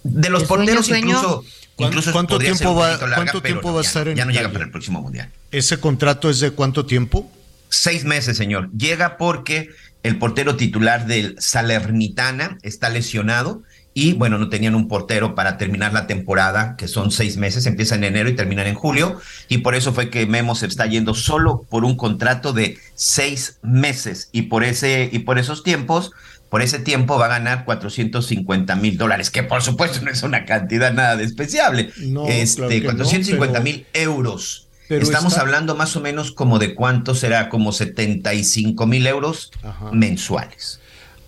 De 0.03 0.29
los 0.29 0.45
porteros 0.45 0.89
incluso 0.89 1.43
¿Cuánto, 1.79 2.37
tiempo 2.37 2.75
va, 2.75 2.99
¿cuánto 2.99 3.41
tiempo 3.41 3.73
va 3.73 3.79
a 3.79 3.83
estar 3.83 4.07
en 4.07 4.17
Ya 4.17 4.25
no 4.25 4.31
llega 4.31 4.51
para 4.51 4.65
el 4.65 4.71
próximo 4.71 5.01
mundial. 5.01 5.29
¿Ese 5.51 5.79
contrato 5.79 6.29
es 6.29 6.41
de 6.41 6.51
cuánto 6.51 6.85
tiempo? 6.85 7.31
Seis 7.69 8.03
meses, 8.03 8.35
señor. 8.35 8.69
Llega 8.73 9.17
porque 9.17 9.69
el 10.03 10.17
portero 10.17 10.57
titular 10.57 11.07
del 11.07 11.35
Salernitana 11.39 12.57
está 12.63 12.89
lesionado 12.89 13.63
y 13.93 14.13
bueno, 14.13 14.37
no 14.37 14.49
tenían 14.49 14.75
un 14.75 14.87
portero 14.87 15.35
para 15.35 15.57
terminar 15.57 15.93
la 15.93 16.07
temporada, 16.07 16.75
que 16.77 16.87
son 16.87 17.11
seis 17.11 17.37
meses, 17.37 17.65
empieza 17.65 17.95
en 17.95 18.03
enero 18.03 18.29
y 18.29 18.35
termina 18.35 18.65
en 18.67 18.75
julio, 18.75 19.19
y 19.47 19.59
por 19.59 19.75
eso 19.75 19.93
fue 19.93 20.09
que 20.09 20.25
Memo 20.25 20.55
se 20.55 20.67
está 20.67 20.85
yendo 20.85 21.13
solo 21.13 21.65
por 21.69 21.83
un 21.83 21.97
contrato 21.97 22.53
de 22.53 22.77
seis 22.93 23.57
meses, 23.61 24.29
y 24.31 24.43
por 24.43 24.63
ese, 24.63 25.09
y 25.11 25.19
por 25.19 25.39
esos 25.39 25.63
tiempos, 25.63 26.11
por 26.49 26.61
ese 26.61 26.79
tiempo 26.79 27.17
va 27.17 27.27
a 27.27 27.29
ganar 27.29 27.65
450 27.65 28.75
mil 28.75 28.97
dólares, 28.97 29.29
que 29.29 29.43
por 29.43 29.61
supuesto 29.61 30.01
no 30.01 30.11
es 30.11 30.23
una 30.23 30.45
cantidad 30.45 30.91
nada 30.91 31.15
despreciable. 31.15 31.91
No, 31.97 32.27
este, 32.27 32.83
450 32.83 33.59
mil 33.59 33.85
euros. 33.93 34.67
Estamos 34.89 35.37
hablando 35.37 35.75
más 35.75 35.95
o 35.95 36.01
menos 36.01 36.31
como 36.31 36.57
de 36.57 36.73
cuánto 36.73 37.13
será, 37.13 37.49
como 37.49 37.71
75 37.71 38.87
mil 38.87 39.05
euros 39.05 39.51
mensuales. 39.91 40.79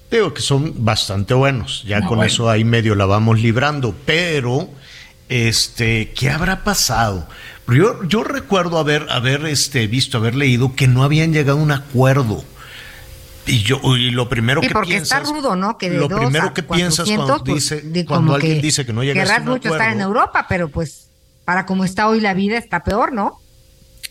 Digo 0.10 0.34
que 0.34 0.42
son 0.42 0.84
bastante 0.84 1.36
buenos, 1.36 1.84
ya 1.88 2.02
con 2.02 2.24
eso 2.24 2.50
ahí 2.50 2.64
medio 2.64 2.96
la 2.96 3.06
vamos 3.06 3.40
librando, 3.40 3.96
pero 4.06 4.70
este, 5.30 6.12
¿qué 6.14 6.30
habrá 6.30 6.64
pasado? 6.64 7.28
Yo, 7.68 8.04
yo 8.04 8.24
recuerdo 8.24 8.80
haber, 8.80 9.06
haber 9.10 9.46
este, 9.46 9.88
visto, 9.88 10.18
haber 10.18 10.36
leído 10.36 10.76
que 10.76 10.88
no 10.88 11.04
habían 11.04 11.32
llegado 11.32 11.60
a 11.60 11.62
un 11.62 11.72
acuerdo 11.72 12.44
y 13.52 13.64
yo 13.64 13.82
y 13.98 14.12
lo 14.12 14.30
primero 14.30 14.62
que 14.62 14.70
porque 14.70 14.92
piensas, 14.92 15.22
está 15.22 15.34
rudo, 15.34 15.56
¿no? 15.58 15.78
Que 15.78 15.90
de 15.90 15.98
lo 15.98 16.08
primero 16.08 16.54
que 16.54 16.64
piensas 16.64 17.10
cuando 17.10 17.44
pues, 17.44 17.70
dice 17.70 18.06
cuando 18.06 18.34
alguien 18.34 18.62
dice 18.62 18.86
que 18.86 18.94
no 18.94 19.04
llega 19.04 19.22
a 19.22 19.40
un 19.40 19.46
mucho 19.46 19.68
acuerdo, 19.68 19.76
estar 19.76 19.94
en 19.94 20.02
Europa, 20.02 20.46
pero 20.48 20.70
pues 20.70 21.10
para 21.44 21.66
como 21.66 21.84
está 21.84 22.08
hoy 22.08 22.22
la 22.22 22.34
vida 22.34 22.58
está 22.58 22.84
peor, 22.84 23.12
¿no? 23.12 23.40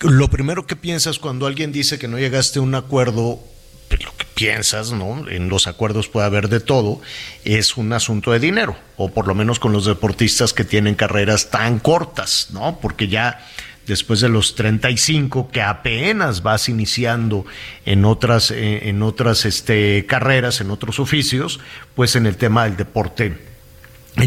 Lo 0.00 0.28
primero 0.28 0.66
que 0.66 0.76
piensas 0.76 1.18
cuando 1.18 1.46
alguien 1.46 1.72
dice 1.72 1.98
que 1.98 2.06
no 2.06 2.18
llegaste 2.18 2.58
a 2.58 2.62
un 2.62 2.74
acuerdo, 2.74 3.40
pues, 3.88 4.02
lo 4.04 4.14
que 4.16 4.24
piensas, 4.34 4.92
¿no? 4.92 5.28
En 5.28 5.48
los 5.48 5.66
acuerdos 5.66 6.08
puede 6.08 6.26
haber 6.26 6.48
de 6.48 6.60
todo, 6.60 7.00
es 7.44 7.76
un 7.76 7.92
asunto 7.92 8.32
de 8.32 8.40
dinero, 8.40 8.76
o 8.96 9.10
por 9.10 9.26
lo 9.26 9.34
menos 9.34 9.58
con 9.58 9.72
los 9.72 9.84
deportistas 9.84 10.52
que 10.52 10.64
tienen 10.64 10.94
carreras 10.94 11.50
tan 11.50 11.78
cortas, 11.78 12.48
¿no? 12.52 12.78
Porque 12.80 13.08
ya 13.08 13.46
después 13.90 14.20
de 14.20 14.28
los 14.28 14.54
35 14.54 15.50
que 15.50 15.60
apenas 15.60 16.42
vas 16.42 16.68
iniciando 16.68 17.44
en 17.84 18.04
otras 18.04 18.50
eh, 18.50 18.88
en 18.88 19.02
otras 19.02 19.44
este 19.44 20.06
carreras, 20.06 20.60
en 20.60 20.70
otros 20.70 21.00
oficios, 21.00 21.60
pues 21.94 22.16
en 22.16 22.26
el 22.26 22.36
tema 22.36 22.64
del 22.64 22.76
deporte 22.76 23.36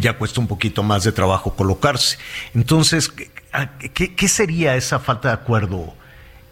ya 0.02 0.18
cuesta 0.18 0.40
un 0.40 0.48
poquito 0.48 0.84
más 0.84 1.04
de 1.04 1.12
trabajo 1.12 1.56
colocarse. 1.56 2.18
Entonces, 2.54 3.12
¿qué, 3.94 4.16
qué 4.16 4.28
sería 4.28 4.76
esa 4.76 5.00
falta 5.00 5.30
de 5.30 5.34
acuerdo? 5.36 5.94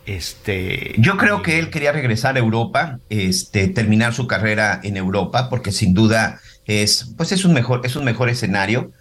Este, 0.05 0.95
yo 0.97 1.17
creo 1.17 1.41
que 1.41 1.59
él 1.59 1.69
quería 1.69 1.91
regresar 1.91 2.35
a 2.35 2.39
Europa, 2.39 2.99
este, 3.09 3.67
terminar 3.67 4.13
su 4.13 4.27
carrera 4.27 4.79
en 4.83 4.97
Europa, 4.97 5.49
porque 5.49 5.71
sin 5.71 5.93
duda 5.93 6.39
es, 6.65 7.13
pues 7.17 7.31
es 7.31 7.45
un 7.45 7.53
mejor, 7.53 7.81
es 7.83 7.95
un 7.95 8.03
mejor 8.03 8.29
escenario 8.29 8.91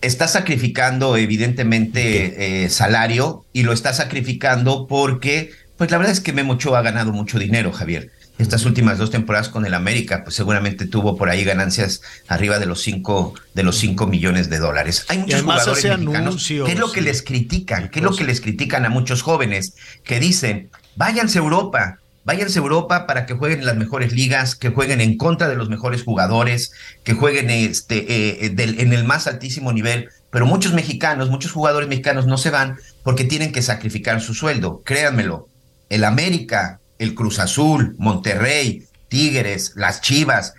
está 0.00 0.28
sacrificando 0.28 1.16
evidentemente 1.16 2.64
eh, 2.64 2.70
salario 2.70 3.44
y 3.52 3.62
lo 3.62 3.72
está 3.72 3.92
sacrificando 3.92 4.86
porque, 4.86 5.50
pues 5.76 5.90
la 5.90 5.98
verdad 5.98 6.12
es 6.12 6.20
que 6.20 6.32
Memo 6.32 6.54
Ochoa 6.54 6.80
ha 6.80 6.82
ganado 6.82 7.12
mucho 7.12 7.38
dinero, 7.38 7.72
Javier. 7.72 8.10
Estas 8.38 8.66
últimas 8.66 8.98
dos 8.98 9.10
temporadas 9.10 9.48
con 9.48 9.64
el 9.64 9.72
América, 9.72 10.22
pues 10.22 10.36
seguramente 10.36 10.86
tuvo 10.86 11.16
por 11.16 11.30
ahí 11.30 11.42
ganancias 11.42 12.02
arriba 12.28 12.58
de 12.58 12.66
los 12.66 12.82
cinco, 12.82 13.32
de 13.54 13.62
los 13.62 13.78
cinco 13.78 14.06
millones 14.06 14.50
de 14.50 14.58
dólares. 14.58 15.06
Hay 15.08 15.18
muchos 15.18 15.40
jugadores 15.40 15.84
mexicanos. 15.84 16.46
¿Qué 16.46 16.72
es 16.72 16.78
lo 16.78 16.92
que 16.92 17.00
les 17.00 17.22
critican? 17.22 17.88
¿Qué 17.88 18.00
es 18.00 18.04
lo 18.04 18.14
que 18.14 18.24
les 18.24 18.42
critican 18.42 18.84
a 18.84 18.90
muchos 18.90 19.22
jóvenes 19.22 19.74
que 20.04 20.20
dicen, 20.20 20.68
váyanse 20.96 21.38
a 21.38 21.42
Europa, 21.42 22.00
váyanse 22.26 22.58
a 22.58 22.62
Europa 22.62 23.06
para 23.06 23.24
que 23.24 23.34
jueguen 23.34 23.60
en 23.60 23.66
las 23.66 23.76
mejores 23.76 24.12
ligas, 24.12 24.56
que 24.56 24.70
jueguen 24.70 25.00
en 25.00 25.16
contra 25.16 25.48
de 25.48 25.54
los 25.54 25.68
mejores 25.68 26.02
jugadores, 26.02 26.72
que 27.04 27.14
jueguen 27.14 27.48
este, 27.50 27.98
eh, 27.98 28.46
eh, 28.46 28.74
en 28.78 28.92
el 28.92 29.04
más 29.04 29.28
altísimo 29.28 29.72
nivel. 29.72 30.08
Pero 30.30 30.44
muchos 30.44 30.74
mexicanos, 30.74 31.30
muchos 31.30 31.52
jugadores 31.52 31.88
mexicanos 31.88 32.26
no 32.26 32.36
se 32.36 32.50
van 32.50 32.78
porque 33.04 33.24
tienen 33.24 33.52
que 33.52 33.62
sacrificar 33.62 34.20
su 34.20 34.34
sueldo. 34.34 34.82
Créanmelo, 34.84 35.48
el 35.88 36.02
América, 36.02 36.80
el 36.98 37.14
Cruz 37.14 37.38
Azul, 37.38 37.94
Monterrey, 37.96 38.84
Tigres, 39.08 39.72
las 39.76 40.00
Chivas, 40.00 40.54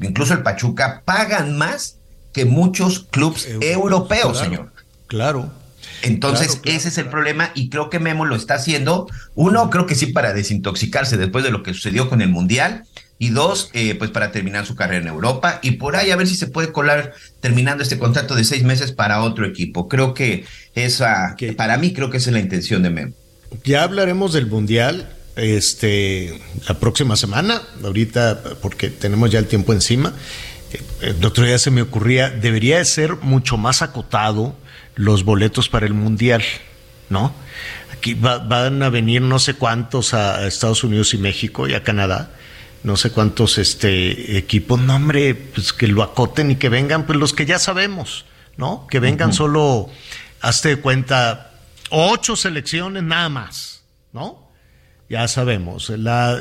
incluso 0.00 0.32
el 0.32 0.42
Pachuca, 0.42 1.02
pagan 1.04 1.58
más 1.58 1.98
que 2.32 2.46
muchos 2.46 3.00
clubes 3.10 3.46
europeos, 3.60 4.38
señor. 4.38 4.72
Claro. 5.08 5.52
Entonces, 6.02 6.60
ese 6.64 6.88
es 6.88 6.98
el 6.98 7.06
problema 7.06 7.52
y 7.54 7.68
creo 7.68 7.88
que 7.88 8.00
Memo 8.00 8.24
lo 8.24 8.36
está 8.36 8.54
haciendo. 8.54 9.08
Uno, 9.34 9.70
creo 9.70 9.86
que 9.86 9.94
sí 9.94 10.06
para 10.06 10.32
desintoxicarse 10.32 11.16
después 11.16 11.44
de 11.44 11.50
lo 11.50 11.62
que 11.62 11.72
sucedió 11.72 12.08
con 12.08 12.20
el 12.20 12.28
Mundial. 12.28 12.84
Y 13.18 13.28
dos, 13.28 13.70
eh, 13.72 13.94
pues 13.94 14.10
para 14.10 14.32
terminar 14.32 14.66
su 14.66 14.74
carrera 14.74 15.00
en 15.00 15.06
Europa 15.06 15.60
y 15.62 15.72
por 15.72 15.94
ahí 15.94 16.10
a 16.10 16.16
ver 16.16 16.26
si 16.26 16.34
se 16.34 16.48
puede 16.48 16.72
colar 16.72 17.12
terminando 17.40 17.84
este 17.84 17.96
contrato 17.96 18.34
de 18.34 18.42
seis 18.42 18.64
meses 18.64 18.90
para 18.90 19.22
otro 19.22 19.46
equipo. 19.46 19.86
Creo 19.86 20.12
que 20.12 20.44
esa, 20.74 21.36
para 21.56 21.76
mí 21.76 21.92
creo 21.92 22.10
que 22.10 22.16
esa 22.16 22.30
es 22.30 22.34
la 22.34 22.40
intención 22.40 22.82
de 22.82 22.90
Memo. 22.90 23.14
Ya 23.62 23.84
hablaremos 23.84 24.32
del 24.32 24.46
Mundial 24.46 25.08
este, 25.36 26.40
la 26.66 26.80
próxima 26.80 27.14
semana, 27.14 27.62
ahorita 27.84 28.42
porque 28.60 28.90
tenemos 28.90 29.30
ya 29.30 29.38
el 29.38 29.46
tiempo 29.46 29.72
encima. 29.72 30.14
El 31.00 31.24
otro 31.24 31.44
día 31.44 31.58
se 31.58 31.70
me 31.70 31.82
ocurría, 31.82 32.28
debería 32.30 32.78
de 32.78 32.84
ser 32.84 33.16
mucho 33.16 33.56
más 33.56 33.82
acotado 33.82 34.56
los 34.94 35.24
boletos 35.24 35.68
para 35.68 35.86
el 35.86 35.94
Mundial, 35.94 36.42
¿no? 37.08 37.34
Aquí 37.92 38.14
van 38.14 38.82
a 38.82 38.88
venir 38.88 39.22
no 39.22 39.38
sé 39.38 39.54
cuántos 39.54 40.14
a 40.14 40.46
Estados 40.46 40.82
Unidos 40.84 41.14
y 41.14 41.18
México 41.18 41.68
y 41.68 41.74
a 41.74 41.82
Canadá, 41.82 42.30
no 42.82 42.96
sé 42.96 43.10
cuántos 43.10 43.58
este, 43.58 44.36
equipos, 44.36 44.80
no 44.80 44.96
hombre, 44.96 45.34
pues 45.34 45.72
que 45.72 45.86
lo 45.86 46.02
acoten 46.02 46.50
y 46.50 46.56
que 46.56 46.68
vengan, 46.68 47.06
pues 47.06 47.18
los 47.18 47.32
que 47.32 47.46
ya 47.46 47.58
sabemos, 47.58 48.24
¿no? 48.56 48.86
Que 48.90 48.98
vengan 48.98 49.32
solo, 49.32 49.88
hazte 50.40 50.70
de 50.70 50.76
cuenta, 50.76 51.52
ocho 51.90 52.34
selecciones 52.34 53.02
nada 53.02 53.28
más, 53.28 53.84
¿no? 54.12 54.50
Ya 55.08 55.28
sabemos, 55.28 55.90
la, 55.90 56.40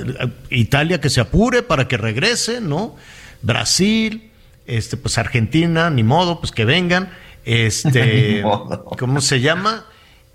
Italia 0.49 1.02
que 1.02 1.10
se 1.10 1.22
apure 1.22 1.61
para 1.61 1.88
que 1.88 1.98
regrese, 1.98 2.61
¿no? 2.61 2.95
Brasil, 3.41 4.32
este, 4.65 4.98
pues 4.98 5.18
Argentina, 5.18 5.90
ni 5.90 6.03
modo, 6.03 6.40
pues 6.40 6.52
que 6.52 6.65
vengan 6.65 7.11
este, 7.45 8.43
¿cómo 8.99 9.22
se 9.22 9.39
llama? 9.41 9.85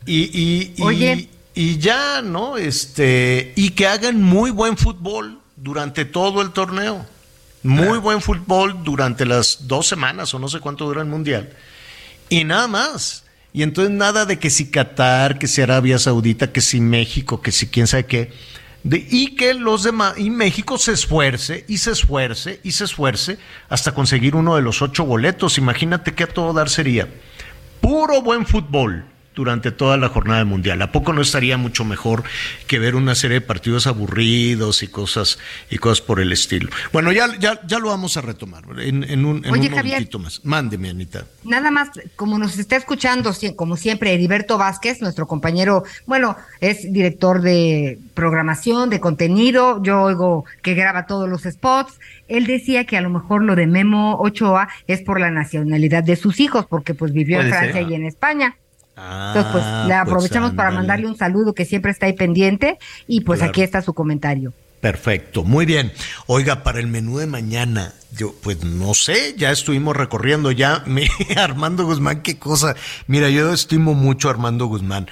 Y, 0.06 0.74
y, 0.78 1.28
y, 1.54 1.78
ya, 1.78 2.22
¿no? 2.22 2.56
Este, 2.56 3.52
y 3.56 3.70
que 3.70 3.86
hagan 3.86 4.22
muy 4.22 4.50
buen 4.50 4.76
fútbol 4.76 5.40
durante 5.56 6.04
todo 6.04 6.42
el 6.42 6.52
torneo. 6.52 7.04
Muy 7.62 7.98
buen 7.98 8.20
fútbol 8.20 8.84
durante 8.84 9.26
las 9.26 9.66
dos 9.66 9.88
semanas 9.88 10.32
o 10.32 10.38
no 10.38 10.48
sé 10.48 10.60
cuánto 10.60 10.84
dura 10.84 11.02
el 11.02 11.08
mundial. 11.08 11.50
Y 12.28 12.44
nada 12.44 12.68
más. 12.68 13.24
Y 13.52 13.62
entonces 13.62 13.92
nada 13.92 14.26
de 14.26 14.38
que 14.38 14.50
si 14.50 14.70
Qatar, 14.70 15.38
que 15.38 15.48
si 15.48 15.62
Arabia 15.62 15.98
Saudita, 15.98 16.52
que 16.52 16.60
si 16.60 16.80
México, 16.80 17.40
que 17.40 17.50
si 17.50 17.66
quién 17.66 17.86
sabe 17.86 18.06
qué. 18.06 18.32
Y 18.94 19.34
que 19.34 19.54
los 19.54 19.82
demás, 19.82 20.18
y 20.18 20.30
México 20.30 20.78
se 20.78 20.92
esfuerce 20.92 21.64
y 21.68 21.78
se 21.78 21.92
esfuerce 21.92 22.60
y 22.62 22.72
se 22.72 22.84
esfuerce 22.84 23.38
hasta 23.68 23.92
conseguir 23.92 24.36
uno 24.36 24.54
de 24.56 24.62
los 24.62 24.82
ocho 24.82 25.04
boletos. 25.04 25.58
Imagínate 25.58 26.14
que 26.14 26.24
a 26.24 26.28
todo 26.28 26.52
dar 26.52 26.68
sería 26.68 27.08
puro 27.80 28.22
buen 28.22 28.46
fútbol 28.46 29.04
durante 29.36 29.70
toda 29.70 29.98
la 29.98 30.08
jornada 30.08 30.44
mundial. 30.44 30.80
¿A 30.82 30.90
poco 30.90 31.12
no 31.12 31.20
estaría 31.20 31.58
mucho 31.58 31.84
mejor 31.84 32.24
que 32.66 32.78
ver 32.78 32.96
una 32.96 33.14
serie 33.14 33.40
de 33.40 33.46
partidos 33.46 33.86
aburridos 33.86 34.82
y 34.82 34.88
cosas 34.88 35.38
y 35.70 35.76
cosas 35.76 36.00
por 36.00 36.18
el 36.20 36.32
estilo? 36.32 36.70
Bueno, 36.92 37.12
ya, 37.12 37.28
ya, 37.38 37.60
ya 37.66 37.78
lo 37.78 37.90
vamos 37.90 38.16
a 38.16 38.22
retomar 38.22 38.64
en, 38.80 38.96
un, 38.96 39.04
en 39.04 39.24
un 39.26 39.42
momentito 39.46 40.18
más. 40.18 40.42
Mándeme, 40.44 40.88
Anita. 40.88 41.26
Nada 41.44 41.70
más, 41.70 41.90
como 42.16 42.38
nos 42.38 42.58
está 42.58 42.76
escuchando, 42.76 43.32
como 43.54 43.76
siempre, 43.76 44.14
Heriberto 44.14 44.56
Vázquez, 44.56 45.02
nuestro 45.02 45.26
compañero, 45.26 45.84
bueno, 46.06 46.36
es 46.60 46.90
director 46.90 47.42
de 47.42 47.98
programación, 48.14 48.88
de 48.88 49.00
contenido, 49.00 49.82
yo 49.82 50.00
oigo 50.00 50.46
que 50.62 50.74
graba 50.74 51.06
todos 51.06 51.28
los 51.28 51.42
spots. 51.42 52.00
Él 52.28 52.46
decía 52.46 52.86
que 52.86 52.96
a 52.96 53.02
lo 53.02 53.10
mejor 53.10 53.42
lo 53.42 53.54
de 53.54 53.66
Memo 53.66 54.16
Ochoa 54.18 54.68
es 54.86 55.02
por 55.02 55.20
la 55.20 55.30
nacionalidad 55.30 56.02
de 56.02 56.16
sus 56.16 56.40
hijos, 56.40 56.64
porque 56.64 56.94
pues 56.94 57.12
vivió 57.12 57.40
en 57.42 57.50
Francia 57.50 57.82
y 57.82 57.94
en 57.94 58.06
España. 58.06 58.56
Entonces, 58.96 59.52
pues 59.52 59.64
le 59.64 59.88
pues, 59.88 59.98
aprovechamos 59.98 60.52
para 60.52 60.70
mandarle 60.70 61.06
un 61.06 61.16
saludo 61.16 61.52
que 61.52 61.66
siempre 61.66 61.92
está 61.92 62.06
ahí 62.06 62.14
pendiente 62.14 62.78
y 63.06 63.20
pues 63.20 63.42
aquí 63.42 63.62
está 63.62 63.82
su 63.82 63.92
comentario. 63.92 64.52
Perfecto, 64.80 65.44
muy 65.44 65.66
bien. 65.66 65.92
Oiga, 66.26 66.62
para 66.62 66.80
el 66.80 66.86
menú 66.86 67.18
de 67.18 67.26
mañana, 67.26 67.92
yo 68.16 68.34
pues 68.42 68.64
no 68.64 68.94
sé, 68.94 69.34
ya 69.36 69.50
estuvimos 69.50 69.96
recorriendo 69.96 70.50
ya, 70.50 70.84
Armando 71.36 71.84
Guzmán, 71.84 72.22
qué 72.22 72.38
cosa. 72.38 72.74
Mira, 73.06 73.28
yo 73.28 73.52
estimo 73.52 73.94
mucho 73.94 74.28
a 74.28 74.32
Armando 74.32 74.66
Guzmán, 74.66 75.08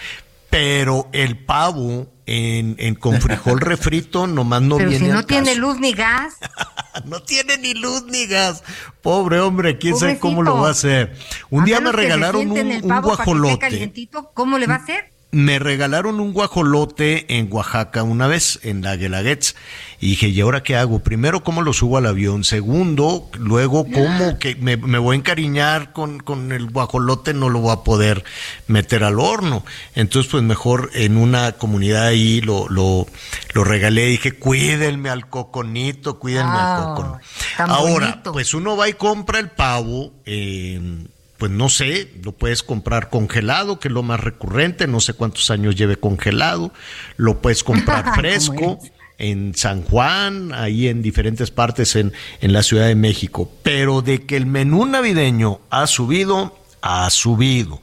pero 0.48 1.08
el 1.12 1.36
pavo 1.38 2.13
en, 2.26 2.76
en 2.78 2.94
con 2.94 3.20
frijol 3.20 3.60
refrito 3.60 4.26
nomás 4.26 4.62
no 4.62 4.76
pero 4.76 4.90
viene 4.90 5.06
si 5.06 5.12
no 5.12 5.24
tiene 5.24 5.54
luz 5.56 5.78
ni 5.78 5.92
gas. 5.92 6.34
no 7.04 7.22
tiene 7.22 7.58
ni 7.58 7.74
luz 7.74 8.04
ni 8.04 8.26
gas. 8.26 8.62
Pobre 9.02 9.40
hombre, 9.40 9.78
quién 9.78 9.96
sabe 9.96 10.18
cómo 10.18 10.42
lo 10.42 10.56
va 10.60 10.68
a 10.68 10.72
hacer. 10.72 11.16
Un 11.50 11.64
día 11.64 11.80
me 11.80 11.92
regalaron 11.92 12.50
un, 12.50 12.58
un 12.58 13.00
guajolote. 13.02 13.92
¿Cómo 14.34 14.58
le 14.58 14.66
va 14.66 14.74
a 14.74 14.78
hacer? 14.78 15.13
Me 15.34 15.58
regalaron 15.58 16.20
un 16.20 16.32
guajolote 16.32 17.36
en 17.36 17.52
Oaxaca 17.52 18.04
una 18.04 18.28
vez, 18.28 18.60
en 18.62 18.82
la 18.82 18.94
Guelaguetz. 18.94 19.56
Y 19.98 20.10
dije, 20.10 20.28
¿y 20.28 20.40
ahora 20.40 20.62
qué 20.62 20.76
hago? 20.76 21.00
Primero, 21.00 21.42
¿cómo 21.42 21.62
lo 21.62 21.72
subo 21.72 21.98
al 21.98 22.06
avión? 22.06 22.44
Segundo, 22.44 23.28
luego, 23.36 23.84
¿cómo 23.90 24.38
que 24.38 24.54
me, 24.54 24.76
voy 24.76 25.14
a 25.14 25.18
encariñar 25.18 25.92
con, 25.92 26.20
con, 26.20 26.52
el 26.52 26.70
guajolote? 26.70 27.34
No 27.34 27.48
lo 27.48 27.58
voy 27.58 27.72
a 27.72 27.82
poder 27.82 28.22
meter 28.68 29.02
al 29.02 29.18
horno. 29.18 29.64
Entonces, 29.96 30.30
pues 30.30 30.44
mejor 30.44 30.90
en 30.94 31.16
una 31.16 31.52
comunidad 31.52 32.06
ahí 32.06 32.40
lo, 32.40 32.68
lo, 32.68 33.06
lo 33.54 33.64
regalé. 33.64 34.06
Dije, 34.06 34.32
cuídenme 34.32 35.10
al 35.10 35.28
coconito, 35.28 36.20
cuídenme 36.20 36.52
al 36.52 36.84
coconito. 36.94 37.18
Ahora, 37.58 38.22
pues 38.22 38.54
uno 38.54 38.76
va 38.76 38.88
y 38.88 38.92
compra 38.92 39.40
el 39.40 39.50
pavo. 39.50 40.12
Eh, 40.26 41.06
pues 41.44 41.52
no 41.52 41.68
sé, 41.68 42.10
lo 42.22 42.32
puedes 42.32 42.62
comprar 42.62 43.10
congelado, 43.10 43.78
que 43.78 43.88
es 43.88 43.92
lo 43.92 44.02
más 44.02 44.18
recurrente, 44.18 44.86
no 44.86 44.98
sé 44.98 45.12
cuántos 45.12 45.50
años 45.50 45.76
lleve 45.76 45.98
congelado, 45.98 46.72
lo 47.18 47.42
puedes 47.42 47.62
comprar 47.62 48.14
fresco 48.18 48.78
en 49.18 49.54
San 49.54 49.82
Juan, 49.82 50.54
ahí 50.54 50.88
en 50.88 51.02
diferentes 51.02 51.50
partes 51.50 51.96
en, 51.96 52.14
en 52.40 52.54
la 52.54 52.62
Ciudad 52.62 52.86
de 52.86 52.94
México, 52.94 53.52
pero 53.62 54.00
de 54.00 54.24
que 54.24 54.38
el 54.38 54.46
menú 54.46 54.86
navideño 54.86 55.60
ha 55.68 55.86
subido, 55.86 56.58
ha 56.80 57.10
subido. 57.10 57.82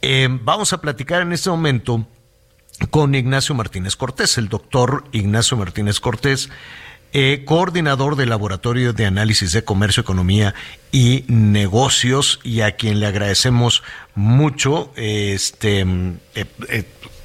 Eh, 0.00 0.26
vamos 0.30 0.72
a 0.72 0.80
platicar 0.80 1.20
en 1.20 1.34
este 1.34 1.50
momento 1.50 2.06
con 2.88 3.14
Ignacio 3.14 3.54
Martínez 3.54 3.96
Cortés, 3.96 4.38
el 4.38 4.48
doctor 4.48 5.04
Ignacio 5.12 5.58
Martínez 5.58 6.00
Cortés, 6.00 6.48
eh, 7.12 7.42
coordinador 7.44 8.16
del 8.16 8.28
Laboratorio 8.28 8.92
de 8.92 9.06
Análisis 9.06 9.52
de 9.52 9.64
Comercio, 9.64 10.02
Economía 10.02 10.54
y 10.92 11.24
Negocios, 11.28 12.40
y 12.42 12.60
a 12.60 12.72
quien 12.72 13.00
le 13.00 13.06
agradecemos 13.06 13.82
mucho, 14.14 14.92
este, 14.96 15.80
eh, 15.80 16.44
eh, 16.68 16.84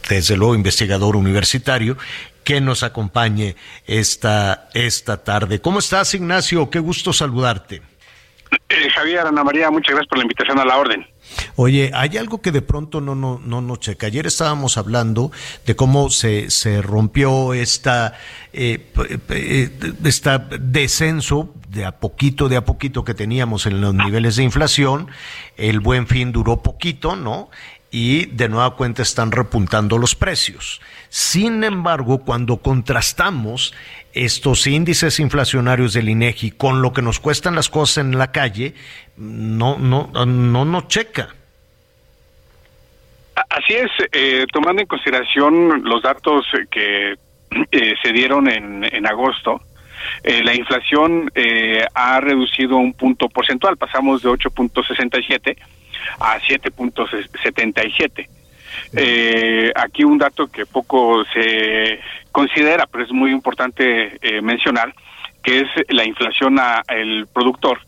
desde 0.10 0.38
luego 0.38 0.56
investigador 0.56 1.16
universitario, 1.16 1.98
que 2.44 2.62
nos 2.62 2.84
acompañe 2.84 3.56
esta, 3.86 4.70
esta 4.74 5.24
tarde. 5.24 5.62
¿Cómo 5.62 5.80
estás, 5.80 6.14
Ignacio? 6.14 6.70
Qué 6.70 6.80
gusto 6.80 7.14
saludarte. 7.14 7.82
Javier, 8.96 9.28
Ana 9.28 9.44
María, 9.44 9.72
muchas 9.72 9.96
gracias 9.96 10.08
por 10.08 10.18
la 10.18 10.24
invitación 10.24 10.60
a 10.60 10.66
la 10.66 10.78
orden. 10.78 11.13
Oye, 11.56 11.92
hay 11.94 12.18
algo 12.18 12.42
que 12.42 12.52
de 12.52 12.62
pronto 12.62 13.02
no 13.02 13.16
no 13.16 13.40
no 13.40 13.76
checa. 13.78 14.08
Ayer 14.08 14.28
estábamos 14.28 14.78
hablando 14.78 15.32
de 15.66 15.76
cómo 15.76 16.10
se, 16.10 16.50
se 16.50 16.82
rompió 16.82 17.54
esta 17.54 18.14
eh, 18.54 18.92
eh 19.30 19.70
descenso 20.60 21.54
de 21.70 21.86
a 21.86 22.00
poquito 22.00 22.50
de 22.50 22.58
a 22.58 22.66
poquito 22.66 23.04
que 23.04 23.14
teníamos 23.14 23.66
en 23.66 23.82
los 23.82 23.94
niveles 23.94 24.36
de 24.36 24.44
inflación. 24.44 25.10
El 25.58 25.80
buen 25.80 26.08
fin 26.08 26.32
duró 26.32 26.62
poquito, 26.62 27.16
¿no? 27.16 27.50
y 27.94 28.26
de 28.26 28.50
nueva 28.50 28.76
cuenta 28.76 29.04
están 29.04 29.32
repuntando 29.32 30.00
los 30.00 30.16
precios. 30.16 30.82
Sin 31.16 31.64
embargo, 31.64 32.26
cuando 32.26 32.58
contrastamos 32.58 33.76
estos 34.14 34.66
índices 34.66 35.20
inflacionarios 35.20 35.94
del 35.94 36.10
INEGI 36.10 36.50
con 36.50 36.82
lo 36.82 36.92
que 36.92 37.04
nos 37.04 37.20
cuestan 37.20 37.54
las 37.54 37.70
cosas 37.70 38.04
en 38.04 38.18
la 38.18 38.32
calle, 38.32 38.74
no 39.16 39.78
no 39.78 40.10
no 40.12 40.66
no 40.66 40.88
checa. 40.88 41.36
Así 43.48 43.74
es, 43.76 43.92
eh, 44.12 44.48
tomando 44.52 44.82
en 44.82 44.88
consideración 44.88 45.84
los 45.84 46.02
datos 46.02 46.48
que 46.72 47.12
eh, 47.12 47.94
se 48.02 48.12
dieron 48.12 48.50
en, 48.50 49.06
agosto, 49.06 49.62
eh, 50.24 50.42
la 50.44 50.56
inflación 50.56 51.32
ha 51.94 52.22
reducido 52.22 52.78
un 52.78 52.94
punto 52.94 53.30
porcentual, 53.30 53.78
pasamos 53.78 54.24
de 54.24 54.30
8.67 54.30 55.58
a 56.20 56.40
7.77. 56.40 58.30
Eh, 58.96 59.72
aquí 59.76 60.04
un 60.04 60.18
dato 60.18 60.48
que 60.48 60.66
poco 60.66 61.24
se 61.34 62.00
considera, 62.32 62.88
pero 62.88 63.04
es 63.04 63.12
muy 63.12 63.32
importante 63.32 64.18
eh, 64.22 64.42
mencionar, 64.42 64.94
que 65.42 65.62
es 65.62 65.68
la 65.90 66.06
inflación 66.06 66.60
al 66.60 67.28
productor. 67.34 67.80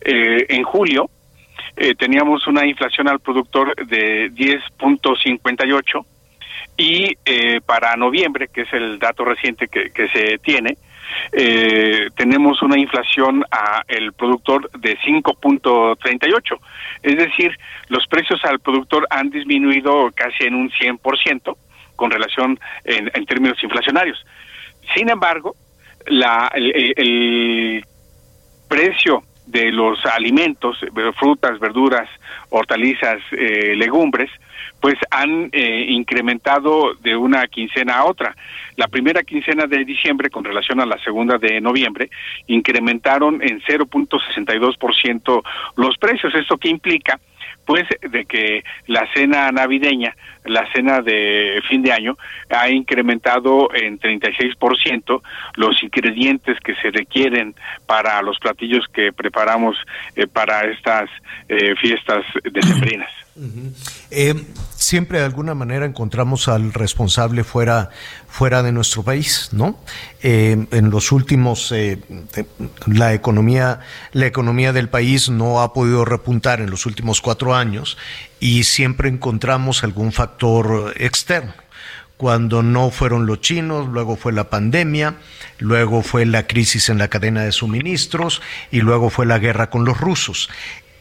Eh, 0.00 0.46
en 0.48 0.62
julio 0.64 1.08
eh, 1.76 1.94
teníamos 1.94 2.46
una 2.46 2.66
inflación 2.66 3.08
al 3.08 3.20
productor 3.20 3.74
de 3.86 4.30
10.58 4.32 6.04
y 6.76 7.16
para 7.64 7.94
noviembre, 7.94 8.48
que 8.48 8.62
es 8.62 8.72
el 8.72 8.98
dato 8.98 9.24
reciente 9.24 9.68
que 9.68 10.08
se 10.08 10.38
tiene, 10.38 10.76
eh, 11.32 12.08
tenemos 12.16 12.62
una 12.62 12.78
inflación 12.78 13.44
a 13.50 13.82
el 13.88 14.12
productor 14.12 14.70
de 14.72 14.96
5.38. 14.98 16.58
Es 17.02 17.16
decir, 17.16 17.56
los 17.88 18.06
precios 18.06 18.44
al 18.44 18.60
productor 18.60 19.06
han 19.10 19.30
disminuido 19.30 20.10
casi 20.14 20.44
en 20.44 20.54
un 20.54 20.70
100% 20.70 21.56
con 21.96 22.10
relación 22.10 22.58
en, 22.84 23.26
términos 23.26 23.62
inflacionarios. 23.62 24.24
Sin 24.94 25.08
embargo, 25.08 25.54
la, 26.06 26.50
el, 26.54 26.92
el 26.96 27.84
precio 28.68 29.22
de 29.46 29.70
los 29.70 30.04
alimentos, 30.06 30.78
frutas, 31.18 31.58
verduras, 31.60 32.08
hortalizas, 32.50 33.20
eh, 33.32 33.74
legumbres, 33.76 34.30
pues 34.80 34.94
han 35.10 35.48
eh, 35.52 35.86
incrementado 35.88 36.94
de 36.94 37.16
una 37.16 37.46
quincena 37.46 37.96
a 37.98 38.04
otra. 38.04 38.36
La 38.76 38.88
primera 38.88 39.22
quincena 39.22 39.66
de 39.66 39.84
diciembre 39.84 40.30
con 40.30 40.44
relación 40.44 40.80
a 40.80 40.86
la 40.86 40.98
segunda 40.98 41.38
de 41.38 41.60
noviembre 41.60 42.10
incrementaron 42.46 43.42
en 43.42 43.60
0.62% 43.60 45.42
los 45.76 45.96
precios. 45.98 46.34
¿Esto 46.34 46.58
qué 46.58 46.68
implica? 46.68 47.18
Pues 47.66 47.84
de 48.02 48.24
que 48.26 48.62
la 48.86 49.06
cena 49.14 49.50
navideña, 49.50 50.14
la 50.44 50.70
cena 50.72 51.00
de 51.00 51.62
fin 51.68 51.82
de 51.82 51.92
año, 51.92 52.16
ha 52.50 52.68
incrementado 52.68 53.74
en 53.74 53.98
36% 53.98 55.22
los 55.56 55.82
ingredientes 55.82 56.58
que 56.60 56.74
se 56.76 56.90
requieren 56.90 57.54
para 57.86 58.20
los 58.22 58.38
platillos 58.38 58.86
que 58.92 59.12
preparamos 59.12 59.76
eh, 60.16 60.26
para 60.26 60.62
estas 60.70 61.08
eh, 61.48 61.74
fiestas 61.76 62.24
decembrinas. 62.44 63.10
eh, 64.10 64.46
siempre 64.76 65.18
de 65.18 65.24
alguna 65.24 65.54
manera 65.54 65.86
encontramos 65.86 66.46
al 66.46 66.72
responsable 66.72 67.42
fuera, 67.42 67.90
fuera 68.28 68.62
de 68.62 68.70
nuestro 68.70 69.02
país, 69.02 69.48
¿no? 69.52 69.78
Eh, 70.22 70.66
en 70.70 70.90
los 70.90 71.10
últimos, 71.10 71.72
eh, 71.72 71.98
la 72.86 73.12
economía, 73.12 73.80
la 74.12 74.26
economía 74.26 74.72
del 74.72 74.88
país 74.88 75.30
no 75.30 75.60
ha 75.62 75.72
podido 75.72 76.04
repuntar 76.04 76.60
en 76.60 76.70
los 76.70 76.86
últimos 76.86 77.20
cuatro 77.20 77.54
años 77.54 77.98
y 78.38 78.64
siempre 78.64 79.08
encontramos 79.08 79.82
algún 79.82 80.12
factor 80.12 80.94
externo 80.96 81.54
cuando 82.16 82.62
no 82.62 82.90
fueron 82.90 83.26
los 83.26 83.40
chinos, 83.40 83.88
luego 83.88 84.16
fue 84.16 84.32
la 84.32 84.48
pandemia, 84.48 85.16
luego 85.58 86.02
fue 86.02 86.24
la 86.24 86.46
crisis 86.46 86.88
en 86.88 86.98
la 86.98 87.08
cadena 87.08 87.42
de 87.42 87.52
suministros 87.52 88.40
y 88.70 88.80
luego 88.80 89.10
fue 89.10 89.26
la 89.26 89.38
guerra 89.38 89.68
con 89.68 89.84
los 89.84 90.00
rusos. 90.00 90.48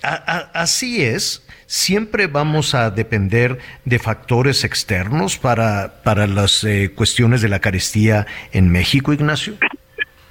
así 0.01 1.03
es, 1.03 1.43
siempre 1.73 2.27
vamos 2.27 2.75
a 2.75 2.91
depender 2.91 3.57
de 3.83 3.97
factores 3.97 4.63
externos 4.63 5.39
para, 5.39 6.03
para 6.03 6.27
las 6.27 6.63
eh, 6.63 6.91
cuestiones 6.93 7.41
de 7.41 7.49
la 7.49 7.59
carestía 7.59 8.27
en 8.51 8.71
México, 8.71 9.11
Ignacio. 9.11 9.55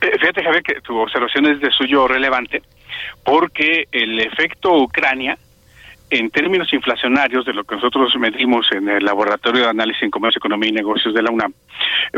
Eh, 0.00 0.12
fíjate, 0.20 0.44
Javier, 0.44 0.62
que 0.62 0.80
tu 0.82 0.96
observación 0.96 1.46
es 1.46 1.60
de 1.60 1.72
suyo 1.72 2.06
relevante, 2.06 2.62
porque 3.24 3.88
el 3.90 4.20
efecto 4.20 4.82
Ucrania 4.82 5.36
en 6.10 6.30
términos 6.30 6.72
inflacionarios 6.72 7.44
de 7.44 7.54
lo 7.54 7.64
que 7.64 7.74
nosotros 7.74 8.14
medimos 8.20 8.70
en 8.70 8.88
el 8.88 9.04
Laboratorio 9.04 9.62
de 9.62 9.70
Análisis 9.70 10.04
en 10.04 10.10
Comercio, 10.10 10.38
Economía 10.38 10.68
y 10.68 10.72
Negocios 10.72 11.14
de 11.14 11.22
la 11.22 11.32
UNAM, 11.32 11.54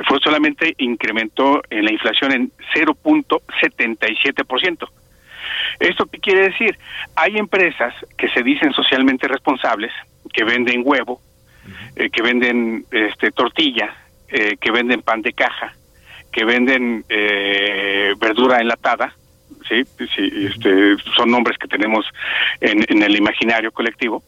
fue 0.06 0.18
solamente 0.22 0.74
incrementó 0.78 1.62
en 1.70 1.84
la 1.84 1.92
inflación 1.92 2.32
en 2.32 2.51
0.77%. 2.74 4.88
¿Esto 5.80 6.06
qué 6.06 6.18
quiere 6.18 6.48
decir? 6.48 6.78
Hay 7.16 7.36
empresas 7.36 7.94
que 8.16 8.28
se 8.28 8.42
dicen 8.42 8.72
socialmente 8.72 9.28
responsables, 9.28 9.92
que 10.32 10.44
venden 10.44 10.82
huevo, 10.84 11.20
eh, 11.96 12.10
que 12.10 12.22
venden 12.22 12.84
este, 12.90 13.30
tortilla, 13.32 13.94
eh, 14.28 14.56
que 14.60 14.70
venden 14.70 15.02
pan 15.02 15.22
de 15.22 15.32
caja, 15.32 15.74
que 16.32 16.44
venden 16.44 17.05
eh, 17.09 18.14
verdura 18.18 18.60
enlatada, 18.60 19.14
¿sí? 19.68 19.84
sí 20.14 20.46
este, 20.46 20.96
son 21.16 21.30
nombres 21.30 21.59
que 21.59 21.68
tenemos 21.68 22.06
en, 22.60 22.84
en 22.88 23.02
el 23.02 23.16
imaginario 23.16 23.72
colectivo, 23.72 24.22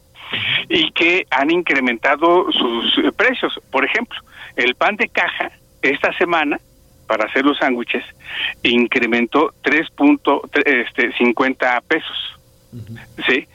y 0.68 0.90
que 0.92 1.26
han 1.30 1.50
incrementado 1.50 2.50
sus 2.52 3.14
precios. 3.14 3.60
Por 3.70 3.84
ejemplo, 3.84 4.18
el 4.56 4.74
pan 4.74 4.96
de 4.96 5.08
caja 5.08 5.52
esta 5.82 6.12
semana 6.14 6.58
para 7.06 7.26
hacer 7.26 7.44
los 7.44 7.58
sándwiches 7.58 8.04
incrementó 8.62 9.52
3.50 9.62 10.46
este, 10.64 11.12
pesos. 11.86 12.38
¿Sí? 13.26 13.46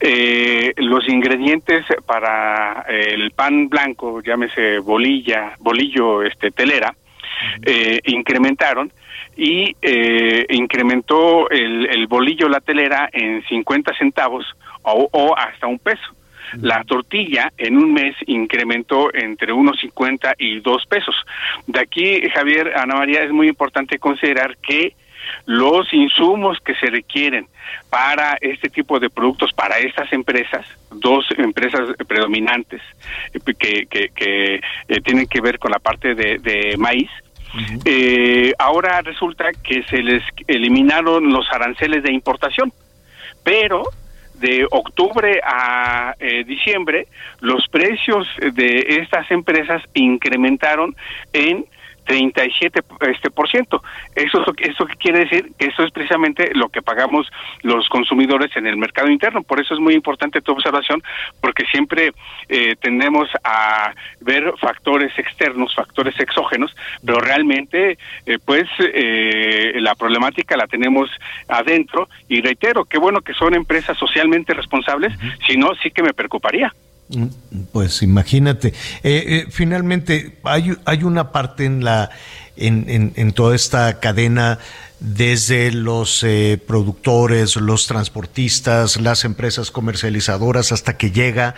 Eh, 0.00 0.72
los 0.76 1.08
ingredientes 1.08 1.84
para 2.06 2.84
el 2.88 3.30
pan 3.32 3.68
blanco, 3.68 4.22
llámese 4.22 4.78
bolilla, 4.78 5.54
bolillo, 5.58 6.22
este, 6.22 6.50
telera, 6.50 6.94
eh, 7.64 8.00
incrementaron 8.04 8.92
y 9.36 9.76
eh, 9.82 10.46
incrementó 10.50 11.50
el, 11.50 11.86
el, 11.86 12.06
bolillo 12.06 12.48
la 12.48 12.60
telera 12.60 13.08
en 13.12 13.42
50 13.44 13.96
centavos 13.98 14.46
o, 14.82 15.08
o 15.10 15.36
hasta 15.36 15.66
un 15.66 15.78
peso. 15.78 16.14
La 16.60 16.84
tortilla 16.84 17.52
en 17.56 17.76
un 17.76 17.92
mes 17.92 18.14
incrementó 18.26 19.14
entre 19.14 19.52
unos 19.52 19.78
50 19.80 20.34
y 20.38 20.60
2 20.60 20.86
pesos. 20.86 21.14
De 21.66 21.80
aquí, 21.80 22.22
Javier, 22.30 22.72
Ana 22.76 22.96
María, 22.96 23.22
es 23.22 23.32
muy 23.32 23.48
importante 23.48 23.98
considerar 23.98 24.56
que 24.58 24.94
los 25.46 25.92
insumos 25.92 26.58
que 26.60 26.74
se 26.74 26.86
requieren 26.86 27.46
para 27.90 28.36
este 28.40 28.68
tipo 28.68 29.00
de 29.00 29.10
productos, 29.10 29.52
para 29.52 29.78
estas 29.78 30.12
empresas, 30.12 30.66
dos 30.90 31.26
empresas 31.38 31.88
predominantes 32.06 32.82
que, 33.58 33.86
que, 33.86 34.10
que 34.10 34.54
eh, 34.56 35.00
tienen 35.02 35.26
que 35.26 35.40
ver 35.40 35.58
con 35.58 35.70
la 35.70 35.78
parte 35.78 36.14
de, 36.14 36.38
de 36.38 36.76
maíz, 36.76 37.10
eh, 37.84 38.52
ahora 38.58 39.00
resulta 39.02 39.52
que 39.52 39.84
se 39.84 40.02
les 40.02 40.22
eliminaron 40.48 41.32
los 41.32 41.46
aranceles 41.52 42.02
de 42.02 42.12
importación, 42.12 42.72
pero 43.44 43.84
de 44.34 44.66
octubre 44.70 45.40
a 45.44 46.14
eh, 46.18 46.44
diciembre, 46.44 47.06
los 47.40 47.68
precios 47.68 48.26
de 48.38 49.00
estas 49.00 49.30
empresas 49.30 49.82
incrementaron 49.94 50.94
en 51.32 51.66
37 52.04 52.80
este 53.00 53.30
por 53.30 53.48
ciento. 53.48 53.82
Eso 54.14 54.44
eso 54.58 54.86
quiere 54.98 55.20
decir 55.20 55.52
que 55.58 55.66
eso 55.66 55.82
es 55.82 55.90
precisamente 55.90 56.50
lo 56.54 56.68
que 56.68 56.82
pagamos 56.82 57.30
los 57.62 57.88
consumidores 57.88 58.54
en 58.56 58.66
el 58.66 58.76
mercado 58.76 59.10
interno. 59.10 59.42
Por 59.42 59.60
eso 59.60 59.74
es 59.74 59.80
muy 59.80 59.94
importante 59.94 60.40
tu 60.40 60.52
observación 60.52 61.02
porque 61.40 61.64
siempre 61.66 62.12
eh, 62.48 62.76
tendemos 62.80 63.28
a 63.42 63.92
ver 64.20 64.52
factores 64.60 65.16
externos, 65.18 65.74
factores 65.74 66.18
exógenos, 66.20 66.74
pero 67.04 67.20
realmente 67.20 67.98
eh, 68.26 68.38
pues 68.44 68.64
eh, 68.78 69.74
la 69.80 69.94
problemática 69.94 70.56
la 70.56 70.66
tenemos 70.66 71.10
adentro 71.48 72.08
y 72.28 72.40
reitero, 72.40 72.84
qué 72.84 72.98
bueno 72.98 73.20
que 73.20 73.34
son 73.34 73.54
empresas 73.54 73.96
socialmente 73.98 74.54
responsables, 74.54 75.12
si 75.46 75.56
no 75.56 75.74
sí 75.82 75.90
que 75.90 76.02
me 76.02 76.14
preocuparía. 76.14 76.72
Pues 77.72 78.02
imagínate. 78.02 78.68
Eh, 79.02 79.24
eh, 79.26 79.46
finalmente, 79.50 80.38
hay, 80.42 80.76
hay 80.84 81.02
una 81.02 81.32
parte 81.32 81.64
en, 81.64 81.84
la, 81.84 82.10
en, 82.56 83.12
en, 83.14 83.32
toda 83.32 83.54
esta 83.54 84.00
cadena 84.00 84.58
desde 85.00 85.70
los 85.70 86.22
eh, 86.22 86.58
productores, 86.66 87.56
los 87.56 87.86
transportistas, 87.86 89.00
las 89.00 89.24
empresas 89.24 89.70
comercializadoras, 89.70 90.72
hasta 90.72 90.96
que 90.96 91.10
llega 91.10 91.54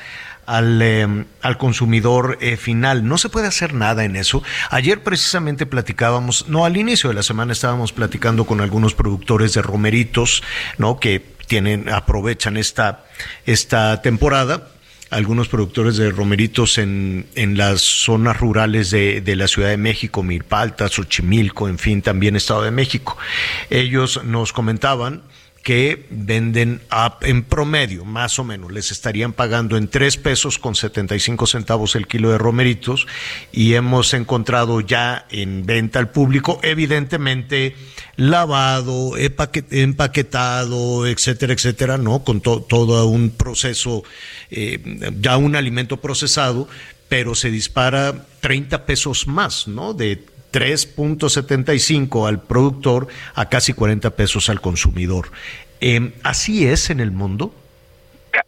al, 0.46 0.82
em, 0.82 1.26
al 1.42 1.58
consumidor 1.58 2.38
final. 2.58 3.06
No 3.06 3.16
se 3.16 3.28
puede 3.28 3.46
hacer 3.46 3.72
nada 3.72 4.04
en 4.04 4.16
eso. 4.16 4.42
Ayer 4.70 5.02
precisamente 5.04 5.64
platicábamos, 5.64 6.48
no, 6.48 6.64
al 6.64 6.76
inicio 6.76 7.08
de 7.08 7.14
la 7.14 7.22
semana 7.22 7.52
estábamos 7.52 7.92
platicando 7.92 8.46
con 8.46 8.60
algunos 8.60 8.94
productores 8.94 9.54
de 9.54 9.62
romeritos, 9.62 10.42
¿no? 10.76 10.98
Que 10.98 11.24
tienen, 11.46 11.88
aprovechan 11.88 12.56
esta, 12.56 13.04
esta 13.44 14.02
temporada 14.02 14.70
algunos 15.10 15.48
productores 15.48 15.96
de 15.96 16.10
romeritos 16.10 16.78
en, 16.78 17.26
en 17.34 17.56
las 17.56 17.80
zonas 17.80 18.38
rurales 18.40 18.90
de, 18.90 19.20
de, 19.20 19.36
la 19.36 19.46
Ciudad 19.46 19.68
de 19.68 19.76
México, 19.76 20.22
Milpalta, 20.22 20.88
Xochimilco, 20.88 21.68
en 21.68 21.78
fin, 21.78 22.02
también 22.02 22.36
Estado 22.36 22.62
de 22.62 22.70
México. 22.70 23.16
Ellos 23.70 24.20
nos 24.24 24.52
comentaban 24.52 25.22
que 25.66 26.06
venden 26.10 26.80
en 27.22 27.42
promedio, 27.42 28.04
más 28.04 28.38
o 28.38 28.44
menos, 28.44 28.70
les 28.70 28.92
estarían 28.92 29.32
pagando 29.32 29.76
en 29.76 29.88
tres 29.88 30.16
pesos 30.16 30.60
con 30.60 30.76
75 30.76 31.44
centavos 31.48 31.96
el 31.96 32.06
kilo 32.06 32.30
de 32.30 32.38
romeritos 32.38 33.08
y 33.50 33.74
hemos 33.74 34.14
encontrado 34.14 34.80
ya 34.80 35.26
en 35.28 35.66
venta 35.66 35.98
al 35.98 36.10
público, 36.10 36.60
evidentemente 36.62 37.74
lavado, 38.14 39.14
empaquetado, 39.16 41.04
etcétera, 41.04 41.54
etcétera, 41.54 41.98
¿no? 41.98 42.22
Con 42.22 42.40
todo 42.40 43.04
un 43.08 43.30
proceso, 43.30 44.04
eh, 44.52 44.78
ya 45.20 45.36
un 45.36 45.56
alimento 45.56 45.96
procesado, 45.96 46.68
pero 47.08 47.34
se 47.34 47.50
dispara 47.50 48.24
30 48.38 48.86
pesos 48.86 49.26
más, 49.26 49.66
¿no? 49.66 49.94
De 49.94 50.35
3.75 50.56 52.26
al 52.26 52.40
productor 52.40 53.08
a 53.34 53.50
casi 53.50 53.74
40 53.74 54.16
pesos 54.16 54.48
al 54.48 54.62
consumidor. 54.62 55.26
Eh, 55.82 56.12
¿Así 56.22 56.66
es 56.66 56.88
en 56.88 57.00
el 57.00 57.10
mundo? 57.10 57.54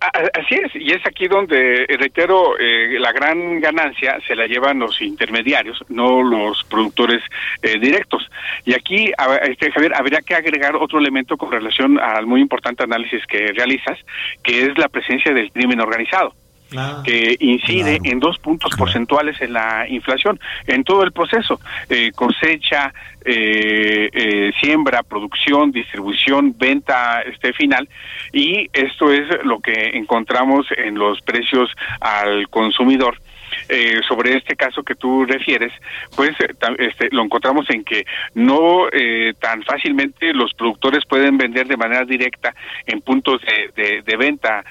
Así 0.01 0.55
es, 0.55 0.75
y 0.75 0.91
es 0.93 1.05
aquí 1.07 1.29
donde, 1.29 1.87
reitero, 1.99 2.59
eh, 2.59 2.99
la 2.99 3.13
gran 3.13 3.61
ganancia 3.61 4.19
se 4.27 4.35
la 4.35 4.47
llevan 4.47 4.79
los 4.79 5.01
intermediarios, 5.03 5.83
no 5.89 6.23
los 6.23 6.65
productores 6.65 7.23
eh, 7.63 7.79
directos. 7.79 8.31
Y 8.65 8.73
aquí, 8.75 9.13
este, 9.43 9.71
Javier, 9.71 9.95
habría 9.95 10.21
que 10.23 10.35
agregar 10.35 10.77
otro 10.77 10.99
elemento 10.99 11.37
con 11.37 11.53
relación 11.53 11.99
al 11.99 12.27
muy 12.27 12.41
importante 12.41 12.85
análisis 12.85 13.27
que 13.27 13.53
realizas, 13.53 13.99
que 14.43 14.67
es 14.67 14.79
la 14.79 14.89
presencia 14.89 15.33
del 15.35 15.51
crimen 15.53 15.81
organizado. 15.81 16.35
Ah, 16.77 17.03
que 17.03 17.35
incide 17.41 17.99
en 18.05 18.21
dos 18.21 18.39
puntos 18.39 18.73
porcentuales 18.77 19.41
en 19.41 19.55
la 19.55 19.89
inflación 19.89 20.39
en 20.67 20.85
todo 20.85 21.03
el 21.03 21.13
proceso 21.13 21.59
eh, 21.89 22.13
cosecha 22.15 22.93
eh, 23.25 24.11
eh, 24.13 24.53
siembra 24.61 25.03
producción 25.03 25.73
distribución 25.73 26.55
venta 26.59 27.23
este 27.23 27.55
final 27.55 27.89
y 28.35 28.69
esto 28.75 29.11
es 29.11 29.27
lo 29.45 29.61
que 29.61 29.93
encontramos 29.95 30.67
en 30.77 30.97
los 30.97 31.23
precios 31.23 31.71
al 32.01 32.51
consumidor 32.51 33.19
eh, 33.69 34.01
sobre 34.09 34.35
este 34.35 34.57
caso 34.57 34.83
que 34.83 34.95
tú 34.95 35.27
refieres, 35.27 35.73
pues 36.17 36.31
eh, 36.41 36.55
este, 36.79 37.09
lo 37.11 37.23
encontramos 37.23 37.69
en 37.69 37.85
que 37.85 38.07
no 38.35 38.89
eh, 38.91 39.35
tan 39.39 39.63
fácilmente 39.63 40.33
los 40.33 40.55
productores 40.55 41.05
pueden 41.05 41.37
vender 41.37 41.67
de 41.67 41.77
manera 41.77 42.07
directa 42.07 42.55
en 42.87 43.03
puntos 43.03 43.43
de, 43.77 44.03
de, 44.03 44.17
venta 44.17 44.65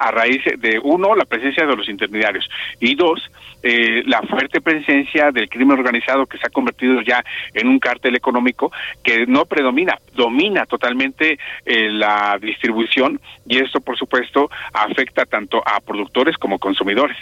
a 0.00 0.10
raíz 0.12 0.42
de, 0.58 0.78
uno, 0.82 1.16
la 1.16 1.24
presencia 1.24 1.66
de 1.66 1.76
los 1.76 1.88
intermediarios 1.88 2.48
y 2.80 2.94
dos, 2.94 3.30
la 3.62 4.22
fuerte 4.22 4.60
presencia 4.60 5.30
del 5.30 5.48
crimen 5.48 5.78
organizado 5.78 6.26
que 6.26 6.38
se 6.38 6.46
ha 6.46 6.50
convertido 6.50 7.00
ya 7.02 7.24
en 7.52 7.68
un 7.68 7.78
cártel 7.78 8.14
económico 8.14 8.70
que 9.02 9.26
no 9.26 9.46
predomina, 9.46 9.98
domina 10.14 10.64
totalmente 10.66 11.38
la 11.64 12.38
distribución 12.40 13.20
y 13.46 13.58
esto 13.58 13.80
por 13.80 13.98
supuesto 13.98 14.50
afecta 14.72 15.26
tanto 15.26 15.62
a 15.66 15.80
productores 15.80 16.38
como 16.38 16.58
consumidores. 16.58 17.16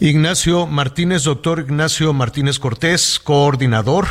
Ignacio 0.00 0.66
Martínez, 0.66 1.22
doctor 1.22 1.60
Ignacio 1.60 2.12
Martínez 2.12 2.58
Cortés, 2.58 3.20
coordinador 3.20 4.06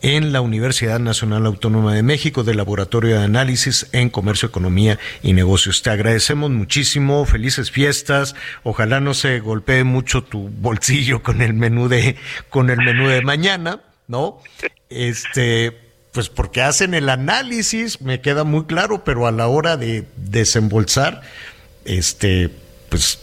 en 0.00 0.32
la 0.32 0.40
Universidad 0.40 0.98
Nacional 1.00 1.44
Autónoma 1.44 1.94
de 1.94 2.02
México 2.02 2.44
del 2.44 2.56
Laboratorio 2.56 3.18
de 3.18 3.24
Análisis 3.24 3.86
en 3.92 4.08
Comercio, 4.08 4.48
Economía 4.48 4.98
y 5.22 5.34
Negocios. 5.34 5.82
Te 5.82 5.90
agradecemos 5.90 6.50
muchísimo, 6.50 7.26
felices 7.26 7.70
fiestas. 7.70 8.34
Ojalá 8.64 9.00
no 9.00 9.12
se 9.12 9.38
golpee 9.40 9.84
mucho 9.84 10.24
tu 10.24 10.48
bolsillo 10.48 11.22
con 11.22 11.42
el 11.42 11.52
menú 11.52 11.88
de 11.88 12.16
con 12.48 12.70
el 12.70 12.78
menú 12.78 13.06
de 13.06 13.20
mañana, 13.20 13.80
¿no? 14.08 14.40
Este, 14.88 15.78
pues 16.12 16.30
porque 16.30 16.62
hacen 16.62 16.94
el 16.94 17.10
análisis, 17.10 18.00
me 18.00 18.22
queda 18.22 18.44
muy 18.44 18.64
claro, 18.64 19.04
pero 19.04 19.26
a 19.26 19.30
la 19.30 19.46
hora 19.46 19.76
de 19.76 20.06
desembolsar, 20.16 21.20
este, 21.84 22.50
pues 22.88 23.20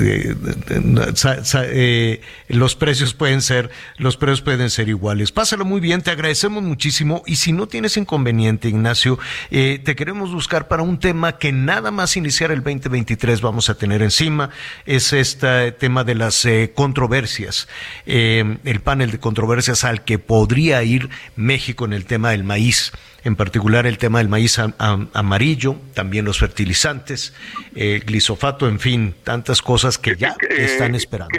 eh, 0.00 2.20
los 2.48 2.76
precios 2.76 3.14
pueden 3.14 3.42
ser 3.42 3.70
los 3.98 4.16
precios 4.16 4.42
pueden 4.42 4.70
ser 4.70 4.88
iguales. 4.88 5.32
Pásalo 5.32 5.64
muy 5.64 5.80
bien, 5.80 6.02
te 6.02 6.10
agradecemos 6.10 6.62
muchísimo. 6.62 7.22
Y 7.26 7.36
si 7.36 7.52
no 7.52 7.66
tienes 7.66 7.96
inconveniente, 7.96 8.68
Ignacio, 8.68 9.18
eh, 9.50 9.80
te 9.82 9.96
queremos 9.96 10.32
buscar 10.32 10.68
para 10.68 10.82
un 10.82 10.98
tema 10.98 11.38
que 11.38 11.52
nada 11.52 11.90
más 11.90 12.16
iniciar 12.16 12.50
el 12.50 12.62
2023 12.62 13.40
vamos 13.40 13.70
a 13.70 13.74
tener 13.74 14.02
encima, 14.02 14.50
es 14.84 15.12
este 15.12 15.72
tema 15.72 16.04
de 16.04 16.14
las 16.14 16.44
eh, 16.44 16.72
controversias, 16.74 17.68
el 18.06 18.80
panel 18.82 19.10
de 19.10 19.18
controversias 19.18 19.84
al 19.84 20.04
que 20.04 20.18
podría 20.18 20.82
ir 20.82 21.08
México 21.36 21.84
en 21.84 21.92
el 21.92 22.04
tema 22.04 22.30
del 22.30 22.44
maíz 22.44 22.92
en 23.26 23.34
particular 23.34 23.86
el 23.86 23.98
tema 23.98 24.18
del 24.18 24.28
maíz 24.28 24.58
amarillo, 24.58 25.76
también 25.94 26.24
los 26.24 26.38
fertilizantes, 26.38 27.34
el 27.74 28.04
glisofato, 28.04 28.68
en 28.68 28.78
fin, 28.78 29.14
tantas 29.24 29.62
cosas 29.62 29.98
que 29.98 30.14
ya 30.14 30.36
están 30.50 30.94
esperando. 30.94 31.36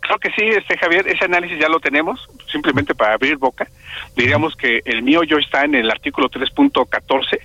Creo 0.00 0.18
que 0.18 0.30
sí, 0.30 0.44
este 0.44 0.78
Javier, 0.78 1.06
ese 1.08 1.24
análisis 1.24 1.58
ya 1.60 1.68
lo 1.68 1.80
tenemos, 1.80 2.28
simplemente 2.50 2.94
para 2.94 3.14
abrir 3.14 3.36
boca. 3.36 3.66
Diríamos 4.16 4.54
que 4.54 4.82
el 4.84 5.02
mío 5.02 5.24
yo 5.24 5.36
está 5.38 5.64
en 5.64 5.74
el 5.74 5.90
artículo 5.90 6.30
3.14 6.30 7.40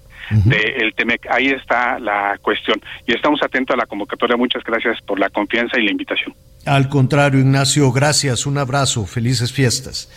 del 0.45 0.93
TEMEC. 0.93 1.27
Ahí 1.29 1.47
está 1.47 1.99
la 1.99 2.37
cuestión. 2.41 2.79
Y 3.07 3.13
estamos 3.13 3.41
atentos 3.43 3.73
a 3.73 3.77
la 3.77 3.85
convocatoria. 3.85 4.37
Muchas 4.37 4.63
gracias 4.63 5.01
por 5.01 5.19
la 5.19 5.29
confianza 5.29 5.79
y 5.79 5.85
la 5.85 5.91
invitación. 5.91 6.33
Al 6.65 6.87
contrario, 6.87 7.39
Ignacio, 7.39 7.91
gracias. 7.91 8.45
Un 8.45 8.57
abrazo. 8.57 9.05
Felices 9.05 9.51
fiestas. 9.51 10.09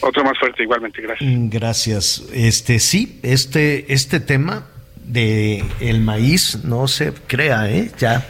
Otro 0.00 0.24
más 0.24 0.38
fuerte, 0.38 0.62
igualmente, 0.62 1.02
gracias. 1.02 1.30
Mm, 1.30 1.48
gracias. 1.48 2.24
Este, 2.32 2.78
sí, 2.78 3.18
este, 3.22 3.92
este 3.92 4.20
tema 4.20 4.66
de 5.06 5.64
el 5.80 6.00
maíz 6.00 6.64
no 6.64 6.88
se 6.88 7.12
crea, 7.12 7.70
¿eh? 7.70 7.90
ya, 7.98 8.26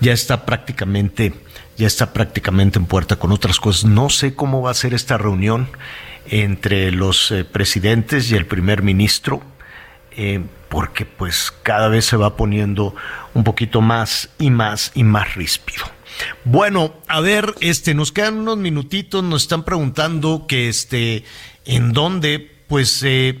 ya 0.00 0.12
está 0.12 0.44
prácticamente, 0.44 1.32
ya 1.76 1.86
está 1.86 2.12
prácticamente 2.12 2.78
en 2.78 2.86
puerta 2.86 3.16
con 3.16 3.32
otras 3.32 3.60
cosas. 3.60 3.84
No 3.84 4.10
sé 4.10 4.34
cómo 4.34 4.62
va 4.62 4.72
a 4.72 4.74
ser 4.74 4.92
esta 4.92 5.16
reunión 5.16 5.68
entre 6.28 6.90
los 6.90 7.30
eh, 7.30 7.44
presidentes 7.44 8.30
y 8.30 8.34
el 8.34 8.46
primer 8.46 8.82
ministro, 8.82 9.42
eh, 10.16 10.42
porque 10.68 11.06
pues 11.06 11.52
cada 11.62 11.88
vez 11.88 12.04
se 12.04 12.16
va 12.16 12.36
poniendo 12.36 12.94
un 13.34 13.44
poquito 13.44 13.80
más 13.80 14.30
y 14.38 14.50
más 14.50 14.90
y 14.94 15.04
más 15.04 15.34
ríspido. 15.34 15.95
Bueno, 16.44 16.94
a 17.08 17.20
ver, 17.20 17.54
este, 17.60 17.94
nos 17.94 18.12
quedan 18.12 18.38
unos 18.38 18.56
minutitos, 18.58 19.22
nos 19.22 19.42
están 19.42 19.64
preguntando 19.64 20.46
que 20.46 20.68
este, 20.68 21.24
en 21.64 21.92
dónde, 21.92 22.50
pues, 22.68 23.02
eh, 23.02 23.40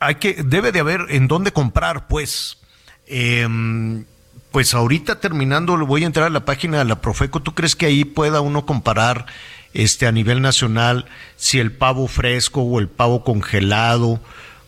hay 0.00 0.16
que, 0.16 0.42
debe 0.42 0.72
de 0.72 0.80
haber 0.80 1.06
en 1.10 1.28
dónde 1.28 1.52
comprar, 1.52 2.08
pues. 2.08 2.58
Em, 3.06 4.04
pues 4.50 4.74
ahorita 4.74 5.18
terminando, 5.18 5.76
voy 5.86 6.04
a 6.04 6.06
entrar 6.06 6.26
a 6.26 6.30
la 6.30 6.44
página 6.44 6.78
de 6.78 6.84
la 6.84 7.00
Profeco. 7.00 7.40
¿Tú 7.40 7.54
crees 7.54 7.74
que 7.74 7.86
ahí 7.86 8.04
pueda 8.04 8.42
uno 8.42 8.66
comparar 8.66 9.26
este 9.72 10.06
a 10.06 10.12
nivel 10.12 10.42
nacional 10.42 11.06
si 11.36 11.58
el 11.58 11.72
pavo 11.72 12.06
fresco 12.06 12.60
o 12.60 12.78
el 12.78 12.88
pavo 12.88 13.24
congelado? 13.24 14.20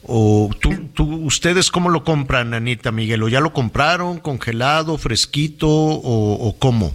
¿O 0.02 0.50
tú, 0.60 0.88
tú, 0.94 1.04
ustedes 1.24 1.70
cómo 1.70 1.90
lo 1.90 2.02
compran, 2.04 2.54
Anita 2.54 2.92
Miguel? 2.92 3.22
¿O 3.22 3.28
ya 3.28 3.40
lo 3.40 3.52
compraron 3.52 4.20
congelado, 4.20 4.96
fresquito 4.96 5.68
o, 5.68 6.48
o 6.48 6.58
cómo? 6.58 6.94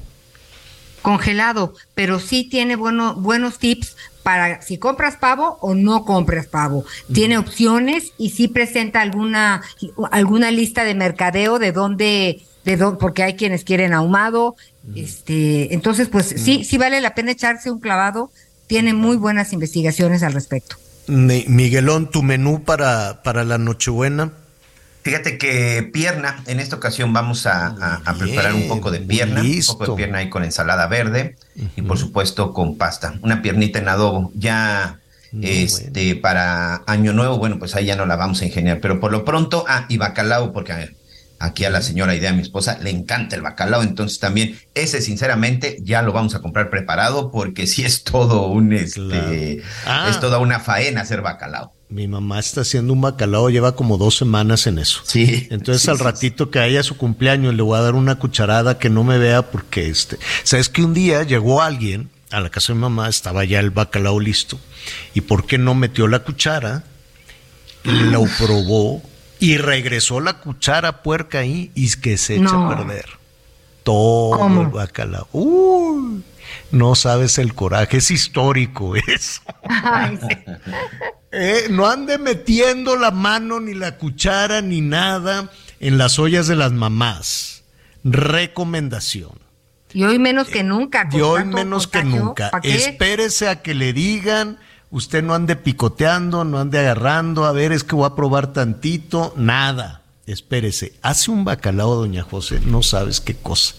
Congelado, 1.02 1.74
pero 1.96 2.20
sí 2.20 2.44
tiene 2.44 2.76
bueno, 2.76 3.16
buenos 3.16 3.60
tips 3.60 3.96
para 4.24 4.62
si 4.62 4.78
compras 4.78 5.16
pavo 5.16 5.58
o 5.62 5.76
no 5.76 6.06
compras 6.06 6.48
pavo. 6.48 6.86
Tiene 7.12 7.38
opciones 7.38 8.14
y 8.18 8.32
sí 8.32 8.48
presenta 8.48 9.02
alguna, 9.02 9.62
alguna 10.12 10.52
lista 10.52 10.84
de 10.84 10.96
mercadeo 10.96 11.60
de 11.60 11.72
dónde, 11.72 12.42
de 12.66 12.78
dónde, 12.78 13.00
porque 13.00 13.24
hay 13.24 13.36
quienes 13.36 13.64
quieren 13.64 13.94
ahumado. 13.94 14.56
Este, 14.96 15.74
entonces, 15.74 16.10
pues 16.10 16.28
sí, 16.28 16.64
sí 16.64 16.78
vale 16.78 17.02
la 17.02 17.16
pena 17.16 17.32
echarse 17.32 17.72
un 17.72 17.80
clavado. 17.80 18.32
Tiene 18.68 18.94
muy 18.94 19.18
buenas 19.18 19.52
investigaciones 19.54 20.22
al 20.22 20.34
respecto. 20.34 20.76
Miguelón, 21.08 22.12
tu 22.12 22.22
menú 22.22 22.64
para, 22.64 23.24
para 23.24 23.44
la 23.44 23.58
Nochebuena. 23.58 24.32
Fíjate 25.02 25.38
que 25.38 25.90
pierna, 25.94 26.44
en 26.46 26.60
esta 26.60 26.76
ocasión 26.76 27.14
vamos 27.14 27.46
a, 27.46 28.02
preparar 28.18 28.54
un 28.54 28.68
poco 28.68 28.92
de 28.92 29.00
pierna, 29.00 29.42
un 29.42 29.62
poco 29.66 29.92
de 29.92 29.96
pierna 29.96 30.18
ahí 30.20 30.30
con 30.30 30.44
ensalada 30.44 30.88
verde 30.88 31.36
y 31.76 31.82
por 31.82 31.98
supuesto 31.98 32.54
con 32.54 32.78
pasta, 32.78 33.16
una 33.22 33.42
piernita 33.42 33.80
en 33.80 33.88
adobo. 33.88 34.32
Ya 34.36 35.00
este 35.42 36.16
para 36.16 36.84
año 36.86 37.14
nuevo, 37.14 37.38
bueno, 37.38 37.60
pues 37.60 37.76
ahí 37.76 37.86
ya 37.86 37.96
no 37.96 38.06
la 38.06 38.16
vamos 38.16 38.42
a 38.42 38.46
ingeniar, 38.46 38.80
pero 38.82 39.00
por 39.00 39.12
lo 39.12 39.24
pronto, 39.24 39.64
ah, 39.68 39.86
y 39.88 39.98
bacalao, 39.98 40.52
porque 40.52 40.96
aquí 41.40 41.66
a 41.66 41.70
la 41.70 41.82
señora 41.82 42.16
idea, 42.16 42.34
mi 42.34 42.42
esposa, 42.42 42.78
le 42.82 42.90
encanta 42.90 43.36
el 43.36 43.42
bacalao, 43.42 43.82
entonces 43.84 44.20
también 44.20 44.60
ese 44.74 45.02
sinceramente 45.02 45.78
ya 45.82 46.02
lo 46.02 46.12
vamos 46.12 46.36
a 46.36 46.42
comprar 46.42 46.70
preparado 46.70 47.32
porque 47.32 47.68
sí 47.68 47.86
es 47.86 48.04
todo 48.04 48.48
un 48.48 48.74
este 48.74 49.64
ah. 49.86 50.08
es 50.10 50.20
toda 50.20 50.40
una 50.40 50.60
faena 50.60 51.02
hacer 51.02 51.22
bacalao. 51.22 51.74
Mi 51.92 52.08
mamá 52.08 52.38
está 52.38 52.62
haciendo 52.62 52.94
un 52.94 53.02
bacalao, 53.02 53.50
lleva 53.50 53.76
como 53.76 53.98
dos 53.98 54.16
semanas 54.16 54.68
en 54.68 54.78
eso. 54.78 55.02
Sí. 55.06 55.48
Entonces 55.50 55.90
al 55.90 55.98
ratito 55.98 56.52
que 56.52 56.60
haya 56.60 56.84
su 56.84 56.96
cumpleaños 56.98 57.56
le 57.56 57.64
voy 57.64 57.80
a 57.80 57.82
dar 57.82 57.96
una 57.96 58.20
cucharada 58.20 58.78
que 58.78 58.92
no 58.92 59.04
me 59.04 59.18
vea 59.18 59.50
porque 59.50 59.90
este, 59.90 60.20
sabes 60.44 60.70
que 60.70 60.84
un 60.84 60.94
día 60.94 61.24
llegó 61.24 61.64
alguien 61.64 62.12
a 62.30 62.42
la 62.42 62.50
casa 62.50 62.74
de 62.74 62.76
mi 62.76 62.82
mamá, 62.82 63.10
estaba 63.10 63.44
ya 63.44 63.60
el 63.60 63.72
bacalao 63.72 64.20
listo 64.20 64.60
y 65.16 65.22
por 65.22 65.48
qué 65.48 65.58
no 65.58 65.74
metió 65.74 66.08
la 66.08 66.20
cuchara, 66.20 66.84
lo 67.84 68.24
probó 68.38 69.02
y 69.40 69.58
regresó 69.58 70.20
la 70.20 70.34
cuchara 70.34 71.02
puerca 71.02 71.40
ahí 71.40 71.72
y 71.74 71.90
que 71.98 72.20
se 72.20 72.36
echa 72.36 72.68
a 72.68 72.70
perder 72.70 73.06
todo 73.82 74.62
el 74.62 74.68
bacalao. 74.68 75.28
Uy, 75.32 76.24
no 76.70 76.94
sabes 76.94 77.40
el 77.40 77.56
coraje, 77.56 77.98
es 77.98 78.12
histórico 78.12 78.96
eso. 79.08 79.42
Ay, 79.64 80.20
sí. 80.22 80.52
Eh, 81.32 81.68
no 81.70 81.88
ande 81.88 82.18
metiendo 82.18 82.96
la 82.96 83.12
mano, 83.12 83.60
ni 83.60 83.74
la 83.74 83.98
cuchara, 83.98 84.62
ni 84.62 84.82
nada 84.82 85.52
en 85.80 85.98
las 85.98 86.18
ollas 86.18 86.48
de 86.48 86.56
las 86.56 86.72
mamás. 86.72 87.64
Recomendación. 88.04 89.38
Y 89.94 90.04
hoy 90.04 90.20
menos 90.20 90.48
que 90.48 90.64
nunca. 90.64 91.08
Y 91.12 91.22
hoy 91.22 91.46
menos 91.46 91.88
que 91.88 92.04
nunca. 92.04 92.52
Espérese 92.64 93.48
a 93.48 93.62
que 93.62 93.74
le 93.74 93.94
digan, 93.94 94.58
usted 94.92 95.24
no 95.24 95.34
ande 95.34 95.56
picoteando, 95.56 96.44
no 96.44 96.60
ande 96.60 96.80
agarrando, 96.80 97.46
a 97.46 97.52
ver, 97.52 97.72
es 97.72 97.84
que 97.84 97.96
voy 97.96 98.06
a 98.06 98.16
probar 98.16 98.54
tantito, 98.54 99.34
nada. 99.36 100.04
Espérese, 100.26 100.94
hace 101.02 101.32
un 101.32 101.44
bacalao, 101.44 101.96
doña 101.96 102.22
José, 102.22 102.60
no 102.64 102.84
sabes 102.84 103.20
qué 103.20 103.36
cosa. 103.36 103.76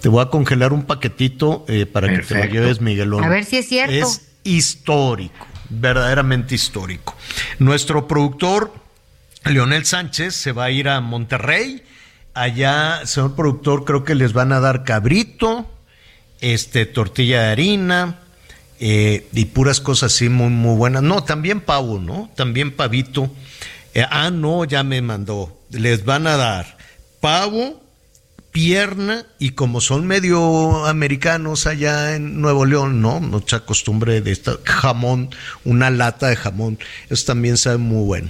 Te 0.00 0.08
voy 0.08 0.22
a 0.22 0.30
congelar 0.30 0.72
un 0.72 0.84
paquetito 0.84 1.66
eh, 1.68 1.84
para 1.84 2.08
que 2.08 2.20
te 2.20 2.34
lo 2.34 2.44
lleves, 2.46 2.80
Miguelón. 2.80 3.22
A 3.22 3.28
ver 3.28 3.44
si 3.44 3.58
es 3.58 3.68
cierto. 3.68 3.92
Es 3.92 4.22
histórico 4.42 5.49
verdaderamente 5.70 6.54
histórico. 6.54 7.16
Nuestro 7.58 8.06
productor, 8.06 8.74
Leonel 9.44 9.86
Sánchez, 9.86 10.34
se 10.34 10.52
va 10.52 10.64
a 10.64 10.70
ir 10.70 10.88
a 10.88 11.00
Monterrey. 11.00 11.82
Allá, 12.34 13.06
señor 13.06 13.34
productor, 13.34 13.84
creo 13.84 14.04
que 14.04 14.14
les 14.14 14.32
van 14.32 14.52
a 14.52 14.60
dar 14.60 14.84
cabrito, 14.84 15.68
este, 16.40 16.86
tortilla 16.86 17.42
de 17.42 17.48
harina, 17.52 18.18
eh, 18.78 19.28
y 19.32 19.46
puras 19.46 19.80
cosas 19.80 20.12
así 20.14 20.28
muy, 20.28 20.48
muy 20.48 20.76
buenas. 20.76 21.02
No, 21.02 21.22
también 21.22 21.60
pavo, 21.60 21.98
¿no? 21.98 22.30
También 22.34 22.74
pavito. 22.74 23.30
Eh, 23.94 24.04
ah, 24.08 24.30
no, 24.30 24.64
ya 24.64 24.82
me 24.82 25.02
mandó. 25.02 25.58
Les 25.70 26.04
van 26.04 26.26
a 26.26 26.36
dar 26.36 26.78
pavo, 27.20 27.79
pierna 28.50 29.24
y 29.38 29.50
como 29.50 29.80
son 29.80 30.06
medio 30.06 30.86
americanos 30.86 31.66
allá 31.66 32.14
en 32.16 32.40
Nuevo 32.40 32.66
León, 32.66 33.00
¿no? 33.00 33.20
Mucha 33.20 33.60
costumbre 33.60 34.20
de 34.20 34.32
esta 34.32 34.56
jamón, 34.64 35.30
una 35.64 35.90
lata 35.90 36.28
de 36.28 36.36
jamón. 36.36 36.78
Eso 37.08 37.26
también 37.26 37.56
sabe 37.56 37.78
muy 37.78 38.04
bueno. 38.04 38.28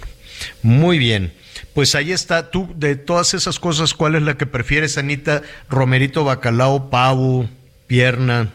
Muy 0.63 0.99
bien. 0.99 1.33
Pues 1.75 1.95
ahí 1.95 2.13
está. 2.13 2.51
Tú, 2.51 2.73
de 2.77 2.97
todas 2.97 3.35
esas 3.35 3.59
cosas, 3.59 3.95
¿cuál 3.95 4.15
es 4.15 4.23
la 4.23 4.37
que 4.37 4.47
prefieres, 4.47 4.99
Anita? 4.99 5.43
Romerito, 5.69 6.25
bacalao, 6.25 6.91
pavo, 6.91 7.49
pierna. 7.87 8.51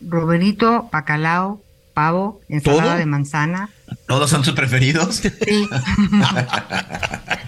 Romerito, 0.00 0.88
bacalao, 0.92 1.62
pavo, 1.94 2.40
ensalada 2.48 2.96
de 2.96 3.06
manzana. 3.06 3.70
¿Todos 4.06 4.30
son 4.30 4.44
sus 4.44 4.54
preferidos? 4.54 5.16
Sí. 5.16 5.30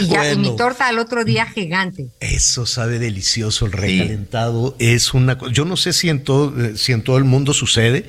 y, 0.00 0.08
ya, 0.08 0.32
y 0.32 0.36
mi 0.36 0.56
torta 0.56 0.88
al 0.88 0.98
otro 0.98 1.24
día 1.24 1.46
gigante. 1.46 2.08
Eso 2.20 2.66
sabe 2.66 2.98
delicioso, 2.98 3.66
el 3.66 3.72
recalentado 3.72 4.76
es 4.78 5.14
una 5.14 5.38
cosa. 5.38 5.52
Yo 5.52 5.64
no 5.64 5.76
sé 5.76 5.92
si 5.92 6.08
en 6.08 6.22
todo, 6.22 6.76
si 6.76 6.92
en 6.92 7.02
todo 7.02 7.18
el 7.18 7.24
mundo 7.24 7.52
sucede, 7.54 8.06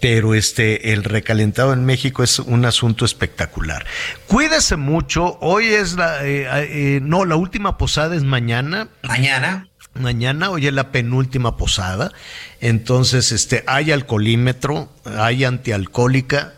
pero 0.00 0.34
este 0.34 0.92
el 0.92 1.04
recalentado 1.04 1.72
en 1.72 1.84
México 1.84 2.22
es 2.22 2.38
un 2.38 2.64
asunto 2.64 3.04
espectacular. 3.04 3.86
Cuídese 4.26 4.76
mucho. 4.76 5.38
Hoy 5.40 5.66
es 5.66 5.94
la 5.94 6.26
eh, 6.26 6.46
eh, 6.96 7.00
no 7.02 7.24
la 7.24 7.36
última 7.36 7.78
posada 7.78 8.16
es 8.16 8.24
mañana. 8.24 8.88
Mañana. 9.02 9.68
Mañana 9.94 10.50
hoy 10.50 10.66
es 10.66 10.72
la 10.72 10.92
penúltima 10.92 11.56
posada. 11.56 12.12
Entonces 12.60 13.32
este 13.32 13.62
hay 13.66 13.92
alcoholímetro, 13.92 14.92
hay 15.04 15.44
antialcohólica 15.44 16.54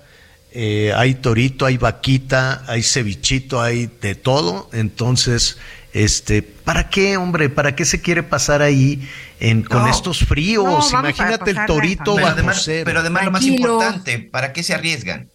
eh, 0.54 0.92
hay 0.94 1.14
torito, 1.14 1.66
hay 1.66 1.78
vaquita, 1.78 2.62
hay 2.66 2.82
cevichito, 2.82 3.60
hay 3.60 3.90
de 4.00 4.14
todo. 4.14 4.68
Entonces, 4.72 5.58
este, 5.92 6.42
¿para 6.42 6.88
qué, 6.88 7.16
hombre? 7.16 7.48
¿Para 7.48 7.74
qué 7.74 7.84
se 7.84 8.00
quiere 8.00 8.22
pasar 8.22 8.62
ahí 8.62 9.08
en, 9.40 9.62
con 9.62 9.88
estos 9.88 10.20
fríos? 10.20 10.92
Imagínate 10.92 11.50
el 11.50 11.66
torito 11.66 12.16
pero 12.16 12.28
además, 12.28 12.64
pero 12.66 13.00
además 13.00 13.24
lo 13.24 13.30
más 13.30 13.44
importante, 13.44 14.18
¿para 14.18 14.52
qué 14.52 14.62
se 14.62 14.74
arriesgan? 14.74 15.28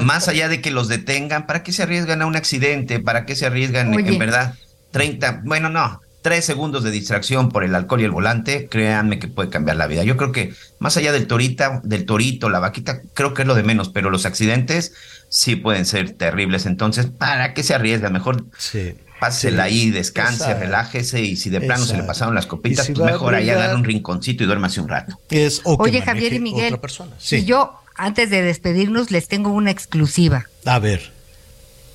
más 0.00 0.26
allá 0.26 0.48
de 0.48 0.60
que 0.60 0.72
los 0.72 0.88
detengan, 0.88 1.46
¿para 1.46 1.62
qué 1.62 1.72
se 1.72 1.84
arriesgan 1.84 2.22
a 2.22 2.26
un 2.26 2.34
accidente? 2.34 2.98
¿Para 2.98 3.24
qué 3.24 3.36
se 3.36 3.46
arriesgan 3.46 3.94
en 3.94 4.18
verdad? 4.18 4.54
30, 4.90 5.42
bueno, 5.44 5.70
no, 5.70 6.00
tres 6.24 6.46
segundos 6.46 6.82
de 6.82 6.90
distracción 6.90 7.50
por 7.50 7.64
el 7.64 7.74
alcohol 7.74 8.00
y 8.00 8.04
el 8.04 8.10
volante, 8.10 8.66
créanme 8.70 9.18
que 9.18 9.28
puede 9.28 9.50
cambiar 9.50 9.76
la 9.76 9.86
vida. 9.86 10.04
Yo 10.04 10.16
creo 10.16 10.32
que 10.32 10.54
más 10.78 10.96
allá 10.96 11.12
del 11.12 11.26
torita, 11.26 11.82
del 11.84 12.06
torito, 12.06 12.48
la 12.48 12.60
vaquita, 12.60 13.02
creo 13.12 13.34
que 13.34 13.42
es 13.42 13.48
lo 13.48 13.54
de 13.54 13.62
menos, 13.62 13.90
pero 13.90 14.08
los 14.08 14.24
accidentes 14.24 14.94
sí 15.28 15.54
pueden 15.54 15.84
ser 15.84 16.12
terribles. 16.12 16.64
Entonces, 16.64 17.08
¿para 17.08 17.52
qué 17.52 17.62
se 17.62 17.74
arriesga? 17.74 18.08
Mejor 18.08 18.46
sí. 18.56 18.94
pásela 19.20 19.64
ahí, 19.64 19.90
descanse, 19.90 20.54
relájese 20.54 21.20
y 21.20 21.36
si 21.36 21.50
de 21.50 21.60
plano 21.60 21.84
se 21.84 21.94
le 21.94 22.04
pasaron 22.04 22.34
las 22.34 22.46
copitas, 22.46 22.86
pues 22.86 22.98
mejor 23.00 23.34
allá 23.34 23.58
dar 23.58 23.76
un 23.76 23.84
rinconcito 23.84 24.44
y 24.44 24.46
duérmase 24.46 24.80
un 24.80 24.88
rato. 24.88 25.20
Es, 25.28 25.60
Oye, 25.64 26.00
Javier 26.00 26.32
y 26.32 26.40
Miguel, 26.40 26.80
si 27.18 27.44
yo 27.44 27.78
antes 27.96 28.30
de 28.30 28.40
despedirnos 28.40 29.10
les 29.10 29.28
tengo 29.28 29.50
una 29.50 29.70
exclusiva. 29.70 30.46
A 30.64 30.78
ver. 30.78 31.12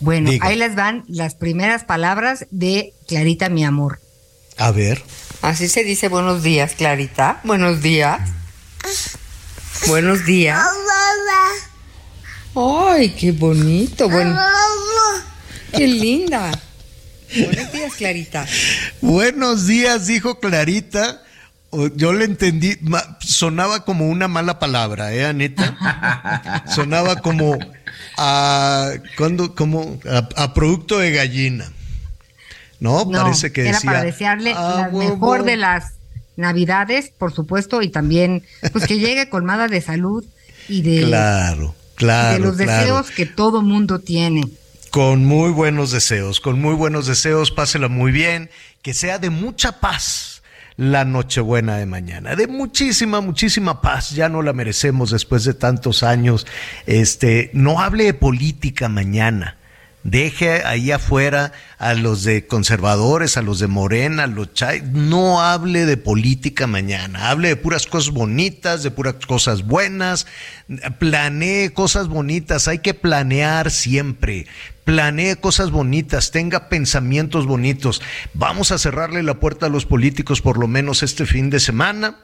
Bueno, 0.02 0.30
ahí 0.42 0.56
les 0.56 0.76
van 0.76 1.04
las 1.08 1.34
primeras 1.34 1.84
palabras 1.84 2.46
de 2.52 2.94
Clarita, 3.08 3.50
mi 3.50 3.66
amor. 3.66 4.00
A 4.60 4.72
ver. 4.72 5.04
Así 5.42 5.68
se 5.68 5.84
dice 5.84 6.08
buenos 6.10 6.44
días, 6.44 6.74
Clarita. 6.76 7.40
Buenos 7.44 7.82
días. 7.82 8.20
Buenos 9.88 10.26
días. 10.26 10.60
Ay, 12.56 13.10
qué 13.20 13.32
bonito. 13.32 14.10
Bueno, 14.10 14.38
qué 15.72 15.88
linda. 15.88 16.52
Buenos 17.34 17.72
días, 17.72 17.94
Clarita. 17.96 18.46
Buenos 19.02 19.66
días, 19.66 20.08
dijo 20.08 20.40
Clarita 20.40 21.24
yo 21.96 22.14
le 22.14 22.26
entendí, 22.26 22.78
sonaba 23.20 23.86
como 23.86 24.08
una 24.08 24.28
mala 24.28 24.60
palabra, 24.60 25.14
¿eh, 25.14 25.26
Anita? 25.26 26.66
sonaba 26.74 27.18
como 27.18 27.58
a, 28.18 28.92
cuando, 29.18 29.54
como 29.54 30.00
a, 30.36 30.54
producto 30.54 30.98
de 30.98 31.12
gallina. 31.12 31.72
¿No? 32.80 33.10
Parece 33.10 33.52
que 33.52 33.68
era 33.68 33.80
para 33.82 34.04
desearle 34.04 34.54
la 34.54 34.90
mejor 34.94 35.44
de 35.44 35.58
las 35.58 35.94
navidades, 36.38 37.12
por 37.18 37.34
supuesto, 37.34 37.82
y 37.82 37.90
también 37.90 38.44
pues 38.72 38.88
que 38.88 39.00
llegue 39.00 39.30
colmada 39.30 39.68
de 39.68 39.82
salud 39.82 40.26
y 40.68 40.82
de, 40.82 41.06
claro, 41.06 41.76
claro, 41.96 42.34
de 42.34 42.40
los 42.40 42.58
deseos 42.58 43.12
que 43.12 43.26
todo 43.26 43.62
mundo 43.62 44.00
tiene. 44.00 44.44
Con 44.92 45.26
muy 45.26 45.52
buenos 45.52 45.92
deseos, 45.92 46.40
con 46.40 46.60
muy 46.60 46.74
buenos 46.74 47.06
deseos, 47.06 47.52
pásela 47.52 47.90
muy 47.90 48.12
bien, 48.12 48.50
que 48.82 48.94
sea 48.94 49.20
de 49.20 49.30
mucha 49.30 49.80
paz 49.80 50.40
la 50.80 51.04
Nochebuena 51.04 51.76
de 51.76 51.86
mañana. 51.86 52.38
De 52.38 52.48
muchísima, 52.48 53.20
muchísima 53.20 53.82
paz. 53.82 54.12
Ya 54.12 54.30
no 54.30 54.42
la 54.42 54.54
merecemos 54.54 55.12
después 55.12 55.44
de 55.44 55.54
tantos 55.54 56.04
años. 56.04 56.48
Este, 56.86 57.52
no 57.54 57.82
hable 57.82 58.06
de 58.06 58.14
política 58.14 58.88
mañana. 58.88 59.58
Deje 60.04 60.64
ahí 60.64 60.92
afuera 60.92 61.52
a 61.78 61.94
los 61.94 62.24
de 62.24 62.48
conservadores, 62.48 63.36
a 63.36 63.42
los 63.42 63.60
de 63.60 63.68
Morena, 63.68 64.24
a 64.24 64.28
los 64.28 64.54
chay. 64.54 64.82
No 64.82 65.42
hable 65.42 65.86
de 65.86 65.98
política 65.98 66.68
mañana. 66.68 67.30
Hable 67.30 67.50
de 67.50 67.56
puras 67.58 67.86
cosas 67.86 68.14
bonitas, 68.14 68.82
de 68.82 68.92
puras 68.92 69.16
cosas 69.28 69.64
buenas. 69.64 70.26
Planee 71.00 71.74
cosas 71.74 72.08
bonitas. 72.08 72.68
Hay 72.70 72.80
que 72.80 72.94
planear 72.94 73.72
siempre 73.72 74.48
planee 74.86 75.36
cosas 75.36 75.70
bonitas, 75.70 76.32
tenga 76.32 76.68
pensamientos 76.68 77.46
bonitos. 77.46 78.02
Vamos 78.34 78.72
a 78.72 78.80
cerrarle 78.80 79.22
la 79.22 79.36
puerta 79.36 79.68
a 79.68 79.70
los 79.70 79.86
políticos 79.86 80.42
por 80.42 80.58
lo 80.58 80.68
menos 80.68 81.04
este 81.04 81.28
fin 81.28 81.52
de 81.52 81.60
semana 81.60 82.18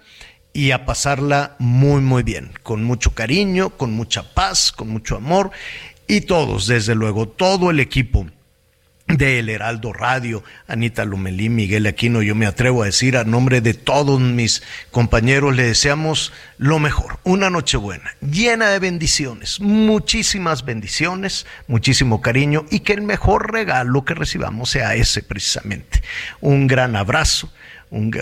y 0.52 0.72
a 0.72 0.84
pasarla 0.84 1.57
muy, 1.60 2.02
muy 2.02 2.23
bien, 2.23 2.53
con 2.64 2.84
mucho 2.84 3.14
cariño, 3.14 3.69
con 3.72 3.91
mucha 3.91 4.34
paz, 4.34 4.72
con 4.72 4.89
mucho 4.89 5.18
amor 5.18 5.52
y 6.07 6.22
todos, 6.22 6.68
desde 6.68 6.95
luego, 6.95 7.27
todo 7.27 7.72
el 7.72 7.80
equipo 7.80 8.27
de 9.07 9.38
El 9.40 9.49
Heraldo 9.49 9.94
Radio, 9.94 10.44
Anita 10.68 11.06
Lumelí, 11.06 11.48
Miguel 11.48 11.86
Aquino, 11.86 12.23
yo 12.23 12.34
me 12.34 12.48
atrevo 12.48 12.82
a 12.82 12.88
decir 12.88 13.18
a 13.18 13.23
nombre 13.23 13.61
de 13.61 13.76
todos 13.76 14.19
mis 14.19 14.64
compañeros, 14.90 15.56
le 15.56 15.64
deseamos 15.64 16.34
lo 16.57 16.80
mejor, 16.80 17.19
una 17.23 17.52
noche 17.52 17.77
buena, 17.77 18.15
llena 18.19 18.69
de 18.69 18.80
bendiciones, 18.80 19.60
muchísimas 19.60 20.65
bendiciones, 20.65 21.45
muchísimo 21.68 22.22
cariño 22.22 22.65
y 22.72 22.80
que 22.80 22.94
el 22.94 23.03
mejor 23.03 23.52
regalo 23.52 24.06
que 24.06 24.15
recibamos 24.15 24.72
sea 24.72 24.95
ese 24.95 25.22
precisamente, 25.22 26.02
un 26.41 26.65
gran 26.65 26.95
abrazo, 26.95 27.52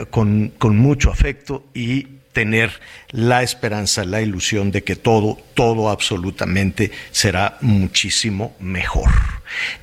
con, 0.09 0.49
con 0.49 0.77
mucho 0.77 1.11
afecto 1.11 1.65
y 1.73 2.07
tener 2.33 2.81
la 3.09 3.43
esperanza, 3.43 4.03
la 4.03 4.21
ilusión 4.21 4.71
de 4.71 4.83
que 4.83 4.95
todo, 4.95 5.37
todo 5.53 5.89
absolutamente 5.89 6.91
será 7.11 7.57
muchísimo 7.61 8.55
mejor. 8.59 9.09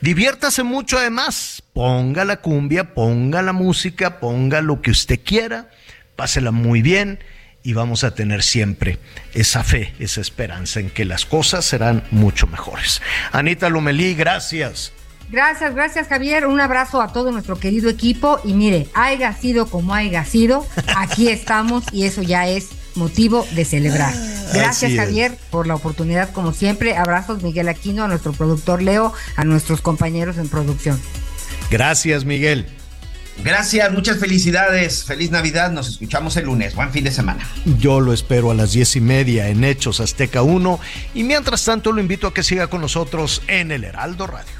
Diviértase 0.01 0.63
mucho 0.63 0.99
además, 0.99 1.63
ponga 1.73 2.25
la 2.25 2.39
cumbia, 2.39 2.93
ponga 2.93 3.41
la 3.41 3.53
música, 3.53 4.21
ponga 4.21 4.61
lo 4.61 4.83
que 4.83 4.91
usted 4.91 5.21
quiera, 5.25 5.71
pásela 6.17 6.51
muy 6.51 6.83
bien 6.83 7.21
y 7.63 7.73
vamos 7.73 8.05
a 8.05 8.15
tener 8.15 8.43
siempre 8.43 8.99
esa 9.35 9.63
fe, 9.63 9.95
esa 9.99 10.21
esperanza 10.21 10.81
en 10.81 10.91
que 10.91 11.05
las 11.05 11.25
cosas 11.27 11.65
serán 11.65 12.05
mucho 12.11 12.47
mejores. 12.47 13.01
Anita 13.33 13.69
Lomelí, 13.69 14.15
gracias. 14.15 14.93
Gracias, 15.31 15.75
gracias 15.75 16.09
Javier. 16.09 16.47
Un 16.47 16.61
abrazo 16.61 17.01
a 17.01 17.13
todo 17.13 17.31
nuestro 17.31 17.57
querido 17.57 17.89
equipo. 17.89 18.41
Y 18.45 18.53
mire, 18.55 18.89
haya 18.95 19.33
sido 19.35 19.67
como 19.67 19.95
haya 19.95 20.25
sido, 20.25 20.67
aquí 20.97 21.29
estamos 21.29 21.85
y 21.93 22.05
eso 22.05 22.23
ya 22.23 22.49
es 22.49 22.69
motivo 22.97 23.47
de 23.53 23.65
celebrar. 23.65 24.13
Gracias 24.53 24.95
Javier 24.95 25.39
por 25.51 25.67
la 25.67 25.77
oportunidad 25.77 26.33
como 26.33 26.53
siempre. 26.53 26.97
Abrazos 26.97 27.43
Miguel 27.43 27.69
Aquino, 27.69 28.05
a 28.05 28.09
nuestro 28.09 28.33
productor 28.33 28.83
Leo, 28.83 29.13
a 29.37 29.45
nuestros 29.45 29.81
compañeros 29.81 30.37
en 30.39 30.49
producción. 30.49 31.01
Gracias 31.71 32.25
Miguel. 32.25 32.67
Gracias, 33.45 33.91
muchas 33.93 34.19
felicidades. 34.19 35.05
Feliz 35.05 35.31
Navidad. 35.31 35.71
Nos 35.71 35.89
escuchamos 35.89 36.37
el 36.37 36.47
lunes. 36.47 36.75
Buen 36.75 36.91
fin 36.91 37.05
de 37.05 37.11
semana. 37.11 37.49
Yo 37.79 38.01
lo 38.01 38.13
espero 38.13 38.51
a 38.51 38.55
las 38.55 38.73
diez 38.73 38.97
y 38.97 39.01
media 39.01 39.49
en 39.49 39.65
Hechos 39.65 40.01
Azteca 40.01 40.43
1. 40.43 40.79
Y 41.15 41.23
mientras 41.23 41.65
tanto, 41.65 41.93
lo 41.93 42.03
invito 42.03 42.27
a 42.27 42.35
que 42.35 42.43
siga 42.43 42.67
con 42.67 42.83
nosotros 42.83 43.41
en 43.47 43.71
el 43.71 43.85
Heraldo 43.85 44.27
Radio. 44.27 44.60